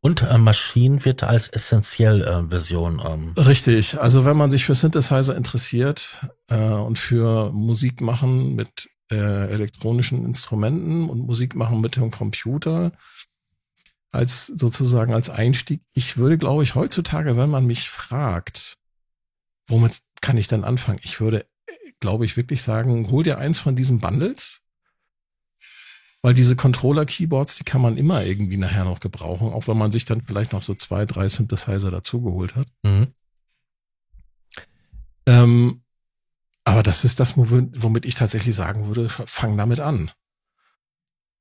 Und 0.00 0.22
äh, 0.22 0.38
Maschinen 0.38 1.04
wird 1.04 1.24
als 1.24 1.48
essentiell 1.48 2.22
äh, 2.22 2.48
Version. 2.48 3.02
Ähm. 3.04 3.32
Richtig. 3.36 3.98
Also 3.98 4.24
wenn 4.24 4.36
man 4.36 4.50
sich 4.50 4.64
für 4.64 4.74
Synthesizer 4.74 5.36
interessiert 5.36 6.24
äh, 6.48 6.56
und 6.56 6.98
für 6.98 7.50
Musik 7.52 8.00
machen 8.00 8.54
mit 8.54 8.88
äh, 9.10 9.50
elektronischen 9.50 10.24
Instrumenten 10.24 11.08
und 11.08 11.20
Musik 11.20 11.54
machen 11.56 11.80
mit 11.80 11.96
dem 11.96 12.10
Computer, 12.10 12.92
als 14.10 14.46
sozusagen 14.46 15.12
als 15.12 15.30
Einstieg. 15.30 15.82
Ich 15.92 16.16
würde, 16.16 16.38
glaube 16.38 16.62
ich, 16.62 16.74
heutzutage, 16.74 17.36
wenn 17.36 17.50
man 17.50 17.66
mich 17.66 17.90
fragt, 17.90 18.78
womit 19.66 19.98
kann 20.20 20.36
ich 20.36 20.48
denn 20.48 20.64
anfangen? 20.64 21.00
Ich 21.02 21.20
würde, 21.20 21.46
glaube 22.00 22.24
ich, 22.24 22.36
wirklich 22.36 22.62
sagen, 22.62 23.10
hol 23.10 23.22
dir 23.22 23.38
eins 23.38 23.58
von 23.58 23.76
diesen 23.76 24.00
Bundles, 24.00 24.60
weil 26.22 26.34
diese 26.34 26.56
Controller-Keyboards, 26.56 27.56
die 27.56 27.64
kann 27.64 27.80
man 27.80 27.96
immer 27.96 28.24
irgendwie 28.24 28.56
nachher 28.56 28.84
noch 28.84 29.00
gebrauchen, 29.00 29.52
auch 29.52 29.68
wenn 29.68 29.78
man 29.78 29.92
sich 29.92 30.04
dann 30.04 30.22
vielleicht 30.22 30.52
noch 30.52 30.62
so 30.62 30.74
zwei, 30.74 31.06
drei 31.06 31.28
Synthesizer 31.28 31.90
dazugeholt 31.90 32.56
hat. 32.56 32.66
Mhm. 32.82 33.08
Ähm, 35.26 35.82
aber 36.64 36.82
das 36.82 37.04
ist 37.04 37.20
das, 37.20 37.36
womit 37.36 38.04
ich 38.04 38.14
tatsächlich 38.14 38.54
sagen 38.54 38.86
würde, 38.86 39.08
fang 39.08 39.56
damit 39.56 39.80
an. 39.80 40.10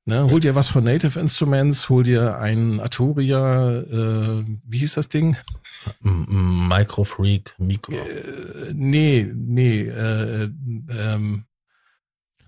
Ne, 0.06 0.24
hol 0.30 0.40
dir 0.40 0.56
was 0.56 0.70
von 0.70 0.86
Native 0.86 1.20
Instruments, 1.20 1.90
hol 1.90 2.02
dir 2.02 2.38
ein 2.38 2.80
Arturia, 2.80 3.80
äh, 3.80 4.46
wie 4.64 4.78
hieß 4.78 4.94
das 4.94 5.10
Ding? 5.10 5.36
Microfreak, 6.00 7.56
Micro. 7.58 7.92
Äh, 7.92 8.72
nee, 8.74 9.30
nee, 9.36 9.82
äh, 9.82 10.50
ähm, 10.90 11.44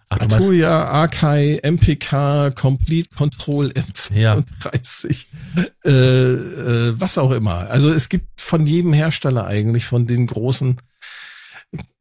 Ach, 0.10 0.20
Arturia, 0.22 0.86
Arkai, 0.86 1.60
MPK, 1.62 2.52
Complete 2.56 3.10
Control 3.16 3.68
M32, 3.68 5.26
ja. 5.56 5.64
äh, 5.86 5.90
äh, 5.92 7.00
was 7.00 7.20
auch 7.20 7.30
immer. 7.30 7.70
Also 7.70 7.92
es 7.92 8.10
gibt 8.10 8.42
von 8.42 8.66
jedem 8.66 8.92
Hersteller 8.92 9.46
eigentlich, 9.46 9.86
von 9.86 10.08
den 10.08 10.26
großen, 10.26 10.78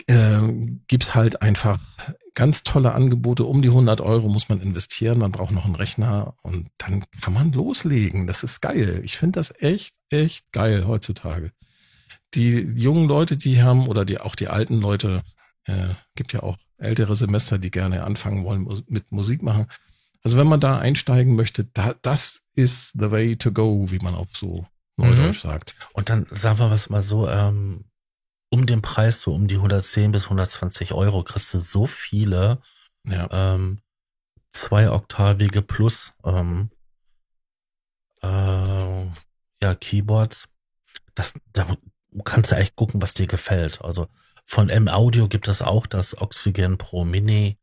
äh, 0.07 0.41
gibt's 0.87 1.15
halt 1.15 1.43
einfach 1.43 1.79
ganz 2.33 2.63
tolle 2.63 2.95
Angebote. 2.95 3.45
Um 3.45 3.61
die 3.61 3.69
100 3.69 4.01
Euro 4.01 4.29
muss 4.29 4.49
man 4.49 4.63
investieren. 4.63 5.19
Man 5.19 5.33
braucht 5.33 5.51
noch 5.51 5.67
einen 5.67 5.75
Rechner 5.75 6.35
und 6.43 6.69
dann 6.79 7.05
kann 7.21 7.35
man 7.35 7.53
loslegen. 7.53 8.27
Das 8.27 8.43
ist 8.43 8.63
geil. 8.63 9.01
Ich 9.05 9.19
finde 9.19 9.39
das 9.39 9.53
echt, 9.59 9.95
echt 10.09 10.51
geil 10.53 10.87
heutzutage. 10.87 11.53
Die 12.35 12.53
jungen 12.77 13.07
Leute, 13.07 13.37
die 13.37 13.61
haben 13.61 13.87
oder 13.87 14.05
die 14.05 14.19
auch 14.19 14.35
die 14.35 14.49
alten 14.49 14.81
Leute, 14.81 15.21
äh, 15.65 15.89
gibt 16.15 16.33
ja 16.33 16.43
auch 16.43 16.57
ältere 16.79 17.15
Semester, 17.17 17.59
die 17.59 17.71
gerne 17.71 18.05
anfangen 18.05 18.45
wollen 18.45 18.67
mit 18.87 19.13
Musik 19.13 19.43
machen. 19.43 19.67
Also 20.23 20.37
wenn 20.37 20.47
man 20.47 20.61
da 20.61 20.79
einsteigen 20.79 21.37
möchte, 21.37 21.65
da, 21.65 21.95
das 22.03 22.43
ist 22.55 22.93
the 22.95 23.11
way 23.11 23.37
to 23.37 23.53
go, 23.53 23.91
wie 23.91 23.99
man 23.99 24.15
auch 24.15 24.27
so 24.33 24.67
neudeutsch 24.97 25.45
mhm. 25.45 25.49
sagt. 25.49 25.75
Und 25.93 26.09
dann 26.09 26.27
sagen 26.31 26.59
wir 26.59 26.71
was 26.71 26.91
mal 26.91 27.03
so, 27.03 27.29
ähm, 27.29 27.85
um 28.51 28.67
den 28.67 28.83
Preis, 28.83 29.21
so 29.21 29.35
um 29.35 29.47
die 29.47 29.57
110 29.57 30.13
bis 30.13 30.25
120 30.25 30.93
Euro, 30.93 31.23
kriegst 31.23 31.53
du 31.55 31.61
so 31.61 31.87
viele 31.87 32.61
ja. 33.05 33.29
ähm, 33.31 33.81
zwei 34.51 34.91
oktavige 34.91 35.63
plus 35.63 36.15
ähm, 36.25 36.71
äh, 38.23 39.05
ja, 39.63 39.75
Keyboards. 39.79 40.49
Das, 41.15 41.35
da 41.53 41.77
kannst 42.25 42.53
du 42.53 42.57
echt 42.57 42.77
gucken, 42.77 43.03
was 43.03 43.15
dir 43.15 43.27
gefällt. 43.27 43.83
Also 43.83 44.09
von 44.49 44.71
M-Audio 44.71 45.29
gibt 45.29 45.47
es 45.47 45.61
auch 45.61 45.87
das 45.87 46.21
Oxygen 46.21 46.79
Pro 46.79 47.05
Mini 47.05 47.59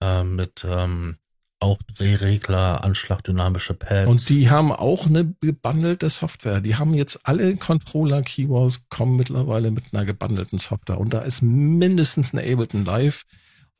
äh, 0.00 0.22
mit 0.22 0.64
ähm, 0.64 1.18
auch 1.58 1.78
Drehregler, 1.96 2.84
anschlagdynamische 2.84 3.74
Pads. 3.74 4.08
Und 4.08 4.28
die 4.28 4.48
haben 4.48 4.70
auch 4.70 5.06
eine 5.06 5.34
gebundelte 5.40 6.08
Software. 6.10 6.60
Die 6.60 6.76
haben 6.76 6.94
jetzt 6.94 7.20
alle 7.24 7.56
Controller-Keyboards 7.56 8.88
kommen 8.90 9.16
mittlerweile 9.16 9.72
mit 9.72 9.92
einer 9.92 10.04
gebundelten 10.04 10.58
Software. 10.58 11.00
Und 11.00 11.12
da 11.12 11.22
ist 11.22 11.42
mindestens 11.42 12.32
ein 12.32 12.38
Ableton 12.38 12.84
Live 12.84 13.24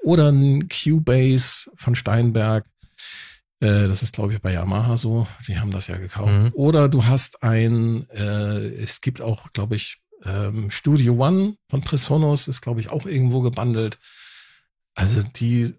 oder 0.02 0.32
ein 0.32 0.68
Cubase 0.68 1.70
von 1.76 1.94
Steinberg. 1.94 2.64
Äh, 3.60 3.86
das 3.86 4.02
ist, 4.02 4.12
glaube 4.12 4.32
ich, 4.32 4.42
bei 4.42 4.52
Yamaha 4.52 4.96
so. 4.96 5.28
Die 5.46 5.60
haben 5.60 5.70
das 5.70 5.86
ja 5.86 5.98
gekauft. 5.98 6.32
Mhm. 6.32 6.50
Oder 6.54 6.88
du 6.88 7.04
hast 7.04 7.44
ein, 7.44 8.10
äh, 8.10 8.74
es 8.82 9.00
gibt 9.02 9.20
auch, 9.20 9.52
glaube 9.52 9.76
ich, 9.76 10.03
ähm, 10.24 10.70
Studio 10.70 11.14
One 11.14 11.56
von 11.68 11.80
Presonus 11.82 12.48
ist, 12.48 12.60
glaube 12.60 12.80
ich, 12.80 12.90
auch 12.90 13.06
irgendwo 13.06 13.40
gebundelt. 13.40 13.98
Also 14.94 15.22
die, 15.22 15.74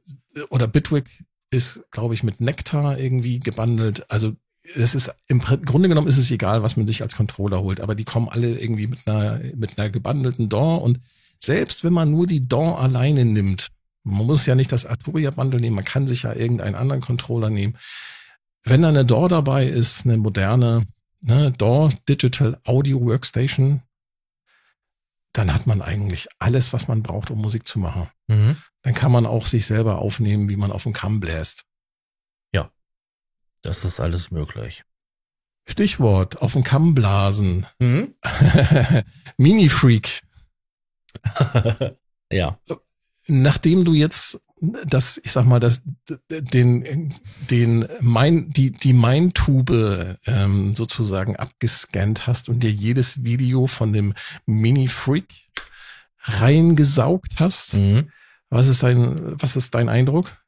oder 0.49 0.67
Bitwig 0.67 1.23
ist, 1.49 1.81
glaube 1.91 2.13
ich, 2.13 2.23
mit 2.23 2.41
Nektar 2.41 2.97
irgendwie 2.97 3.39
gebundelt. 3.39 4.09
Also 4.11 4.35
es 4.75 4.95
ist 4.95 5.11
im 5.27 5.39
Grunde 5.39 5.89
genommen 5.89 6.07
ist 6.07 6.17
es 6.17 6.31
egal, 6.31 6.63
was 6.63 6.75
man 6.75 6.87
sich 6.87 7.01
als 7.01 7.15
Controller 7.15 7.61
holt, 7.61 7.81
aber 7.81 7.95
die 7.95 8.03
kommen 8.03 8.29
alle 8.29 8.59
irgendwie 8.59 8.87
mit 8.87 9.07
einer 9.07 9.39
mit 9.55 9.77
einer 9.77 9.89
gebundelten 9.89 10.49
DAW 10.49 10.83
und 10.83 10.99
selbst 11.39 11.83
wenn 11.83 11.93
man 11.93 12.11
nur 12.11 12.25
die 12.25 12.47
DAW 12.47 12.75
alleine 12.75 13.25
nimmt, 13.25 13.69
man 14.03 14.25
muss 14.25 14.45
ja 14.45 14.55
nicht 14.55 14.71
das 14.71 14.85
Arturia 14.85 15.31
Bundle 15.31 15.59
nehmen, 15.59 15.75
man 15.75 15.85
kann 15.85 16.07
sich 16.07 16.23
ja 16.23 16.33
irgendeinen 16.33 16.75
anderen 16.75 17.01
Controller 17.01 17.49
nehmen. 17.49 17.77
Wenn 18.63 18.81
da 18.81 18.89
eine 18.89 19.05
DAW 19.05 19.27
dabei 19.27 19.67
ist, 19.67 20.05
eine 20.05 20.17
moderne 20.17 20.87
ne, 21.21 21.51
DAW 21.51 21.93
Digital 22.09 22.59
Audio 22.65 23.01
Workstation, 23.01 23.81
dann 25.38 25.53
hat 25.53 25.67
man 25.67 25.81
eigentlich 25.81 26.27
alles, 26.39 26.73
was 26.73 26.88
man 26.88 27.03
braucht, 27.03 27.29
um 27.31 27.41
Musik 27.41 27.67
zu 27.67 27.79
machen. 27.79 28.09
Mhm. 28.27 28.57
Dann 28.81 28.93
kann 28.93 29.11
man 29.11 29.25
auch 29.25 29.47
sich 29.47 29.65
selber 29.65 29.99
aufnehmen, 29.99 30.49
wie 30.49 30.57
man 30.57 30.71
auf 30.71 30.83
dem 30.83 30.93
Kamm 30.93 31.19
bläst. 31.19 31.65
Das 33.65 33.83
ist 33.83 33.99
alles 33.99 34.29
möglich. 34.29 34.83
Stichwort, 35.67 36.39
auf 36.41 36.53
dem 36.53 36.63
Kamm 36.63 36.93
blasen. 36.93 37.65
Mhm. 37.79 38.13
Mini-Freak. 39.38 40.21
ja. 42.31 42.59
Nachdem 43.27 43.83
du 43.83 43.93
jetzt 43.93 44.39
das, 44.86 45.20
ich 45.24 45.32
sag 45.32 45.45
mal, 45.45 45.59
das, 45.59 45.82
den, 46.30 47.13
den, 47.49 47.88
mein, 48.01 48.49
die, 48.49 48.72
die 48.72 48.93
Main-Tube 48.93 50.18
ähm, 50.26 50.74
sozusagen 50.74 51.36
abgescannt 51.36 52.28
hast 52.28 52.49
und 52.49 52.61
dir 52.61 52.72
jedes 52.72 53.24
Video 53.24 53.68
von 53.68 53.93
dem 53.93 54.13
Mini-Freak 54.45 55.49
reingesaugt 56.22 57.39
hast. 57.39 57.76
Mhm. 57.76 58.11
Was 58.49 58.68
ist 58.68 58.84
dein, 58.84 59.41
was 59.41 59.55
ist 59.55 59.74
dein 59.74 59.89
Eindruck? 59.89 60.43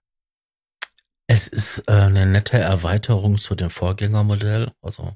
Es 1.27 1.47
ist 1.47 1.79
äh, 1.87 1.91
eine 1.91 2.25
nette 2.25 2.57
Erweiterung 2.57 3.37
zu 3.37 3.55
dem 3.55 3.69
Vorgängermodell, 3.69 4.71
also 4.81 5.13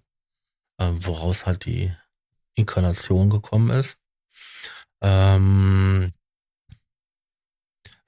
ähm, 0.80 1.06
woraus 1.06 1.46
halt 1.46 1.66
die 1.66 1.94
Inkarnation 2.56 3.30
gekommen 3.30 3.70
ist. 3.70 3.98
Ähm, 5.02 6.14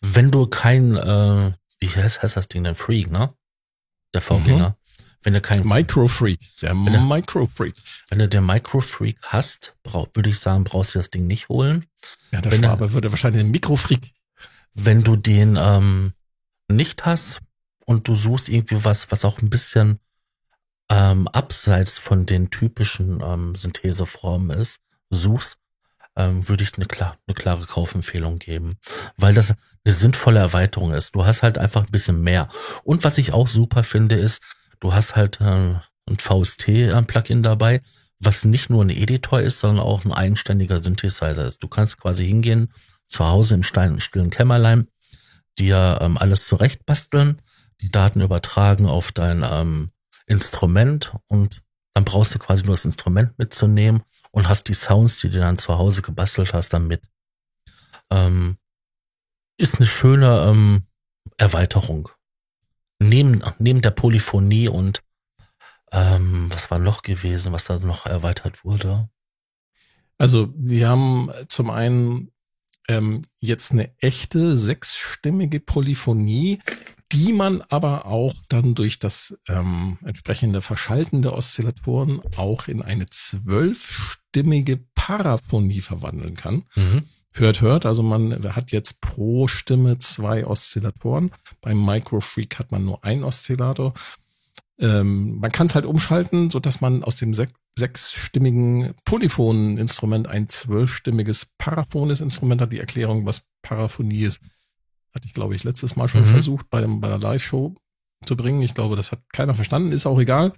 wenn 0.05 0.29
du 0.31 0.47
kein, 0.47 0.95
äh, 0.95 1.51
wie 1.79 1.87
heißt, 1.89 2.21
heißt 2.21 2.35
das 2.37 2.47
Ding 2.49 2.63
denn, 2.63 2.75
Freak, 2.75 3.09
ne? 3.11 3.33
Der 4.13 4.21
Vorgänger. 4.21 4.77
Wenn 5.23 5.33
du 5.33 5.39
kein 5.41 5.65
Micro-Freak, 5.65 6.39
der 6.61 6.71
du- 6.73 6.75
Micro-Freak. 6.75 7.73
wenn 8.09 8.19
du 8.19 8.27
den 8.27 8.45
Micro-Freak 8.45 9.17
hast, 9.23 9.75
brau- 9.81 10.09
würde 10.13 10.29
ich 10.29 10.37
sagen, 10.39 10.65
brauchst 10.65 10.93
du 10.95 10.99
das 10.99 11.09
Ding 11.11 11.25
nicht 11.27 11.47
holen. 11.47 11.85
Ja, 12.31 12.41
der 12.41 12.51
Wenn 12.51 12.61
Schwabe 12.63 12.91
würde 12.91 13.09
wahrscheinlich 13.11 13.41
ein 13.41 13.49
Mikrofreak. 13.51 14.11
wenn 14.73 15.03
du 15.03 15.15
den 15.15 15.55
ähm, 15.57 16.13
nicht 16.67 17.05
hast 17.05 17.39
und 17.85 18.07
du 18.09 18.15
suchst 18.15 18.49
irgendwie 18.49 18.83
was, 18.83 19.11
was 19.11 19.23
auch 19.23 19.41
ein 19.41 19.49
bisschen 19.49 19.99
ähm, 20.89 21.27
abseits 21.29 21.97
von 21.99 22.25
den 22.25 22.49
typischen 22.49 23.21
ähm, 23.23 23.55
Syntheseformen 23.55 24.57
ist, 24.59 24.79
suchst, 25.09 25.57
ähm, 26.15 26.47
würde 26.47 26.63
ich 26.63 26.75
eine, 26.75 26.85
klar, 26.85 27.17
eine 27.27 27.35
klare 27.35 27.65
Kaufempfehlung 27.65 28.39
geben, 28.39 28.77
weil 29.17 29.33
das 29.33 29.53
eine 29.85 29.93
sinnvolle 29.93 30.39
Erweiterung 30.39 30.93
ist. 30.93 31.15
Du 31.15 31.25
hast 31.25 31.43
halt 31.43 31.57
einfach 31.57 31.85
ein 31.85 31.91
bisschen 31.91 32.21
mehr. 32.21 32.47
Und 32.83 33.03
was 33.03 33.17
ich 33.17 33.33
auch 33.33 33.47
super 33.47 33.83
finde, 33.83 34.15
ist, 34.15 34.41
du 34.79 34.93
hast 34.93 35.15
halt 35.15 35.39
ähm, 35.41 35.81
ein 36.07 36.17
VST-Plugin 36.19 37.43
dabei, 37.43 37.81
was 38.19 38.45
nicht 38.45 38.69
nur 38.69 38.83
ein 38.83 38.89
Editor 38.89 39.41
ist, 39.41 39.59
sondern 39.59 39.85
auch 39.85 40.05
ein 40.05 40.13
eigenständiger 40.13 40.81
Synthesizer 40.81 41.45
ist. 41.45 41.61
Du 41.63 41.67
kannst 41.67 41.99
quasi 41.99 42.25
hingehen, 42.25 42.71
zu 43.07 43.25
Hause 43.27 43.55
im 43.55 43.63
stein- 43.63 43.99
stillen 43.99 44.29
Kämmerlein, 44.29 44.87
dir 45.59 45.99
ähm, 46.01 46.17
alles 46.17 46.45
zurechtbasteln, 46.47 47.37
die 47.81 47.91
Daten 47.91 48.21
übertragen 48.21 48.85
auf 48.85 49.11
dein 49.11 49.45
ähm, 49.49 49.91
Instrument 50.25 51.13
und 51.27 51.61
dann 51.93 52.05
brauchst 52.05 52.33
du 52.33 52.39
quasi 52.39 52.63
nur 52.63 52.73
das 52.73 52.85
Instrument 52.85 53.37
mitzunehmen 53.37 54.03
und 54.33 54.49
hast 54.49 54.67
die 54.67 54.73
Sounds, 54.73 55.19
die 55.19 55.29
du 55.29 55.39
dann 55.39 55.57
zu 55.57 55.77
Hause 55.77 56.01
gebastelt 56.01 56.53
hast, 56.53 56.73
dann 56.73 56.87
mit. 56.87 57.03
Ähm, 58.09 58.57
ist 59.57 59.75
eine 59.75 59.85
schöne 59.85 60.45
ähm, 60.47 60.87
Erweiterung. 61.37 62.09
Neben, 62.99 63.43
neben 63.59 63.81
der 63.81 63.91
Polyphonie 63.91 64.67
und 64.67 65.03
ähm, 65.91 66.49
was 66.51 66.71
war 66.71 66.79
noch 66.79 67.03
gewesen, 67.03 67.51
was 67.51 67.65
da 67.65 67.77
noch 67.77 68.05
erweitert 68.05 68.65
wurde? 68.65 69.09
Also, 70.17 70.47
die 70.55 70.85
haben 70.85 71.29
zum 71.47 71.69
einen 71.69 72.31
ähm, 72.87 73.21
jetzt 73.39 73.71
eine 73.71 73.95
echte 73.99 74.57
sechsstimmige 74.57 75.59
Polyphonie, 75.59 76.59
die 77.13 77.31
man 77.31 77.61
aber 77.69 78.05
auch 78.05 78.33
dann 78.49 78.73
durch 78.73 78.99
das 78.99 79.37
ähm, 79.47 79.97
entsprechende 80.03 80.61
Verschalten 80.61 81.21
der 81.21 81.33
Oszillatoren 81.33 82.21
auch 82.35 82.67
in 82.67 82.81
eine 82.81 83.05
zwölfstimmige 83.05 84.79
Paraphonie 84.95 85.81
verwandeln 85.81 86.35
kann. 86.35 86.63
Mhm. 86.75 87.03
Hört, 87.31 87.61
hört, 87.61 87.85
also 87.85 88.03
man 88.03 88.55
hat 88.55 88.71
jetzt 88.71 89.01
pro 89.01 89.47
Stimme 89.47 89.97
zwei 89.97 90.45
Oszillatoren. 90.45 91.31
Beim 91.61 91.83
Microfreak 91.83 92.59
hat 92.59 92.71
man 92.71 92.85
nur 92.85 93.03
einen 93.03 93.23
Oszillator. 93.23 93.93
Ähm, 94.79 95.39
man 95.39 95.51
kann 95.51 95.67
es 95.67 95.75
halt 95.75 95.85
umschalten, 95.85 96.49
so 96.49 96.59
dass 96.59 96.81
man 96.81 97.03
aus 97.03 97.15
dem 97.15 97.33
sech 97.33 97.49
sechsstimmigen 97.75 98.93
Polyphoneninstrument 99.03 100.27
ein 100.27 100.47
zwölfstimmiges 100.47 101.47
paraphones 101.57 102.21
Instrument 102.21 102.61
hat. 102.61 102.71
Die 102.71 102.79
Erklärung, 102.79 103.25
was 103.25 103.41
Paraphonie 103.63 104.25
ist, 104.25 104.41
hatte 105.13 105.27
ich, 105.27 105.33
glaube 105.33 105.55
ich, 105.55 105.63
letztes 105.63 105.95
Mal 105.95 106.07
schon 106.09 106.21
Mhm. 106.21 106.31
versucht, 106.31 106.69
bei, 106.69 106.81
dem, 106.81 106.99
bei 107.01 107.07
der 107.07 107.19
Live-Show 107.19 107.75
zu 108.25 108.35
bringen. 108.37 108.61
Ich 108.61 108.73
glaube, 108.73 108.95
das 108.95 109.11
hat 109.11 109.21
keiner 109.31 109.53
verstanden, 109.53 109.91
ist 109.91 110.05
auch 110.05 110.19
egal. 110.19 110.53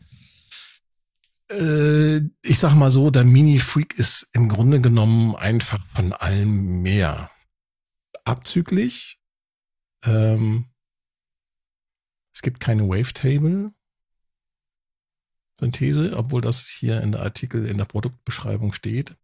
Äh, 1.52 2.18
ich 2.42 2.60
sag 2.60 2.74
mal 2.76 2.90
so, 2.92 3.12
der 3.12 3.24
Mini-Freak 3.24 3.94
ist 4.00 4.28
im 4.34 4.50
Grunde 4.50 4.82
genommen 4.82 5.36
einfach 5.36 5.86
von 5.94 6.14
allem 6.14 6.82
mehr. 6.82 7.30
Abzüglich. 8.24 9.20
Ähm, 10.04 10.66
es 12.34 12.42
gibt 12.42 12.60
keine 12.60 12.88
Wavetable. 12.88 13.72
Synthese, 15.60 16.18
obwohl 16.18 16.42
das 16.42 16.68
hier 16.68 17.02
in 17.02 17.14
der 17.14 17.22
Artikel 17.22 17.66
in 17.66 17.78
der 17.78 17.86
Produktbeschreibung 17.86 18.74
steht. 18.74 19.16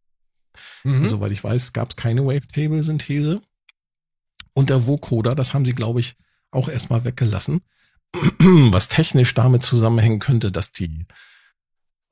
Mhm. 0.84 1.06
Soweit 1.06 1.32
ich 1.32 1.44
weiß, 1.44 1.74
gab 1.74 1.90
es 1.90 1.96
keine 1.96 2.26
Wavetable-Synthese. 2.26 3.42
Und 4.54 4.70
der 4.70 4.88
Vocoder, 4.88 5.36
das 5.36 5.54
haben 5.54 5.66
sie, 5.66 5.74
glaube 5.74 6.00
ich, 6.00 6.16
auch 6.52 6.70
erstmal 6.70 7.06
weggelassen. 7.06 7.62
Was 8.14 8.88
technisch 8.90 9.34
damit 9.34 9.64
zusammenhängen 9.64 10.20
könnte, 10.20 10.52
dass 10.52 10.72
die, 10.72 11.06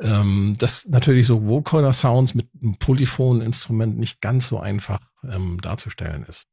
ähm, 0.01 0.55
dass 0.57 0.87
natürlich 0.87 1.27
so 1.27 1.45
Vocoder-Sounds 1.45 2.35
mit 2.35 2.49
einem 2.61 2.77
Polyphon-Instrument 2.77 3.97
nicht 3.97 4.21
ganz 4.21 4.47
so 4.47 4.59
einfach 4.59 4.99
ähm, 5.23 5.59
darzustellen 5.61 6.23
ist. 6.23 6.47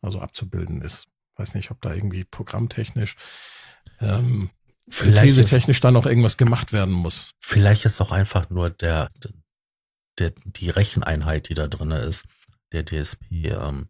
Also 0.00 0.20
abzubilden 0.20 0.82
ist. 0.82 1.06
Weiß 1.34 1.54
nicht, 1.54 1.70
ob 1.70 1.80
da 1.80 1.92
irgendwie 1.92 2.24
programmtechnisch, 2.24 3.16
ähm, 4.00 4.50
Vielleicht 4.88 5.36
ist, 5.36 5.50
technisch 5.50 5.80
dann 5.80 5.94
noch 5.94 6.06
irgendwas 6.06 6.36
gemacht 6.36 6.72
werden 6.72 6.94
muss. 6.94 7.32
vielleicht 7.40 7.84
ist 7.84 8.00
auch 8.00 8.12
einfach 8.12 8.50
nur 8.50 8.70
der, 8.70 9.10
der, 10.18 10.32
die 10.44 10.70
Recheneinheit, 10.70 11.48
die 11.48 11.54
da 11.54 11.66
drinne 11.66 11.98
ist, 11.98 12.24
der 12.72 12.84
DSP, 12.84 13.46
ähm, 13.46 13.88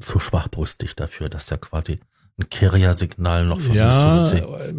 zu 0.00 0.18
schwachbrüstig 0.18 0.96
dafür, 0.96 1.28
dass 1.28 1.46
der 1.46 1.58
quasi 1.58 2.00
ein 2.38 2.48
Carrier-Signal 2.48 3.46
noch 3.46 3.60
für 3.60 3.72
Ja, 3.72 4.20
müsste. 4.20 4.38
äh, 4.38 4.74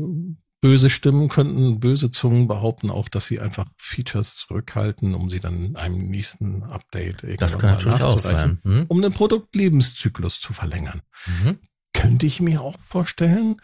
böse 0.62 0.90
Stimmen 0.90 1.28
könnten, 1.28 1.80
böse 1.80 2.12
Zungen 2.12 2.48
behaupten 2.48 2.90
auch, 2.92 3.10
dass 3.10 3.26
sie 3.26 3.40
einfach 3.40 3.66
Features 3.78 4.36
zurückhalten, 4.36 5.16
um 5.16 5.30
sie 5.30 5.40
dann 5.40 5.66
in 5.66 5.76
einem 5.76 6.10
nächsten 6.10 6.64
Update 6.64 7.24
irgendwann 7.24 7.38
Das 7.38 7.58
kann 7.60 7.72
natürlich 7.72 8.02
auch 8.02 8.20
sein. 8.20 8.60
Hm? 8.64 8.86
Um 8.88 9.02
den 9.02 9.12
Produktlebenszyklus 9.12 10.40
zu 10.40 10.54
verlängern. 10.54 11.02
Mhm. 11.26 11.58
Könnte 11.94 12.26
ich 12.28 12.40
mir 12.42 12.62
auch 12.62 12.80
vorstellen. 12.80 13.60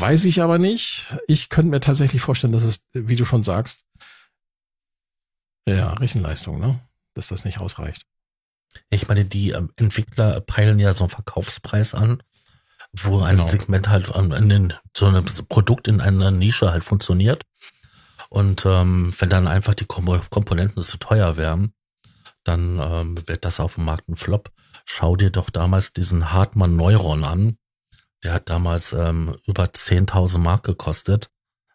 Weiß 0.00 0.24
ich 0.24 0.42
aber 0.42 0.58
nicht. 0.58 1.14
Ich 1.28 1.48
könnte 1.48 1.70
mir 1.70 1.80
tatsächlich 1.80 2.20
vorstellen, 2.20 2.52
dass 2.52 2.64
es, 2.64 2.84
wie 2.92 3.16
du 3.16 3.24
schon 3.24 3.44
sagst, 3.44 3.84
ja, 5.66 5.92
Rechenleistung, 5.94 6.58
ne? 6.58 6.80
Dass 7.14 7.28
das 7.28 7.44
nicht 7.44 7.58
ausreicht. 7.58 8.06
Ich 8.90 9.08
meine, 9.08 9.24
die 9.24 9.50
ähm, 9.50 9.70
Entwickler 9.76 10.40
peilen 10.40 10.78
ja 10.78 10.92
so 10.92 11.04
einen 11.04 11.10
Verkaufspreis 11.10 11.94
an, 11.94 12.22
wo 12.92 13.20
ein 13.20 13.36
Genau. 13.36 13.48
Segment 13.48 13.88
halt 13.88 14.14
an, 14.14 14.32
an 14.32 14.48
den, 14.48 14.74
so 14.96 15.06
ein 15.06 15.24
Produkt 15.48 15.88
in 15.88 16.00
einer 16.00 16.30
Nische 16.30 16.70
halt 16.72 16.84
funktioniert. 16.84 17.44
Und 18.28 18.64
ähm, 18.66 19.12
wenn 19.18 19.28
dann 19.28 19.46
einfach 19.46 19.74
die 19.74 19.84
Kom 19.84 20.20
Komponenten 20.30 20.82
zu 20.82 20.96
teuer 20.96 21.36
wären, 21.36 21.74
dann 22.44 22.80
ähm, 22.82 23.28
wird 23.28 23.44
das 23.44 23.60
auf 23.60 23.74
dem 23.74 23.84
Markt 23.84 24.08
ein 24.08 24.16
Flop. 24.16 24.50
Schau 24.84 25.16
dir 25.16 25.30
doch 25.30 25.50
damals 25.50 25.92
diesen 25.92 26.32
Hartmann 26.32 26.76
Neuron 26.76 27.24
an. 27.24 27.56
Der 28.24 28.32
hat 28.32 28.48
damals 28.48 28.92
ähm, 28.92 29.36
über 29.46 29.64
10.000 29.64 30.38
Mark 30.38 30.64
gekostet. 30.64 31.30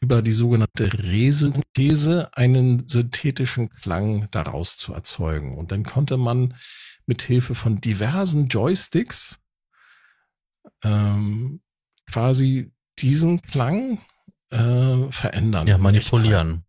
über 0.00 0.20
die 0.20 0.32
sogenannte 0.32 0.92
Resynthese 0.92 2.30
einen 2.36 2.88
synthetischen 2.88 3.70
Klang 3.70 4.28
daraus 4.30 4.76
zu 4.76 4.92
erzeugen. 4.92 5.56
Und 5.56 5.70
dann 5.70 5.84
konnte 5.84 6.16
man 6.16 6.54
mit 7.06 7.22
Hilfe 7.22 7.54
von 7.54 7.80
diversen 7.80 8.48
Joysticks 8.48 9.38
ähm, 10.82 11.60
quasi 12.10 12.72
diesen 12.98 13.42
Klang 13.42 14.00
äh, 14.50 15.10
verändern. 15.10 15.66
Ja, 15.66 15.78
manipulieren. 15.78 16.64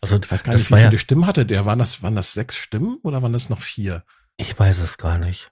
Also 0.00 0.18
ich 0.18 0.30
weiß 0.30 0.44
gar 0.44 0.52
nicht, 0.52 0.70
wie 0.70 0.74
viele 0.74 0.92
ja, 0.92 0.98
Stimmen 0.98 1.26
hatte 1.26 1.46
der. 1.46 1.64
Waren 1.64 1.78
das, 1.78 2.02
waren 2.02 2.14
das 2.14 2.34
sechs 2.34 2.56
Stimmen 2.56 2.98
oder 3.02 3.22
waren 3.22 3.32
das 3.32 3.48
noch 3.48 3.62
vier? 3.62 4.04
Ich 4.36 4.58
weiß 4.58 4.78
es 4.80 4.98
gar 4.98 5.18
nicht. 5.18 5.50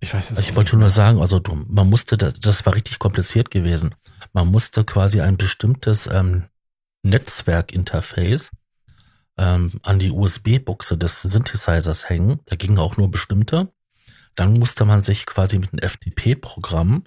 Ich 0.00 0.12
weiß 0.12 0.32
es 0.32 0.38
Ich 0.38 0.54
wollte 0.56 0.76
nur 0.76 0.90
sagen, 0.90 1.20
also 1.20 1.40
man 1.68 1.88
musste, 1.88 2.16
das 2.16 2.66
war 2.66 2.74
richtig 2.74 2.98
kompliziert 2.98 3.50
gewesen. 3.50 3.94
Man 4.32 4.48
musste 4.48 4.84
quasi 4.84 5.20
ein 5.20 5.36
bestimmtes 5.36 6.06
ähm, 6.06 6.44
Netzwerkinterface 7.02 8.50
ähm, 9.38 9.80
an 9.82 9.98
die 9.98 10.10
USB-Buchse 10.10 10.98
des 10.98 11.22
Synthesizers 11.22 12.08
hängen. 12.08 12.40
Da 12.46 12.56
gingen 12.56 12.78
auch 12.78 12.96
nur 12.96 13.10
bestimmte. 13.10 13.72
Dann 14.34 14.52
musste 14.54 14.84
man 14.84 15.02
sich 15.02 15.24
quasi 15.24 15.58
mit 15.58 15.72
einem 15.72 15.88
FTP-Programm, 15.88 17.04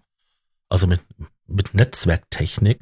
also 0.68 0.88
mit, 0.88 1.02
mit 1.48 1.74
Netzwerktechnik, 1.74 2.80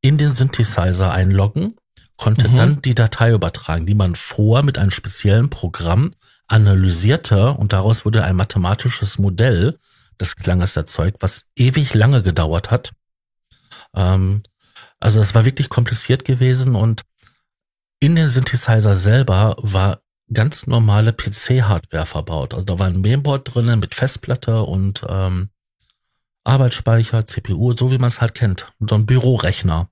in 0.00 0.18
den 0.18 0.34
Synthesizer 0.34 1.12
einloggen, 1.12 1.76
konnte 2.16 2.48
mhm. 2.48 2.56
dann 2.56 2.82
die 2.82 2.94
Datei 2.94 3.32
übertragen, 3.32 3.86
die 3.86 3.94
man 3.94 4.14
vor 4.14 4.62
mit 4.62 4.78
einem 4.78 4.90
speziellen 4.90 5.50
Programm 5.50 6.10
analysierte 6.48 7.52
und 7.52 7.72
daraus 7.72 8.04
wurde 8.04 8.24
ein 8.24 8.36
mathematisches 8.36 9.18
Modell 9.18 9.76
des 10.20 10.36
Klanges 10.36 10.76
erzeugt, 10.76 11.18
was 11.20 11.44
ewig 11.54 11.94
lange 11.94 12.22
gedauert 12.22 12.70
hat. 12.70 12.92
Ähm, 13.94 14.42
also 15.00 15.20
es 15.20 15.34
war 15.34 15.44
wirklich 15.44 15.68
kompliziert 15.68 16.24
gewesen 16.24 16.74
und 16.74 17.02
in 18.00 18.16
den 18.16 18.28
Synthesizer 18.28 18.96
selber 18.96 19.56
war 19.58 20.00
ganz 20.32 20.66
normale 20.66 21.12
PC-Hardware 21.12 22.06
verbaut. 22.06 22.54
Also 22.54 22.64
da 22.64 22.78
war 22.78 22.86
ein 22.86 23.00
Mainboard 23.00 23.54
drinnen 23.54 23.80
mit 23.80 23.94
Festplatte 23.94 24.62
und 24.62 25.04
ähm, 25.08 25.50
Arbeitsspeicher, 26.44 27.26
CPU, 27.26 27.74
so 27.76 27.90
wie 27.90 27.98
man 27.98 28.08
es 28.08 28.20
halt 28.20 28.34
kennt. 28.34 28.72
So 28.80 28.94
ein 28.94 29.06
Bürorechner. 29.06 29.88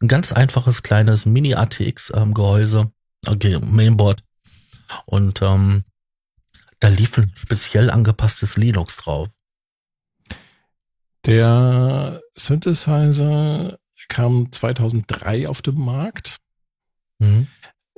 Ein 0.00 0.08
ganz 0.08 0.32
einfaches 0.32 0.82
kleines 0.82 1.26
Mini-ATX-Gehäuse, 1.26 2.78
ähm, 2.78 2.92
okay, 3.26 3.58
Mainboard. 3.60 4.22
Und 5.06 5.42
ähm, 5.42 5.84
da 6.80 6.88
lief 6.88 7.18
ein 7.18 7.32
speziell 7.34 7.90
angepasstes 7.90 8.56
Linux 8.56 8.96
drauf. 8.96 9.28
Der 11.26 12.20
Synthesizer 12.34 13.78
kam 14.08 14.50
2003 14.52 15.48
auf 15.48 15.62
den 15.62 15.74
Markt. 15.74 16.38
Mhm. 17.18 17.48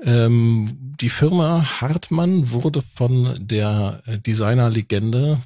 Ähm, 0.02 0.94
die 1.00 1.10
Firma 1.10 1.80
Hartmann 1.80 2.50
wurde 2.50 2.82
von 2.82 3.36
der 3.38 4.02
Designerlegende, 4.06 5.40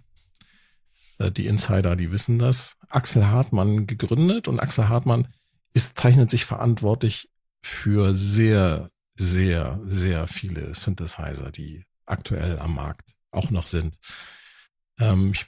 äh, 1.18 1.30
die 1.32 1.47
Insider, 1.47 1.97
die 1.97 2.12
wissen 2.12 2.39
das, 2.39 2.76
Axel 2.89 3.26
Hartmann 3.26 3.87
gegründet 3.87 4.47
und 4.47 4.61
Axel 4.61 4.89
Hartmann 4.89 5.26
ist, 5.72 5.99
zeichnet 5.99 6.30
sich 6.30 6.45
verantwortlich 6.45 7.28
für 7.62 8.14
sehr, 8.14 8.89
sehr, 9.16 9.80
sehr 9.85 10.28
viele 10.28 10.74
Synthesizer, 10.74 11.51
die 11.51 11.85
aktuell 12.07 12.61
am 12.61 12.76
Markt 12.76 13.16
auch 13.35 13.51
noch 13.51 13.66
sind. 13.66 13.99
Ähm, 14.99 15.32
ich, 15.32 15.47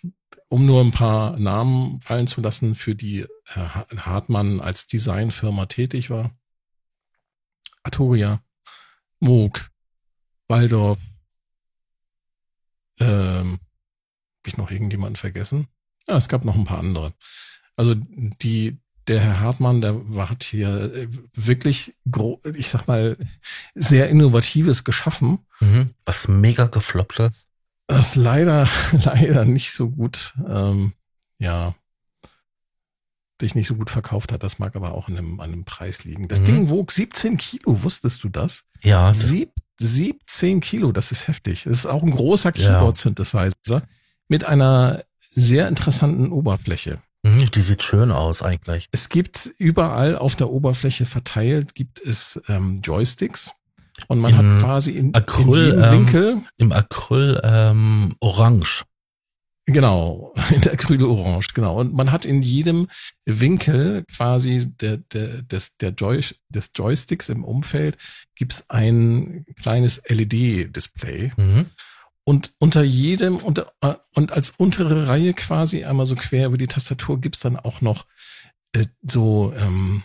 um 0.48 0.66
nur 0.66 0.82
ein 0.82 0.92
paar 0.92 1.38
Namen 1.38 2.00
fallen 2.00 2.26
zu 2.26 2.40
lassen, 2.40 2.74
für 2.74 2.94
die 2.94 3.26
Herr 3.44 3.86
Hartmann 3.96 4.60
als 4.60 4.86
Designfirma 4.86 5.66
tätig 5.66 6.10
war. 6.10 6.32
Arturia, 7.82 8.40
Moog, 9.20 9.70
Waldorf, 10.48 10.98
ähm, 12.98 13.52
habe 13.52 14.46
ich 14.46 14.56
noch 14.56 14.70
irgendjemanden 14.70 15.16
vergessen? 15.16 15.68
Ja, 16.08 16.16
es 16.16 16.28
gab 16.28 16.44
noch 16.44 16.54
ein 16.54 16.64
paar 16.64 16.78
andere. 16.78 17.12
Also 17.76 17.94
die, 17.94 18.78
der 19.08 19.20
Herr 19.20 19.40
Hartmann, 19.40 19.80
der 19.80 20.00
hat 20.28 20.44
hier 20.44 20.94
äh, 20.94 21.08
wirklich, 21.34 21.94
ich 22.54 22.70
sag 22.70 22.86
mal, 22.86 23.16
sehr 23.74 24.08
Innovatives 24.08 24.84
geschaffen. 24.84 25.46
Mhm. 25.60 25.86
Was 26.04 26.28
mega 26.28 26.66
gefloppt 26.66 27.18
hat 27.18 27.45
das 27.86 28.16
leider, 28.16 28.68
leider 28.92 29.44
nicht 29.44 29.72
so 29.72 29.90
gut, 29.90 30.34
ähm, 30.48 30.92
ja, 31.38 31.74
sich 33.40 33.54
nicht 33.54 33.66
so 33.66 33.74
gut 33.74 33.90
verkauft 33.90 34.32
hat. 34.32 34.42
Das 34.42 34.58
mag 34.58 34.76
aber 34.76 34.94
auch 34.94 35.08
an 35.08 35.18
einem, 35.18 35.40
an 35.40 35.52
einem 35.52 35.64
Preis 35.64 36.04
liegen. 36.04 36.28
Das 36.28 36.40
mhm. 36.40 36.46
Ding 36.46 36.70
wog 36.70 36.90
17 36.90 37.36
Kilo, 37.36 37.82
wusstest 37.82 38.24
du 38.24 38.28
das? 38.28 38.64
Ja. 38.82 39.12
Sieb, 39.12 39.52
17 39.78 40.60
Kilo, 40.60 40.92
das 40.92 41.12
ist 41.12 41.28
heftig. 41.28 41.64
Das 41.64 41.78
ist 41.78 41.86
auch 41.86 42.02
ein 42.02 42.10
großer 42.10 42.52
Keyboard-Synthesizer 42.52 43.82
mit 44.28 44.44
einer 44.44 45.04
sehr 45.20 45.68
interessanten 45.68 46.32
Oberfläche. 46.32 47.02
Mhm, 47.22 47.50
die 47.50 47.60
sieht 47.60 47.82
schön 47.82 48.10
aus 48.10 48.42
eigentlich. 48.42 48.88
Es 48.92 49.08
gibt 49.08 49.52
überall 49.58 50.16
auf 50.16 50.36
der 50.36 50.50
Oberfläche 50.50 51.04
verteilt, 51.04 51.74
gibt 51.74 52.00
es 52.00 52.40
ähm, 52.48 52.80
Joysticks. 52.82 53.50
Und 54.08 54.20
man 54.20 54.32
Im 54.32 54.38
hat 54.38 54.62
quasi 54.62 54.92
in, 54.92 55.14
Acryl, 55.14 55.44
in 55.46 55.52
jedem 55.52 55.82
ähm, 55.82 55.92
Winkel. 55.92 56.42
Im 56.56 56.72
Acryl 56.72 57.40
ähm, 57.42 58.14
orange. 58.20 58.84
Genau, 59.66 60.32
in 60.54 60.60
der 60.60 60.72
Acryl 60.72 61.02
orange, 61.02 61.48
genau. 61.54 61.80
Und 61.80 61.92
man 61.94 62.12
hat 62.12 62.24
in 62.24 62.42
jedem 62.42 62.88
Winkel 63.24 64.04
quasi 64.04 64.66
der, 64.80 64.98
der, 64.98 65.42
des, 65.42 65.76
der 65.78 65.90
Joy, 65.90 66.20
des 66.48 66.70
Joysticks 66.74 67.28
im 67.28 67.44
Umfeld 67.44 67.98
gibt's 68.36 68.64
ein 68.68 69.44
kleines 69.60 70.00
LED-Display. 70.08 71.32
Mhm. 71.36 71.66
Und 72.28 72.52
unter 72.58 72.82
jedem, 72.82 73.36
unter, 73.36 73.72
und 74.14 74.32
als 74.32 74.50
untere 74.56 75.08
Reihe 75.08 75.32
quasi 75.32 75.84
einmal 75.84 76.06
so 76.06 76.16
quer 76.16 76.46
über 76.46 76.58
die 76.58 76.66
Tastatur 76.66 77.20
gibt's 77.20 77.40
dann 77.40 77.56
auch 77.56 77.80
noch 77.80 78.04
äh, 78.72 78.86
so 79.02 79.52
ähm, 79.56 80.02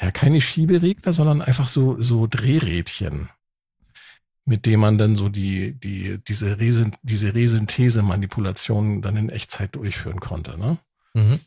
ja, 0.00 0.10
keine 0.10 0.40
Schieberegler, 0.40 1.12
sondern 1.12 1.42
einfach 1.42 1.68
so, 1.68 2.00
so 2.00 2.26
Drehrädchen, 2.26 3.28
mit 4.46 4.64
dem 4.64 4.80
man 4.80 4.96
dann 4.96 5.14
so 5.14 5.28
die, 5.28 5.78
die, 5.78 6.18
diese, 6.26 6.58
Resyn 6.58 6.96
diese 7.02 7.34
Resynthese-Manipulation 7.34 9.02
dann 9.02 9.16
in 9.16 9.28
Echtzeit 9.28 9.74
durchführen 9.74 10.20
konnte, 10.20 10.58
ne? 10.58 10.78
Mhm. 11.14 11.40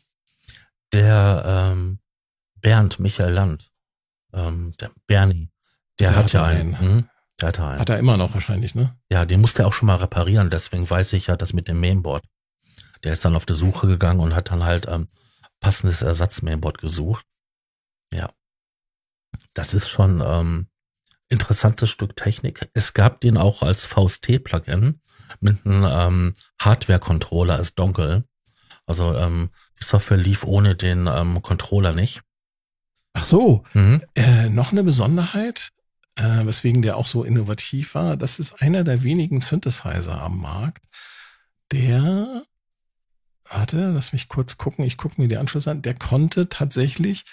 Der 0.92 1.72
ähm, 1.72 1.98
Bernd 2.60 3.00
Michael 3.00 3.32
Land, 3.32 3.72
ähm, 4.32 4.74
der 4.80 4.92
Bernie, 5.08 5.50
der, 5.98 6.10
der 6.10 6.16
hat 6.16 6.32
ja 6.32 6.44
einen. 6.44 6.76
einen. 6.76 6.80
Hm? 6.80 7.08
Der 7.40 7.48
hatte 7.48 7.66
einen. 7.66 7.80
Hat 7.80 7.88
er 7.88 7.98
immer 7.98 8.16
noch 8.16 8.34
wahrscheinlich, 8.34 8.76
ne? 8.76 8.96
Ja, 9.10 9.24
den 9.24 9.40
musste 9.40 9.62
er 9.62 9.68
auch 9.68 9.72
schon 9.72 9.86
mal 9.86 9.96
reparieren, 9.96 10.50
deswegen 10.50 10.88
weiß 10.88 11.14
ich 11.14 11.26
ja 11.26 11.36
das 11.36 11.52
mit 11.52 11.66
dem 11.66 11.80
Mainboard. 11.80 12.24
Der 13.02 13.12
ist 13.12 13.24
dann 13.24 13.34
auf 13.34 13.46
der 13.46 13.56
Suche 13.56 13.88
gegangen 13.88 14.20
und 14.20 14.36
hat 14.36 14.52
dann 14.52 14.62
halt 14.62 14.86
ähm, 14.88 15.08
passendes 15.58 16.02
Ersatz-Mainboard 16.02 16.78
gesucht. 16.78 17.26
Ja 18.12 18.30
das 19.54 19.74
ist 19.74 19.88
schon 19.88 20.22
ähm, 20.24 20.66
interessantes 21.28 21.90
Stück 21.90 22.16
Technik. 22.16 22.68
Es 22.74 22.94
gab 22.94 23.20
den 23.20 23.36
auch 23.36 23.62
als 23.62 23.86
VST-Plugin 23.86 25.00
mit 25.40 25.64
einem 25.64 25.84
ähm, 25.88 26.34
Hardware-Controller 26.60 27.56
als 27.56 27.74
Dongle. 27.74 28.24
Also 28.86 29.14
ähm, 29.14 29.50
die 29.80 29.84
Software 29.84 30.16
lief 30.18 30.44
ohne 30.44 30.76
den 30.76 31.06
ähm, 31.06 31.42
Controller 31.42 31.92
nicht. 31.92 32.22
Ach 33.14 33.24
so, 33.24 33.64
mhm. 33.74 34.02
äh, 34.14 34.48
noch 34.48 34.72
eine 34.72 34.82
Besonderheit, 34.82 35.70
äh, 36.16 36.44
weswegen 36.44 36.82
der 36.82 36.96
auch 36.96 37.06
so 37.06 37.24
innovativ 37.24 37.94
war. 37.94 38.16
Das 38.16 38.38
ist 38.38 38.60
einer 38.60 38.84
der 38.84 39.02
wenigen 39.02 39.40
Synthesizer 39.40 40.20
am 40.20 40.40
Markt, 40.40 40.84
der, 41.72 42.42
warte, 43.48 43.90
lass 43.90 44.12
mich 44.12 44.28
kurz 44.28 44.58
gucken, 44.58 44.84
ich 44.84 44.96
gucke 44.96 45.20
mir 45.20 45.28
die 45.28 45.36
Anschluss 45.36 45.68
an, 45.68 45.82
der 45.82 45.94
konnte 45.94 46.48
tatsächlich, 46.48 47.24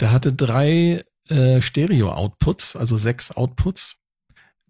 der 0.00 0.12
hatte 0.12 0.32
drei 0.32 1.02
äh, 1.28 1.60
Stereo-Outputs, 1.60 2.76
also 2.76 2.96
sechs 2.96 3.30
Outputs. 3.30 3.96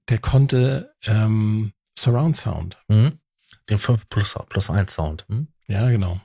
Der 0.09 0.19
konnte 0.19 0.95
ähm, 1.05 1.73
Surround 1.99 2.37
Sound. 2.37 2.79
Mhm. 2.89 3.19
Den 3.69 3.79
5 3.79 4.09
plus, 4.09 4.39
plus 4.49 4.71
1 4.71 4.95
Sound. 4.95 5.27
Hm? 5.29 5.49
Ja, 5.67 5.89
genau. 5.91 6.21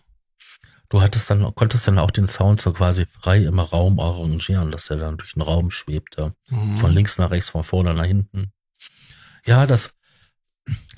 Du 0.89 1.01
hattest 1.01 1.29
dann, 1.29 1.55
konntest 1.55 1.87
dann 1.87 1.97
auch 1.97 2.11
den 2.11 2.27
Sound 2.27 2.61
so 2.61 2.73
quasi 2.73 3.05
frei 3.05 3.37
im 3.37 3.59
Raum 3.59 3.99
arrangieren, 3.99 4.71
dass 4.71 4.89
er 4.89 4.97
dann 4.97 5.17
durch 5.17 5.33
den 5.33 5.41
Raum 5.41 5.71
schwebte. 5.71 6.35
Mhm. 6.49 6.75
Von 6.75 6.91
links 6.91 7.17
nach 7.17 7.31
rechts, 7.31 7.49
von 7.49 7.63
vorne 7.63 7.93
nach 7.93 8.05
hinten. 8.05 8.51
Ja, 9.45 9.65
das, 9.65 9.95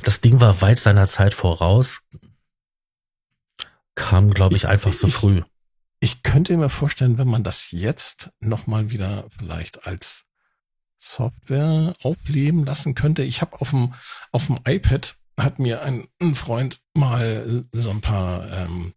das 0.03 0.19
Ding 0.19 0.41
war 0.41 0.61
weit 0.61 0.79
seiner 0.79 1.07
Zeit 1.07 1.33
voraus. 1.33 2.01
Kam, 3.95 4.31
glaube 4.31 4.55
ich, 4.55 4.63
ich, 4.63 4.67
einfach 4.67 4.91
zu 4.91 5.07
so 5.07 5.09
früh. 5.09 5.43
Ich 6.03 6.21
könnte 6.21 6.57
mir 6.57 6.67
vorstellen, 6.67 7.17
wenn 7.17 7.29
man 7.29 7.45
das 7.45 7.71
jetzt 7.71 8.29
nochmal 8.41 8.89
wieder 8.89 9.23
vielleicht 9.29 9.87
als 9.87 10.25
Software 10.99 11.93
aufleben 12.03 12.65
lassen 12.65 12.93
könnte. 12.93 13.23
Ich 13.23 13.39
habe 13.39 13.61
auf 13.61 13.69
dem 13.69 13.93
auf 14.33 14.47
dem 14.47 14.59
iPad 14.67 15.15
hat 15.39 15.59
mir 15.59 15.81
ein, 15.81 16.05
ein 16.21 16.35
Freund 16.35 16.81
mal 16.93 17.63
so 17.71 17.89
ein 17.89 18.01
paar 18.01 18.51
ähm, 18.51 18.91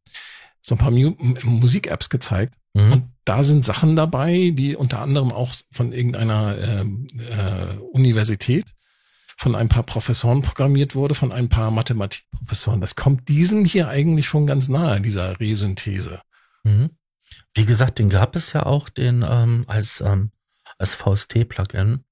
so 0.60 0.74
ein 0.74 0.78
paar 0.78 0.90
Musik-Apps 0.90 2.08
gezeigt. 2.08 2.54
Mhm. 2.74 2.92
Und 2.92 3.04
da 3.24 3.44
sind 3.44 3.64
Sachen 3.64 3.94
dabei, 3.94 4.50
die 4.52 4.74
unter 4.74 5.00
anderem 5.00 5.30
auch 5.30 5.54
von 5.70 5.92
irgendeiner 5.92 6.58
äh, 6.58 6.80
äh, 6.80 7.78
Universität 7.92 8.64
von 9.36 9.54
ein 9.54 9.68
paar 9.68 9.84
Professoren 9.84 10.42
programmiert 10.42 10.96
wurde, 10.96 11.14
von 11.14 11.30
ein 11.30 11.48
paar 11.48 11.70
Mathematikprofessoren. 11.70 12.80
Das 12.80 12.96
kommt 12.96 13.28
diesem 13.28 13.64
hier 13.64 13.86
eigentlich 13.86 14.26
schon 14.26 14.48
ganz 14.48 14.66
nahe, 14.66 15.00
dieser 15.00 15.38
Resynthese. 15.38 16.20
Mhm. 16.66 16.90
Wie 17.54 17.64
gesagt, 17.64 17.98
den 17.98 18.10
gab 18.10 18.36
es 18.36 18.52
ja 18.52 18.66
auch 18.66 18.88
den 18.88 19.24
ähm, 19.26 19.64
als 19.66 20.00
ähm, 20.00 20.30
als 20.78 20.94
VST-Plugin. 20.94 22.04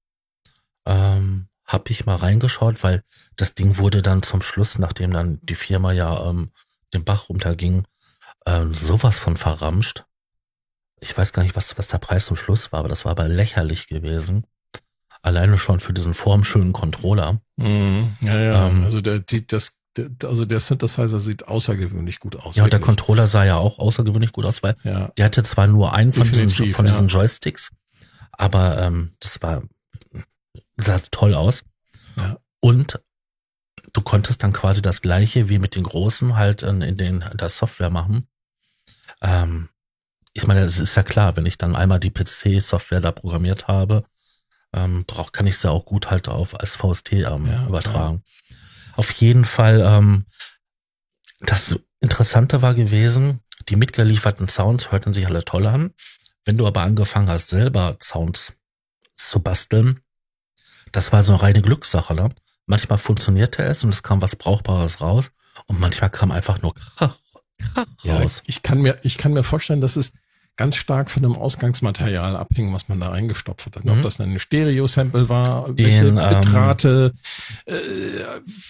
Ähm, 0.86 1.48
hab 1.66 1.90
ich 1.90 2.06
mal 2.06 2.16
reingeschaut, 2.16 2.82
weil 2.82 3.02
das 3.36 3.54
Ding 3.54 3.78
wurde 3.78 4.02
dann 4.02 4.22
zum 4.22 4.42
Schluss, 4.42 4.78
nachdem 4.78 5.12
dann 5.12 5.38
die 5.42 5.54
Firma 5.54 5.92
ja 5.92 6.28
ähm, 6.28 6.50
den 6.92 7.04
Bach 7.04 7.28
runterging, 7.28 7.84
ähm, 8.46 8.74
sowas 8.74 9.18
von 9.18 9.36
verramscht. 9.36 10.04
Ich 11.00 11.16
weiß 11.16 11.32
gar 11.32 11.42
nicht, 11.42 11.56
was, 11.56 11.76
was 11.78 11.88
der 11.88 11.98
Preis 11.98 12.26
zum 12.26 12.36
Schluss 12.36 12.70
war, 12.72 12.80
aber 12.80 12.88
das 12.88 13.04
war 13.04 13.12
aber 13.12 13.28
lächerlich 13.28 13.88
gewesen. 13.88 14.46
Alleine 15.22 15.56
schon 15.56 15.80
für 15.80 15.94
diesen 15.94 16.12
formschönen 16.12 16.72
Controller. 16.74 17.40
Mhm. 17.56 18.16
Ja, 18.20 18.38
ja. 18.38 18.68
Ähm, 18.68 18.84
also 18.84 19.00
der 19.00 19.22
sieht 19.28 19.52
das, 19.52 19.78
also 20.22 20.44
der 20.44 20.60
Synthesizer 20.60 21.20
sieht 21.20 21.46
außergewöhnlich 21.46 22.20
gut 22.20 22.36
aus. 22.36 22.56
Ja, 22.56 22.64
und 22.64 22.72
der 22.72 22.80
Controller 22.80 23.26
sah 23.26 23.44
ja 23.44 23.56
auch 23.56 23.78
außergewöhnlich 23.78 24.32
gut 24.32 24.44
aus, 24.44 24.62
weil 24.62 24.76
ja. 24.84 25.12
der 25.16 25.26
hatte 25.26 25.42
zwar 25.42 25.66
nur 25.66 25.92
einen 25.92 26.12
von 26.12 26.30
diesen, 26.30 26.50
von 26.50 26.86
diesen 26.86 27.08
ja. 27.08 27.18
Joysticks, 27.18 27.70
aber 28.32 28.80
ähm, 28.82 29.12
das 29.20 29.40
war 29.42 29.62
sah 30.76 30.98
toll 31.10 31.34
aus. 31.34 31.64
Ja. 32.16 32.38
Und 32.60 33.00
du 33.92 34.00
konntest 34.00 34.42
dann 34.42 34.52
quasi 34.52 34.82
das 34.82 35.02
gleiche 35.02 35.48
wie 35.48 35.58
mit 35.58 35.74
den 35.74 35.84
großen 35.84 36.36
halt 36.36 36.62
in, 36.62 36.82
in 36.82 36.96
den 36.96 37.20
in 37.20 37.36
der 37.36 37.48
Software 37.48 37.90
machen. 37.90 38.26
Ähm, 39.20 39.68
ich 40.32 40.46
meine, 40.46 40.60
es 40.60 40.80
ist 40.80 40.96
ja 40.96 41.02
klar, 41.02 41.36
wenn 41.36 41.46
ich 41.46 41.58
dann 41.58 41.76
einmal 41.76 42.00
die 42.00 42.10
PC-Software 42.10 43.00
da 43.00 43.12
programmiert 43.12 43.68
habe, 43.68 44.02
ähm, 44.72 45.04
brauch, 45.06 45.30
kann 45.30 45.46
ich 45.46 45.58
sie 45.58 45.70
auch 45.70 45.84
gut 45.84 46.10
halt 46.10 46.28
auf 46.28 46.58
als 46.58 46.76
VST 46.76 47.12
ähm, 47.12 47.48
übertragen. 47.68 48.24
Auf 48.96 49.10
jeden 49.12 49.44
Fall, 49.44 49.80
ähm, 49.84 50.26
das 51.40 51.78
Interessante 52.00 52.62
war 52.62 52.74
gewesen, 52.74 53.40
die 53.68 53.76
mitgelieferten 53.76 54.48
Sounds 54.48 54.92
hörten 54.92 55.12
sich 55.12 55.26
alle 55.26 55.44
toll 55.44 55.66
an. 55.66 55.92
Wenn 56.44 56.58
du 56.58 56.66
aber 56.66 56.82
angefangen 56.82 57.28
hast, 57.28 57.48
selber 57.48 57.96
Sounds 58.02 58.54
zu 59.16 59.40
basteln, 59.40 60.00
das 60.92 61.12
war 61.12 61.24
so 61.24 61.32
eine 61.32 61.42
reine 61.42 61.62
Glückssache. 61.62 62.14
Ne? 62.14 62.30
Manchmal 62.66 62.98
funktionierte 62.98 63.62
es 63.62 63.84
und 63.84 63.90
es 63.90 64.02
kam 64.02 64.22
was 64.22 64.36
Brauchbares 64.36 65.00
raus 65.00 65.32
und 65.66 65.80
manchmal 65.80 66.10
kam 66.10 66.30
einfach 66.30 66.62
nur 66.62 66.74
Krach, 66.74 67.16
Krach 67.58 67.86
ja, 68.02 68.18
raus. 68.18 68.42
Ich, 68.44 68.56
ich 68.56 68.62
kann 68.62 68.82
mir, 68.82 68.98
ich 69.02 69.18
kann 69.18 69.32
mir 69.32 69.42
vorstellen, 69.42 69.80
dass 69.80 69.96
es 69.96 70.12
ganz 70.56 70.76
stark 70.76 71.10
von 71.10 71.22
dem 71.22 71.36
Ausgangsmaterial 71.36 72.36
abhing, 72.36 72.72
was 72.72 72.88
man 72.88 73.00
da 73.00 73.08
reingestopft 73.08 73.74
hat. 73.74 73.84
Mhm. 73.84 73.90
Ob 73.90 74.02
das 74.02 74.20
ein 74.20 74.38
Stereo-Sample 74.38 75.28
war, 75.28 75.66
Den, 75.72 75.86
welche 75.86 76.06
ähm, 76.06 76.14
Bitrate, 76.14 77.12
äh, 77.66 77.74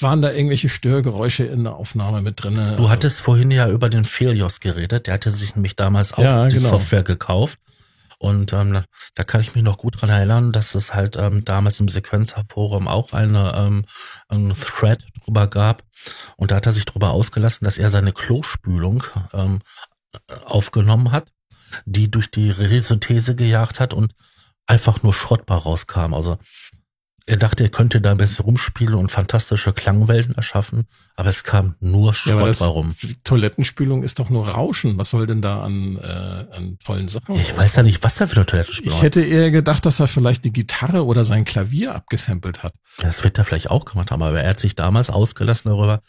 waren 0.01 0.23
da 0.23 0.33
irgendwelche 0.33 0.69
Störgeräusche 0.69 1.45
in 1.45 1.65
der 1.65 1.75
Aufnahme 1.75 2.23
mit 2.23 2.43
drinne? 2.43 2.77
Du 2.77 2.89
hattest 2.89 3.21
vorhin 3.21 3.51
ja 3.51 3.69
über 3.69 3.91
den 3.91 4.05
Felios 4.05 4.61
geredet, 4.61 5.07
der 5.07 5.15
hatte 5.15 5.31
sich 5.31 5.55
nämlich 5.55 5.77
damals 5.77 6.15
auch 6.15 6.23
ja, 6.23 6.49
die 6.49 6.57
genau. 6.57 6.71
Software 6.71 7.03
gekauft. 7.03 7.59
Und 8.19 8.55
ähm, 8.55 8.83
da 9.15 9.25
kann 9.25 9.43
ich 9.43 9.55
mich 9.55 9.65
noch 9.65 9.77
gut 9.77 10.01
dran 10.01 10.09
erinnern, 10.09 10.53
dass 10.53 10.75
es 10.75 10.95
halt 10.95 11.17
ähm, 11.17 11.45
damals 11.45 11.81
im 11.81 11.89
Sequenzer-Forum 11.89 12.89
auch 12.89 13.13
eine, 13.13 13.53
ähm, 13.55 13.85
ein 14.29 14.55
Thread 14.55 15.05
drüber 15.23 15.47
gab. 15.47 15.83
Und 16.37 16.51
da 16.51 16.57
hat 16.57 16.65
er 16.65 16.73
sich 16.73 16.87
drüber 16.87 17.11
ausgelassen, 17.11 17.67
dass 17.67 17.77
er 17.77 17.91
seine 17.91 18.13
Klospülung 18.13 19.05
ähm, 19.35 19.59
aufgenommen 20.47 21.13
hat 21.13 21.29
die 21.85 22.11
durch 22.11 22.31
die 22.31 22.51
Resynthese 22.51 23.35
gejagt 23.35 23.81
hat 23.81 23.95
und 23.95 24.15
einfach 24.67 25.03
nur 25.03 25.13
schrottbar 25.13 25.63
rauskam. 25.63 26.15
Also 26.15 26.39
er 27.27 27.39
dachte, 27.39 27.65
er 27.65 27.71
könnte 27.71 28.03
da 28.03 28.11
ein 28.11 28.19
bisschen 28.19 28.45
rumspielen 28.45 28.95
und 28.95 29.11
fantastische 29.11 29.73
Klangwelten 29.73 30.35
erschaffen, 30.35 30.87
aber 31.17 31.31
es 31.31 31.43
kam 31.43 31.75
nur 31.81 32.13
Schrott 32.13 32.61
ja, 32.61 32.67
rum. 32.67 32.95
Toilettenspülung 33.25 34.03
ist 34.03 34.19
doch 34.19 34.29
nur 34.29 34.47
Rauschen. 34.47 34.99
Was 34.99 35.11
soll 35.11 35.27
denn 35.27 35.41
da 35.41 35.63
an, 35.63 35.97
äh, 35.97 36.55
an 36.55 36.79
tollen 36.85 37.09
Sachen? 37.09 37.37
Ich 37.37 37.57
weiß 37.57 37.77
ja 37.77 37.83
nicht, 37.83 38.03
was 38.03 38.17
da 38.17 38.27
für 38.27 38.37
eine 38.37 38.47
Toilettenspülung 38.47 38.99
Ich 38.99 39.03
hätte 39.03 39.23
eher 39.23 39.51
gedacht, 39.51 39.87
dass 39.87 40.01
er 40.01 40.09
vielleicht 40.09 40.45
die 40.45 40.53
Gitarre 40.53 41.07
oder 41.07 41.25
sein 41.25 41.47
Klavier 41.47 41.95
abgesampelt 41.95 42.63
hat. 42.63 42.75
Das 42.99 43.25
wird 43.25 43.39
er 43.39 43.45
vielleicht 43.45 43.71
auch 43.71 43.87
gemacht 43.87 44.11
haben, 44.11 44.23
aber 44.23 44.43
er 44.43 44.51
hat 44.51 44.61
sich 44.61 44.77
damals 44.77 45.09
ausgelassen 45.09 45.71
darüber, 45.71 46.03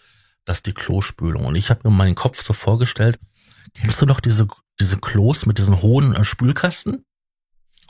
dass 0.43 0.63
die 0.63 0.73
Klospülung. 0.73 1.45
Und 1.45 1.55
ich 1.55 1.69
habe 1.69 1.79
mir 1.85 1.95
meinen 1.95 2.15
Kopf 2.15 2.43
so 2.43 2.51
vorgestellt, 2.51 3.19
kennst 3.73 4.01
du 4.01 4.05
noch 4.05 4.19
diese 4.19 4.47
diese 4.80 4.97
Klos 4.97 5.45
mit 5.45 5.57
diesen 5.57 5.82
hohen 5.82 6.15
äh, 6.15 6.23
Spülkasten 6.23 7.05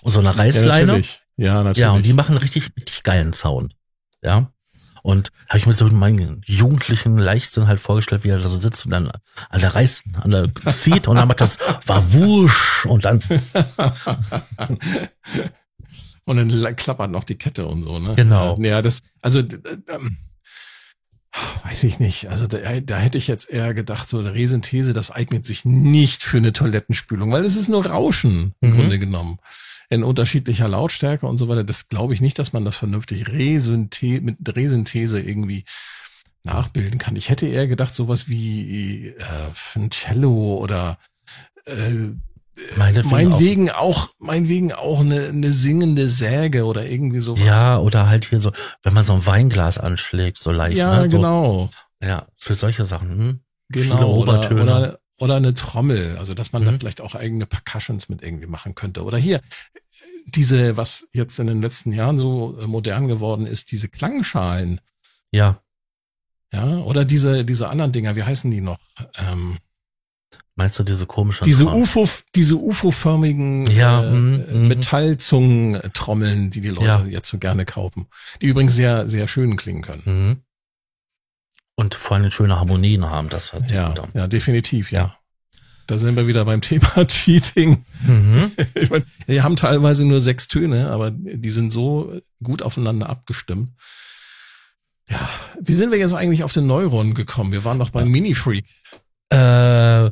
und 0.02 0.12
so 0.12 0.20
einer 0.20 0.38
Reißleine. 0.38 0.72
Ja, 0.72 0.86
natürlich. 0.86 1.22
Ja, 1.38 1.64
natürlich. 1.64 1.78
Ja, 1.78 1.92
und 1.92 2.06
die 2.06 2.14
machen 2.14 2.38
richtig, 2.38 2.72
richtig 2.78 3.04
geilen 3.04 3.34
Sound. 3.34 3.76
Ja. 4.22 4.52
Und 5.04 5.32
habe 5.50 5.60
ich 5.60 5.68
mir 5.68 5.74
so 5.74 5.86
meinen 5.88 6.42
jugendlichen 6.46 7.20
Leichtsinn 7.20 7.68
halt 7.68 7.80
vorgestellt, 7.80 8.24
wie 8.24 8.30
er 8.30 8.40
da 8.40 8.50
so 8.50 8.58
sitzt 8.58 8.86
und 8.86 8.92
dann 8.92 9.12
an 9.50 9.62
der 9.62 9.76
Reiß, 9.76 10.04
an 10.14 10.32
der 10.32 10.52
zieht 10.74 11.08
und 11.08 11.18
dann 11.18 11.28
macht 11.28 11.42
das 11.42 11.60
war 11.86 12.14
wusch 12.14 12.88
und 12.88 13.06
dann 13.06 13.22
und 16.26 16.38
dann 16.38 16.76
klappert 16.76 17.12
noch 17.12 17.24
die 17.24 17.38
Kette 17.38 17.68
und 17.68 17.84
so, 17.84 18.00
ne? 18.00 18.16
Genau. 18.16 18.58
Ja, 18.60 18.82
das 18.82 19.04
also 19.22 19.40
ähm, 19.40 20.18
Weiß 21.64 21.84
ich 21.84 22.00
nicht. 22.00 22.30
Also 22.30 22.48
da, 22.48 22.58
da 22.80 22.98
hätte 22.98 23.18
ich 23.18 23.28
jetzt 23.28 23.50
eher 23.50 23.74
gedacht, 23.74 24.08
so 24.08 24.20
eine 24.20 24.34
Resynthese, 24.34 24.94
das 24.94 25.12
eignet 25.12 25.44
sich 25.44 25.66
nicht 25.66 26.24
für 26.24 26.38
eine 26.38 26.54
Toilettenspülung, 26.54 27.32
weil 27.32 27.44
es 27.44 27.56
ist 27.56 27.68
nur 27.68 27.86
Rauschen 27.86 28.54
im 28.62 28.72
mhm. 28.72 28.76
Grunde 28.76 29.00
genommen. 29.00 29.40
In 29.90 30.04
unterschiedlicher 30.04 30.68
Lautstärke 30.68 31.28
und 31.28 31.38
so 31.38 31.48
weiter. 31.48 31.64
Das 31.64 31.90
glaube 31.90 32.14
ich 32.14 32.22
nicht, 32.22 32.40
dass 32.40 32.54
man 32.54 32.66
das 32.66 32.76
vernünftig 32.76 33.28
Resynthese, 33.28 34.22
mit 34.22 34.38
Resynthese 34.56 35.20
irgendwie 35.22 35.66
nachbilden 36.44 37.00
kann. 37.00 37.16
Ich 37.16 37.30
hätte 37.30 37.48
eher 37.48 37.68
gedacht, 37.68 37.94
sowas 37.94 38.28
wie 38.30 39.08
äh, 39.10 39.16
ein 39.76 39.90
Cello 39.92 40.58
oder 40.58 40.98
äh, 41.66 42.14
meinetwegen 42.76 43.70
auch, 43.70 44.10
meinetwegen 44.18 44.74
auch 44.74 45.02
eine, 45.02 45.28
eine 45.28 45.52
singende 45.52 46.10
Säge 46.10 46.66
oder 46.66 46.86
irgendwie 46.86 47.20
sowas. 47.20 47.46
Ja, 47.46 47.78
oder 47.80 48.08
halt 48.08 48.26
hier 48.26 48.40
so, 48.40 48.52
wenn 48.84 48.94
man 48.94 49.04
so 49.04 49.14
ein 49.14 49.26
Weinglas 49.26 49.78
anschlägt, 49.78 50.38
so 50.38 50.52
leicht. 50.52 50.78
Ja, 50.78 51.02
ne? 51.02 51.10
so, 51.10 51.18
genau. 51.18 51.70
Ja, 52.02 52.28
für 52.38 52.56
solche 52.56 52.86
Sachen. 52.86 53.10
Hm? 53.10 53.40
Genau. 53.70 53.96
Viele 53.96 54.08
Obertöne. 54.08 54.64
Oder, 54.64 54.78
oder, 54.78 55.00
oder 55.20 55.36
eine 55.36 55.54
Trommel, 55.54 56.18
also 56.18 56.34
dass 56.34 56.52
man 56.52 56.64
mhm. 56.64 56.68
da 56.68 56.72
vielleicht 56.74 57.02
auch 57.02 57.16
eigene 57.16 57.46
Percussions 57.46 58.10
mit 58.10 58.22
irgendwie 58.22 58.48
machen 58.48 58.76
könnte. 58.76 59.04
Oder 59.04 59.18
hier, 59.18 59.42
diese, 60.26 60.78
was 60.78 61.08
jetzt 61.14 61.40
in 61.40 61.48
den 61.48 61.62
letzten 61.62 61.92
Jahren 61.92 62.18
so 62.18 62.58
äh, 62.60 62.68
modern 62.68 63.08
geworden 63.08 63.46
ist, 63.48 63.72
diese 63.72 63.88
Klangschalen. 63.88 64.82
Ja. 65.32 65.62
Ja, 66.54 66.78
oder 66.78 67.06
diese, 67.06 67.44
diese 67.44 67.70
anderen 67.70 67.92
Dinger, 67.92 68.16
wie 68.16 68.24
heißen 68.24 68.50
die 68.50 68.62
noch? 68.62 68.78
Ähm, 69.18 69.58
Meinst 70.56 70.80
du 70.80 70.84
diese 70.84 71.06
komischen 71.06 71.44
Diese 71.44 71.66
Kram? 71.66 71.82
UFO, 71.82 72.08
diese 72.34 72.56
UFO-förmigen 72.56 73.70
ja, 73.70 74.04
äh, 74.04 74.10
mm, 74.10 74.68
Metallzungen-Trommeln, 74.70 76.50
die 76.50 76.62
die 76.62 76.70
Leute 76.70 76.88
ja. 76.88 77.06
jetzt 77.06 77.30
so 77.30 77.38
gerne 77.38 77.66
kaufen. 77.66 78.08
Die 78.42 78.48
übrigens 78.48 78.74
sehr, 78.74 79.10
sehr 79.10 79.28
schön 79.28 79.58
klingen 79.58 79.82
können. 79.82 80.04
Mhm. 80.06 80.38
Und 81.76 81.94
vor 81.94 82.16
allem 82.16 82.32
schöne 82.32 82.58
Harmonien 82.58 83.10
haben, 83.10 83.28
das 83.28 83.52
hat 83.52 83.70
ja, 83.70 83.94
ja, 84.14 84.28
definitiv, 84.28 84.94
ja. 84.94 85.00
ja. 85.00 85.18
Da 85.88 86.00
sind 86.00 86.16
wir 86.16 86.26
wieder 86.26 86.46
beim 86.46 86.62
Thema 86.62 87.06
Cheating. 87.06 87.84
Mhm. 88.08 88.52
ich 88.76 88.90
meine, 88.90 89.06
die 89.28 89.42
haben 89.42 89.58
teilweise 89.58 90.06
nur 90.06 90.22
sechs 90.22 90.48
Töne, 90.48 90.90
aber 90.90 91.12
die 91.12 91.50
sind 91.50 91.72
so 91.72 92.22
gut 92.42 92.62
aufeinander 92.62 93.10
abgestimmt. 93.10 93.72
Ja, 95.10 95.30
wie 95.62 95.74
sind 95.74 95.92
wir 95.92 96.00
jetzt 96.00 96.14
eigentlich 96.14 96.44
auf 96.44 96.54
den 96.54 96.66
Neuron 96.66 97.14
gekommen? 97.14 97.52
Wir 97.52 97.64
waren 97.64 97.78
doch 97.78 97.92
beim 97.92 98.10
Mini-Freak. 98.10 98.66
Äh, 99.30 100.10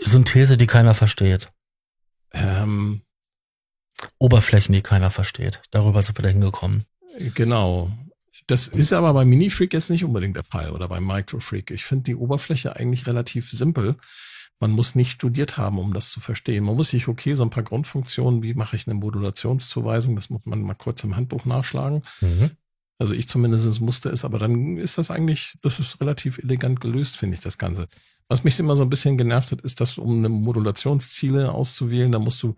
Synthese, 0.00 0.56
die 0.56 0.66
keiner 0.66 0.94
versteht. 0.94 1.48
Ähm, 2.32 3.02
Oberflächen, 4.18 4.72
die 4.72 4.82
keiner 4.82 5.10
versteht. 5.10 5.60
Darüber 5.70 6.02
sind 6.02 6.18
wir 6.18 6.22
da 6.22 6.28
hingekommen. 6.28 6.84
Genau. 7.34 7.90
Das 8.46 8.66
ist 8.66 8.92
aber 8.92 9.12
bei 9.12 9.24
Mini-Freak 9.24 9.72
jetzt 9.72 9.90
nicht 9.90 10.04
unbedingt 10.04 10.36
der 10.36 10.44
Fall 10.44 10.70
oder 10.70 10.88
bei 10.88 11.00
Micro-Freak. 11.00 11.70
Ich 11.70 11.84
finde 11.84 12.04
die 12.04 12.16
Oberfläche 12.16 12.76
eigentlich 12.76 13.06
relativ 13.06 13.50
simpel. 13.50 13.96
Man 14.58 14.72
muss 14.72 14.94
nicht 14.94 15.12
studiert 15.12 15.56
haben, 15.56 15.78
um 15.78 15.94
das 15.94 16.10
zu 16.10 16.20
verstehen. 16.20 16.64
Man 16.64 16.76
muss 16.76 16.88
sich, 16.88 17.08
okay, 17.08 17.34
so 17.34 17.42
ein 17.42 17.50
paar 17.50 17.62
Grundfunktionen, 17.62 18.42
wie 18.42 18.54
mache 18.54 18.76
ich 18.76 18.86
eine 18.86 18.94
Modulationszuweisung, 18.94 20.16
das 20.16 20.30
muss 20.30 20.42
man 20.44 20.62
mal 20.62 20.74
kurz 20.74 21.02
im 21.04 21.16
Handbuch 21.16 21.44
nachschlagen. 21.44 22.02
Mhm. 22.20 22.50
Also 22.98 23.14
ich 23.14 23.28
zumindest 23.28 23.80
musste 23.80 24.10
es, 24.10 24.24
aber 24.24 24.38
dann 24.38 24.76
ist 24.76 24.98
das 24.98 25.10
eigentlich, 25.10 25.54
das 25.62 25.78
ist 25.78 26.00
relativ 26.00 26.38
elegant 26.38 26.80
gelöst, 26.80 27.16
finde 27.16 27.36
ich, 27.36 27.40
das 27.40 27.56
Ganze. 27.56 27.88
Was 28.30 28.44
mich 28.44 28.58
immer 28.60 28.76
so 28.76 28.82
ein 28.82 28.90
bisschen 28.90 29.18
genervt 29.18 29.50
hat, 29.50 29.60
ist, 29.62 29.80
dass 29.80 29.98
um 29.98 30.18
eine 30.18 30.28
Modulationsziele 30.28 31.50
auszuwählen, 31.50 32.12
da 32.12 32.20
musst 32.20 32.40
du 32.42 32.54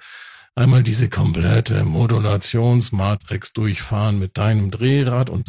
einmal 0.55 0.83
diese 0.83 1.09
komplette 1.09 1.83
Modulationsmatrix 1.85 3.55
durchfahren 3.55 4.19
mit 4.19 4.37
deinem 4.37 4.71
Drehrad 4.71 5.31
und 5.31 5.49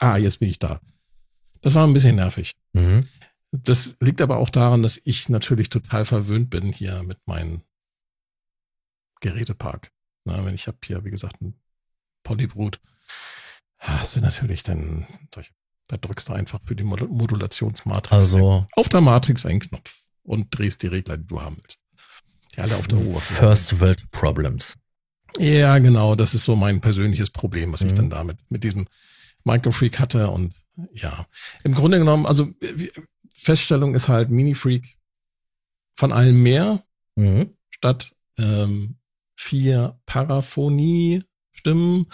Ah, 0.00 0.16
jetzt 0.16 0.40
bin 0.40 0.50
ich 0.50 0.58
da. 0.58 0.80
Das 1.62 1.74
war 1.74 1.86
ein 1.86 1.92
bisschen 1.92 2.16
nervig. 2.16 2.52
Mhm. 2.72 3.08
Das 3.52 3.94
liegt 4.00 4.20
aber 4.20 4.38
auch 4.38 4.50
daran, 4.50 4.82
dass 4.82 5.00
ich 5.04 5.28
natürlich 5.28 5.68
total 5.68 6.04
verwöhnt 6.04 6.50
bin 6.50 6.72
hier 6.72 7.04
mit 7.04 7.18
meinem 7.24 7.62
Gerätepark. 9.20 9.92
Na, 10.24 10.44
wenn 10.44 10.54
ich 10.56 10.66
habe 10.66 10.78
hier, 10.84 11.04
wie 11.04 11.10
gesagt, 11.10 11.40
ein 11.40 11.54
Polybrut, 12.24 12.80
hast 13.78 14.16
du 14.16 14.20
natürlich 14.20 14.64
dann 14.64 15.06
solche, 15.32 15.52
da 15.88 15.96
drückst 15.96 16.28
du 16.28 16.32
einfach 16.32 16.60
für 16.64 16.74
die 16.74 16.84
Modulationsmatrix 16.84 18.12
Also 18.12 18.66
auf 18.74 18.88
der 18.88 19.00
Matrix 19.00 19.44
einen 19.46 19.60
Knopf 19.60 19.98
und 20.22 20.46
drehst 20.56 20.82
die 20.82 20.86
Regler, 20.88 21.16
die 21.18 21.26
du 21.26 21.40
haben 21.42 21.56
willst. 21.56 21.78
Die 22.54 22.60
alle 22.60 22.76
auf 22.76 22.88
der 22.88 22.98
Oberfläche. 22.98 23.40
First 23.40 23.80
World 23.80 24.10
Problems. 24.10 24.76
Ja, 25.38 25.78
genau, 25.78 26.14
das 26.14 26.34
ist 26.34 26.44
so 26.44 26.56
mein 26.56 26.80
persönliches 26.80 27.30
Problem, 27.30 27.72
was 27.72 27.80
ich 27.82 27.92
Mhm. 27.92 27.96
dann 27.96 28.10
damit 28.10 28.38
mit 28.48 28.64
diesem 28.64 28.86
Microfreak 29.44 29.98
hatte 29.98 30.30
und 30.30 30.54
ja, 30.92 31.26
im 31.64 31.74
Grunde 31.74 31.98
genommen, 31.98 32.26
also 32.26 32.48
Feststellung 33.34 33.94
ist 33.94 34.08
halt 34.08 34.30
Mini-Freak 34.30 34.96
von 35.96 36.12
allem 36.12 36.42
mehr 36.42 36.82
Mhm. 37.16 37.50
statt 37.70 38.12
ähm, 38.38 38.96
vier 39.36 40.00
Paraphonie-Stimmen, 40.06 42.06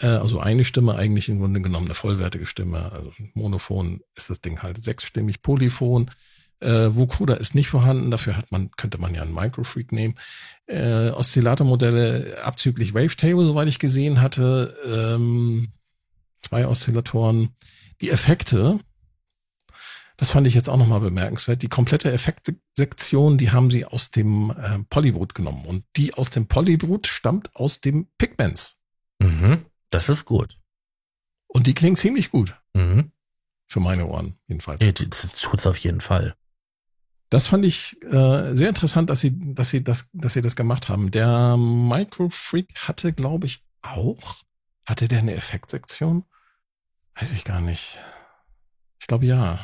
also 0.00 0.40
eine 0.40 0.64
Stimme 0.64 0.94
eigentlich 0.94 1.28
im 1.28 1.40
Grunde 1.40 1.60
genommen 1.60 1.86
eine 1.86 1.94
vollwertige 1.94 2.46
Stimme, 2.46 2.92
also 2.92 3.10
Monophon 3.34 4.00
ist 4.14 4.30
das 4.30 4.40
Ding 4.40 4.62
halt 4.62 4.82
sechsstimmig, 4.82 5.42
Polyphon, 5.42 6.10
äh, 6.60 6.88
Vocoder 6.94 7.38
ist 7.38 7.54
nicht 7.54 7.68
vorhanden, 7.68 8.10
dafür 8.10 8.36
hat 8.36 8.50
man, 8.50 8.70
könnte 8.72 8.98
man 8.98 9.14
ja 9.14 9.22
einen 9.22 9.34
Microfreak 9.34 9.92
nehmen. 9.92 10.14
Äh, 10.66 11.10
Oszillatormodelle 11.10 12.38
abzüglich 12.42 12.94
Wavetable, 12.94 13.46
soweit 13.46 13.68
ich 13.68 13.78
gesehen 13.78 14.20
hatte, 14.20 14.76
ähm, 14.86 15.68
zwei 16.42 16.66
Oszillatoren. 16.66 17.50
Die 18.00 18.10
Effekte, 18.10 18.80
das 20.16 20.30
fand 20.30 20.46
ich 20.46 20.54
jetzt 20.54 20.68
auch 20.68 20.76
nochmal 20.76 21.00
bemerkenswert. 21.00 21.62
Die 21.62 21.68
komplette 21.68 22.10
Effektsektion, 22.10 23.38
die 23.38 23.52
haben 23.52 23.70
sie 23.70 23.84
aus 23.84 24.10
dem 24.10 24.50
äh, 24.50 24.80
Polybrut 24.90 25.34
genommen. 25.34 25.64
Und 25.64 25.84
die 25.96 26.14
aus 26.14 26.30
dem 26.30 26.48
Polybrut 26.48 27.06
stammt 27.06 27.54
aus 27.54 27.80
dem 27.80 28.08
Pigments. 28.18 28.78
Mhm. 29.20 29.64
Das 29.90 30.08
ist 30.08 30.24
gut. 30.24 30.58
Und 31.46 31.66
die 31.66 31.74
klingt 31.74 31.98
ziemlich 31.98 32.30
gut. 32.30 32.54
Mhm. 32.74 33.12
Für 33.66 33.80
meine 33.80 34.06
Ohren, 34.06 34.38
jedenfalls. 34.46 34.80
Nee, 34.80 34.92
das 34.92 35.28
tut's 35.32 35.66
auf 35.66 35.78
jeden 35.78 36.00
Fall. 36.00 36.34
Das 37.30 37.46
fand 37.46 37.64
ich 37.64 38.02
äh, 38.02 38.54
sehr 38.54 38.68
interessant, 38.68 39.10
dass 39.10 39.20
sie, 39.20 39.32
dass 39.54 39.68
sie 39.68 39.84
das, 39.84 40.08
dass 40.12 40.32
sie 40.32 40.40
das 40.40 40.56
gemacht 40.56 40.88
haben. 40.88 41.10
Der 41.10 41.56
Microfreak 41.58 42.74
hatte, 42.88 43.12
glaube 43.12 43.46
ich, 43.46 43.62
auch. 43.82 44.36
Hatte 44.86 45.08
der 45.08 45.18
eine 45.18 45.34
Effektsektion? 45.34 46.24
Weiß 47.14 47.32
ich 47.32 47.44
gar 47.44 47.60
nicht. 47.60 47.98
Ich 49.00 49.06
glaube 49.06 49.26
ja. 49.26 49.58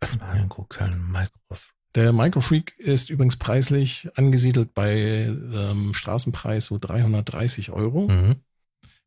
Erstmal 0.00 0.46
gucken. 0.48 1.10
Microf. 1.10 1.74
Der 1.96 2.12
Microfreak 2.12 2.78
ist 2.78 3.10
übrigens 3.10 3.36
preislich 3.36 4.08
angesiedelt 4.14 4.74
bei 4.74 4.92
ähm, 4.94 5.92
Straßenpreis 5.92 6.66
so 6.66 6.78
330 6.78 7.70
Euro. 7.70 8.06
Mhm. 8.08 8.36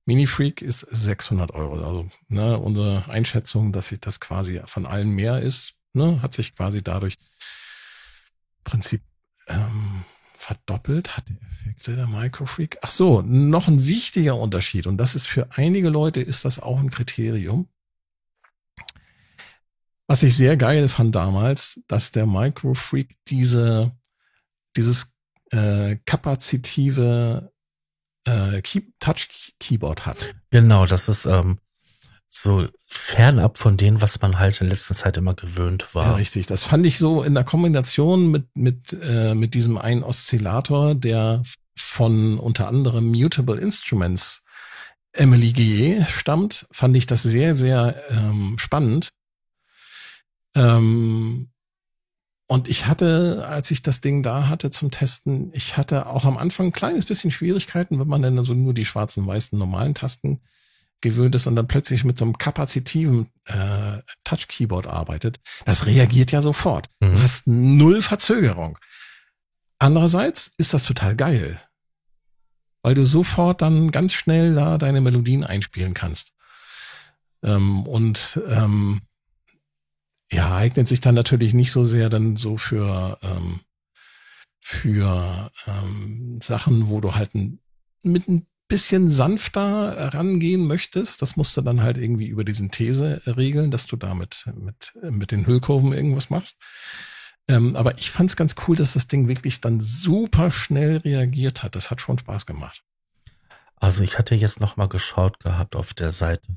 Minifreak 0.05 0.61
ist 0.61 0.81
600 0.81 1.51
Euro. 1.51 1.75
Also 1.75 2.09
ne, 2.27 2.57
unsere 2.57 3.09
Einschätzung, 3.09 3.71
dass 3.71 3.87
sich 3.87 3.99
das 3.99 4.19
quasi 4.19 4.61
von 4.65 4.85
allen 4.85 5.09
mehr 5.09 5.39
ist, 5.39 5.75
ne, 5.93 6.21
hat 6.21 6.33
sich 6.33 6.55
quasi 6.55 6.83
dadurch 6.83 7.15
im 7.15 8.63
Prinzip 8.63 9.01
ähm, 9.47 10.03
verdoppelt. 10.35 11.15
Hat 11.15 11.29
der 11.29 11.37
Effekte 11.47 11.95
der 11.95 12.07
Microfreak? 12.07 12.77
Ach 12.81 12.91
so, 12.91 13.21
noch 13.21 13.67
ein 13.67 13.85
wichtiger 13.85 14.37
Unterschied 14.37 14.87
und 14.87 14.97
das 14.97 15.15
ist 15.15 15.27
für 15.27 15.47
einige 15.51 15.89
Leute 15.89 16.21
ist 16.21 16.43
das 16.45 16.59
auch 16.59 16.79
ein 16.79 16.89
Kriterium. 16.89 17.69
Was 20.07 20.21
ich 20.21 20.35
sehr 20.35 20.57
geil 20.57 20.89
fand 20.89 21.15
damals, 21.15 21.79
dass 21.87 22.11
der 22.11 22.25
Microfreak 22.25 23.15
diese 23.27 23.93
dieses 24.75 25.13
äh, 25.51 25.97
kapazitive 26.05 27.52
äh, 28.25 28.61
Key 28.61 28.81
Touch-Keyboard 28.99 30.05
hat. 30.05 30.35
Genau, 30.49 30.85
das 30.85 31.09
ist 31.09 31.25
ähm, 31.25 31.59
so 32.29 32.67
fernab 32.87 33.57
von 33.57 33.77
dem, 33.77 34.01
was 34.01 34.21
man 34.21 34.39
halt 34.39 34.59
in 34.61 34.69
letzter 34.69 34.95
Zeit 34.95 35.17
immer 35.17 35.33
gewöhnt 35.33 35.83
Ja, 35.89 35.95
war. 35.95 36.15
richtig. 36.17 36.47
Das 36.47 36.63
fand 36.63 36.85
ich 36.85 36.97
so 36.97 37.23
in 37.23 37.33
der 37.35 37.43
Kombination 37.43 38.31
mit, 38.31 38.47
mit, 38.55 38.93
äh, 39.01 39.35
mit 39.35 39.53
diesem 39.53 39.77
einen 39.77 40.03
Oszillator, 40.03 40.95
der 40.95 41.43
von 41.75 42.39
unter 42.39 42.67
anderem 42.67 43.11
Mutable 43.11 43.59
Instruments 43.59 44.41
Emily 45.11 45.51
G. 45.53 46.03
stammt, 46.09 46.65
fand 46.71 46.95
ich 46.97 47.05
das 47.05 47.21
sehr, 47.21 47.53
sehr 47.55 48.01
ähm, 48.09 48.55
spannend. 48.57 49.09
Ähm, 50.55 51.49
und 52.53 52.67
ich 52.67 52.85
hatte, 52.85 53.45
als 53.47 53.71
ich 53.71 53.81
das 53.81 53.99
Ding 53.99 54.21
da 54.21 54.47
hatte 54.47 54.69
zum 54.69 54.91
Testen, 54.91 55.49
ich 55.53 55.75
hatte 55.75 56.05
auch 56.05 56.23
am 56.25 56.37
Anfang 56.37 56.67
ein 56.67 56.71
kleines 56.71 57.05
bisschen 57.05 57.31
Schwierigkeiten, 57.31 57.99
wenn 57.99 58.07
man 58.07 58.21
dann 58.21 58.43
so 58.45 58.53
nur 58.53 58.73
die 58.75 58.85
schwarzen, 58.85 59.25
weißen, 59.25 59.57
normalen 59.57 59.95
Tasten 59.95 60.39
gewöhnt 61.01 61.33
ist 61.35 61.47
und 61.47 61.55
dann 61.55 61.67
plötzlich 61.67 62.03
mit 62.03 62.17
so 62.17 62.25
einem 62.25 62.37
kapazitiven 62.37 63.27
äh, 63.45 63.97
Touch-Keyboard 64.23 64.87
arbeitet. 64.87 65.39
Das 65.65 65.85
reagiert 65.87 66.31
ja 66.31 66.41
sofort. 66.41 66.89
Du 67.01 67.07
Mhm. 67.07 67.21
hast 67.23 67.47
null 67.47 68.01
Verzögerung. 68.01 68.77
Andererseits 69.79 70.51
ist 70.57 70.73
das 70.73 70.83
total 70.85 71.15
geil, 71.15 71.59
weil 72.83 72.93
du 72.95 73.03
sofort 73.03 73.61
dann 73.61 73.91
ganz 73.91 74.13
schnell 74.13 74.53
da 74.55 74.77
deine 74.77 75.01
Melodien 75.01 75.43
einspielen 75.43 75.93
kannst. 75.93 76.31
Ähm, 77.43 77.85
und 77.87 78.39
ähm, 78.47 79.01
ja, 80.33 80.55
eignet 80.55 80.87
sich 80.87 80.99
dann 80.99 81.15
natürlich 81.15 81.53
nicht 81.53 81.71
so 81.71 81.85
sehr 81.85 82.09
dann 82.09 82.35
so 82.35 82.57
für 82.57 83.17
ähm, 83.21 83.61
für 84.59 85.51
ähm, 85.67 86.39
Sachen, 86.41 86.87
wo 86.87 87.01
du 87.01 87.15
halt 87.15 87.35
ein, 87.35 87.59
mit 88.01 88.29
ein 88.29 88.47
bisschen 88.69 89.09
sanfter 89.09 90.13
rangehen 90.13 90.65
möchtest. 90.65 91.21
Das 91.21 91.35
musst 91.35 91.57
du 91.57 91.61
dann 91.61 91.81
halt 91.81 91.97
irgendwie 91.97 92.27
über 92.27 92.45
diesen 92.45 92.71
These 92.71 93.21
regeln, 93.27 93.71
dass 93.71 93.87
du 93.87 93.97
damit 93.97 94.49
mit, 94.55 94.93
mit 95.01 95.31
den 95.31 95.45
Hüllkurven 95.45 95.91
irgendwas 95.91 96.29
machst. 96.29 96.57
Ähm, 97.49 97.75
aber 97.75 97.97
ich 97.97 98.09
fand 98.09 98.29
es 98.29 98.37
ganz 98.37 98.55
cool, 98.65 98.77
dass 98.77 98.93
das 98.93 99.07
Ding 99.07 99.27
wirklich 99.27 99.59
dann 99.59 99.81
super 99.81 100.51
schnell 100.51 100.97
reagiert 100.97 101.61
hat. 101.61 101.75
Das 101.75 101.91
hat 101.91 101.99
schon 101.99 102.17
Spaß 102.17 102.45
gemacht. 102.45 102.83
Also 103.75 104.03
ich 104.05 104.17
hatte 104.17 104.33
jetzt 104.33 104.61
noch 104.61 104.77
mal 104.77 104.87
geschaut 104.87 105.41
gehabt 105.41 105.75
auf 105.75 105.93
der 105.93 106.13
Seite 106.13 106.47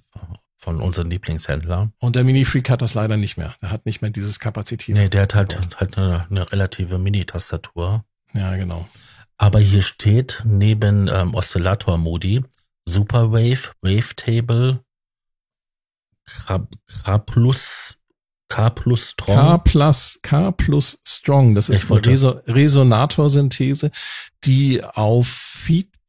von 0.57 0.81
unserem 0.81 1.11
Lieblingshändler. 1.11 1.93
Und 1.99 2.17
der 2.17 2.25
Mini-Freak 2.25 2.71
hat 2.71 2.83
das 2.83 2.95
leider 2.95 3.17
nicht 3.17 3.37
mehr. 3.37 3.55
Der 3.63 3.71
hat 3.71 3.87
nicht 3.87 4.03
mehr 4.03 4.11
dieses 4.11 4.39
Kapazitive. 4.41 4.99
Nee, 4.99 5.09
der 5.09 5.23
hat 5.23 5.35
halt, 5.35 5.77
halt 5.77 5.97
eine, 5.97 6.27
eine 6.31 6.51
relative 6.51 6.99
Mini-Tastatur. 6.99 8.05
Ja, 8.35 8.57
genau. 8.57 8.89
Aber 9.39 9.61
hier 9.61 9.83
steht 9.83 10.43
neben 10.45 11.09
ähm, 11.09 11.35
Oszillator-Modi 11.35 12.43
Superwave, 12.89 13.73
Wavetable, 13.83 14.81
K, 16.25 16.67
K 17.05 17.19
plus, 17.19 17.97
K 18.49 18.71
plus 18.71 19.17
K 19.17 19.23
Strong. 19.33 19.65
plus, 19.65 20.19
K 20.23 20.53
plus 20.53 20.99
Strong. 21.07 21.55
Das 21.55 21.69
ist 21.69 21.91
eine 21.91 22.07
Reso 22.07 22.41
Resonatorsynthese, 22.47 23.91
die 24.45 24.83
auf 24.85 25.27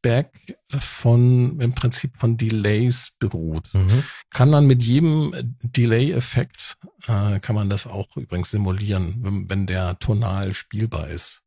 Feedback 0.02 0.58
von, 0.68 1.60
im 1.60 1.74
Prinzip 1.74 2.16
von 2.16 2.36
Delays 2.36 3.10
beruht. 3.18 3.72
Mhm. 3.72 4.04
Kann 4.30 4.50
man 4.50 4.66
mit 4.66 4.82
jedem 4.82 5.32
Delay-Effekt, 5.62 6.76
äh, 7.06 7.40
kann 7.40 7.54
man 7.54 7.68
das 7.70 7.86
auch 7.86 8.16
übrigens 8.16 8.50
simulieren, 8.50 9.16
wenn, 9.22 9.50
wenn 9.50 9.66
der 9.66 9.98
tonal 9.98 10.54
spielbar 10.54 11.08
ist. 11.08 11.42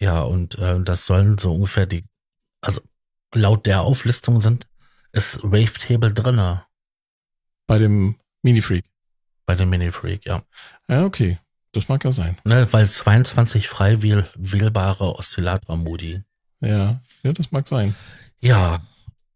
Ja, 0.00 0.22
und 0.22 0.58
äh, 0.58 0.80
das 0.80 1.06
sollen 1.06 1.38
so 1.38 1.54
ungefähr 1.54 1.86
die, 1.86 2.04
also 2.60 2.80
laut 3.32 3.66
der 3.66 3.82
Auflistung 3.82 4.40
sind, 4.40 4.66
ist 5.12 5.42
Wavetable 5.42 6.12
drinne 6.12 6.64
Bei 7.66 7.78
dem 7.78 8.16
Mini-Freak. 8.42 8.84
bei 9.46 9.54
dem 9.54 9.70
Mini-Freak, 9.70 10.26
ja. 10.26 10.42
Ja, 10.88 11.04
okay. 11.04 11.38
Das 11.72 11.88
mag 11.88 12.04
ja 12.04 12.12
sein. 12.12 12.38
Ne, 12.44 12.72
weil 12.72 12.88
22 12.88 13.68
frei 13.68 14.02
wähl 14.02 14.28
wählbare 14.36 15.16
Oszillator-Modi. 15.16 16.22
Ja, 16.64 17.00
ja, 17.22 17.32
das 17.32 17.52
mag 17.52 17.66
sein. 17.68 17.94
Ja, 18.40 18.80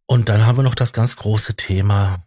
und 0.06 0.28
dann 0.28 0.46
haben 0.46 0.56
wir 0.58 0.62
noch 0.62 0.74
das 0.74 0.92
ganz 0.92 1.16
große 1.16 1.54
Thema, 1.56 2.24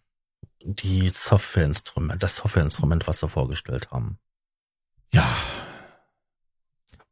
die 0.63 1.09
Softwareinstrument, 1.09 2.21
das 2.21 2.35
Softwareinstrument, 2.35 3.07
was 3.07 3.21
wir 3.23 3.29
vorgestellt 3.29 3.91
haben. 3.91 4.17
Ja, 5.13 5.27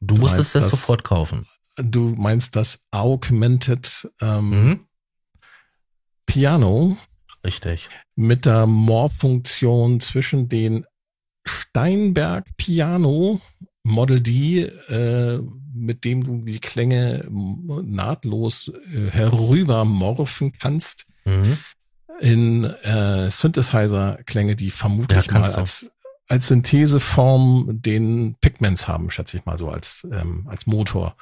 Du, 0.01 0.15
Du 0.15 0.21
musstest 0.21 0.55
es 0.55 0.61
das- 0.63 0.71
sofort 0.71 1.03
kaufen. 1.03 1.45
du 1.75 2.09
meinst 2.17 2.55
das 2.55 2.79
Augmented 2.91 4.09
ähm, 4.21 4.49
Mhm. 4.49 4.79
Piano 6.25 6.97
Richtig. 7.45 7.89
mit 8.15 8.45
der 8.45 8.65
Morph-Funktion 8.65 9.99
zwischen 9.99 10.47
den 10.47 10.85
Steinberg 11.45 12.45
Piano 12.57 13.41
Model 13.83 14.19
D 14.21 14.63
äh, 14.63 15.39
mit 15.79 16.05
dem 16.05 16.23
du 16.23 16.41
die 16.43 16.59
Klänge 16.59 17.25
nahtlos 17.29 18.71
äh, 18.93 19.09
herüber 19.09 19.85
morphen 19.85 20.51
kannst 20.51 21.05
mhm. 21.25 21.57
in 22.19 22.65
äh, 22.65 23.29
Synthesizer-Klänge, 23.29 24.55
die 24.55 24.71
vermutlich 24.71 25.27
ja, 25.27 25.39
mal 25.39 25.51
als, 25.53 25.89
als 26.27 26.47
Syntheseform 26.47 27.67
den 27.69 28.35
Pigments 28.41 28.87
haben, 28.87 29.09
schätze 29.11 29.37
ich 29.37 29.45
mal 29.45 29.57
so 29.57 29.69
als, 29.69 30.07
ähm, 30.11 30.47
als 30.49 30.67
Motor. 30.67 31.15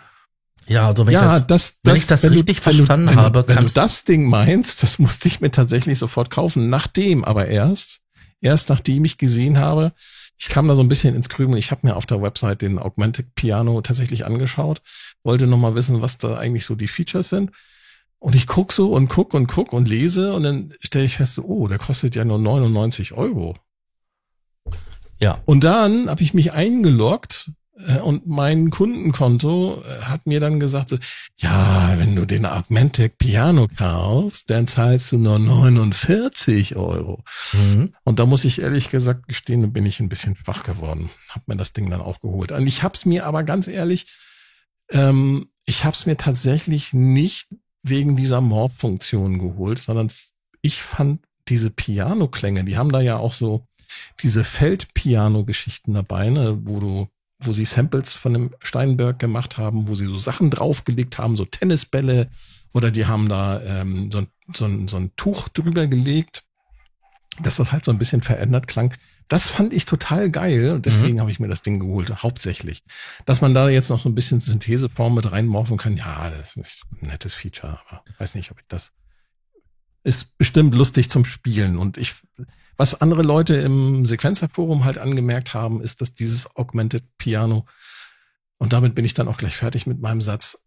Ja, 0.68 0.88
also 0.88 1.08
wenn, 1.08 1.14
ja, 1.14 1.38
ich, 1.38 1.44
das, 1.44 1.48
das, 1.48 1.80
wenn 1.84 1.96
ich 1.96 2.08
das 2.08 2.30
richtig 2.30 2.58
du, 2.58 2.64
verstanden 2.64 3.10
wenn 3.10 3.16
habe, 3.18 3.48
wenn 3.48 3.66
du 3.66 3.74
das 3.74 4.04
Ding 4.04 4.26
meinst, 4.26 4.84
das 4.84 5.00
musste 5.00 5.28
ich 5.30 5.40
mir 5.40 5.52
tatsächlich 5.52 5.98
sofort 5.98 6.30
kaufen. 6.30 6.70
Nachdem 6.70 7.24
aber 7.24 7.48
erst, 7.48 8.02
erst 8.42 8.68
nachdem 8.70 9.06
ich 9.06 9.18
gesehen 9.18 9.58
habe, 9.58 9.94
ich 10.38 10.50
kam 10.50 10.68
da 10.68 10.76
so 10.76 10.82
ein 10.82 10.88
bisschen 10.88 11.16
ins 11.16 11.30
Krümeln. 11.30 11.58
Ich 11.58 11.72
habe 11.72 11.86
mir 11.86 11.96
auf 11.96 12.06
der 12.06 12.22
Website 12.22 12.62
den 12.62 12.78
Augmented 12.78 13.34
Piano 13.36 13.82
tatsächlich 13.82 14.26
angeschaut, 14.26 14.82
wollte 15.24 15.48
noch 15.48 15.58
mal 15.58 15.76
wissen, 15.76 16.02
was 16.02 16.18
da 16.18 16.38
eigentlich 16.38 16.66
so 16.66 16.76
die 16.76 16.88
Features 16.88 17.30
sind. 17.30 17.52
Und 18.20 18.36
ich 18.36 18.48
guck 18.48 18.72
so 18.72 18.94
und 18.94 19.10
guck 19.10 19.34
und 19.34 19.48
guck 19.48 19.74
und 19.74 19.88
lese 19.88 20.34
und 20.34 20.44
dann 20.44 20.74
stelle 20.80 21.06
ich 21.06 21.18
fest, 21.18 21.40
oh, 21.40 21.68
der 21.68 21.78
kostet 21.78 22.16
ja 22.16 22.26
nur 22.26 22.40
99 22.40 23.14
Euro. 23.14 23.56
Ja. 25.20 25.42
Und 25.46 25.64
dann 25.64 26.10
habe 26.10 26.22
ich 26.22 26.34
mich 26.34 26.54
eingeloggt 26.54 27.52
und 28.02 28.26
mein 28.26 28.72
Kundenkonto 28.72 29.82
äh, 29.82 30.06
hat 30.06 30.26
mir 30.26 30.40
dann 30.40 30.60
gesagt, 30.60 30.90
so, 30.90 30.98
ja, 31.38 31.94
wenn 31.98 32.16
du 32.16 32.26
den 32.26 32.46
Augmented 32.46 33.18
Piano 33.20 33.68
kaufst, 33.76 34.50
dann 34.50 34.66
zahlst 34.66 35.12
du 35.12 35.20
nur 35.20 35.38
49 35.38 36.76
Euro. 36.76 37.24
Mhm. 37.54 37.94
Und 38.04 38.20
da 38.20 38.26
muss 38.26 38.46
ich 38.46 38.62
ehrlich 38.62 38.90
gesagt 38.90 39.28
gestehen, 39.28 39.62
da 39.62 39.68
bin 39.68 39.86
ich 39.86 40.00
ein 40.00 40.10
bisschen 40.10 40.36
schwach 40.36 40.64
geworden. 40.64 41.12
Hab 41.30 41.48
mir 41.48 41.56
das 41.56 41.74
Ding 41.74 41.90
dann 41.90 42.02
auch 42.02 42.20
geholt. 42.20 42.52
Und 42.52 42.66
ich 42.66 42.82
hab's 42.82 43.06
mir 43.06 43.28
aber 43.28 43.44
ganz 43.44 43.68
ehrlich, 43.68 44.08
ähm, 44.92 45.48
ich 45.66 45.86
hab's 45.86 46.08
mir 46.08 46.18
tatsächlich 46.18 46.94
nicht 46.94 47.48
wegen 47.84 48.16
dieser 48.16 48.42
Morph-Funktion 48.42 49.38
geholt, 49.38 49.78
sondern 49.78 50.12
ich 50.62 50.82
fand 50.82 51.22
diese 51.48 51.70
Piano-Klänge, 51.70 52.66
die 52.66 52.78
haben 52.78 52.92
da 52.92 53.02
ja 53.02 53.18
auch 53.18 53.34
so 53.34 53.68
diese 54.22 54.44
Feldpiano-Geschichten 54.44 55.94
dabei, 55.94 56.30
ne, 56.30 56.60
wo 56.64 56.80
du 56.80 57.08
wo 57.40 57.52
sie 57.52 57.66
Samples 57.66 58.14
von 58.14 58.34
dem 58.34 58.56
Steinberg 58.62 59.20
gemacht 59.20 59.58
haben, 59.58 59.88
wo 59.88 59.96
sie 59.96 60.08
so 60.08 60.18
Sachen 60.18 60.50
draufgelegt 60.50 61.18
haben, 61.18 61.36
so 61.36 61.46
Tennisbälle 61.46 62.30
oder 62.74 62.92
die 62.92 63.06
haben 63.06 63.30
da 63.30 63.62
ähm, 63.62 64.12
so, 64.12 64.20
ein, 64.20 64.28
so, 64.54 64.66
ein, 64.66 64.88
so 64.88 64.98
ein 64.98 65.16
Tuch 65.16 65.48
drüber 65.50 65.88
gelegt, 65.88 66.44
dass 67.42 67.58
das 67.58 67.72
halt 67.72 67.86
so 67.86 67.92
ein 67.92 67.98
bisschen 67.98 68.22
verändert 68.22 68.68
klang. 68.68 68.94
Das 69.28 69.50
fand 69.50 69.74
ich 69.74 69.86
total 69.86 70.32
geil 70.32 70.72
und 70.72 70.86
deswegen 70.86 71.16
mhm. 71.16 71.20
habe 71.22 71.32
ich 71.32 71.40
mir 71.40 71.50
das 71.50 71.62
Ding 71.62 71.80
geholt, 71.80 72.24
hauptsächlich. 72.24 72.84
Dass 73.26 73.42
man 73.42 73.54
da 73.54 73.70
jetzt 73.70 73.90
noch 73.90 74.02
so 74.02 74.10
ein 74.10 74.16
bisschen 74.16 74.40
Syntheseform 74.40 75.16
mit 75.16 75.32
reinmorphen 75.32 75.78
kann, 75.78 75.98
ja, 75.98 76.30
das 76.30 76.56
ist 76.56 76.86
ein 77.02 77.08
nettes 77.08 77.34
Feature, 77.34 77.80
aber 77.88 78.04
weiß 78.18 78.36
nicht, 78.36 78.52
ob 78.52 78.60
ich 78.60 78.66
das 78.68 78.94
ist 80.08 80.38
bestimmt 80.38 80.74
lustig 80.74 81.10
zum 81.10 81.26
Spielen 81.26 81.78
und 81.78 81.98
ich 81.98 82.16
was 82.78 83.02
andere 83.02 83.24
Leute 83.24 83.56
im 83.56 84.06
Sequenzerforum 84.06 84.86
halt 84.86 84.98
angemerkt 84.98 85.54
haben, 85.54 85.82
ist, 85.82 86.02
dass 86.02 86.14
dieses 86.14 86.56
Augmented 86.56 87.04
Piano, 87.18 87.66
und 88.58 88.74
damit 88.74 88.96
bin 88.96 89.06
ich 89.06 89.14
dann 89.14 89.28
auch 89.28 89.38
gleich 89.38 89.58
fertig 89.58 89.88
mit 89.88 90.00
meinem 90.00 90.22
Satz, 90.22 90.64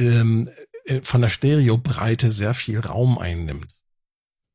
ähm, 0.00 0.48
äh, 0.84 1.00
von 1.02 1.20
der 1.20 1.28
Stereobreite 1.28 2.30
sehr 2.30 2.54
viel 2.54 2.80
Raum 2.80 3.18
einnimmt. 3.18 3.74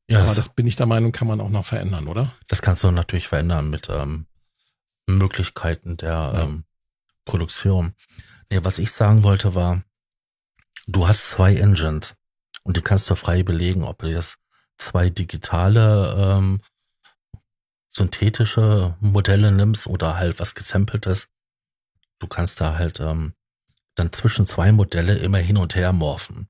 Ja, 0.08 0.22
Aber 0.22 0.34
das 0.34 0.48
bin 0.50 0.66
ich 0.66 0.76
der 0.76 0.86
Meinung, 0.86 1.12
kann 1.12 1.28
man 1.28 1.40
auch 1.40 1.48
noch 1.48 1.64
verändern, 1.64 2.08
oder? 2.08 2.32
Das 2.46 2.62
kannst 2.62 2.84
du 2.84 2.90
natürlich 2.90 3.28
verändern 3.28 3.70
mit 3.70 3.88
ähm, 3.90 4.26
Möglichkeiten 5.06 5.96
der 5.96 6.10
ja. 6.10 6.42
ähm, 6.42 6.64
Produktion. 7.24 7.94
Nee, 8.50 8.60
was 8.62 8.78
ich 8.78 8.92
sagen 8.92 9.22
wollte 9.22 9.54
war, 9.54 9.82
du 10.86 11.08
hast 11.08 11.30
zwei 11.30 11.56
Engines 11.56 12.16
und 12.62 12.76
die 12.76 12.82
kannst 12.82 13.08
du 13.08 13.14
frei 13.14 13.42
belegen, 13.42 13.82
ob 13.82 13.98
du 13.98 14.08
jetzt 14.08 14.38
zwei 14.78 15.08
digitale 15.08 16.14
ähm, 16.18 16.60
synthetische 17.90 18.96
Modelle 19.00 19.52
nimmst 19.52 19.86
oder 19.86 20.16
halt 20.16 20.40
was 20.40 20.54
gesampeltes, 20.54 21.28
du 22.18 22.26
kannst 22.26 22.60
da 22.60 22.76
halt 22.76 23.00
ähm, 23.00 23.34
dann 23.94 24.12
zwischen 24.12 24.46
zwei 24.46 24.72
Modelle 24.72 25.16
immer 25.16 25.38
hin 25.38 25.56
und 25.56 25.74
her 25.74 25.92
morphen. 25.92 26.48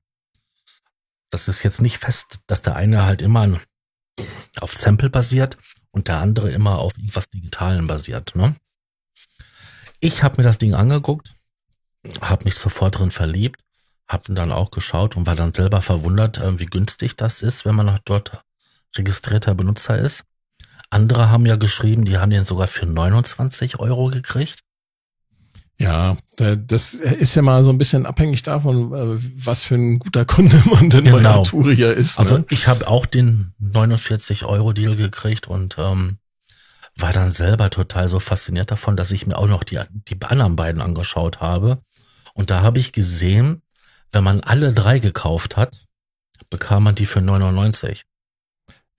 Das 1.29 1.47
ist 1.47 1.63
jetzt 1.63 1.81
nicht 1.81 1.97
fest, 1.97 2.39
dass 2.47 2.61
der 2.61 2.75
eine 2.75 3.03
halt 3.03 3.21
immer 3.21 3.59
auf 4.59 4.75
Sample 4.75 5.09
basiert 5.09 5.57
und 5.91 6.07
der 6.07 6.17
andere 6.17 6.49
immer 6.49 6.79
auf 6.79 6.97
irgendwas 6.97 7.29
Digitalen 7.29 7.87
basiert. 7.87 8.35
Ne? 8.35 8.55
Ich 9.99 10.23
habe 10.23 10.37
mir 10.37 10.43
das 10.43 10.57
Ding 10.57 10.73
angeguckt, 10.73 11.35
habe 12.21 12.45
mich 12.45 12.55
sofort 12.55 12.97
drin 12.97 13.11
verliebt 13.11 13.64
hab 14.07 14.25
dann 14.29 14.51
auch 14.51 14.71
geschaut 14.71 15.17
und 15.17 15.25
war 15.25 15.35
dann 15.35 15.53
selber 15.53 15.81
verwundert, 15.81 16.37
äh, 16.37 16.59
wie 16.59 16.67
günstig 16.67 17.15
das 17.17 17.41
ist, 17.41 17.65
wenn 17.65 17.75
man 17.75 17.99
dort 18.05 18.43
registrierter 18.95 19.55
Benutzer 19.55 19.97
ist. 19.97 20.23
Andere 20.89 21.29
haben 21.29 21.45
ja 21.45 21.55
geschrieben, 21.55 22.05
die 22.05 22.17
haben 22.17 22.29
den 22.29 22.45
sogar 22.45 22.67
für 22.67 22.85
29 22.85 23.79
Euro 23.79 24.09
gekriegt. 24.09 24.59
Ja, 25.77 26.15
das 26.37 26.93
ist 26.93 27.35
ja 27.35 27.41
mal 27.41 27.63
so 27.65 27.69
ein 27.69 27.77
bisschen 27.77 28.05
abhängig 28.05 28.43
davon, 28.43 28.93
äh, 28.93 29.19
was 29.35 29.63
für 29.63 29.75
ein 29.75 29.99
guter 29.99 30.23
Kunde 30.23 30.61
man 30.71 30.89
denn 30.89 31.03
genau. 31.03 31.17
bei 31.17 31.25
Arturia 31.25 31.91
ist. 31.91 32.17
Ne? 32.17 32.23
Also 32.23 32.45
ich 32.49 32.67
habe 32.67 32.87
auch 32.87 33.05
den 33.05 33.53
49 33.59 34.45
Euro 34.45 34.71
Deal 34.71 34.95
gekriegt 34.95 35.47
und 35.47 35.75
ähm, 35.77 36.17
war 36.95 37.11
dann 37.11 37.33
selber 37.33 37.69
total 37.69 38.07
so 38.07 38.19
fasziniert 38.19 38.71
davon, 38.71 38.95
dass 38.95 39.11
ich 39.11 39.27
mir 39.27 39.37
auch 39.37 39.49
noch 39.49 39.65
die, 39.65 39.79
die 39.91 40.17
anderen 40.21 40.55
beiden 40.55 40.81
angeschaut 40.81 41.41
habe. 41.41 41.79
Und 42.33 42.51
da 42.51 42.61
habe 42.61 42.79
ich 42.79 42.93
gesehen, 42.93 43.61
wenn 44.15 44.23
man 44.23 44.39
alle 44.39 44.71
drei 44.71 44.99
gekauft 44.99 45.57
hat, 45.57 45.85
bekam 46.49 46.83
man 46.83 46.95
die 46.95 47.05
für 47.05 47.19
99. 47.19 48.05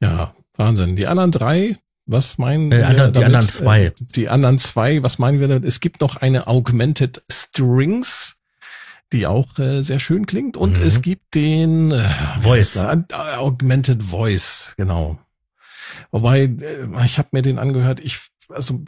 Ja, 0.01 0.35
Wahnsinn. 0.57 0.95
Die 0.95 1.07
anderen 1.07 1.33
drei, 1.33 1.79
was 2.05 2.37
meinen 2.37 2.71
äh, 2.71 2.77
wir 2.77 2.95
damit? 2.95 3.17
Die 3.17 3.25
anderen 3.25 3.49
zwei. 3.49 3.85
Äh, 3.87 3.93
die 3.99 4.29
anderen 4.29 4.59
zwei, 4.59 5.03
was 5.03 5.19
meinen 5.19 5.41
wir 5.41 5.49
damit? 5.49 5.65
Es 5.65 5.81
gibt 5.81 6.03
noch 6.03 6.17
eine 6.17 6.47
Augmented 6.47 7.23
Strings, 7.33 8.37
die 9.11 9.27
auch 9.27 9.59
äh, 9.59 9.81
sehr 9.81 10.01
schön 10.01 10.27
klingt. 10.27 10.59
Und 10.59 10.79
mhm. 10.79 10.85
es 10.85 11.01
gibt 11.01 11.35
den 11.35 11.93
äh, 11.93 12.09
Voice. 12.41 12.77
Äh, 12.77 12.99
Augmented 13.39 14.03
Voice, 14.03 14.75
genau. 14.77 15.19
Wobei, 16.11 16.43
äh, 16.43 17.05
ich 17.07 17.17
habe 17.17 17.29
mir 17.33 17.41
den 17.41 17.59
angehört, 17.59 18.01
ich, 18.01 18.19
also 18.51 18.85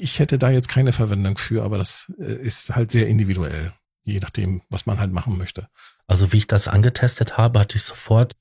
ich 0.00 0.18
hätte 0.18 0.36
da 0.36 0.50
jetzt 0.50 0.68
keine 0.68 0.92
Verwendung 0.92 1.38
für, 1.38 1.62
aber 1.62 1.78
das 1.78 2.12
äh, 2.18 2.32
ist 2.32 2.74
halt 2.74 2.90
sehr 2.90 3.06
individuell 3.06 3.72
je 4.10 4.20
nachdem, 4.20 4.62
was 4.68 4.86
man 4.86 4.98
halt 4.98 5.12
machen 5.12 5.38
möchte. 5.38 5.68
Also 6.06 6.32
wie 6.32 6.38
ich 6.38 6.46
das 6.46 6.68
angetestet 6.68 7.36
habe, 7.36 7.60
hatte 7.60 7.76
ich 7.76 7.84
sofort 7.84 8.34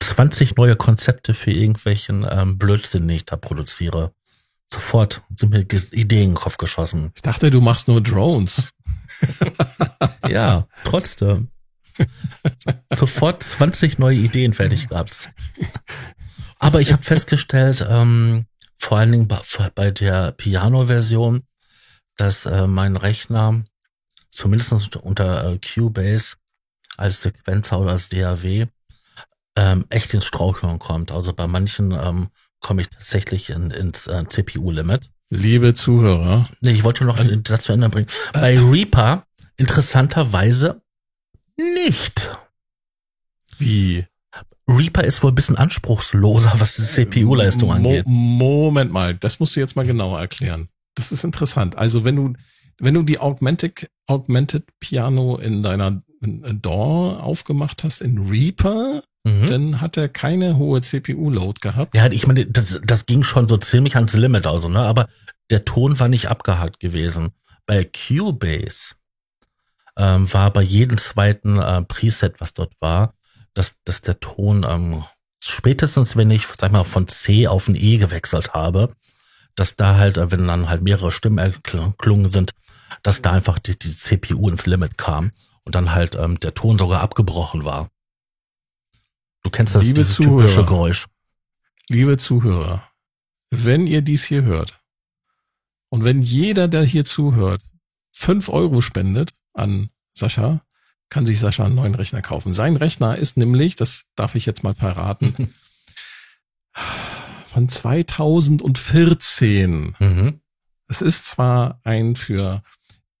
20 0.00 0.56
neue 0.56 0.76
Konzepte 0.76 1.34
für 1.34 1.52
irgendwelchen 1.52 2.26
ähm, 2.28 2.58
Blödsinn, 2.58 3.06
den 3.06 3.16
ich 3.16 3.24
da 3.24 3.36
produziere. 3.36 4.12
Sofort 4.72 5.22
sind 5.34 5.50
mir 5.50 5.60
Ideen 5.60 5.90
in 5.92 6.08
den 6.08 6.34
Kopf 6.34 6.56
geschossen. 6.56 7.12
Ich 7.14 7.22
dachte, 7.22 7.50
du 7.50 7.60
machst 7.60 7.88
nur 7.88 8.00
Drones. 8.00 8.72
ja, 10.28 10.66
trotzdem. 10.84 11.48
Sofort 12.94 13.42
20 13.42 13.98
neue 13.98 14.16
Ideen 14.16 14.54
fertig 14.54 14.88
gehabt. 14.88 15.30
Aber 16.58 16.80
ich 16.80 16.92
habe 16.92 17.02
festgestellt, 17.02 17.86
ähm, 17.88 18.46
vor 18.78 18.98
allen 18.98 19.12
Dingen 19.12 19.28
bei, 19.28 19.38
bei 19.74 19.90
der 19.90 20.32
Piano-Version, 20.32 21.42
dass 22.16 22.46
äh, 22.46 22.66
mein 22.66 22.96
Rechner 22.96 23.64
zumindest 24.32 24.96
unter 24.96 25.52
äh, 25.52 25.58
Cubase 25.58 26.36
als 26.96 27.22
Sequenzer 27.22 27.80
oder 27.80 27.92
als 27.92 28.08
DAW 28.08 28.66
ähm, 29.56 29.84
echt 29.90 30.12
ins 30.14 30.24
Straucheln 30.24 30.78
kommt. 30.78 31.12
Also 31.12 31.32
bei 31.32 31.46
manchen 31.46 31.92
ähm, 31.92 32.28
komme 32.60 32.82
ich 32.82 32.88
tatsächlich 32.88 33.50
in, 33.50 33.70
ins 33.70 34.06
äh, 34.06 34.24
CPU-Limit. 34.26 35.10
Liebe 35.30 35.74
Zuhörer. 35.74 36.48
Nee, 36.60 36.72
ich 36.72 36.84
wollte 36.84 37.04
noch 37.04 37.16
den 37.16 37.44
Satz 37.46 37.64
zu 37.64 37.72
Ende 37.72 37.88
bringen. 37.88 38.08
Bei 38.32 38.58
Reaper 38.58 39.26
interessanterweise 39.56 40.82
nicht. 41.56 42.36
Wie? 43.58 44.06
Reaper 44.68 45.04
ist 45.04 45.22
wohl 45.22 45.32
ein 45.32 45.34
bisschen 45.34 45.56
anspruchsloser, 45.56 46.52
was 46.58 46.76
die 46.76 46.82
CPU-Leistung 46.82 47.72
angeht. 47.72 48.04
Mo 48.06 48.64
Moment 48.64 48.92
mal, 48.92 49.14
das 49.14 49.40
musst 49.40 49.56
du 49.56 49.60
jetzt 49.60 49.76
mal 49.76 49.86
genauer 49.86 50.20
erklären. 50.20 50.68
Das 50.94 51.12
ist 51.12 51.24
interessant. 51.24 51.76
Also 51.76 52.04
wenn 52.04 52.16
du 52.16 52.34
wenn 52.78 52.94
du 52.94 53.02
die 53.02 53.18
Augmented, 53.18 53.90
Augmented 54.06 54.64
Piano 54.80 55.36
in 55.36 55.62
deiner 55.62 56.02
DAW 56.20 57.20
aufgemacht 57.20 57.84
hast 57.84 58.00
in 58.00 58.18
Reaper, 58.18 59.02
mhm. 59.24 59.46
dann 59.46 59.80
hat 59.80 59.96
er 59.96 60.08
keine 60.08 60.56
hohe 60.56 60.80
CPU-Load 60.80 61.60
gehabt. 61.60 61.94
Ja, 61.94 62.06
ich 62.10 62.26
meine, 62.26 62.46
das, 62.46 62.78
das 62.84 63.06
ging 63.06 63.22
schon 63.22 63.48
so 63.48 63.56
ziemlich 63.56 63.96
ans 63.96 64.14
Limit, 64.14 64.46
also, 64.46 64.68
ne? 64.68 64.80
Aber 64.80 65.08
der 65.50 65.64
Ton 65.64 65.98
war 65.98 66.08
nicht 66.08 66.28
abgehakt 66.28 66.80
gewesen. 66.80 67.32
Bei 67.66 67.84
Cubase 67.84 68.94
ähm, 69.96 70.32
war 70.32 70.52
bei 70.52 70.62
jedem 70.62 70.98
zweiten 70.98 71.58
äh, 71.58 71.82
Preset, 71.82 72.40
was 72.40 72.54
dort 72.54 72.72
war, 72.80 73.14
dass, 73.54 73.76
dass 73.84 74.02
der 74.02 74.20
Ton 74.20 74.64
ähm, 74.68 75.04
spätestens, 75.42 76.16
wenn 76.16 76.30
ich, 76.30 76.46
sag 76.58 76.72
mal, 76.72 76.84
von 76.84 77.08
C 77.08 77.46
auf 77.46 77.68
ein 77.68 77.76
E 77.76 77.98
gewechselt 77.98 78.54
habe, 78.54 78.94
dass 79.54 79.76
da 79.76 79.96
halt, 79.96 80.18
wenn 80.18 80.46
dann 80.46 80.68
halt 80.68 80.82
mehrere 80.82 81.10
Stimmen 81.10 81.38
erklungen 81.38 82.30
sind, 82.30 82.52
dass 83.02 83.22
da 83.22 83.32
einfach 83.32 83.58
die, 83.58 83.78
die 83.78 83.94
CPU 83.94 84.48
ins 84.48 84.66
Limit 84.66 84.98
kam 84.98 85.32
und 85.64 85.74
dann 85.74 85.94
halt 85.94 86.14
ähm, 86.16 86.38
der 86.40 86.54
Ton 86.54 86.78
sogar 86.78 87.00
abgebrochen 87.00 87.64
war. 87.64 87.88
Du 89.42 89.50
kennst 89.50 89.74
das 89.74 89.84
Liebe 89.84 90.04
Zuhörer. 90.04 90.44
typische 90.44 90.64
Geräusch. 90.64 91.06
Liebe 91.88 92.16
Zuhörer, 92.16 92.88
wenn 93.50 93.86
ihr 93.86 94.02
dies 94.02 94.24
hier 94.24 94.44
hört 94.44 94.80
und 95.88 96.04
wenn 96.04 96.22
jeder, 96.22 96.68
der 96.68 96.84
hier 96.84 97.04
zuhört, 97.04 97.60
fünf 98.12 98.48
Euro 98.48 98.80
spendet 98.80 99.34
an 99.52 99.90
Sascha, 100.14 100.62
kann 101.10 101.26
sich 101.26 101.40
Sascha 101.40 101.64
einen 101.66 101.74
neuen 101.74 101.94
Rechner 101.94 102.22
kaufen. 102.22 102.52
Sein 102.54 102.76
Rechner 102.76 103.18
ist 103.18 103.36
nämlich, 103.36 103.76
das 103.76 104.04
darf 104.16 104.34
ich 104.34 104.46
jetzt 104.46 104.62
mal 104.62 104.74
verraten, 104.74 105.52
von 107.52 107.68
2014. 107.68 109.94
Mhm. 109.98 110.40
Es 110.88 111.02
ist 111.02 111.26
zwar 111.26 111.80
ein 111.84 112.16
für 112.16 112.62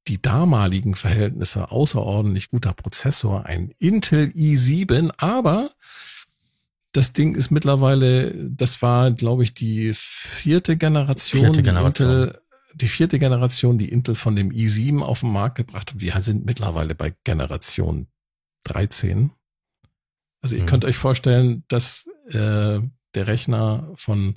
die 0.08 0.20
damaligen 0.20 0.94
Verhältnisse 0.94 1.70
außerordentlich 1.70 2.50
guter 2.50 2.72
Prozessor, 2.72 3.46
ein 3.46 3.72
Intel 3.78 4.32
i7, 4.34 5.12
aber 5.18 5.70
das 6.92 7.12
Ding 7.12 7.34
ist 7.34 7.50
mittlerweile, 7.50 8.34
das 8.50 8.82
war, 8.82 9.10
glaube 9.12 9.44
ich, 9.44 9.54
die 9.54 9.92
vierte 9.94 10.76
Generation, 10.76 11.40
Vierte 11.42 11.58
die 11.58 11.62
Generation. 11.62 12.10
Intel, 12.10 12.40
die 12.74 12.88
vierte 12.88 13.18
Generation, 13.18 13.78
die 13.78 13.88
Intel 13.90 14.14
von 14.14 14.34
dem 14.34 14.50
i7 14.50 15.00
auf 15.00 15.20
den 15.20 15.30
Markt 15.30 15.56
gebracht 15.56 15.92
hat. 15.92 16.00
Wir 16.00 16.20
sind 16.22 16.44
mittlerweile 16.44 16.94
bei 16.94 17.14
Generation 17.24 18.08
13. 18.64 19.30
Also 20.40 20.56
ihr 20.56 20.62
Mhm. 20.62 20.66
könnt 20.66 20.84
euch 20.84 20.96
vorstellen, 20.96 21.64
dass 21.68 22.08
äh, 22.30 22.80
der 23.14 23.26
Rechner 23.26 23.92
von 23.96 24.36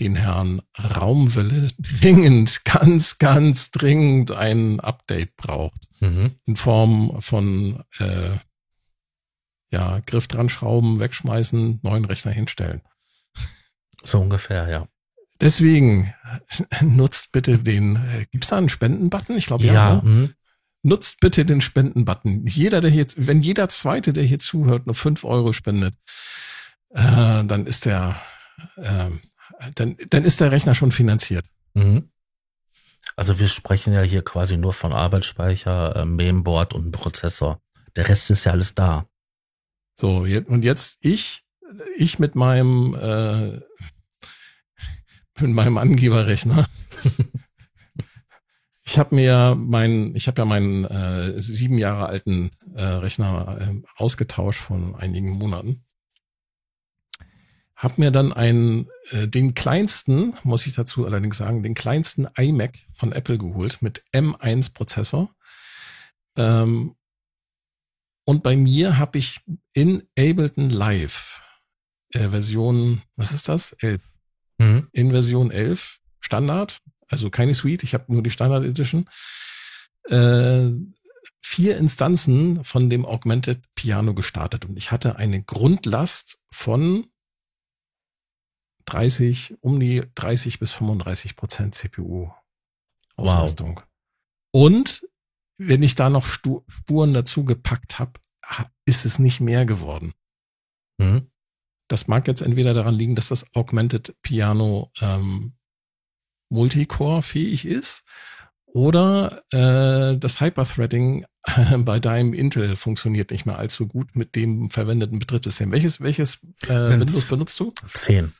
den 0.00 0.16
Herrn 0.16 0.62
Raumwelle 0.78 1.68
dringend, 1.78 2.64
ganz, 2.64 3.18
ganz 3.18 3.70
dringend 3.70 4.32
ein 4.32 4.80
Update 4.80 5.36
braucht. 5.36 5.88
Mhm. 6.00 6.32
In 6.46 6.56
Form 6.56 7.20
von 7.20 7.84
äh, 7.98 8.30
ja, 9.70 10.00
Griff 10.06 10.28
dran 10.28 10.48
schrauben, 10.48 11.00
wegschmeißen, 11.00 11.80
neuen 11.82 12.04
Rechner 12.04 12.32
hinstellen. 12.32 12.82
So 14.04 14.20
ungefähr, 14.20 14.68
ja. 14.68 14.86
Deswegen 15.40 16.14
nutzt 16.82 17.32
bitte 17.32 17.58
den, 17.58 17.96
äh, 17.96 18.26
gibt's 18.30 18.48
da 18.48 18.56
einen 18.58 18.68
Spendenbutton? 18.68 19.36
Ich 19.36 19.46
glaube 19.46 19.64
ja. 19.64 19.72
Ja, 19.72 19.94
ne? 19.96 20.02
mhm. 20.02 20.34
Nutzt 20.86 21.20
bitte 21.20 21.46
den 21.46 21.62
Spendenbutton. 21.62 22.46
Jeder, 22.46 22.82
der 22.82 22.90
hier, 22.90 23.06
wenn 23.16 23.40
jeder 23.40 23.70
Zweite, 23.70 24.12
der 24.12 24.22
hier 24.22 24.38
zuhört, 24.38 24.84
nur 24.84 24.94
fünf 24.94 25.24
Euro 25.24 25.54
spendet, 25.54 25.94
äh, 26.94 27.44
dann 27.44 27.66
ist 27.66 27.84
der, 27.84 28.16
ähm, 28.76 29.20
dann, 29.74 29.96
dann 30.10 30.24
ist 30.24 30.40
der 30.40 30.52
Rechner 30.52 30.74
schon 30.74 30.92
finanziert. 30.92 31.44
Mhm. 31.74 32.10
Also 33.16 33.38
wir 33.38 33.48
sprechen 33.48 33.92
ja 33.92 34.02
hier 34.02 34.22
quasi 34.22 34.56
nur 34.56 34.72
von 34.72 34.92
Arbeitsspeicher, 34.92 35.96
äh, 35.96 36.04
Mainboard 36.04 36.72
und 36.74 36.90
Prozessor. 36.92 37.60
Der 37.96 38.08
Rest 38.08 38.30
ist 38.30 38.44
ja 38.44 38.52
alles 38.52 38.74
da. 38.74 39.06
So, 40.00 40.18
und 40.46 40.62
jetzt 40.62 40.98
ich, 41.00 41.44
ich 41.96 42.18
mit 42.18 42.34
meinem, 42.34 42.94
äh, 42.94 43.60
mit 45.40 45.54
meinem 45.54 45.78
Angeberrechner. 45.78 46.66
ich 48.84 48.98
habe 48.98 49.14
mir 49.14 49.54
meinen, 49.56 50.16
ich 50.16 50.26
habe 50.26 50.42
ja 50.42 50.44
meinen 50.44 50.84
äh, 50.84 51.40
sieben 51.40 51.78
Jahre 51.78 52.06
alten 52.06 52.50
äh, 52.74 52.82
Rechner 52.82 53.58
äh, 53.60 53.82
ausgetauscht 53.96 54.60
von 54.60 54.96
einigen 54.96 55.30
Monaten. 55.30 55.84
Hab 57.76 57.98
mir 57.98 58.10
dann 58.10 58.32
einen, 58.32 58.88
äh, 59.10 59.26
den 59.26 59.54
kleinsten, 59.54 60.34
muss 60.42 60.66
ich 60.66 60.74
dazu 60.74 61.06
allerdings 61.06 61.36
sagen, 61.36 61.62
den 61.62 61.74
kleinsten 61.74 62.28
iMac 62.36 62.78
von 62.94 63.12
Apple 63.12 63.38
geholt 63.38 63.82
mit 63.82 64.04
M1 64.12 64.72
Prozessor. 64.72 65.34
Ähm, 66.36 66.94
und 68.24 68.42
bei 68.42 68.56
mir 68.56 68.96
habe 68.98 69.18
ich 69.18 69.40
in 69.72 70.04
Ableton 70.18 70.70
Live 70.70 71.42
äh, 72.12 72.28
Version, 72.28 73.02
was 73.16 73.32
ist 73.32 73.48
das? 73.48 73.72
11. 73.80 74.02
Mhm. 74.58 74.88
In 74.92 75.10
Version 75.10 75.50
11 75.50 75.98
Standard, 76.20 76.80
also 77.08 77.28
keine 77.28 77.54
Suite, 77.54 77.82
ich 77.82 77.92
habe 77.92 78.10
nur 78.12 78.22
die 78.22 78.30
Standard 78.30 78.64
Edition. 78.64 79.08
Äh, 80.08 80.70
vier 81.42 81.76
Instanzen 81.76 82.64
von 82.64 82.88
dem 82.88 83.04
Augmented 83.04 83.62
Piano 83.74 84.14
gestartet 84.14 84.64
und 84.64 84.76
ich 84.76 84.90
hatte 84.90 85.16
eine 85.16 85.42
Grundlast 85.42 86.38
von 86.50 87.06
30, 88.86 89.56
um 89.60 89.80
die 89.80 90.02
30 90.14 90.58
bis 90.58 90.72
35 90.72 91.36
Prozent 91.36 91.74
CPU 91.74 92.30
Auslastung. 93.16 93.80
Und 94.52 95.06
wenn 95.58 95.82
ich 95.82 95.94
da 95.94 96.10
noch 96.10 96.26
Spuren 96.26 97.12
dazu 97.12 97.44
gepackt 97.44 97.98
habe, 97.98 98.12
ist 98.84 99.04
es 99.04 99.18
nicht 99.18 99.40
mehr 99.40 99.64
geworden. 99.64 100.12
Mhm. 100.98 101.30
Das 101.88 102.08
mag 102.08 102.26
jetzt 102.26 102.42
entweder 102.42 102.72
daran 102.72 102.94
liegen, 102.94 103.14
dass 103.14 103.28
das 103.28 103.46
Augmented 103.54 104.14
Piano 104.22 104.90
ähm, 105.00 105.52
Multicore 106.48 107.22
fähig 107.22 107.66
ist 107.66 108.04
oder 108.66 109.42
äh, 109.52 110.18
das 110.18 110.40
Hyperthreading 110.40 111.26
bei 111.78 112.00
deinem 112.00 112.32
Intel 112.32 112.76
funktioniert 112.76 113.30
nicht 113.30 113.46
mehr 113.46 113.58
allzu 113.58 113.86
gut 113.86 114.16
mit 114.16 114.34
dem 114.34 114.70
verwendeten 114.70 115.18
Betriebssystem. 115.18 115.70
Welches, 115.70 116.00
welches 116.00 116.38
äh, 116.62 116.98
Windows 116.98 117.28
benutzt 117.28 117.60
du? 117.60 117.72
10. 117.88 118.32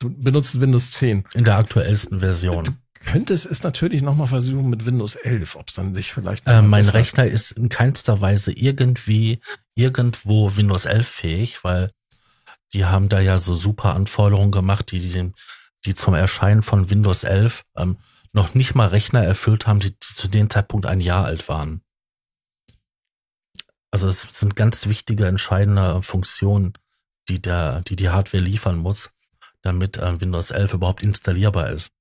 Du 0.00 0.08
benutzt 0.08 0.58
Windows 0.60 0.90
10. 0.92 1.24
In 1.34 1.44
der 1.44 1.56
aktuellsten 1.58 2.20
Version. 2.20 2.64
Du 2.64 2.72
könntest 2.94 3.44
es 3.44 3.62
natürlich 3.62 4.00
nochmal 4.00 4.28
versuchen 4.28 4.68
mit 4.70 4.86
Windows 4.86 5.14
11, 5.14 5.56
ob 5.56 5.68
es 5.68 5.74
dann 5.74 5.94
sich 5.94 6.12
vielleicht 6.12 6.46
Äh, 6.46 6.62
mein 6.62 6.88
Rechner 6.88 7.26
ist 7.26 7.52
in 7.52 7.68
keinster 7.68 8.20
Weise 8.20 8.50
irgendwie 8.50 9.40
irgendwo 9.74 10.56
Windows 10.56 10.86
11 10.86 11.06
fähig, 11.06 11.64
weil 11.64 11.90
die 12.72 12.86
haben 12.86 13.10
da 13.10 13.20
ja 13.20 13.38
so 13.38 13.54
super 13.54 13.94
Anforderungen 13.94 14.52
gemacht, 14.52 14.90
die, 14.90 15.00
die, 15.00 15.32
die 15.84 15.94
zum 15.94 16.14
Erscheinen 16.14 16.62
von 16.62 16.88
Windows 16.88 17.24
11 17.24 17.64
ähm, 17.76 17.98
noch 18.32 18.54
nicht 18.54 18.74
mal 18.74 18.88
Rechner 18.88 19.22
erfüllt 19.22 19.66
haben, 19.66 19.80
die, 19.80 19.90
die 19.90 20.14
zu 20.14 20.28
dem 20.28 20.48
Zeitpunkt 20.48 20.86
ein 20.86 21.00
Jahr 21.00 21.26
alt 21.26 21.48
waren. 21.48 21.82
Also 23.90 24.08
es 24.08 24.28
sind 24.32 24.56
ganz 24.56 24.86
wichtige, 24.86 25.26
entscheidende 25.26 26.02
Funktionen, 26.02 26.72
die 27.28 27.42
der, 27.42 27.82
die 27.82 27.96
die 27.96 28.08
Hardware 28.08 28.42
liefern 28.42 28.76
muss, 28.76 29.10
damit 29.62 29.96
äh, 29.96 30.20
Windows 30.20 30.50
11 30.50 30.74
überhaupt 30.74 31.02
installierbar 31.02 31.70
ist. 31.70 31.92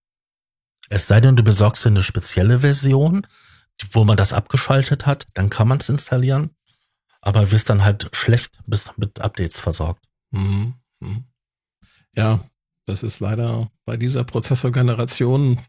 Es 0.90 1.07
sei 1.07 1.22
denn, 1.22 1.36
du 1.36 1.44
besorgst 1.44 1.86
dir 1.86 1.90
eine 1.90 2.03
spezielle 2.03 2.60
Version, 2.60 3.27
wo 3.91 4.03
man 4.03 4.18
das 4.18 4.34
abgeschaltet 4.34 5.06
hat, 5.06 5.27
dann 5.34 5.49
kann 5.49 5.68
man 5.68 5.77
es 5.77 5.90
installieren, 5.90 6.49
aber 7.22 7.52
wirst 7.52 7.69
dann 7.69 7.84
halt 7.84 8.10
schlecht 8.14 8.60
bis 8.65 8.91
mit 8.98 9.19
Updates 9.22 9.60
versorgt. 9.60 10.06
Mhm. 10.31 10.73
Mhm. 10.99 11.26
Ja, 12.15 12.40
das 12.86 13.03
ist 13.03 13.19
leider 13.19 13.69
bei 13.86 13.98
dieser 13.98 14.23
Prozessorgeneration 14.23 15.60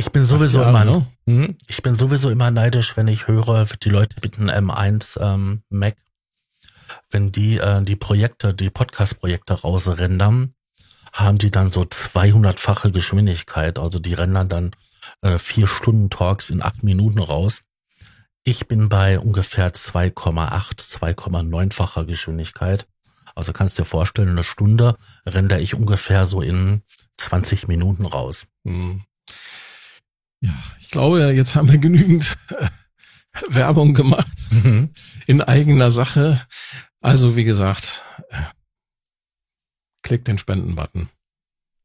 Ich 0.00 0.12
bin 0.12 0.24
sowieso 0.24 0.60
Jahre, 0.60 0.70
immer, 0.70 0.84
ne? 0.84 1.06
Mhm. 1.26 1.56
ich 1.66 1.82
bin 1.82 1.96
sowieso 1.96 2.30
immer 2.30 2.52
neidisch, 2.52 2.96
wenn 2.96 3.08
ich 3.08 3.26
höre, 3.26 3.64
die 3.64 3.88
Leute 3.88 4.16
einem 4.38 4.70
M1 4.70 5.20
ähm, 5.20 5.62
Mac, 5.70 5.96
wenn 7.10 7.32
die 7.32 7.58
äh, 7.58 7.82
die 7.82 7.96
Projekte, 7.96 8.54
die 8.54 8.70
Podcast-Projekte 8.70 9.54
rausrendern, 9.54 10.54
haben 11.12 11.38
die 11.38 11.50
dann 11.50 11.70
so 11.70 11.82
200-fache 11.82 12.90
Geschwindigkeit. 12.90 13.78
Also 13.78 13.98
die 13.98 14.14
rendern 14.14 14.48
dann 14.48 14.70
äh, 15.22 15.38
vier 15.38 15.66
Stunden 15.66 16.10
Talks 16.10 16.50
in 16.50 16.62
acht 16.62 16.82
Minuten 16.82 17.18
raus. 17.18 17.62
Ich 18.44 18.68
bin 18.68 18.88
bei 18.88 19.18
ungefähr 19.18 19.72
2,8, 19.72 20.80
2,9-facher 20.80 22.04
Geschwindigkeit. 22.04 22.86
Also 23.34 23.52
kannst 23.52 23.78
dir 23.78 23.84
vorstellen, 23.84 24.30
eine 24.30 24.44
Stunde 24.44 24.96
render 25.26 25.60
ich 25.60 25.74
ungefähr 25.74 26.26
so 26.26 26.40
in 26.40 26.82
20 27.16 27.68
Minuten 27.68 28.06
raus. 28.06 28.46
Hm. 28.64 29.02
Ja, 30.40 30.54
ich 30.80 30.90
glaube, 30.90 31.32
jetzt 31.32 31.54
haben 31.54 31.70
wir 31.70 31.78
genügend 31.78 32.38
äh, 32.50 32.68
Werbung 33.48 33.94
gemacht 33.94 34.26
in 35.26 35.42
eigener 35.42 35.90
Sache. 35.90 36.40
Also 37.08 37.36
wie 37.36 37.44
gesagt, 37.44 38.02
äh, 38.30 38.42
klickt 40.02 40.28
den 40.28 40.38
Spendenbutton. 40.38 41.08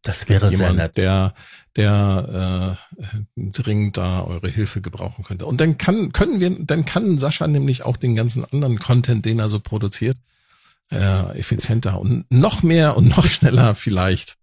Das 0.03 0.27
wäre 0.27 0.49
sehr 0.49 0.67
Jemand, 0.67 0.77
nett. 0.77 0.97
der, 0.97 1.33
der 1.77 2.77
äh, 3.07 3.41
dringend 3.51 3.95
da 3.95 4.21
eure 4.23 4.49
Hilfe 4.49 4.81
gebrauchen 4.81 5.23
könnte. 5.23 5.45
Und 5.45 5.61
dann 5.61 5.77
kann, 5.77 6.11
können 6.11 6.41
wir, 6.41 6.53
dann 6.59 6.83
kann 6.83 7.17
Sascha 7.17 7.47
nämlich 7.47 7.83
auch 7.83 7.95
den 7.95 8.13
ganzen 8.13 8.43
anderen 8.43 8.79
Content, 8.79 9.23
den 9.23 9.39
er 9.39 9.47
so 9.47 9.61
produziert, 9.61 10.17
äh, 10.91 11.37
effizienter 11.37 12.01
und 12.01 12.29
noch 12.29 12.63
mehr 12.63 12.97
und 12.97 13.15
noch 13.15 13.25
schneller 13.25 13.75
vielleicht. 13.75 14.35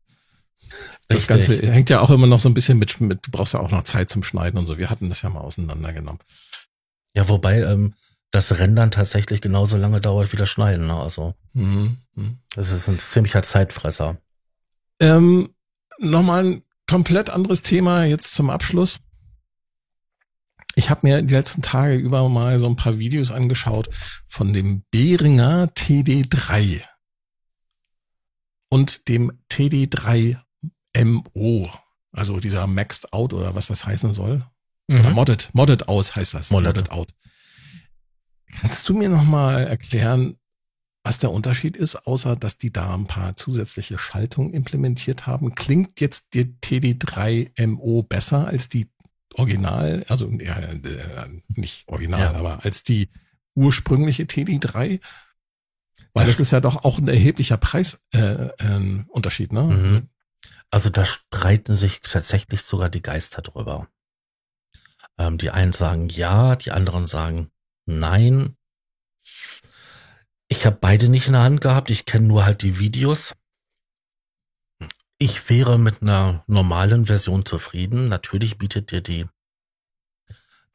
Das 1.08 1.28
Richtig. 1.28 1.28
Ganze 1.60 1.72
hängt 1.72 1.90
ja 1.90 2.00
auch 2.00 2.10
immer 2.10 2.26
noch 2.26 2.38
so 2.38 2.48
ein 2.48 2.54
bisschen 2.54 2.78
mit, 2.78 2.98
mit, 3.00 3.26
du 3.26 3.30
brauchst 3.30 3.52
ja 3.52 3.60
auch 3.60 3.70
noch 3.70 3.82
Zeit 3.82 4.08
zum 4.08 4.22
Schneiden 4.22 4.58
und 4.58 4.64
so. 4.64 4.78
Wir 4.78 4.88
hatten 4.88 5.10
das 5.10 5.20
ja 5.20 5.28
mal 5.28 5.40
auseinandergenommen. 5.40 6.20
Ja, 7.14 7.28
wobei 7.28 7.60
ähm, 7.62 7.94
das 8.30 8.58
Rendern 8.58 8.90
tatsächlich 8.90 9.40
genauso 9.40 9.76
lange 9.76 10.00
dauert 10.00 10.32
wie 10.32 10.36
das 10.36 10.48
Schneiden. 10.48 10.86
Ne? 10.86 10.94
Also 10.94 11.34
Mhm. 11.52 11.98
Das 12.54 12.70
ist 12.70 12.88
ein 12.88 12.98
ziemlicher 12.98 13.42
Zeitfresser. 13.42 14.18
Ähm, 15.00 15.50
Nochmal 16.02 16.44
ein 16.46 16.62
komplett 16.88 17.28
anderes 17.28 17.60
Thema 17.60 18.04
jetzt 18.04 18.32
zum 18.32 18.48
Abschluss. 18.48 19.00
Ich 20.74 20.88
habe 20.88 21.06
mir 21.06 21.20
die 21.20 21.34
letzten 21.34 21.60
Tage 21.60 21.94
über 21.96 22.26
mal 22.30 22.58
so 22.58 22.66
ein 22.66 22.76
paar 22.76 22.98
Videos 22.98 23.30
angeschaut 23.30 23.90
von 24.28 24.54
dem 24.54 24.82
Behringer 24.90 25.66
TD3 25.74 26.82
und 28.70 29.08
dem 29.08 29.32
TD3 29.50 30.38
MO, 30.96 31.68
also 32.12 32.40
dieser 32.40 32.66
Maxed 32.66 33.12
Out 33.12 33.34
oder 33.34 33.54
was 33.54 33.66
das 33.66 33.84
heißen 33.84 34.14
soll. 34.14 34.46
Mhm. 34.88 35.00
Oder 35.00 35.10
Modded, 35.10 35.50
Modded 35.52 35.88
aus 35.88 36.16
heißt 36.16 36.32
das. 36.32 36.50
Modded, 36.50 36.76
Modded 36.76 36.90
Out. 36.92 37.12
Kannst 38.60 38.88
du 38.88 38.94
mir 38.94 39.08
nochmal 39.08 39.66
erklären, 39.66 40.36
was 41.02 41.18
der 41.18 41.32
Unterschied 41.32 41.76
ist, 41.76 42.06
außer 42.06 42.36
dass 42.36 42.58
die 42.58 42.70
da 42.70 42.94
ein 42.94 43.06
paar 43.06 43.34
zusätzliche 43.36 43.98
Schaltungen 43.98 44.52
implementiert 44.52 45.26
haben? 45.26 45.54
Klingt 45.54 46.00
jetzt 46.00 46.34
die 46.34 46.44
TD3MO 46.62 48.06
besser 48.06 48.46
als 48.46 48.68
die 48.68 48.88
Original, 49.34 50.04
also 50.08 50.28
ja, 50.30 50.58
äh, 50.58 50.78
nicht 51.54 51.88
Original, 51.88 52.20
ja. 52.20 52.32
aber 52.32 52.64
als 52.64 52.82
die 52.82 53.08
ursprüngliche 53.54 54.24
TD3? 54.24 55.00
Weil 56.12 56.26
das 56.26 56.40
ist 56.40 56.50
ja 56.50 56.60
doch 56.60 56.84
auch 56.84 56.98
ein 56.98 57.08
erheblicher 57.08 57.56
Preisunterschied, 57.56 59.52
äh, 59.52 59.54
äh, 59.54 59.58
ne? 59.58 59.62
Mhm. 59.62 60.08
Also 60.70 60.90
da 60.90 61.04
streiten 61.04 61.76
sich 61.76 62.00
tatsächlich 62.00 62.62
sogar 62.62 62.90
die 62.90 63.02
Geister 63.02 63.42
drüber. 63.42 63.88
Ähm, 65.18 65.38
die 65.38 65.50
einen 65.50 65.72
sagen 65.72 66.08
ja, 66.08 66.56
die 66.56 66.72
anderen 66.72 67.06
sagen 67.06 67.50
nein. 67.98 68.56
Ich 70.48 70.66
habe 70.66 70.78
beide 70.80 71.08
nicht 71.08 71.26
in 71.26 71.34
der 71.34 71.42
Hand 71.42 71.60
gehabt. 71.60 71.90
Ich 71.90 72.06
kenne 72.06 72.26
nur 72.26 72.44
halt 72.44 72.62
die 72.62 72.78
Videos. 72.78 73.34
Ich 75.18 75.48
wäre 75.50 75.78
mit 75.78 76.02
einer 76.02 76.44
normalen 76.46 77.06
Version 77.06 77.44
zufrieden. 77.44 78.08
Natürlich 78.08 78.58
bietet 78.58 78.90
dir 78.90 79.00
die 79.00 79.26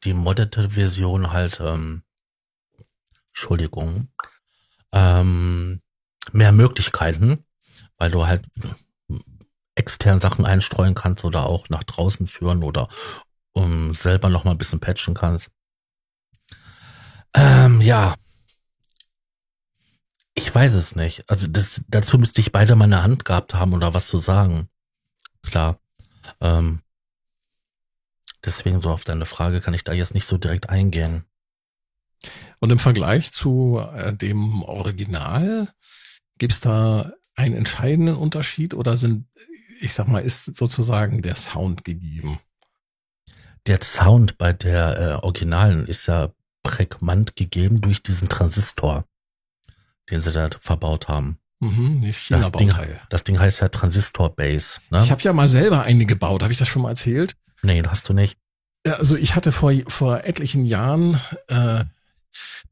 die 0.04 0.14
moddete 0.14 0.70
Version 0.70 1.32
halt, 1.32 1.60
ähm, 1.60 2.02
Entschuldigung, 3.28 4.08
ähm, 4.92 5.82
mehr 6.32 6.52
Möglichkeiten, 6.52 7.44
weil 7.98 8.10
du 8.10 8.26
halt 8.26 8.44
extern 9.74 10.20
Sachen 10.20 10.46
einstreuen 10.46 10.94
kannst 10.94 11.24
oder 11.24 11.46
auch 11.46 11.68
nach 11.68 11.84
draußen 11.84 12.26
führen 12.26 12.62
oder 12.62 12.88
um 13.52 13.94
selber 13.94 14.28
noch 14.28 14.44
mal 14.44 14.52
ein 14.52 14.58
bisschen 14.58 14.80
patchen 14.80 15.14
kannst. 15.14 15.50
Ähm, 17.36 17.80
ja. 17.82 18.14
Ich 20.34 20.54
weiß 20.54 20.74
es 20.74 20.96
nicht. 20.96 21.28
Also 21.28 21.46
das, 21.46 21.82
dazu 21.88 22.18
müsste 22.18 22.40
ich 22.40 22.52
beide 22.52 22.74
meine 22.76 23.02
Hand 23.02 23.24
gehabt 23.24 23.54
haben 23.54 23.74
oder 23.74 23.94
was 23.94 24.06
zu 24.06 24.18
sagen. 24.18 24.68
Klar. 25.42 25.78
Ähm, 26.40 26.80
deswegen 28.44 28.80
so 28.80 28.90
auf 28.90 29.04
deine 29.04 29.26
Frage 29.26 29.60
kann 29.60 29.74
ich 29.74 29.84
da 29.84 29.92
jetzt 29.92 30.14
nicht 30.14 30.26
so 30.26 30.38
direkt 30.38 30.70
eingehen. 30.70 31.24
Und 32.58 32.70
im 32.70 32.78
Vergleich 32.78 33.32
zu 33.32 33.82
äh, 33.94 34.14
dem 34.14 34.62
Original, 34.62 35.68
gibt's 36.38 36.60
da 36.60 37.12
einen 37.34 37.54
entscheidenden 37.54 38.16
Unterschied 38.16 38.72
oder 38.72 38.96
sind, 38.96 39.26
ich 39.80 39.92
sag 39.92 40.08
mal, 40.08 40.20
ist 40.20 40.56
sozusagen 40.56 41.20
der 41.20 41.36
Sound 41.36 41.84
gegeben? 41.84 42.40
Der 43.66 43.82
Sound 43.82 44.38
bei 44.38 44.52
der 44.52 44.98
äh, 44.98 45.24
Originalen 45.24 45.86
ist 45.86 46.06
ja 46.06 46.32
prägnant 46.66 47.36
gegeben 47.36 47.80
durch 47.80 48.02
diesen 48.02 48.28
Transistor, 48.28 49.04
den 50.10 50.20
sie 50.20 50.32
da 50.32 50.50
verbaut 50.60 51.06
haben. 51.06 51.38
Mhm, 51.60 52.00
das, 52.02 52.52
Ding, 52.52 52.74
das 53.08 53.24
Ding 53.24 53.38
heißt 53.38 53.60
ja 53.60 53.68
Transistor 53.68 54.34
Base. 54.34 54.80
Ne? 54.90 55.02
Ich 55.04 55.10
habe 55.10 55.22
ja 55.22 55.32
mal 55.32 55.48
selber 55.48 55.82
eine 55.82 56.04
gebaut. 56.04 56.42
Habe 56.42 56.52
ich 56.52 56.58
das 56.58 56.68
schon 56.68 56.82
mal 56.82 56.90
erzählt? 56.90 57.36
Nee, 57.62 57.80
das 57.80 57.92
hast 57.92 58.08
du 58.08 58.12
nicht. 58.12 58.36
Also 58.84 59.16
ich 59.16 59.34
hatte 59.34 59.52
vor, 59.52 59.72
vor 59.86 60.24
etlichen 60.24 60.64
Jahren, 60.64 61.18
äh, 61.48 61.84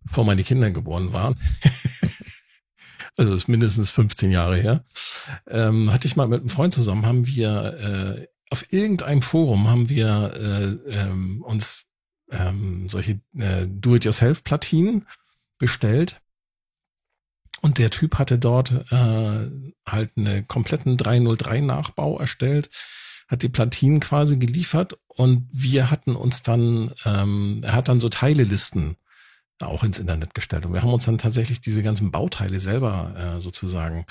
bevor 0.03 0.25
meine 0.25 0.43
Kinder 0.43 0.71
geboren 0.71 1.13
waren, 1.13 1.35
also 3.17 3.33
das 3.33 3.43
ist 3.43 3.49
mindestens 3.49 3.91
15 3.91 4.31
Jahre 4.31 4.57
her, 4.57 4.85
ähm, 5.49 5.93
hatte 5.93 6.07
ich 6.07 6.17
mal 6.17 6.29
mit 6.29 6.41
einem 6.41 6.51
Freund 6.51 6.73
zusammen, 6.73 7.07
haben 7.07 7.27
wir 7.27 8.19
äh, 8.21 8.27
auf 8.51 8.73
irgendeinem 8.73 9.23
Forum 9.23 9.69
haben 9.69 9.89
wir 9.89 10.33
äh, 10.37 10.95
ähm, 10.95 11.43
uns 11.43 11.87
ähm, 12.39 12.89
solche 12.89 13.21
äh, 13.39 13.67
Do-it-yourself-Platinen 13.67 15.07
bestellt. 15.59 16.21
Und 17.61 17.79
der 17.79 17.91
Typ 17.91 18.19
hatte 18.19 18.39
dort 18.39 18.73
äh, 18.93 19.51
halt 19.89 20.11
einen 20.17 20.47
kompletten 20.47 20.97
303-Nachbau 20.99 22.19
erstellt, 22.19 22.69
hat 23.29 23.43
die 23.43 23.49
Platinen 23.49 24.01
quasi 24.01 24.37
geliefert 24.37 24.99
und 25.07 25.49
wir 25.51 25.91
hatten 25.91 26.15
uns 26.15 26.43
dann, 26.43 26.93
ähm, 27.07 27.63
er 27.65 27.73
hat 27.73 27.89
dann 27.89 28.01
so 28.01 28.11
Teilelisten 28.11 28.97
auch 29.61 29.85
ins 29.85 29.99
Internet 29.99 30.35
gestellt. 30.35 30.67
Und 30.67 30.75
wir 30.75 30.83
haben 30.83 30.93
uns 30.93 31.05
dann 31.05 31.17
tatsächlich 31.17 31.61
diese 31.61 31.83
ganzen 31.83 32.11
Bauteile 32.11 32.59
selber 32.59 33.15
äh, 33.17 33.41
sozusagen 33.41 34.05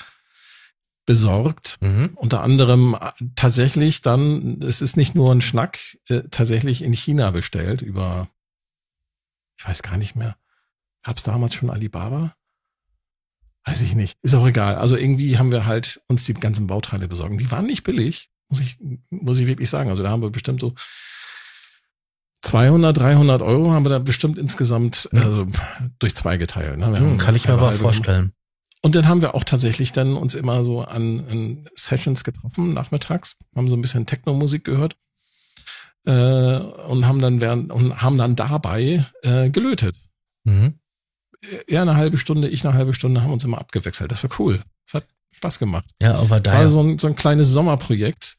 besorgt. 1.06 1.78
Mhm. 1.80 2.10
Unter 2.14 2.42
anderem 2.42 2.96
äh, 3.00 3.10
tatsächlich 3.36 4.02
dann, 4.02 4.60
es 4.62 4.80
ist 4.80 4.96
nicht 4.96 5.14
nur 5.14 5.32
ein 5.32 5.42
Schnack, 5.42 5.78
äh, 6.08 6.22
tatsächlich 6.30 6.82
in 6.82 6.92
China 6.92 7.30
bestellt 7.30 7.82
über, 7.82 8.28
ich 9.58 9.66
weiß 9.66 9.82
gar 9.82 9.96
nicht 9.96 10.16
mehr, 10.16 10.36
gab 11.02 11.16
es 11.18 11.22
damals 11.22 11.54
schon 11.54 11.70
Alibaba? 11.70 12.34
Weiß 13.66 13.80
ich 13.80 13.94
nicht. 13.94 14.18
Ist 14.22 14.34
auch 14.34 14.46
egal. 14.46 14.76
Also 14.76 14.96
irgendwie 14.96 15.38
haben 15.38 15.50
wir 15.50 15.64
halt 15.64 16.02
uns 16.06 16.24
die 16.24 16.34
ganzen 16.34 16.66
Bauteile 16.66 17.08
besorgt. 17.08 17.40
Die 17.40 17.50
waren 17.50 17.66
nicht 17.66 17.82
billig, 17.82 18.30
muss 18.48 18.60
ich, 18.60 18.78
muss 19.08 19.38
ich 19.38 19.46
wirklich 19.46 19.70
sagen. 19.70 19.90
Also 19.90 20.02
da 20.02 20.10
haben 20.10 20.22
wir 20.22 20.30
bestimmt 20.30 20.60
so 20.60 20.74
200, 22.42 22.96
300 22.96 23.40
Euro 23.40 23.72
haben 23.72 23.86
wir 23.86 23.90
da 23.90 23.98
bestimmt 23.98 24.36
insgesamt 24.36 25.08
mhm. 25.12 25.18
also, 25.18 25.46
durch 25.98 26.14
zwei 26.14 26.36
geteilt. 26.36 26.78
Ne? 26.78 26.88
Mhm, 26.88 27.16
kann 27.16 27.34
ich 27.34 27.48
mir 27.48 27.54
aber 27.54 27.72
vorstellen. 27.72 28.32
Und 28.84 28.94
dann 28.94 29.08
haben 29.08 29.22
wir 29.22 29.34
auch 29.34 29.44
tatsächlich 29.44 29.92
dann 29.92 30.14
uns 30.14 30.34
immer 30.34 30.62
so 30.62 30.82
an, 30.82 31.62
Sessions 31.74 32.22
getroffen, 32.22 32.74
nachmittags, 32.74 33.34
haben 33.56 33.70
so 33.70 33.76
ein 33.76 33.80
bisschen 33.80 34.04
Techno-Musik 34.04 34.62
gehört 34.62 34.94
äh, 36.04 36.58
und 36.58 37.06
haben 37.06 37.22
dann 37.22 37.40
während 37.40 37.72
und 37.72 38.02
haben 38.02 38.18
dann 38.18 38.36
dabei 38.36 39.02
äh, 39.22 39.48
gelötet. 39.48 39.96
Mhm. 40.44 40.74
Er 41.66 41.80
eine 41.80 41.96
halbe 41.96 42.18
Stunde, 42.18 42.48
ich 42.48 42.66
eine 42.66 42.76
halbe 42.76 42.92
Stunde, 42.92 43.22
haben 43.22 43.32
uns 43.32 43.42
immer 43.42 43.56
abgewechselt. 43.56 44.12
Das 44.12 44.22
war 44.22 44.38
cool. 44.38 44.60
Das 44.84 45.00
hat 45.00 45.08
Spaß 45.30 45.58
gemacht. 45.58 45.86
Ja, 46.02 46.16
aber 46.16 46.40
da. 46.40 46.52
Das 46.52 46.60
war 46.64 46.70
so 46.70 46.80
ein, 46.82 46.98
so 46.98 47.06
ein 47.06 47.16
kleines 47.16 47.48
Sommerprojekt. 47.48 48.36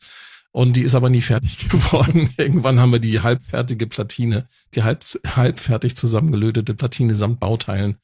Und 0.51 0.73
die 0.73 0.84
ist 0.84 0.93
aber 0.93 1.09
nie 1.09 1.23
fertig 1.23 1.69
geworden. 1.69 2.30
Irgendwann 2.38 2.80
haben 2.80 2.91
wir 2.91 2.99
die 2.99 3.19
halbfertige 3.19 3.88
Platine, 3.88 4.47
die 4.76 4.84
halb, 4.84 5.03
halbfertig 5.26 5.95
zusammengelötete 5.95 6.76
Platine 6.76 7.15
samt 7.15 7.39
Bauteilen 7.39 7.97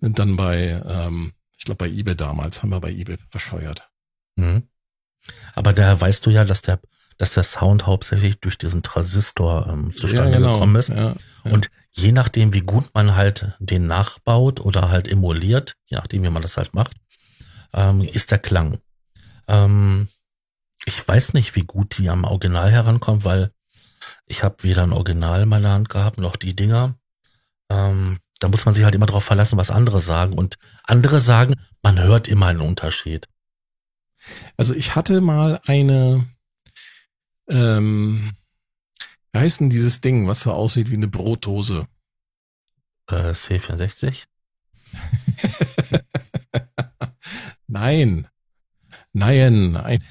dann 0.00 0.36
bei 0.36 0.82
ähm, 0.84 1.32
glaube 1.68 1.86
bei 1.86 1.90
eBay 1.90 2.16
damals, 2.16 2.62
haben 2.62 2.70
wir 2.70 2.80
bei 2.80 2.90
eBay 2.90 3.18
verscheuert. 3.30 3.88
Mhm. 4.36 4.68
Aber 5.54 5.72
daher 5.72 6.00
weißt 6.00 6.24
du 6.24 6.30
ja, 6.30 6.44
dass 6.44 6.62
der, 6.62 6.80
dass 7.18 7.34
der 7.34 7.42
Sound 7.42 7.86
hauptsächlich 7.86 8.40
durch 8.40 8.56
diesen 8.56 8.82
Transistor 8.82 9.66
ähm, 9.66 9.94
zustande 9.94 10.32
ja, 10.32 10.36
genau. 10.38 10.54
gekommen 10.54 10.76
ist. 10.76 10.88
Ja, 10.88 11.14
ja. 11.44 11.50
Und 11.50 11.70
je 11.92 12.12
nachdem, 12.12 12.54
wie 12.54 12.60
gut 12.60 12.94
man 12.94 13.16
halt 13.16 13.52
den 13.58 13.86
nachbaut 13.86 14.60
oder 14.60 14.90
halt 14.90 15.08
emuliert, 15.08 15.76
je 15.86 15.98
nachdem, 15.98 16.22
wie 16.22 16.30
man 16.30 16.42
das 16.42 16.56
halt 16.56 16.72
macht, 16.72 16.96
ähm, 17.74 18.00
ist 18.00 18.30
der 18.30 18.38
Klang. 18.38 18.78
Ähm, 19.46 20.08
ich 20.86 21.06
weiß 21.06 21.34
nicht, 21.34 21.54
wie 21.54 21.64
gut 21.64 21.98
die 21.98 22.08
am 22.08 22.24
Original 22.24 22.70
herankommt, 22.70 23.24
weil 23.24 23.50
ich 24.24 24.42
habe 24.42 24.62
weder 24.62 24.84
ein 24.84 24.92
Original 24.92 25.42
in 25.42 25.48
meiner 25.48 25.72
Hand 25.72 25.90
gehabt, 25.90 26.18
noch 26.18 26.36
die 26.36 26.56
Dinger. 26.56 26.94
Ähm, 27.70 28.18
da 28.40 28.48
muss 28.48 28.64
man 28.64 28.74
sich 28.74 28.84
halt 28.84 28.94
immer 28.94 29.06
darauf 29.06 29.24
verlassen, 29.24 29.58
was 29.58 29.70
andere 29.70 30.00
sagen. 30.00 30.32
Und 30.34 30.56
andere 30.88 31.20
sagen, 31.20 31.54
man 31.82 31.98
hört 32.00 32.28
immer 32.28 32.46
einen 32.46 32.60
Unterschied. 32.60 33.28
Also 34.56 34.74
ich 34.74 34.94
hatte 34.94 35.20
mal 35.20 35.60
eine, 35.66 36.26
ähm, 37.48 38.32
wie 39.32 39.38
heißt 39.38 39.60
denn 39.60 39.70
dieses 39.70 40.00
Ding, 40.00 40.26
was 40.26 40.40
so 40.40 40.52
aussieht 40.52 40.90
wie 40.90 40.94
eine 40.94 41.08
Brotdose? 41.08 41.86
Äh, 43.08 43.30
C64? 43.32 44.24
Nein. 47.66 48.28
Nein. 49.12 49.76
Ein, 49.76 50.02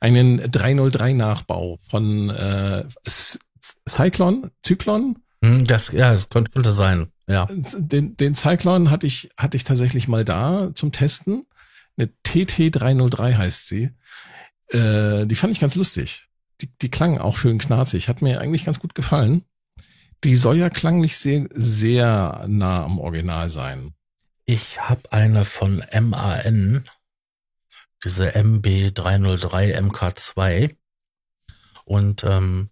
einen 0.00 0.40
303-Nachbau 0.40 1.78
von 1.88 2.30
äh, 2.30 2.84
Cyclone, 3.88 4.50
Zyklon. 4.62 5.18
Hm, 5.42 5.64
das, 5.64 5.92
ja, 5.92 6.12
das 6.12 6.28
könnte, 6.28 6.50
könnte 6.50 6.70
sein. 6.70 7.08
Ja. 7.26 7.46
Den, 7.50 8.16
den 8.16 8.34
Cyclone 8.34 8.90
hatte 8.90 9.06
ich, 9.06 9.30
hatte 9.36 9.56
ich 9.56 9.64
tatsächlich 9.64 10.08
mal 10.08 10.24
da 10.24 10.70
zum 10.74 10.92
Testen. 10.92 11.46
Eine 11.96 12.10
TT303 12.26 13.36
heißt 13.36 13.66
sie. 13.66 13.90
Äh, 14.68 15.26
die 15.26 15.34
fand 15.34 15.52
ich 15.52 15.60
ganz 15.60 15.74
lustig. 15.74 16.28
Die, 16.60 16.70
die 16.80 16.90
klang 16.90 17.18
auch 17.18 17.36
schön 17.36 17.58
knarzig. 17.58 18.08
Hat 18.08 18.22
mir 18.22 18.40
eigentlich 18.40 18.64
ganz 18.64 18.80
gut 18.80 18.94
gefallen. 18.94 19.44
Die 20.24 20.36
soll 20.36 20.56
ja 20.56 20.70
klanglich 20.70 21.18
sehr, 21.18 21.46
sehr 21.52 22.44
nah 22.48 22.84
am 22.84 22.98
Original 22.98 23.48
sein. 23.48 23.92
Ich 24.44 24.80
habe 24.80 25.12
eine 25.12 25.44
von 25.44 25.82
MAN. 25.92 26.84
diese 28.04 28.30
MB303 28.36 29.76
MK2. 29.76 30.76
Und 31.84 32.24
ähm, 32.24 32.70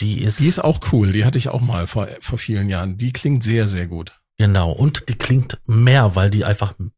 die 0.00 0.22
ist. 0.22 0.38
Die 0.38 0.46
ist 0.46 0.62
auch 0.62 0.80
cool, 0.92 1.12
die 1.12 1.24
hatte 1.24 1.38
ich 1.38 1.48
auch 1.48 1.60
mal 1.60 1.86
vor, 1.86 2.08
vor 2.20 2.38
vielen 2.38 2.68
Jahren. 2.68 2.98
Die 2.98 3.12
klingt 3.12 3.42
sehr, 3.42 3.68
sehr 3.68 3.86
gut. 3.86 4.20
Genau, 4.38 4.70
und 4.70 5.08
die 5.08 5.16
klingt 5.16 5.58
mehr, 5.66 6.14
weil 6.14 6.30
die 6.30 6.44
einfach 6.44 6.74
ein 6.78 6.92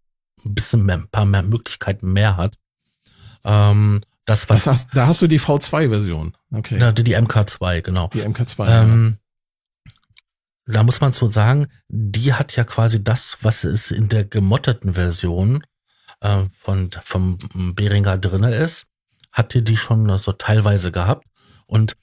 bisschen 0.45 0.85
mehr, 0.85 0.99
ein 0.99 1.09
paar 1.09 1.25
mehr 1.25 1.43
Möglichkeiten 1.43 2.13
mehr 2.13 2.37
hat. 2.37 2.57
Ähm, 3.45 4.01
das, 4.27 4.49
was. 4.49 4.65
Das 4.65 4.67
hast, 4.67 4.89
da 4.93 5.07
hast 5.07 5.23
du 5.23 5.27
die 5.27 5.41
V2-Version. 5.41 6.37
Okay. 6.53 6.79
Ja, 6.79 6.93
die, 6.93 7.05
die 7.05 7.17
MK2, 7.17 7.81
genau. 7.81 8.09
Die 8.09 8.23
MK2. 8.23 8.69
Ähm, 8.69 9.17
ja. 9.87 9.93
Da 10.75 10.83
muss 10.83 11.01
man 11.01 11.13
so 11.13 11.31
sagen, 11.31 11.67
die 11.89 12.35
hat 12.35 12.55
ja 12.55 12.65
quasi 12.65 13.03
das, 13.03 13.39
was 13.41 13.65
es 13.65 13.91
in 13.91 14.09
der 14.09 14.25
gemotteten 14.25 14.95
Version 14.95 15.65
äh, 16.21 16.45
von 16.55 16.91
vom 17.03 17.39
Behringer 17.75 18.19
drinne 18.19 18.55
ist, 18.55 18.87
hatte 19.33 19.63
die 19.63 19.77
schon 19.77 20.17
so 20.19 20.33
teilweise 20.33 20.93
gehabt. 20.93 21.27
Und 21.67 21.97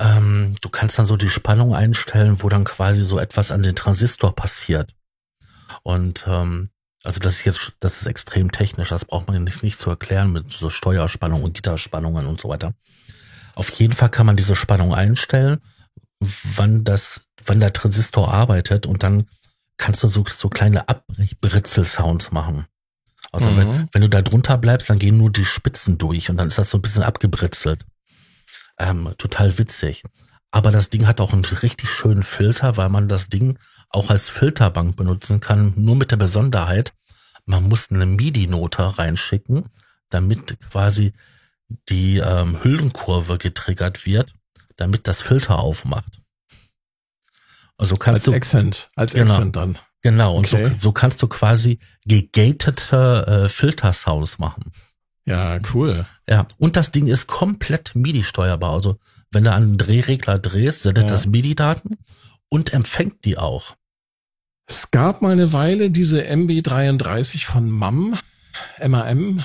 ähm, 0.00 0.56
du 0.60 0.68
kannst 0.68 0.98
dann 0.98 1.06
so 1.06 1.16
die 1.16 1.30
Spannung 1.30 1.74
einstellen, 1.74 2.42
wo 2.42 2.48
dann 2.48 2.64
quasi 2.64 3.02
so 3.04 3.18
etwas 3.18 3.50
an 3.50 3.62
den 3.62 3.76
Transistor 3.76 4.34
passiert. 4.34 4.94
Und 5.82 6.24
ähm, 6.26 6.70
also 7.04 7.20
das 7.20 7.34
ist 7.34 7.44
jetzt, 7.44 7.72
das 7.80 8.00
ist 8.00 8.06
extrem 8.06 8.50
technisch, 8.50 8.88
das 8.88 9.04
braucht 9.04 9.28
man 9.28 9.44
nicht, 9.44 9.62
nicht 9.62 9.78
zu 9.78 9.90
erklären 9.90 10.32
mit 10.32 10.52
so 10.52 10.70
Steuerspannung 10.70 11.42
und 11.42 11.54
Gitterspannungen 11.54 12.26
und 12.26 12.40
so 12.40 12.48
weiter. 12.48 12.74
Auf 13.54 13.70
jeden 13.70 13.92
Fall 13.92 14.08
kann 14.08 14.26
man 14.26 14.36
diese 14.36 14.56
Spannung 14.56 14.94
einstellen, 14.94 15.60
wann 16.20 16.82
das, 16.82 17.20
wann 17.44 17.60
der 17.60 17.72
Transistor 17.72 18.32
arbeitet 18.32 18.86
und 18.86 19.02
dann 19.02 19.28
kannst 19.76 20.02
du 20.02 20.08
so, 20.08 20.24
so 20.26 20.48
kleine 20.48 20.88
Abbritzel-Sounds 20.88 22.32
machen. 22.32 22.66
Also 23.32 23.50
mhm. 23.50 23.56
wenn, 23.56 23.88
wenn 23.92 24.02
du 24.02 24.08
da 24.08 24.22
drunter 24.22 24.56
bleibst, 24.58 24.88
dann 24.88 24.98
gehen 24.98 25.18
nur 25.18 25.30
die 25.30 25.44
Spitzen 25.44 25.98
durch 25.98 26.30
und 26.30 26.36
dann 26.36 26.48
ist 26.48 26.58
das 26.58 26.70
so 26.70 26.78
ein 26.78 26.82
bisschen 26.82 27.02
abgebritzelt. 27.02 27.84
Ähm, 28.78 29.14
total 29.18 29.56
witzig. 29.58 30.02
Aber 30.50 30.70
das 30.70 30.90
Ding 30.90 31.06
hat 31.06 31.20
auch 31.20 31.32
einen 31.32 31.44
richtig 31.44 31.90
schönen 31.90 32.22
Filter, 32.22 32.76
weil 32.76 32.88
man 32.88 33.08
das 33.08 33.28
Ding 33.28 33.58
auch 33.88 34.10
als 34.10 34.30
Filterbank 34.30 34.96
benutzen 34.96 35.40
kann, 35.40 35.72
nur 35.76 35.96
mit 35.96 36.10
der 36.10 36.16
Besonderheit, 36.16 36.92
man 37.46 37.68
muss 37.68 37.90
eine 37.90 38.06
MIDI-Note 38.06 38.98
reinschicken, 38.98 39.68
damit 40.10 40.58
quasi 40.70 41.12
die 41.88 42.18
ähm, 42.18 42.62
Hüllenkurve 42.62 43.38
getriggert 43.38 44.06
wird, 44.06 44.32
damit 44.76 45.08
das 45.08 45.22
Filter 45.22 45.58
aufmacht. 45.58 46.20
Also 47.76 47.96
kannst 47.96 48.20
als 48.20 48.24
du 48.24 48.32
Accent, 48.32 48.90
als 48.94 49.12
genau, 49.12 49.34
Accent 49.34 49.56
dann. 49.56 49.78
Genau, 50.02 50.36
und 50.36 50.52
okay. 50.52 50.70
so, 50.74 50.78
so 50.78 50.92
kannst 50.92 51.22
du 51.22 51.28
quasi 51.28 51.78
gegatete 52.04 53.44
äh, 53.44 53.48
Filter-Sounds 53.48 54.38
machen. 54.38 54.70
Ja, 55.26 55.58
cool. 55.72 56.06
Ja, 56.28 56.46
und 56.58 56.76
das 56.76 56.92
Ding 56.92 57.06
ist 57.06 57.26
komplett 57.26 57.94
MIDI 57.94 58.22
steuerbar. 58.22 58.72
Also 58.72 58.98
wenn 59.30 59.44
du 59.44 59.52
an 59.52 59.62
den 59.62 59.78
Drehregler 59.78 60.38
drehst, 60.38 60.82
sendet 60.82 61.04
ja. 61.04 61.08
das 61.08 61.26
MIDI-Daten 61.26 61.98
und 62.48 62.72
empfängt 62.72 63.24
die 63.24 63.38
auch. 63.38 63.76
Es 64.66 64.90
gab 64.90 65.22
mal 65.22 65.32
eine 65.32 65.52
Weile 65.52 65.90
diese 65.90 66.22
MB33 66.22 67.44
von 67.44 67.70
MAM, 67.70 68.18
MAM, 68.86 69.44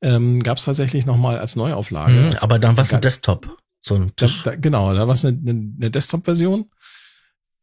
ähm, 0.00 0.42
gab 0.42 0.58
es 0.58 0.64
tatsächlich 0.64 1.06
nochmal 1.06 1.38
als 1.38 1.56
Neuauflage. 1.56 2.12
Mhm, 2.12 2.34
aber 2.40 2.58
dann 2.58 2.76
war 2.76 2.82
es 2.82 2.92
ein 2.92 3.00
Desktop. 3.00 3.56
So 3.80 3.96
ein 3.96 4.14
Tisch. 4.14 4.42
Da, 4.44 4.50
da, 4.50 4.56
genau, 4.56 4.94
da 4.94 5.06
war 5.08 5.14
es 5.14 5.24
eine, 5.24 5.38
eine, 5.38 5.74
eine 5.76 5.90
Desktop-Version. 5.90 6.70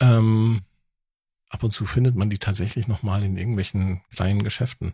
Ähm, 0.02 0.62
ab 1.50 1.64
und 1.64 1.72
zu 1.72 1.86
findet 1.86 2.16
man 2.16 2.30
die 2.30 2.40
tatsächlich 2.40 2.88
nochmal 2.88 3.24
in 3.24 3.38
irgendwelchen 3.38 4.02
kleinen 4.14 4.44
Geschäften. 4.44 4.94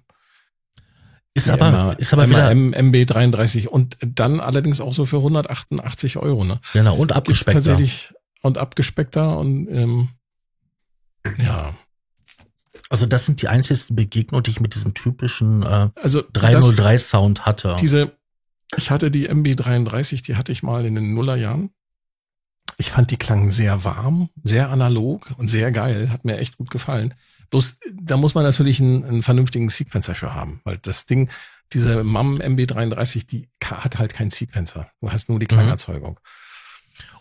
Ist 1.36 1.50
aber, 1.50 1.70
MA, 1.70 1.92
ist 1.94 2.14
aber 2.14 2.30
wieder 2.30 2.50
MB33 2.50 3.68
und 3.68 3.98
dann 4.00 4.40
allerdings 4.40 4.80
auch 4.80 4.94
so 4.94 5.06
für 5.06 5.18
188 5.18 6.16
Euro, 6.16 6.46
ne? 6.46 6.62
Genau, 6.72 6.96
und 6.96 7.12
abgespeckter. 7.12 7.60
Tatsächlich, 7.60 8.14
und 8.42 8.58
abgespeckter 8.58 9.38
und 9.38 9.68
ähm, 9.68 10.10
ja. 11.38 11.74
Also 12.90 13.06
das 13.06 13.26
sind 13.26 13.42
die 13.42 13.50
einzigsten 13.50 13.98
Begegnungen, 13.98 14.44
die 14.44 14.52
ich 14.52 14.62
mit 14.62 14.76
diesem 14.76 14.94
typischen 14.94 15.64
äh, 15.64 15.90
also 15.96 16.24
303 16.32 16.98
Sound 17.00 17.46
hatte. 17.46 17.76
Diese, 17.82 18.14
ich 18.78 18.90
hatte 18.90 19.12
die 19.12 19.30
MB33, 19.30 20.24
die 20.24 20.38
hatte 20.38 20.54
ich 20.54 20.64
mal 20.64 20.86
in 20.86 20.96
den 20.96 21.14
Nullerjahren. 21.14 21.72
Ich 22.78 22.92
fand 22.92 23.12
die 23.12 23.18
klangen 23.18 23.50
sehr 23.50 23.84
warm, 23.84 24.30
sehr 24.44 24.70
analog 24.70 25.34
und 25.38 25.50
sehr 25.50 25.74
geil. 25.74 26.10
Hat 26.12 26.24
mir 26.24 26.38
echt 26.38 26.58
gut 26.58 26.70
gefallen. 26.70 27.14
Bloß, 27.50 27.78
da 27.94 28.18
muss 28.18 28.36
man 28.36 28.44
natürlich 28.44 28.80
einen, 28.82 29.04
einen 29.04 29.24
vernünftigen 29.24 29.70
Sequencer 29.70 30.16
für 30.16 30.34
haben, 30.34 30.62
weil 30.64 30.78
das 30.78 31.06
Ding, 31.06 31.30
diese 31.74 32.04
MAM 32.04 32.38
MB33, 32.40 33.28
die 33.28 33.50
hat 33.64 33.98
halt 33.98 34.14
keinen 34.14 34.30
Sequencer. 34.30 34.90
Du 35.02 35.12
hast 35.12 35.30
nur 35.30 35.40
die 35.40 35.46
mhm. 35.46 35.50
Klangerzeugung. 35.50 36.20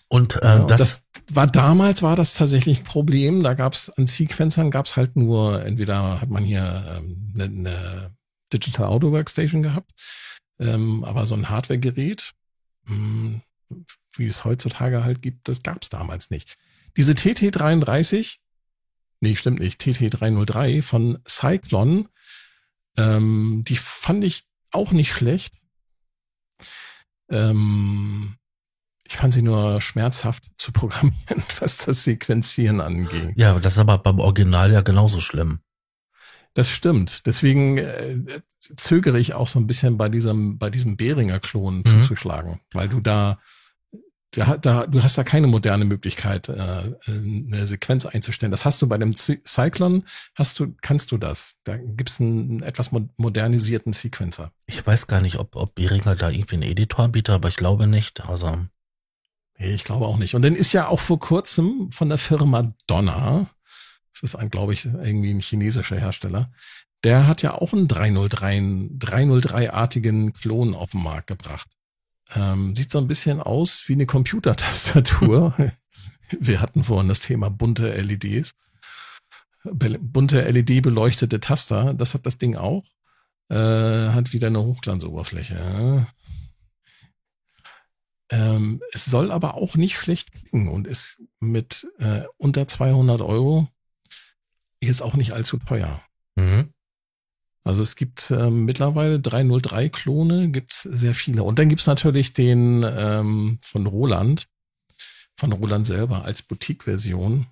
Und 0.08 0.36
äh, 0.42 0.44
ja, 0.44 0.58
das, 0.64 0.78
das, 0.78 1.06
war 1.32 1.46
damals 1.46 2.02
war 2.02 2.14
das 2.14 2.34
tatsächlich 2.34 2.80
ein 2.80 2.84
Problem. 2.84 3.42
Da 3.42 3.54
gab 3.54 3.72
es 3.72 3.90
an 3.90 4.06
Sequencern 4.06 4.70
gab 4.70 4.86
es 4.86 4.96
halt 4.96 5.16
nur 5.16 5.64
entweder 5.64 6.20
hat 6.20 6.28
man 6.30 6.44
hier 6.44 6.84
ähm, 6.96 7.32
eine, 7.34 7.44
eine 7.44 8.16
Digital 8.52 8.86
Audio 8.86 9.12
Workstation 9.12 9.62
gehabt, 9.62 9.92
ähm, 10.60 11.04
aber 11.04 11.24
so 11.24 11.34
ein 11.34 11.48
Hardware-Gerät, 11.48 12.32
hm, 12.86 13.40
wie 14.16 14.26
es 14.26 14.44
heutzutage 14.44 15.02
halt 15.04 15.22
gibt, 15.22 15.48
das 15.48 15.62
gab 15.62 15.82
es 15.82 15.88
damals 15.88 16.30
nicht. 16.30 16.54
Diese 16.96 17.12
TT33 17.12 18.36
nee, 19.24 19.36
stimmt 19.36 19.60
nicht, 19.60 19.80
TT303 19.80 20.82
von 20.82 21.18
Cyclone, 21.26 22.04
ähm, 22.96 23.64
die 23.66 23.76
fand 23.76 24.22
ich 24.22 24.44
auch 24.70 24.92
nicht 24.92 25.12
schlecht. 25.12 25.60
Ähm, 27.30 28.36
ich 29.06 29.16
fand 29.16 29.32
sie 29.34 29.42
nur 29.42 29.80
schmerzhaft 29.80 30.44
zu 30.58 30.72
programmieren, 30.72 31.42
was 31.60 31.78
das 31.78 32.04
Sequenzieren 32.04 32.80
angeht. 32.80 33.32
Ja, 33.36 33.58
das 33.58 33.74
ist 33.74 33.78
aber 33.78 33.98
beim 33.98 34.18
Original 34.18 34.72
ja 34.72 34.82
genauso 34.82 35.20
schlimm. 35.20 35.60
Das 36.52 36.70
stimmt. 36.70 37.26
Deswegen 37.26 37.78
äh, 37.78 38.18
zögere 38.76 39.18
ich 39.18 39.34
auch 39.34 39.48
so 39.48 39.58
ein 39.58 39.66
bisschen 39.66 39.96
bei 39.96 40.08
diesem, 40.08 40.58
bei 40.58 40.70
diesem 40.70 40.96
Behringer-Klon 40.96 41.78
mhm. 41.78 41.84
zuzuschlagen, 41.84 42.60
weil 42.72 42.88
du 42.88 43.00
da 43.00 43.40
da, 44.34 44.56
da, 44.56 44.86
du 44.86 45.02
hast 45.02 45.16
da 45.18 45.24
keine 45.24 45.46
moderne 45.46 45.84
Möglichkeit, 45.84 46.48
äh, 46.48 46.82
eine 47.06 47.66
Sequenz 47.66 48.06
einzustellen. 48.06 48.50
Das 48.50 48.64
hast 48.64 48.82
du 48.82 48.86
bei 48.86 48.98
dem 48.98 49.14
Cyclone, 49.14 50.02
hast 50.34 50.58
du, 50.58 50.74
kannst 50.82 51.12
du 51.12 51.18
das. 51.18 51.56
Da 51.64 51.76
gibt's 51.76 52.20
einen, 52.20 52.50
einen 52.50 52.62
etwas 52.62 52.90
modernisierten 53.16 53.92
Sequencer. 53.92 54.52
Ich 54.66 54.86
weiß 54.86 55.06
gar 55.06 55.20
nicht, 55.20 55.38
ob, 55.38 55.56
ob 55.56 55.74
Behringer 55.74 56.16
da 56.16 56.30
irgendwie 56.30 56.56
einen 56.56 56.70
Editor 56.70 57.08
bietet, 57.08 57.34
aber 57.34 57.48
ich 57.48 57.56
glaube 57.56 57.86
nicht. 57.86 58.28
Also. 58.28 58.58
Nee, 59.58 59.74
ich 59.74 59.84
glaube 59.84 60.06
auch 60.06 60.18
nicht. 60.18 60.34
Und 60.34 60.42
dann 60.42 60.54
ist 60.54 60.72
ja 60.72 60.88
auch 60.88 61.00
vor 61.00 61.18
kurzem 61.18 61.90
von 61.92 62.08
der 62.08 62.18
Firma 62.18 62.74
Donner, 62.86 63.46
das 64.12 64.22
ist 64.22 64.34
ein, 64.34 64.50
glaube 64.50 64.72
ich, 64.72 64.84
irgendwie 64.84 65.32
ein 65.32 65.40
chinesischer 65.40 65.96
Hersteller, 65.96 66.50
der 67.04 67.26
hat 67.26 67.42
ja 67.42 67.54
auch 67.54 67.72
einen 67.72 67.86
303, 67.86 68.58
303-artigen 68.98 70.32
Klon 70.32 70.74
auf 70.74 70.92
den 70.92 71.02
Markt 71.02 71.26
gebracht. 71.26 71.68
Ähm, 72.34 72.74
sieht 72.74 72.90
so 72.90 72.98
ein 72.98 73.06
bisschen 73.06 73.40
aus 73.40 73.84
wie 73.86 73.92
eine 73.92 74.06
Computertastatur. 74.06 75.54
Wir 76.40 76.60
hatten 76.60 76.82
vorhin 76.82 77.08
das 77.08 77.20
Thema 77.20 77.50
bunte 77.50 77.92
LEDs. 77.94 78.54
Bunte 79.64 80.42
LED 80.42 80.82
beleuchtete 80.82 81.40
Taster, 81.40 81.94
das 81.94 82.14
hat 82.14 82.26
das 82.26 82.38
Ding 82.38 82.56
auch. 82.56 82.84
Äh, 83.48 83.56
hat 83.56 84.32
wieder 84.32 84.48
eine 84.48 84.62
Hochglanzoberfläche. 84.62 86.06
Ähm, 88.30 88.80
es 88.92 89.04
soll 89.04 89.30
aber 89.30 89.54
auch 89.54 89.76
nicht 89.76 89.96
schlecht 89.96 90.32
klingen 90.32 90.68
und 90.68 90.86
ist 90.86 91.22
mit 91.40 91.86
äh, 91.98 92.22
unter 92.36 92.66
200 92.66 93.20
Euro 93.20 93.68
jetzt 94.80 95.02
auch 95.02 95.14
nicht 95.14 95.32
allzu 95.32 95.58
teuer. 95.58 96.02
Mhm. 96.36 96.73
Also 97.64 97.80
es 97.80 97.96
gibt 97.96 98.30
äh, 98.30 98.50
mittlerweile 98.50 99.16
303-Klone, 99.16 100.50
gibt's 100.50 100.82
sehr 100.82 101.14
viele. 101.14 101.42
Und 101.42 101.58
dann 101.58 101.70
gibt's 101.70 101.86
natürlich 101.86 102.34
den 102.34 102.84
ähm, 102.86 103.58
von 103.62 103.86
Roland, 103.86 104.48
von 105.34 105.50
Roland 105.50 105.86
selber 105.86 106.26
als 106.26 106.42
Boutique-Version, 106.42 107.46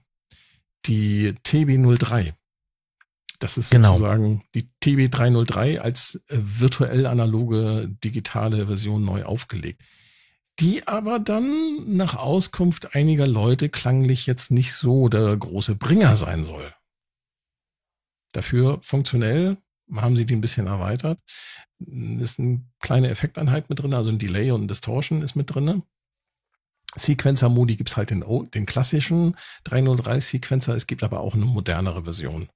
die 0.84 1.32
TB03. 1.46 2.34
Das 3.38 3.56
ist 3.56 3.70
genau. 3.70 3.94
sozusagen 3.94 4.44
die 4.54 4.68
TB303 4.84 5.78
als 5.78 6.20
äh, 6.28 6.36
virtuell 6.38 7.06
analoge 7.06 7.88
digitale 8.04 8.66
Version 8.66 9.04
neu 9.04 9.24
aufgelegt. 9.24 9.82
Die 10.60 10.86
aber 10.86 11.18
dann 11.18 11.96
nach 11.96 12.14
Auskunft 12.14 12.94
einiger 12.94 13.26
Leute 13.26 13.70
klanglich 13.70 14.26
jetzt 14.26 14.50
nicht 14.50 14.74
so 14.74 15.08
der 15.08 15.34
große 15.34 15.74
Bringer 15.74 16.14
sein 16.16 16.44
soll. 16.44 16.72
Dafür 18.32 18.78
funktionell 18.82 19.56
haben 19.96 20.16
sie 20.16 20.26
die 20.26 20.34
ein 20.34 20.40
bisschen 20.40 20.66
erweitert. 20.66 21.20
Ist 22.20 22.38
eine 22.38 22.64
kleine 22.80 23.10
Effekteinheit 23.10 23.68
mit 23.68 23.80
drin, 23.80 23.94
also 23.94 24.10
ein 24.10 24.18
Delay 24.18 24.50
und 24.50 24.64
ein 24.64 24.68
Distortion 24.68 25.22
ist 25.22 25.34
mit 25.34 25.54
drin. 25.54 25.82
Sequencer-Modi 26.96 27.76
gibt 27.76 27.90
es 27.90 27.96
halt 27.96 28.10
den, 28.10 28.24
den 28.54 28.66
klassischen 28.66 29.36
303-Sequencer, 29.66 30.74
es 30.74 30.86
gibt 30.86 31.02
aber 31.02 31.20
auch 31.20 31.34
eine 31.34 31.46
modernere 31.46 32.04
Version. 32.04 32.48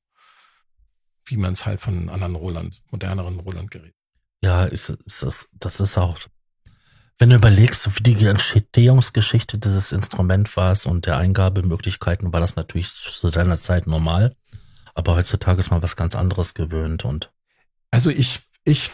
Wie 1.24 1.36
man 1.36 1.54
es 1.54 1.66
halt 1.66 1.80
von 1.80 2.08
anderen 2.08 2.36
Roland, 2.36 2.82
moderneren 2.90 3.40
Roland-Geräten. 3.40 3.96
Ja, 4.42 4.64
ist, 4.64 4.90
ist 4.90 5.22
das, 5.22 5.48
das 5.52 5.80
ist 5.80 5.98
auch, 5.98 6.18
wenn 7.18 7.30
du 7.30 7.36
überlegst, 7.36 7.88
wie 7.96 8.02
die 8.02 8.26
Entstehungsgeschichte 8.26 9.58
dieses 9.58 9.92
Instrument 9.92 10.54
war 10.56 10.76
und 10.84 11.06
der 11.06 11.16
Eingabemöglichkeiten, 11.16 12.32
war 12.32 12.40
das 12.40 12.56
natürlich 12.56 12.90
zu 12.90 13.30
deiner 13.30 13.56
Zeit 13.56 13.86
normal. 13.86 14.34
Aber 14.96 15.14
heutzutage 15.14 15.60
ist 15.60 15.70
man 15.70 15.82
was 15.82 15.94
ganz 15.94 16.16
anderes 16.16 16.54
gewöhnt 16.54 17.04
und. 17.04 17.30
Also 17.90 18.10
ich, 18.10 18.40
ich, 18.64 18.90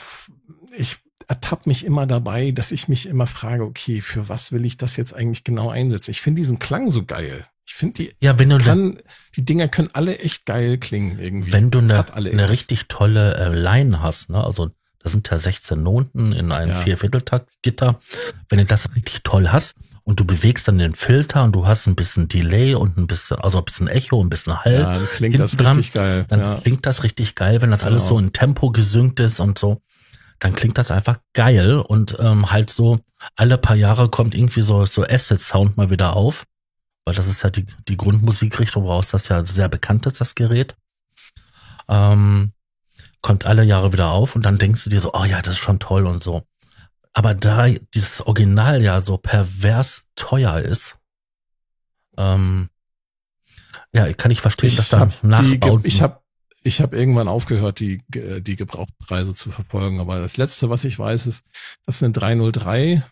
ich 0.77 0.99
ertappe 1.29 1.69
mich 1.69 1.85
immer 1.85 2.07
dabei, 2.07 2.51
dass 2.51 2.73
ich 2.73 2.89
mich 2.89 3.07
immer 3.07 3.27
frage, 3.27 3.65
okay, 3.65 4.01
für 4.01 4.29
was 4.29 4.53
will 4.53 4.67
ich 4.67 4.77
das 4.77 4.97
jetzt 4.97 5.15
eigentlich 5.15 5.45
genau 5.45 5.71
einsetzen? 5.71 6.11
Ich 6.11 6.21
finde 6.21 6.41
diesen 6.41 6.59
Klang 6.59 6.91
so 6.91 7.05
geil. 7.05 7.47
Ich 7.67 7.75
finde 7.75 7.95
die, 7.95 8.15
ja, 8.21 8.39
wenn 8.39 8.51
du 8.51 8.59
kann, 8.59 8.99
die 9.37 9.45
Dinger 9.45 9.69
können 9.69 9.89
alle 9.93 10.19
echt 10.19 10.45
geil 10.45 10.79
klingen 10.79 11.21
irgendwie. 11.21 11.53
Wenn 11.53 11.71
du 11.71 11.79
eine, 11.79 12.13
eine 12.15 12.51
richtig 12.51 12.89
tolle 12.89 13.37
äh, 13.37 13.55
Line 13.55 14.03
hast, 14.03 14.29
ne, 14.29 14.43
also 14.45 14.71
da 14.99 15.09
sind 15.09 15.31
ja 15.31 15.39
16 15.39 15.83
Noten 15.83 16.33
in 16.33 16.53
einem 16.53 16.73
ja. 16.73 16.79
Viervierteltakt-Gitter. 16.79 18.01
Wenn 18.49 18.59
du 18.59 18.65
das 18.65 18.95
richtig 18.95 19.23
toll 19.23 19.49
hast 19.51 19.77
und 20.05 20.21
du 20.21 20.25
bewegst 20.25 20.67
dann 20.69 20.79
den 20.79 20.95
Filter 20.95 21.45
und 21.45 21.53
du 21.55 21.67
hast 21.67 21.87
ein 21.87 21.95
bisschen 21.95 22.29
Delay 22.29 22.75
und 22.75 22.99
ein 22.99 23.07
bisschen, 23.07 23.39
also 23.39 23.59
ein 23.59 23.65
bisschen 23.65 23.89
Echo, 23.89 24.23
ein 24.23 24.29
bisschen 24.29 24.65
Hall. 24.65 24.81
Ja, 24.81 24.93
dann 24.93 25.07
klingt 25.07 25.39
das 25.39 25.53
dran, 25.53 25.77
richtig 25.77 25.95
geil. 25.95 26.25
Dann 26.29 26.41
ja. 26.41 26.59
klingt 26.63 26.85
das 26.87 27.03
richtig 27.03 27.35
geil, 27.35 27.63
wenn 27.63 27.71
das 27.71 27.81
genau. 27.81 27.93
alles 27.93 28.09
so 28.09 28.19
in 28.19 28.33
Tempo 28.33 28.71
gesynkt 28.71 29.21
ist 29.21 29.41
und 29.41 29.59
so. 29.59 29.81
Dann 30.39 30.55
klingt 30.55 30.77
das 30.77 30.91
einfach 30.91 31.19
geil 31.35 31.79
und 31.79 32.17
ähm, 32.19 32.51
halt 32.51 32.71
so 32.71 32.99
alle 33.37 33.59
paar 33.59 33.77
Jahre 33.77 34.09
kommt 34.09 34.35
irgendwie 34.35 34.63
so 34.63 34.85
so 34.87 35.05
Asset 35.05 35.41
Sound 35.41 35.77
mal 35.77 35.91
wieder 35.91 36.17
auf 36.17 36.45
weil 37.05 37.15
das 37.15 37.27
ist 37.27 37.43
ja 37.43 37.51
die, 37.51 37.67
die 37.89 37.97
Grundmusikrichtung, 37.97 38.85
woraus 38.85 39.09
das 39.09 39.29
ja 39.29 39.45
sehr 39.45 39.69
bekannt 39.69 40.07
ist, 40.07 40.21
das 40.21 40.35
Gerät. 40.35 40.77
Ähm, 41.89 42.53
kommt 43.21 43.45
alle 43.45 43.65
Jahre 43.65 43.93
wieder 43.93 44.11
auf 44.11 44.37
und 44.37 44.45
dann 44.45 44.59
denkst 44.59 44.85
du 44.85 44.91
dir 44.91 45.01
so, 45.01 45.13
oh 45.15 45.25
ja, 45.25 45.43
das 45.43 45.55
ist 45.55 45.61
schon 45.61 45.81
toll 45.81 46.07
und 46.07 46.23
so. 46.23 46.43
Aber 47.13 47.35
da 47.35 47.69
dieses 47.95 48.23
Original 48.23 48.83
ja 48.83 49.03
so 49.03 49.19
pervers 49.19 50.05
teuer 50.17 50.59
ist, 50.61 50.97
ähm, 52.17 52.69
ja, 53.93 54.11
kann 54.15 54.31
ich 54.31 54.41
verstehen, 54.41 54.71
ich 54.71 54.77
dass 54.77 54.89
da 54.89 55.11
Nachbauten... 55.23 55.87
Ich 55.87 56.01
habe 56.03 56.21
ich 56.65 56.81
hab 56.81 56.95
irgendwann 56.95 57.27
aufgehört, 57.27 57.81
die, 57.81 58.01
die 58.09 58.55
Gebrauchpreise 58.55 59.35
zu 59.35 59.51
verfolgen, 59.51 59.99
aber 59.99 60.21
das 60.21 60.37
letzte, 60.37 60.71
was 60.71 60.85
ich 60.85 60.97
weiß, 60.97 61.27
ist, 61.27 61.43
das 61.85 61.97
ist 61.97 62.05
eine 62.05 62.13
303 62.13 63.03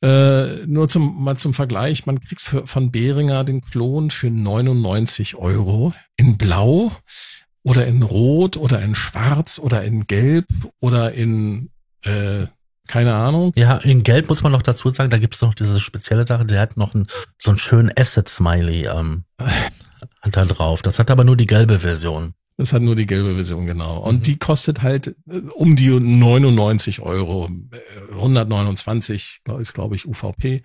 äh, 0.00 0.66
nur 0.66 0.88
zum, 0.88 1.22
mal 1.22 1.36
zum 1.36 1.54
Vergleich, 1.54 2.06
man 2.06 2.20
kriegt 2.20 2.40
für, 2.40 2.66
von 2.66 2.92
Behringer 2.92 3.42
den 3.42 3.60
Klon 3.60 4.10
für 4.10 4.30
99 4.30 5.34
Euro 5.34 5.92
in 6.16 6.38
Blau 6.38 6.92
oder 7.64 7.86
in 7.86 8.02
Rot 8.04 8.56
oder 8.56 8.80
in 8.80 8.94
Schwarz 8.94 9.58
oder 9.58 9.82
in 9.82 10.06
Gelb 10.06 10.46
oder 10.78 11.14
in 11.14 11.70
äh, 12.04 12.46
keine 12.88 13.14
Ahnung. 13.14 13.52
Ja, 13.54 13.76
in 13.76 14.02
Gelb 14.02 14.28
muss 14.28 14.42
man 14.42 14.52
noch 14.52 14.62
dazu 14.62 14.90
sagen, 14.90 15.10
da 15.10 15.18
gibt's 15.18 15.40
noch 15.42 15.54
diese 15.54 15.78
spezielle 15.78 16.26
Sache, 16.26 16.44
der 16.44 16.60
hat 16.60 16.76
noch 16.76 16.94
einen, 16.94 17.06
so 17.38 17.50
einen 17.50 17.58
schönen 17.58 17.92
Asset-Smiley 17.96 18.86
ähm, 18.86 19.24
da 20.32 20.44
drauf. 20.44 20.82
Das 20.82 20.98
hat 20.98 21.10
aber 21.10 21.24
nur 21.24 21.36
die 21.36 21.46
gelbe 21.46 21.78
Version. 21.78 22.34
Das 22.56 22.72
hat 22.72 22.82
nur 22.82 22.96
die 22.96 23.06
gelbe 23.06 23.36
Version, 23.36 23.66
genau. 23.66 23.98
Und 23.98 24.16
mhm. 24.16 24.22
die 24.22 24.38
kostet 24.38 24.82
halt 24.82 25.14
äh, 25.30 25.38
um 25.54 25.76
die 25.76 25.90
99 25.90 27.00
Euro. 27.00 27.48
129 28.10 29.42
ist, 29.60 29.74
glaube 29.74 29.94
ich, 29.94 30.06
UVP. 30.06 30.62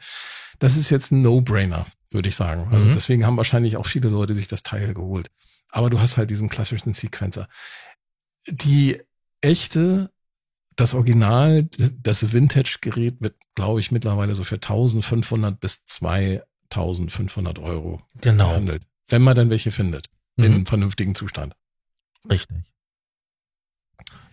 Das 0.58 0.76
ist 0.76 0.90
jetzt 0.90 1.12
ein 1.12 1.22
No-Brainer, 1.22 1.86
würde 2.10 2.30
ich 2.30 2.36
sagen. 2.36 2.68
Also 2.72 2.84
mhm. 2.84 2.94
deswegen 2.96 3.26
haben 3.26 3.38
wahrscheinlich 3.38 3.78
auch 3.78 3.86
viele 3.86 4.10
Leute 4.10 4.34
sich 4.34 4.48
das 4.48 4.64
Teil 4.64 4.96
geholt. 4.96 5.30
Aber 5.70 5.92
du 5.92 6.00
hast 6.00 6.18
halt 6.18 6.32
diesen 6.32 6.50
klassischen 6.50 6.94
Sequencer. 6.94 7.48
Die 8.48 9.00
echte, 9.42 10.10
das 10.76 10.94
Original, 10.94 11.68
das 12.02 12.32
Vintage-Gerät 12.32 13.22
wird, 13.22 13.36
glaube 13.56 13.80
ich, 13.80 13.92
mittlerweile 13.92 14.36
so 14.36 14.44
für 14.44 14.56
1500 14.56 15.60
bis 15.60 15.86
2500 15.86 17.60
Euro 17.60 18.02
genau. 18.22 18.50
gehandelt. 18.50 18.84
Wenn 19.08 19.22
man 19.22 19.36
dann 19.36 19.50
welche 19.50 19.72
findet. 19.72 20.08
Mhm. 20.36 20.46
In 20.46 20.66
vernünftigen 20.66 21.16
Zustand. 21.16 21.56
Richtig. 22.30 22.58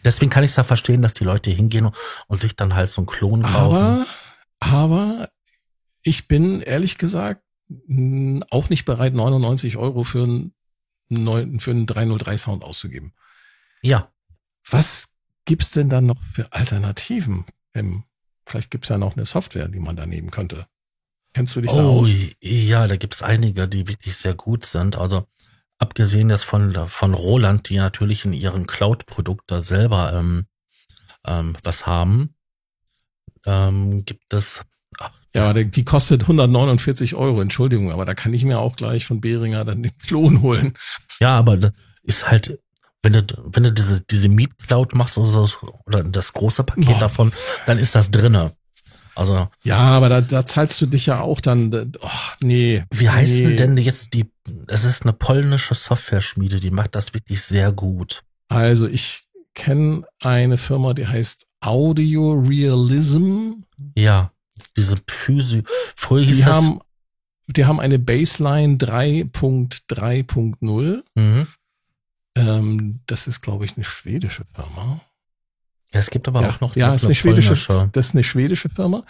Deswegen 0.05 0.31
kann 0.31 0.45
ich 0.45 0.51
es 0.51 0.57
da 0.57 0.65
verstehen, 0.65 1.03
dass 1.03 1.15
die 1.15 1.25
Leute 1.25 1.51
hingehen 1.51 1.91
und 2.27 2.41
sich 2.41 2.57
dann 2.57 2.75
halt 2.75 2.89
so 2.89 3.03
einen 3.03 3.07
Klon 3.07 3.43
kaufen. 3.43 3.77
Aber, 3.77 4.07
aber 4.61 5.29
ich 6.03 6.27
bin 6.27 6.63
ehrlich 6.63 6.97
gesagt 6.97 7.43
auch 8.51 8.69
nicht 8.71 8.85
bereit, 8.85 9.15
99 9.15 9.77
Euro 9.77 10.03
für 10.03 10.23
einen, 10.23 11.61
für 11.61 11.71
einen 11.71 11.87
303 11.87 12.39
Sound 12.39 12.65
auszugeben. 12.65 13.13
Ja. 13.83 14.11
Was 14.69 15.10
gibt's 15.51 15.73
denn 15.73 15.89
dann 15.89 16.07
noch 16.07 16.23
für 16.33 16.53
Alternativen? 16.53 17.45
Vielleicht 18.47 18.71
gibt's 18.71 18.89
ja 18.89 18.99
noch 18.99 19.17
eine 19.17 19.25
Software, 19.25 19.67
die 19.67 19.81
man 19.81 19.97
da 19.97 20.07
nehmen 20.07 20.31
könnte. 20.31 20.69
Kennst 21.35 21.57
du 21.57 21.61
dich 21.61 21.73
oh, 21.73 21.77
da 21.77 21.83
aus? 21.83 22.09
Ja, 22.41 22.87
da 22.87 22.95
gibt's 22.95 23.21
einige, 23.21 23.67
die 23.67 23.89
wirklich 23.89 24.15
sehr 24.15 24.35
gut 24.35 24.65
sind. 24.65 24.95
Also 24.95 25.27
abgesehen 25.77 26.31
jetzt 26.31 26.45
von, 26.45 26.73
von 26.87 27.15
Roland, 27.15 27.69
die 27.69 27.79
natürlich 27.79 28.25
in 28.25 28.33
ihren 28.33 28.69
Cloud-Produkt 28.69 29.51
da 29.51 29.61
selber 29.61 30.13
ähm, 30.15 30.47
ähm, 31.27 31.57
was 31.65 31.85
haben, 31.85 32.37
ähm, 33.45 34.05
gibt 34.05 34.33
es. 34.33 34.63
Ach, 35.01 35.11
ja, 35.35 35.53
die, 35.53 35.69
die 35.69 35.85
kostet 35.85 36.23
149 36.23 37.17
Euro, 37.17 37.41
Entschuldigung, 37.41 37.91
aber 37.91 38.05
da 38.05 38.15
kann 38.15 38.33
ich 38.35 38.45
mir 38.45 38.61
auch 38.61 38.77
gleich 38.77 39.05
von 39.05 39.21
Behringer 39.21 39.65
dann 39.65 39.83
den 39.83 39.99
Klon 39.99 40.43
holen. 40.43 40.75
Ja, 41.19 41.37
aber 41.37 41.57
das 41.57 41.73
ist 42.05 42.31
halt, 42.31 42.61
wenn 43.03 43.13
du, 43.13 43.23
wenn 43.53 43.63
du 43.63 43.73
diese, 43.73 44.01
diese 44.03 44.29
Meet 44.29 44.59
Cloud 44.59 44.95
machst 44.95 45.17
oder, 45.19 45.31
so, 45.31 45.49
oder 45.87 46.05
das 46.05 46.33
große 46.33 46.65
Paket 46.65 46.87
Boah. 46.87 46.99
davon, 46.99 47.33
dann 47.67 47.79
ist 47.79 47.95
das 47.95 48.11
drinne. 48.11 48.53
Also 49.15 49.49
ja, 49.65 49.79
aber 49.79 50.09
da, 50.09 50.21
da 50.21 50.47
zahlst 50.47 50.81
du 50.81 50.87
dich 50.87 51.07
ja 51.07 51.21
auch 51.21 51.41
dann. 51.41 51.93
Oh, 52.01 52.09
nee. 52.41 52.85
Wie 52.91 53.11
heißt 53.11 53.33
nee. 53.33 53.57
denn 53.57 53.77
jetzt 53.77 54.15
die? 54.15 54.31
Es 54.69 54.85
ist 54.85 55.03
eine 55.03 55.13
polnische 55.13 55.75
Software-Schmiede, 55.75 56.61
die 56.61 56.71
macht 56.71 56.95
das 56.95 57.13
wirklich 57.13 57.43
sehr 57.43 57.73
gut. 57.73 58.23
Also 58.49 58.87
ich 58.87 59.25
kenne 59.55 60.05
eine 60.21 60.59
Firma, 60.59 60.95
die 60.95 61.07
heißt 61.07 61.47
Audio 61.61 62.33
Realism. 62.33 63.53
Ja, 63.97 64.33
diese 64.77 64.97
Physio. 65.09 65.63
Früher 65.97 66.25
hieß 66.25 66.37
die 66.39 66.45
das. 66.45 66.57
Haben, 66.57 66.81
die 67.49 67.67
haben 67.67 67.81
eine 67.81 67.99
Baseline 67.99 68.77
3.3.0. 68.77 71.03
Mhm. 71.15 71.47
Ähm, 72.37 73.01
das 73.07 73.27
ist, 73.27 73.41
glaube 73.41 73.65
ich, 73.65 73.77
eine 73.77 73.85
schwedische 73.85 74.45
Firma. 74.55 75.01
Ja, 75.93 75.99
es 75.99 76.11
gibt 76.11 76.29
aber 76.29 76.43
ja, 76.43 76.51
auch 76.51 76.61
noch 76.61 76.77
ja, 76.77 76.95
ist 76.95 77.05
eine 77.05 77.15
schwedische, 77.15 77.55
das 77.93 78.07
ist 78.07 78.15
eine 78.15 78.23
schwedische 78.23 78.69
Firma. 78.69 79.05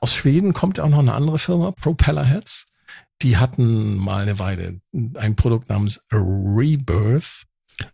Aus 0.00 0.14
Schweden 0.14 0.52
kommt 0.52 0.78
auch 0.78 0.88
noch 0.88 1.00
eine 1.00 1.14
andere 1.14 1.38
Firma, 1.38 1.72
Propellerheads. 1.72 2.66
Die 3.22 3.36
hatten 3.36 3.96
mal 3.96 4.22
eine 4.22 4.38
Weile 4.38 4.80
ein 5.14 5.36
Produkt 5.36 5.68
namens 5.68 6.00
Rebirth. 6.12 7.46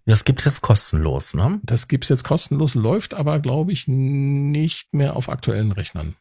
Das 0.05 0.25
gibt's 0.25 0.45
jetzt 0.45 0.61
kostenlos, 0.63 1.35
ne? 1.35 1.61
Das 1.63 1.89
gibt's 1.89 2.09
jetzt 2.09 2.25
kostenlos, 2.25 2.75
läuft 2.75 3.15
aber, 3.15 3.39
glaube 3.41 3.73
ich, 3.73 3.89
nicht 3.89 4.93
mehr 4.93 5.17
auf 5.17 5.29
aktuellen 5.29 5.73
Rechnern. 5.73 6.17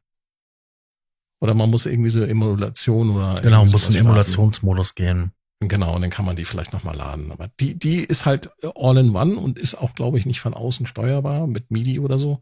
Oder 1.41 1.53
man 1.53 1.69
muss 1.69 1.85
irgendwie 1.85 2.09
so 2.09 2.23
Emulation 2.23 3.09
oder. 3.09 3.41
Genau, 3.41 3.65
muss 3.65 3.89
in 3.89 3.95
Emulationsmodus 3.95 4.95
gehen. 4.95 5.31
Genau, 5.67 5.95
und 5.95 6.01
dann 6.01 6.09
kann 6.09 6.25
man 6.25 6.35
die 6.35 6.45
vielleicht 6.45 6.73
nochmal 6.73 6.95
laden. 6.95 7.31
Aber 7.31 7.49
die, 7.59 7.77
die 7.77 8.03
ist 8.03 8.25
halt 8.25 8.49
all 8.75 8.97
in 8.97 9.15
one 9.15 9.35
und 9.35 9.57
ist 9.57 9.75
auch, 9.75 9.93
glaube 9.95 10.17
ich, 10.17 10.25
nicht 10.25 10.39
von 10.39 10.53
außen 10.53 10.87
steuerbar 10.87 11.47
mit 11.47 11.71
MIDI 11.71 11.99
oder 11.99 12.19
so. 12.19 12.41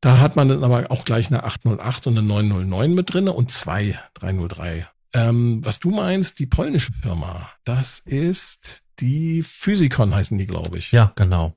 Da 0.00 0.18
hat 0.18 0.36
man 0.36 0.48
dann 0.48 0.64
aber 0.64 0.90
auch 0.90 1.04
gleich 1.04 1.28
eine 1.28 1.44
808 1.44 2.06
und 2.06 2.18
eine 2.18 2.26
909 2.26 2.94
mit 2.94 3.12
drinne 3.12 3.32
und 3.32 3.50
zwei 3.50 3.98
303. 4.14 4.88
Ähm, 5.12 5.64
was 5.64 5.80
du 5.80 5.90
meinst, 5.90 6.38
die 6.38 6.46
polnische 6.46 6.92
Firma, 7.02 7.50
das 7.64 7.98
ist 7.98 8.82
die 9.00 9.42
Physikon 9.42 10.14
heißen 10.14 10.38
die, 10.38 10.46
glaube 10.46 10.78
ich. 10.78 10.92
Ja, 10.92 11.12
genau. 11.16 11.54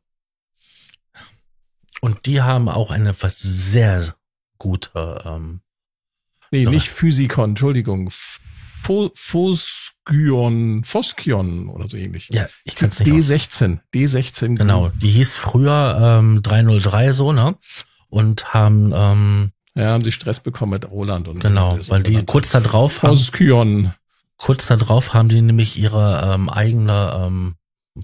Und 2.02 2.26
die 2.26 2.42
haben 2.42 2.68
auch 2.68 2.92
eine 2.92 3.14
sehr 3.14 4.16
gute. 4.58 5.22
Ähm, 5.26 5.62
nee, 6.52 6.66
nicht 6.66 6.90
Physikon, 6.90 7.52
Entschuldigung. 7.52 8.12
Foskion, 8.84 10.84
Foskion 10.84 11.70
oder 11.70 11.88
so 11.88 11.98
ähnlich. 11.98 12.30
Ja, 12.30 12.48
ich 12.66 12.76
kann 12.76 12.90
nicht. 12.90 13.02
D16, 13.02 13.80
D16. 13.94 14.58
Genau, 14.58 14.90
die 14.90 15.10
hieß 15.10 15.38
früher 15.38 16.20
ähm, 16.20 16.44
303 16.44 17.14
so, 17.14 17.32
ne? 17.32 17.56
Und 18.10 18.54
haben 18.54 18.94
ähm, 18.96 19.52
ja, 19.76 19.92
haben 19.92 20.04
sie 20.04 20.12
Stress 20.12 20.40
bekommen 20.40 20.74
mit 20.74 20.90
Roland 20.90 21.28
und 21.28 21.40
genau, 21.40 21.80
weil 21.88 22.04
die 22.04 22.24
kurz 22.26 22.52
da 22.52 22.60
drauf 22.60 23.02
haben, 23.02 23.94
kurz 24.38 24.68
da 24.68 24.76
drauf 24.76 25.16
haben 25.16 25.30
die 25.30 25.42
nämlich 25.42 25.80
ihre 25.80 26.34
ähm, 26.34 26.50
eigene 26.50 27.12
ähm, 27.16 27.56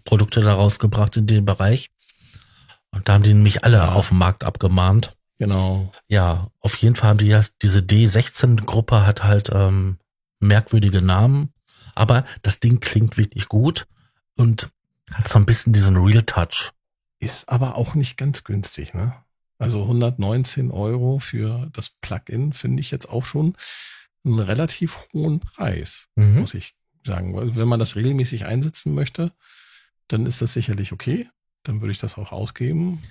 Produkte 0.03 0.41
da 0.41 0.56
rausgebracht 0.56 1.15
in 1.18 1.27
den 1.27 1.45
Bereich 1.45 1.89
und 2.91 3.07
da 3.07 3.14
haben 3.14 3.23
die 3.23 3.34
nämlich 3.34 3.64
alle 3.64 3.77
ja. 3.77 3.91
auf 3.91 4.10
dem 4.10 4.18
Markt 4.18 4.43
abgemahnt. 4.43 5.15
Genau. 5.38 5.91
Ja, 6.07 6.47
auf 6.60 6.76
jeden 6.77 6.95
Fall 6.95 7.11
haben 7.11 7.19
die 7.19 7.27
ja 7.27 7.41
diese 7.61 7.80
D16-Gruppe 7.80 9.06
hat 9.06 9.23
halt 9.23 9.51
ähm, 9.53 9.99
merkwürdige 10.40 11.02
Namen, 11.02 11.53
aber 11.95 12.26
das 12.41 12.60
Ding 12.60 12.80
klingt 12.80 13.18
wirklich 13.18 13.48
gut 13.48 13.88
und 14.36 14.70
hat 15.11 15.28
so 15.28 15.40
ein 15.40 15.45
bisschen 15.45 15.74
diesen 15.74 15.98
Real 15.98 16.24
Touch. 16.24 16.72
ist 17.20 17.49
aber 17.49 17.76
auch 17.76 17.95
nicht 17.95 18.16
ganz 18.18 18.44
günstig, 18.44 18.94
ne? 18.94 19.14
Also 19.57 19.82
119 19.82 20.72
Euro 20.72 21.20
für 21.20 21.70
das 21.74 21.90
Plugin 21.90 22.53
finde 22.53 22.80
ich 22.80 22.91
jetzt 22.91 23.10
auch 23.10 23.26
schon 23.26 23.57
einen 24.24 24.40
relativ 24.40 24.99
hohen 25.14 25.41
Preis, 25.41 26.07
mhm. 26.16 26.40
muss 26.40 26.53
ich 26.53 26.76
sagen. 27.06 27.34
Wenn 27.56 27.68
man 27.68 27.80
das 27.80 27.98
regelmäßig 27.98 28.45
einsetzen 28.45 28.94
möchte, 28.94 29.34
dann 30.07 30.26
ist 30.26 30.41
das 30.41 30.53
sicherlich 30.53 30.94
okay. 30.94 31.28
Dann 31.64 31.82
würde 31.82 31.91
ich 31.91 31.99
das 31.99 32.18
auch 32.18 32.32
ausgeben. 32.32 33.03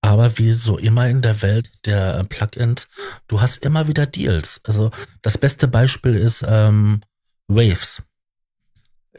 Aber 0.00 0.38
wie 0.38 0.52
so 0.52 0.78
immer 0.78 1.08
in 1.08 1.22
der 1.22 1.42
Welt 1.42 1.70
der 1.84 2.24
Plugins, 2.24 2.88
du 3.26 3.40
hast 3.40 3.64
immer 3.64 3.88
wieder 3.88 4.06
Deals. 4.06 4.60
Also 4.64 4.90
das 5.22 5.38
beste 5.38 5.66
Beispiel 5.68 6.14
ist 6.14 6.44
ähm, 6.46 7.02
Waves 7.48 8.02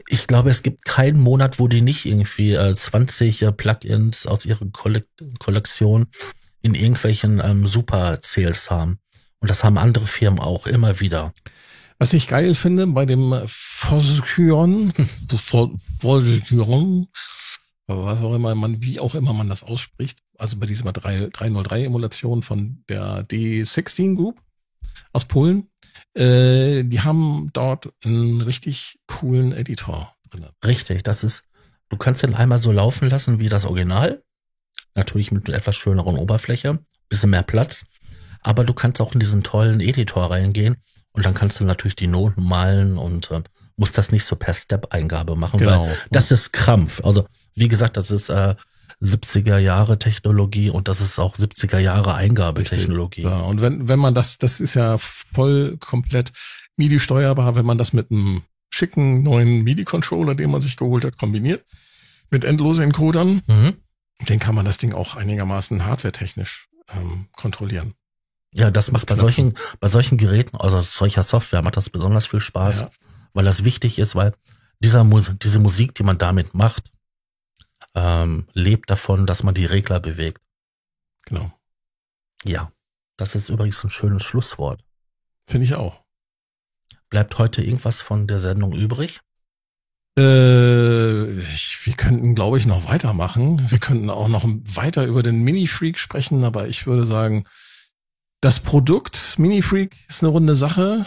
ich 0.08 0.26
glaube, 0.26 0.50
es 0.50 0.62
gibt 0.62 0.84
keinen 0.84 1.20
Monat, 1.20 1.58
wo 1.58 1.68
die 1.68 1.82
nicht 1.82 2.04
irgendwie 2.04 2.54
äh, 2.54 2.74
20 2.74 3.42
äh, 3.42 3.52
Plugins 3.52 4.26
aus 4.26 4.44
ihrer 4.44 4.66
Kollek 4.72 5.06
Kollektion 5.38 6.08
in 6.62 6.74
irgendwelchen 6.74 7.40
ähm, 7.42 7.66
Super-Sales 7.66 8.70
haben. 8.70 8.98
Und 9.40 9.50
das 9.50 9.64
haben 9.64 9.78
andere 9.78 10.06
Firmen 10.06 10.40
auch 10.40 10.66
immer 10.66 11.00
wieder. 11.00 11.32
Was 11.98 12.12
ich 12.12 12.28
geil 12.28 12.54
finde 12.54 12.86
bei 12.88 13.06
dem 13.06 13.40
Fosykion, 13.46 14.92
Fosykion, 16.00 17.08
was 18.04 18.22
auch 18.22 18.34
immer 18.34 18.54
man, 18.54 18.82
wie 18.82 19.00
auch 19.00 19.14
immer 19.14 19.32
man 19.32 19.48
das 19.48 19.62
ausspricht, 19.62 20.20
also 20.38 20.56
bei 20.58 20.66
dieser 20.66 20.92
303 20.92 21.84
Emulation 21.84 22.42
von 22.42 22.84
der 22.88 23.26
D16 23.28 24.16
Group 24.16 24.40
aus 25.12 25.24
Polen, 25.24 25.68
äh, 26.14 26.84
die 26.84 27.00
haben 27.00 27.50
dort 27.52 27.92
einen 28.04 28.40
richtig 28.40 28.98
coolen 29.06 29.52
Editor 29.52 30.14
drin. 30.30 30.46
Richtig, 30.64 31.02
das 31.02 31.24
ist, 31.24 31.44
du 31.88 31.96
kannst 31.96 32.22
den 32.22 32.34
einmal 32.34 32.60
so 32.60 32.72
laufen 32.72 33.08
lassen 33.10 33.38
wie 33.38 33.48
das 33.48 33.64
Original. 33.64 34.22
Natürlich 34.94 35.30
mit 35.30 35.46
einer 35.46 35.56
etwas 35.56 35.76
schöneren 35.76 36.16
Oberfläche, 36.16 36.78
bisschen 37.08 37.30
mehr 37.30 37.42
Platz. 37.42 37.84
Aber 38.42 38.64
du 38.64 38.72
kannst 38.72 39.00
auch 39.00 39.12
in 39.12 39.20
diesen 39.20 39.42
tollen 39.42 39.80
Editor 39.80 40.30
reingehen 40.30 40.76
und 41.12 41.26
dann 41.26 41.34
kannst 41.34 41.60
du 41.60 41.64
natürlich 41.64 41.96
die 41.96 42.06
Noten 42.06 42.42
malen 42.42 42.96
und 42.96 43.30
äh, 43.30 43.42
musst 43.76 43.98
das 43.98 44.12
nicht 44.12 44.24
so 44.24 44.36
per 44.36 44.54
Step-Eingabe 44.54 45.36
machen, 45.36 45.58
genau. 45.58 45.84
weil 45.84 45.96
das 46.10 46.30
ist 46.30 46.52
Krampf. 46.52 47.02
Also 47.04 47.26
wie 47.54 47.68
gesagt, 47.68 47.96
das 47.96 48.10
ist 48.10 48.28
äh, 48.28 48.54
70er 49.02 49.58
Jahre 49.58 49.98
Technologie 49.98 50.70
und 50.70 50.88
das 50.88 51.00
ist 51.00 51.18
auch 51.18 51.36
70er 51.36 51.78
Jahre 51.78 52.14
Eingabetechnologie. 52.14 53.22
Ja, 53.22 53.40
und 53.40 53.62
wenn, 53.62 53.88
wenn 53.88 53.98
man 53.98 54.14
das, 54.14 54.38
das 54.38 54.60
ist 54.60 54.74
ja 54.74 54.98
voll 54.98 55.76
komplett 55.78 56.32
MIDI 56.76 57.00
steuerbar, 57.00 57.54
wenn 57.54 57.64
man 57.64 57.78
das 57.78 57.92
mit 57.92 58.10
einem 58.10 58.42
schicken 58.68 59.22
neuen 59.22 59.62
MIDI-Controller, 59.62 60.34
den 60.34 60.50
man 60.50 60.60
sich 60.60 60.76
geholt 60.76 61.04
hat, 61.04 61.18
kombiniert, 61.18 61.64
mit 62.30 62.44
endlosen 62.44 62.84
Encodern, 62.84 63.42
mhm. 63.46 63.74
dann 64.26 64.38
kann 64.38 64.54
man 64.54 64.64
das 64.64 64.78
Ding 64.78 64.92
auch 64.92 65.16
einigermaßen 65.16 65.84
hardwaretechnisch 65.84 66.68
ähm, 66.94 67.26
kontrollieren. 67.36 67.94
Ja, 68.52 68.70
das 68.70 68.90
macht 68.92 69.06
bei 69.06 69.14
solchen, 69.14 69.54
bei 69.78 69.88
solchen 69.88 70.18
Geräten, 70.18 70.56
also 70.56 70.80
solcher 70.80 71.22
Software, 71.22 71.62
macht 71.62 71.76
das 71.76 71.90
besonders 71.90 72.26
viel 72.26 72.40
Spaß, 72.40 72.80
ja. 72.80 72.90
weil 73.32 73.44
das 73.44 73.64
wichtig 73.64 73.98
ist, 73.98 74.14
weil 74.14 74.32
dieser 74.80 75.04
Mus 75.04 75.32
diese 75.40 75.58
Musik, 75.60 75.94
die 75.94 76.02
man 76.02 76.18
damit 76.18 76.54
macht, 76.54 76.90
ähm, 77.94 78.46
lebt 78.52 78.90
davon, 78.90 79.26
dass 79.26 79.42
man 79.42 79.54
die 79.54 79.64
Regler 79.64 80.00
bewegt. 80.00 80.40
Genau. 81.26 81.52
Ja, 82.44 82.72
das 83.16 83.34
ist 83.34 83.48
übrigens 83.48 83.82
ein 83.84 83.90
schönes 83.90 84.22
Schlusswort. 84.22 84.82
Finde 85.46 85.64
ich 85.64 85.74
auch. 85.74 86.02
Bleibt 87.08 87.38
heute 87.38 87.62
irgendwas 87.62 88.00
von 88.00 88.26
der 88.26 88.38
Sendung 88.38 88.72
übrig? 88.72 89.20
Äh, 90.18 91.30
ich, 91.40 91.78
wir 91.84 91.94
könnten, 91.94 92.34
glaube 92.34 92.58
ich, 92.58 92.66
noch 92.66 92.88
weitermachen. 92.88 93.68
Wir 93.70 93.78
könnten 93.78 94.10
auch 94.10 94.28
noch 94.28 94.44
weiter 94.46 95.04
über 95.06 95.22
den 95.22 95.42
Mini-Freak 95.42 95.98
sprechen, 95.98 96.44
aber 96.44 96.68
ich 96.68 96.86
würde 96.86 97.04
sagen, 97.04 97.44
das 98.40 98.60
Produkt 98.60 99.38
Mini-Freak 99.38 99.96
ist 100.08 100.22
eine 100.22 100.30
runde 100.30 100.54
Sache. 100.54 101.06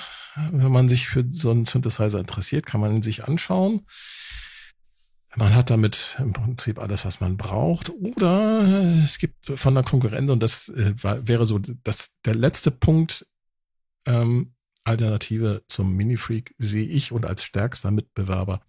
Wenn 0.51 0.71
man 0.71 0.89
sich 0.89 1.07
für 1.07 1.25
so 1.29 1.51
einen 1.51 1.65
Synthesizer 1.65 2.19
interessiert, 2.19 2.65
kann 2.65 2.81
man 2.81 2.95
ihn 2.95 3.01
sich 3.01 3.23
anschauen. 3.23 3.85
Man 5.35 5.55
hat 5.55 5.69
damit 5.69 6.15
im 6.19 6.33
Prinzip 6.33 6.79
alles, 6.79 7.05
was 7.05 7.19
man 7.19 7.37
braucht. 7.37 7.89
Oder 7.89 8.61
es 9.03 9.17
gibt 9.17 9.57
von 9.57 9.73
der 9.73 9.83
Konkurrenz, 9.83 10.29
und 10.29 10.43
das 10.43 10.69
äh, 10.69 10.93
wäre 11.01 11.45
so 11.45 11.59
das, 11.59 12.11
der 12.25 12.35
letzte 12.35 12.71
Punkt, 12.71 13.25
ähm, 14.05 14.53
Alternative 14.83 15.63
zum 15.67 15.95
Mini-Freak 15.95 16.53
sehe 16.57 16.85
ich 16.85 17.11
und 17.11 17.25
als 17.25 17.43
stärkster 17.43 17.91
Mitbewerber 17.91 18.61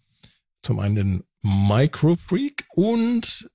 zum 0.63 0.79
einen 0.79 0.95
den 0.95 1.25
Micro-Freak 1.43 2.65
und 2.75 3.51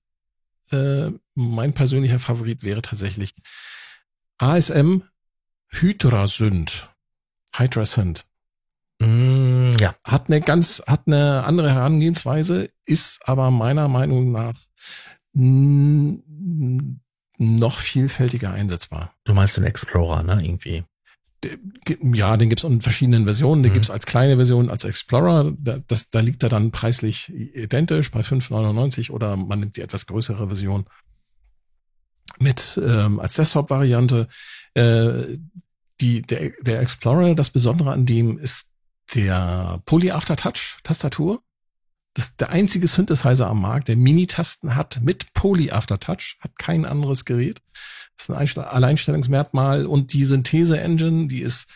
äh, 0.72 1.12
mein 1.36 1.74
persönlicher 1.74 2.20
Favorit 2.20 2.64
wäre 2.64 2.82
tatsächlich 2.82 3.34
ASM 4.38 5.04
Hydrasynth. 5.70 6.90
Hydrasynth. 7.54 8.26
Mm, 9.00 9.72
ja. 9.80 9.96
Hat 10.04 10.28
eine 10.28 10.42
ganz, 10.42 10.84
hat 10.86 11.04
eine 11.08 11.44
andere 11.44 11.74
Herangehensweise, 11.74 12.70
ist 12.86 13.20
aber 13.24 13.52
meiner 13.52 13.88
Meinung 13.88 14.32
nach 14.32 14.56
noch 17.38 17.80
vielfältiger 17.80 18.52
einsetzbar. 18.52 19.14
Du 19.24 19.34
meinst 19.34 19.58
den 19.58 19.64
Explorer, 19.64 20.24
ne? 20.24 20.44
Irgendwie. 20.44 20.84
Ja, 22.02 22.36
den 22.36 22.50
gibt's 22.50 22.66
in 22.66 22.82
verschiedenen 22.82 23.24
Versionen. 23.24 23.64
Den 23.64 23.72
mhm. 23.72 23.76
gibt's 23.76 23.90
als 23.90 24.06
kleine 24.06 24.36
Version, 24.36 24.70
als 24.70 24.84
Explorer. 24.84 25.54
Da, 25.58 25.78
das, 25.88 26.10
da 26.10 26.20
liegt 26.20 26.44
er 26.44 26.50
dann 26.50 26.72
preislich 26.72 27.30
identisch 27.30 28.12
bei 28.12 28.22
5,99 28.22 29.12
oder 29.12 29.38
man 29.38 29.62
nimmt 29.62 29.78
die 29.78 29.82
etwas 29.82 30.06
größere 30.06 30.48
Version 30.48 30.86
mit 32.40 32.80
ähm, 32.84 33.20
als 33.20 33.36
Desktop-Variante. 33.36 34.28
Äh, 34.74 35.38
die, 36.02 36.22
der, 36.22 36.52
der 36.62 36.82
Explorer, 36.82 37.36
das 37.36 37.50
Besondere 37.50 37.92
an 37.92 38.06
dem 38.06 38.38
ist 38.38 38.69
der 39.16 39.82
Poly 39.86 40.12
Aftertouch 40.12 40.80
Tastatur. 40.84 41.42
Das 42.14 42.26
ist 42.26 42.42
der 42.42 42.50
einzige 42.50 42.88
Synthesizer 42.88 43.48
am 43.48 43.62
Markt, 43.62 43.88
der 43.88 43.96
Mini-Tasten 43.96 44.76
hat 44.76 45.00
mit 45.02 45.32
Poly 45.34 45.72
Aftertouch, 45.72 46.38
hat 46.40 46.58
kein 46.58 46.86
anderes 46.86 47.24
Gerät. 47.24 47.62
Das 48.18 48.30
ist 48.30 48.58
ein 48.58 48.66
Alleinstellungsmerkmal 48.66 49.86
und 49.86 50.14
die 50.14 50.26
Synthese-Engine, 50.26 51.28
die 51.28 51.42
ist 51.42 51.68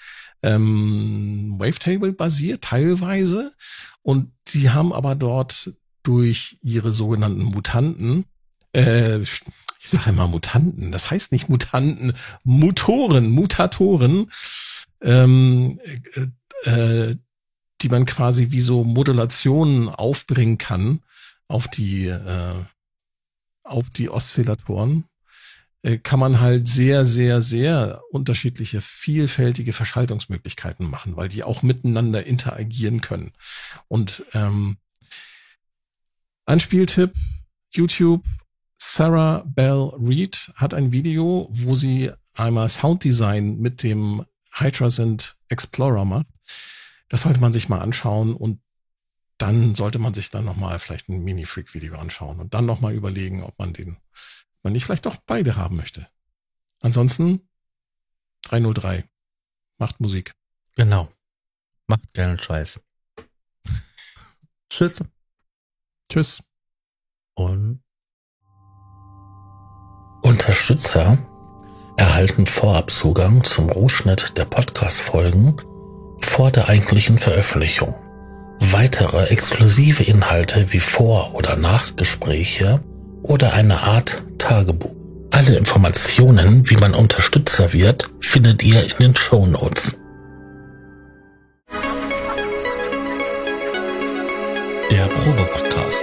ähm, 0.41 1.55
Wavetable 1.57 2.13
basiert, 2.13 2.63
teilweise. 2.63 3.53
Und 4.01 4.31
sie 4.47 4.71
haben 4.71 4.91
aber 4.91 5.15
dort 5.15 5.71
durch 6.03 6.57
ihre 6.61 6.91
sogenannten 6.91 7.43
Mutanten, 7.43 8.25
äh, 8.75 9.21
ich 9.21 9.89
sage 9.89 10.09
immer 10.09 10.27
Mutanten, 10.27 10.91
das 10.91 11.09
heißt 11.09 11.31
nicht 11.31 11.47
Mutanten, 11.47 12.13
Motoren, 12.43 13.29
Mutatoren, 13.29 14.29
ähm, 15.01 15.79
äh, 16.63 17.15
die 17.81 17.89
man 17.89 18.05
quasi 18.05 18.51
wie 18.51 18.59
so 18.59 18.83
Modulationen 18.83 19.89
aufbringen 19.89 20.57
kann 20.57 21.01
auf 21.47 21.67
die, 21.67 22.07
äh, 22.07 22.55
auf 23.63 23.89
die 23.89 24.09
Oszillatoren, 24.09 25.05
äh, 25.83 25.97
kann 25.97 26.19
man 26.19 26.39
halt 26.39 26.67
sehr, 26.67 27.05
sehr, 27.05 27.41
sehr 27.41 28.01
unterschiedliche, 28.11 28.79
vielfältige 28.79 29.73
Verschaltungsmöglichkeiten 29.73 30.89
machen, 30.89 31.17
weil 31.17 31.27
die 31.27 31.43
auch 31.43 31.61
miteinander 31.61 32.25
interagieren 32.25 33.01
können. 33.01 33.33
Und 33.89 34.23
ähm, 34.33 34.77
Anspieltipp, 36.45 37.13
YouTube, 37.71 38.23
Sarah 38.81 39.43
Bell 39.45 39.91
Reed 39.97 40.51
hat 40.55 40.73
ein 40.73 40.91
Video, 40.91 41.47
wo 41.51 41.75
sie 41.75 42.11
einmal 42.33 42.69
Sounddesign 42.69 43.59
mit 43.59 43.83
dem 43.83 44.25
Hydrasynth 44.51 45.35
Explorer 45.49 46.05
macht. 46.05 46.27
Das 47.13 47.21
sollte 47.21 47.39
man 47.39 47.53
sich 47.53 47.69
mal 47.69 47.79
anschauen 47.79 48.35
und 48.35 48.59
dann 49.37 49.75
sollte 49.75 49.99
man 49.99 50.15
sich 50.15 50.31
dann 50.31 50.45
nochmal 50.45 50.79
vielleicht 50.79 51.09
ein 51.09 51.23
Mini-Freak-Video 51.23 51.95
anschauen 51.95 52.39
und 52.39 52.55
dann 52.55 52.65
nochmal 52.65 52.95
überlegen, 52.95 53.43
ob 53.43 53.59
man 53.59 53.71
den, 53.71 53.97
man 54.63 54.73
nicht 54.73 54.85
vielleicht 54.85 55.05
doch 55.05 55.17
beide 55.27 55.55
haben 55.55 55.75
möchte. 55.75 56.07
Ansonsten 56.81 57.47
303. 58.45 59.03
Macht 59.77 59.99
Musik. 59.99 60.33
Genau. 60.75 61.07
Macht 61.85 62.11
geilen 62.15 62.39
Scheiß. 62.39 62.79
Tschüss. 64.71 65.03
Tschüss. 66.09 66.41
Und 67.35 67.83
Unterstützer 70.23 71.19
erhalten 71.95 72.47
Vorabzugang 72.47 73.43
zum 73.43 73.69
Rohschnitt 73.69 74.35
der 74.35 74.45
Podcast-Folgen 74.45 75.61
vor 76.25 76.51
der 76.51 76.69
eigentlichen 76.69 77.19
Veröffentlichung. 77.19 77.93
Weitere 78.59 79.25
exklusive 79.27 80.03
Inhalte 80.03 80.71
wie 80.71 80.79
Vor- 80.79 81.35
oder 81.35 81.55
Nachgespräche 81.55 82.81
oder 83.21 83.53
eine 83.53 83.83
Art 83.83 84.23
Tagebuch. 84.37 84.95
Alle 85.31 85.55
Informationen, 85.57 86.69
wie 86.69 86.75
man 86.75 86.93
Unterstützer 86.93 87.73
wird, 87.73 88.09
findet 88.19 88.63
ihr 88.63 88.83
in 88.83 88.97
den 88.99 89.15
Show 89.15 89.45
Notes. 89.45 89.97
Der 94.91 95.05
Probe-Podcast. 95.07 96.02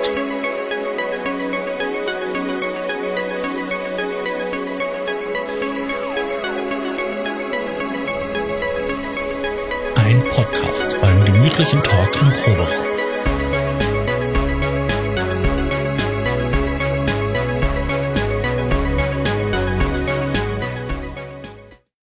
Gemütlichen 11.40 11.82
Talk 11.82 12.20
im 12.20 12.30
Proberaum. 12.32 12.99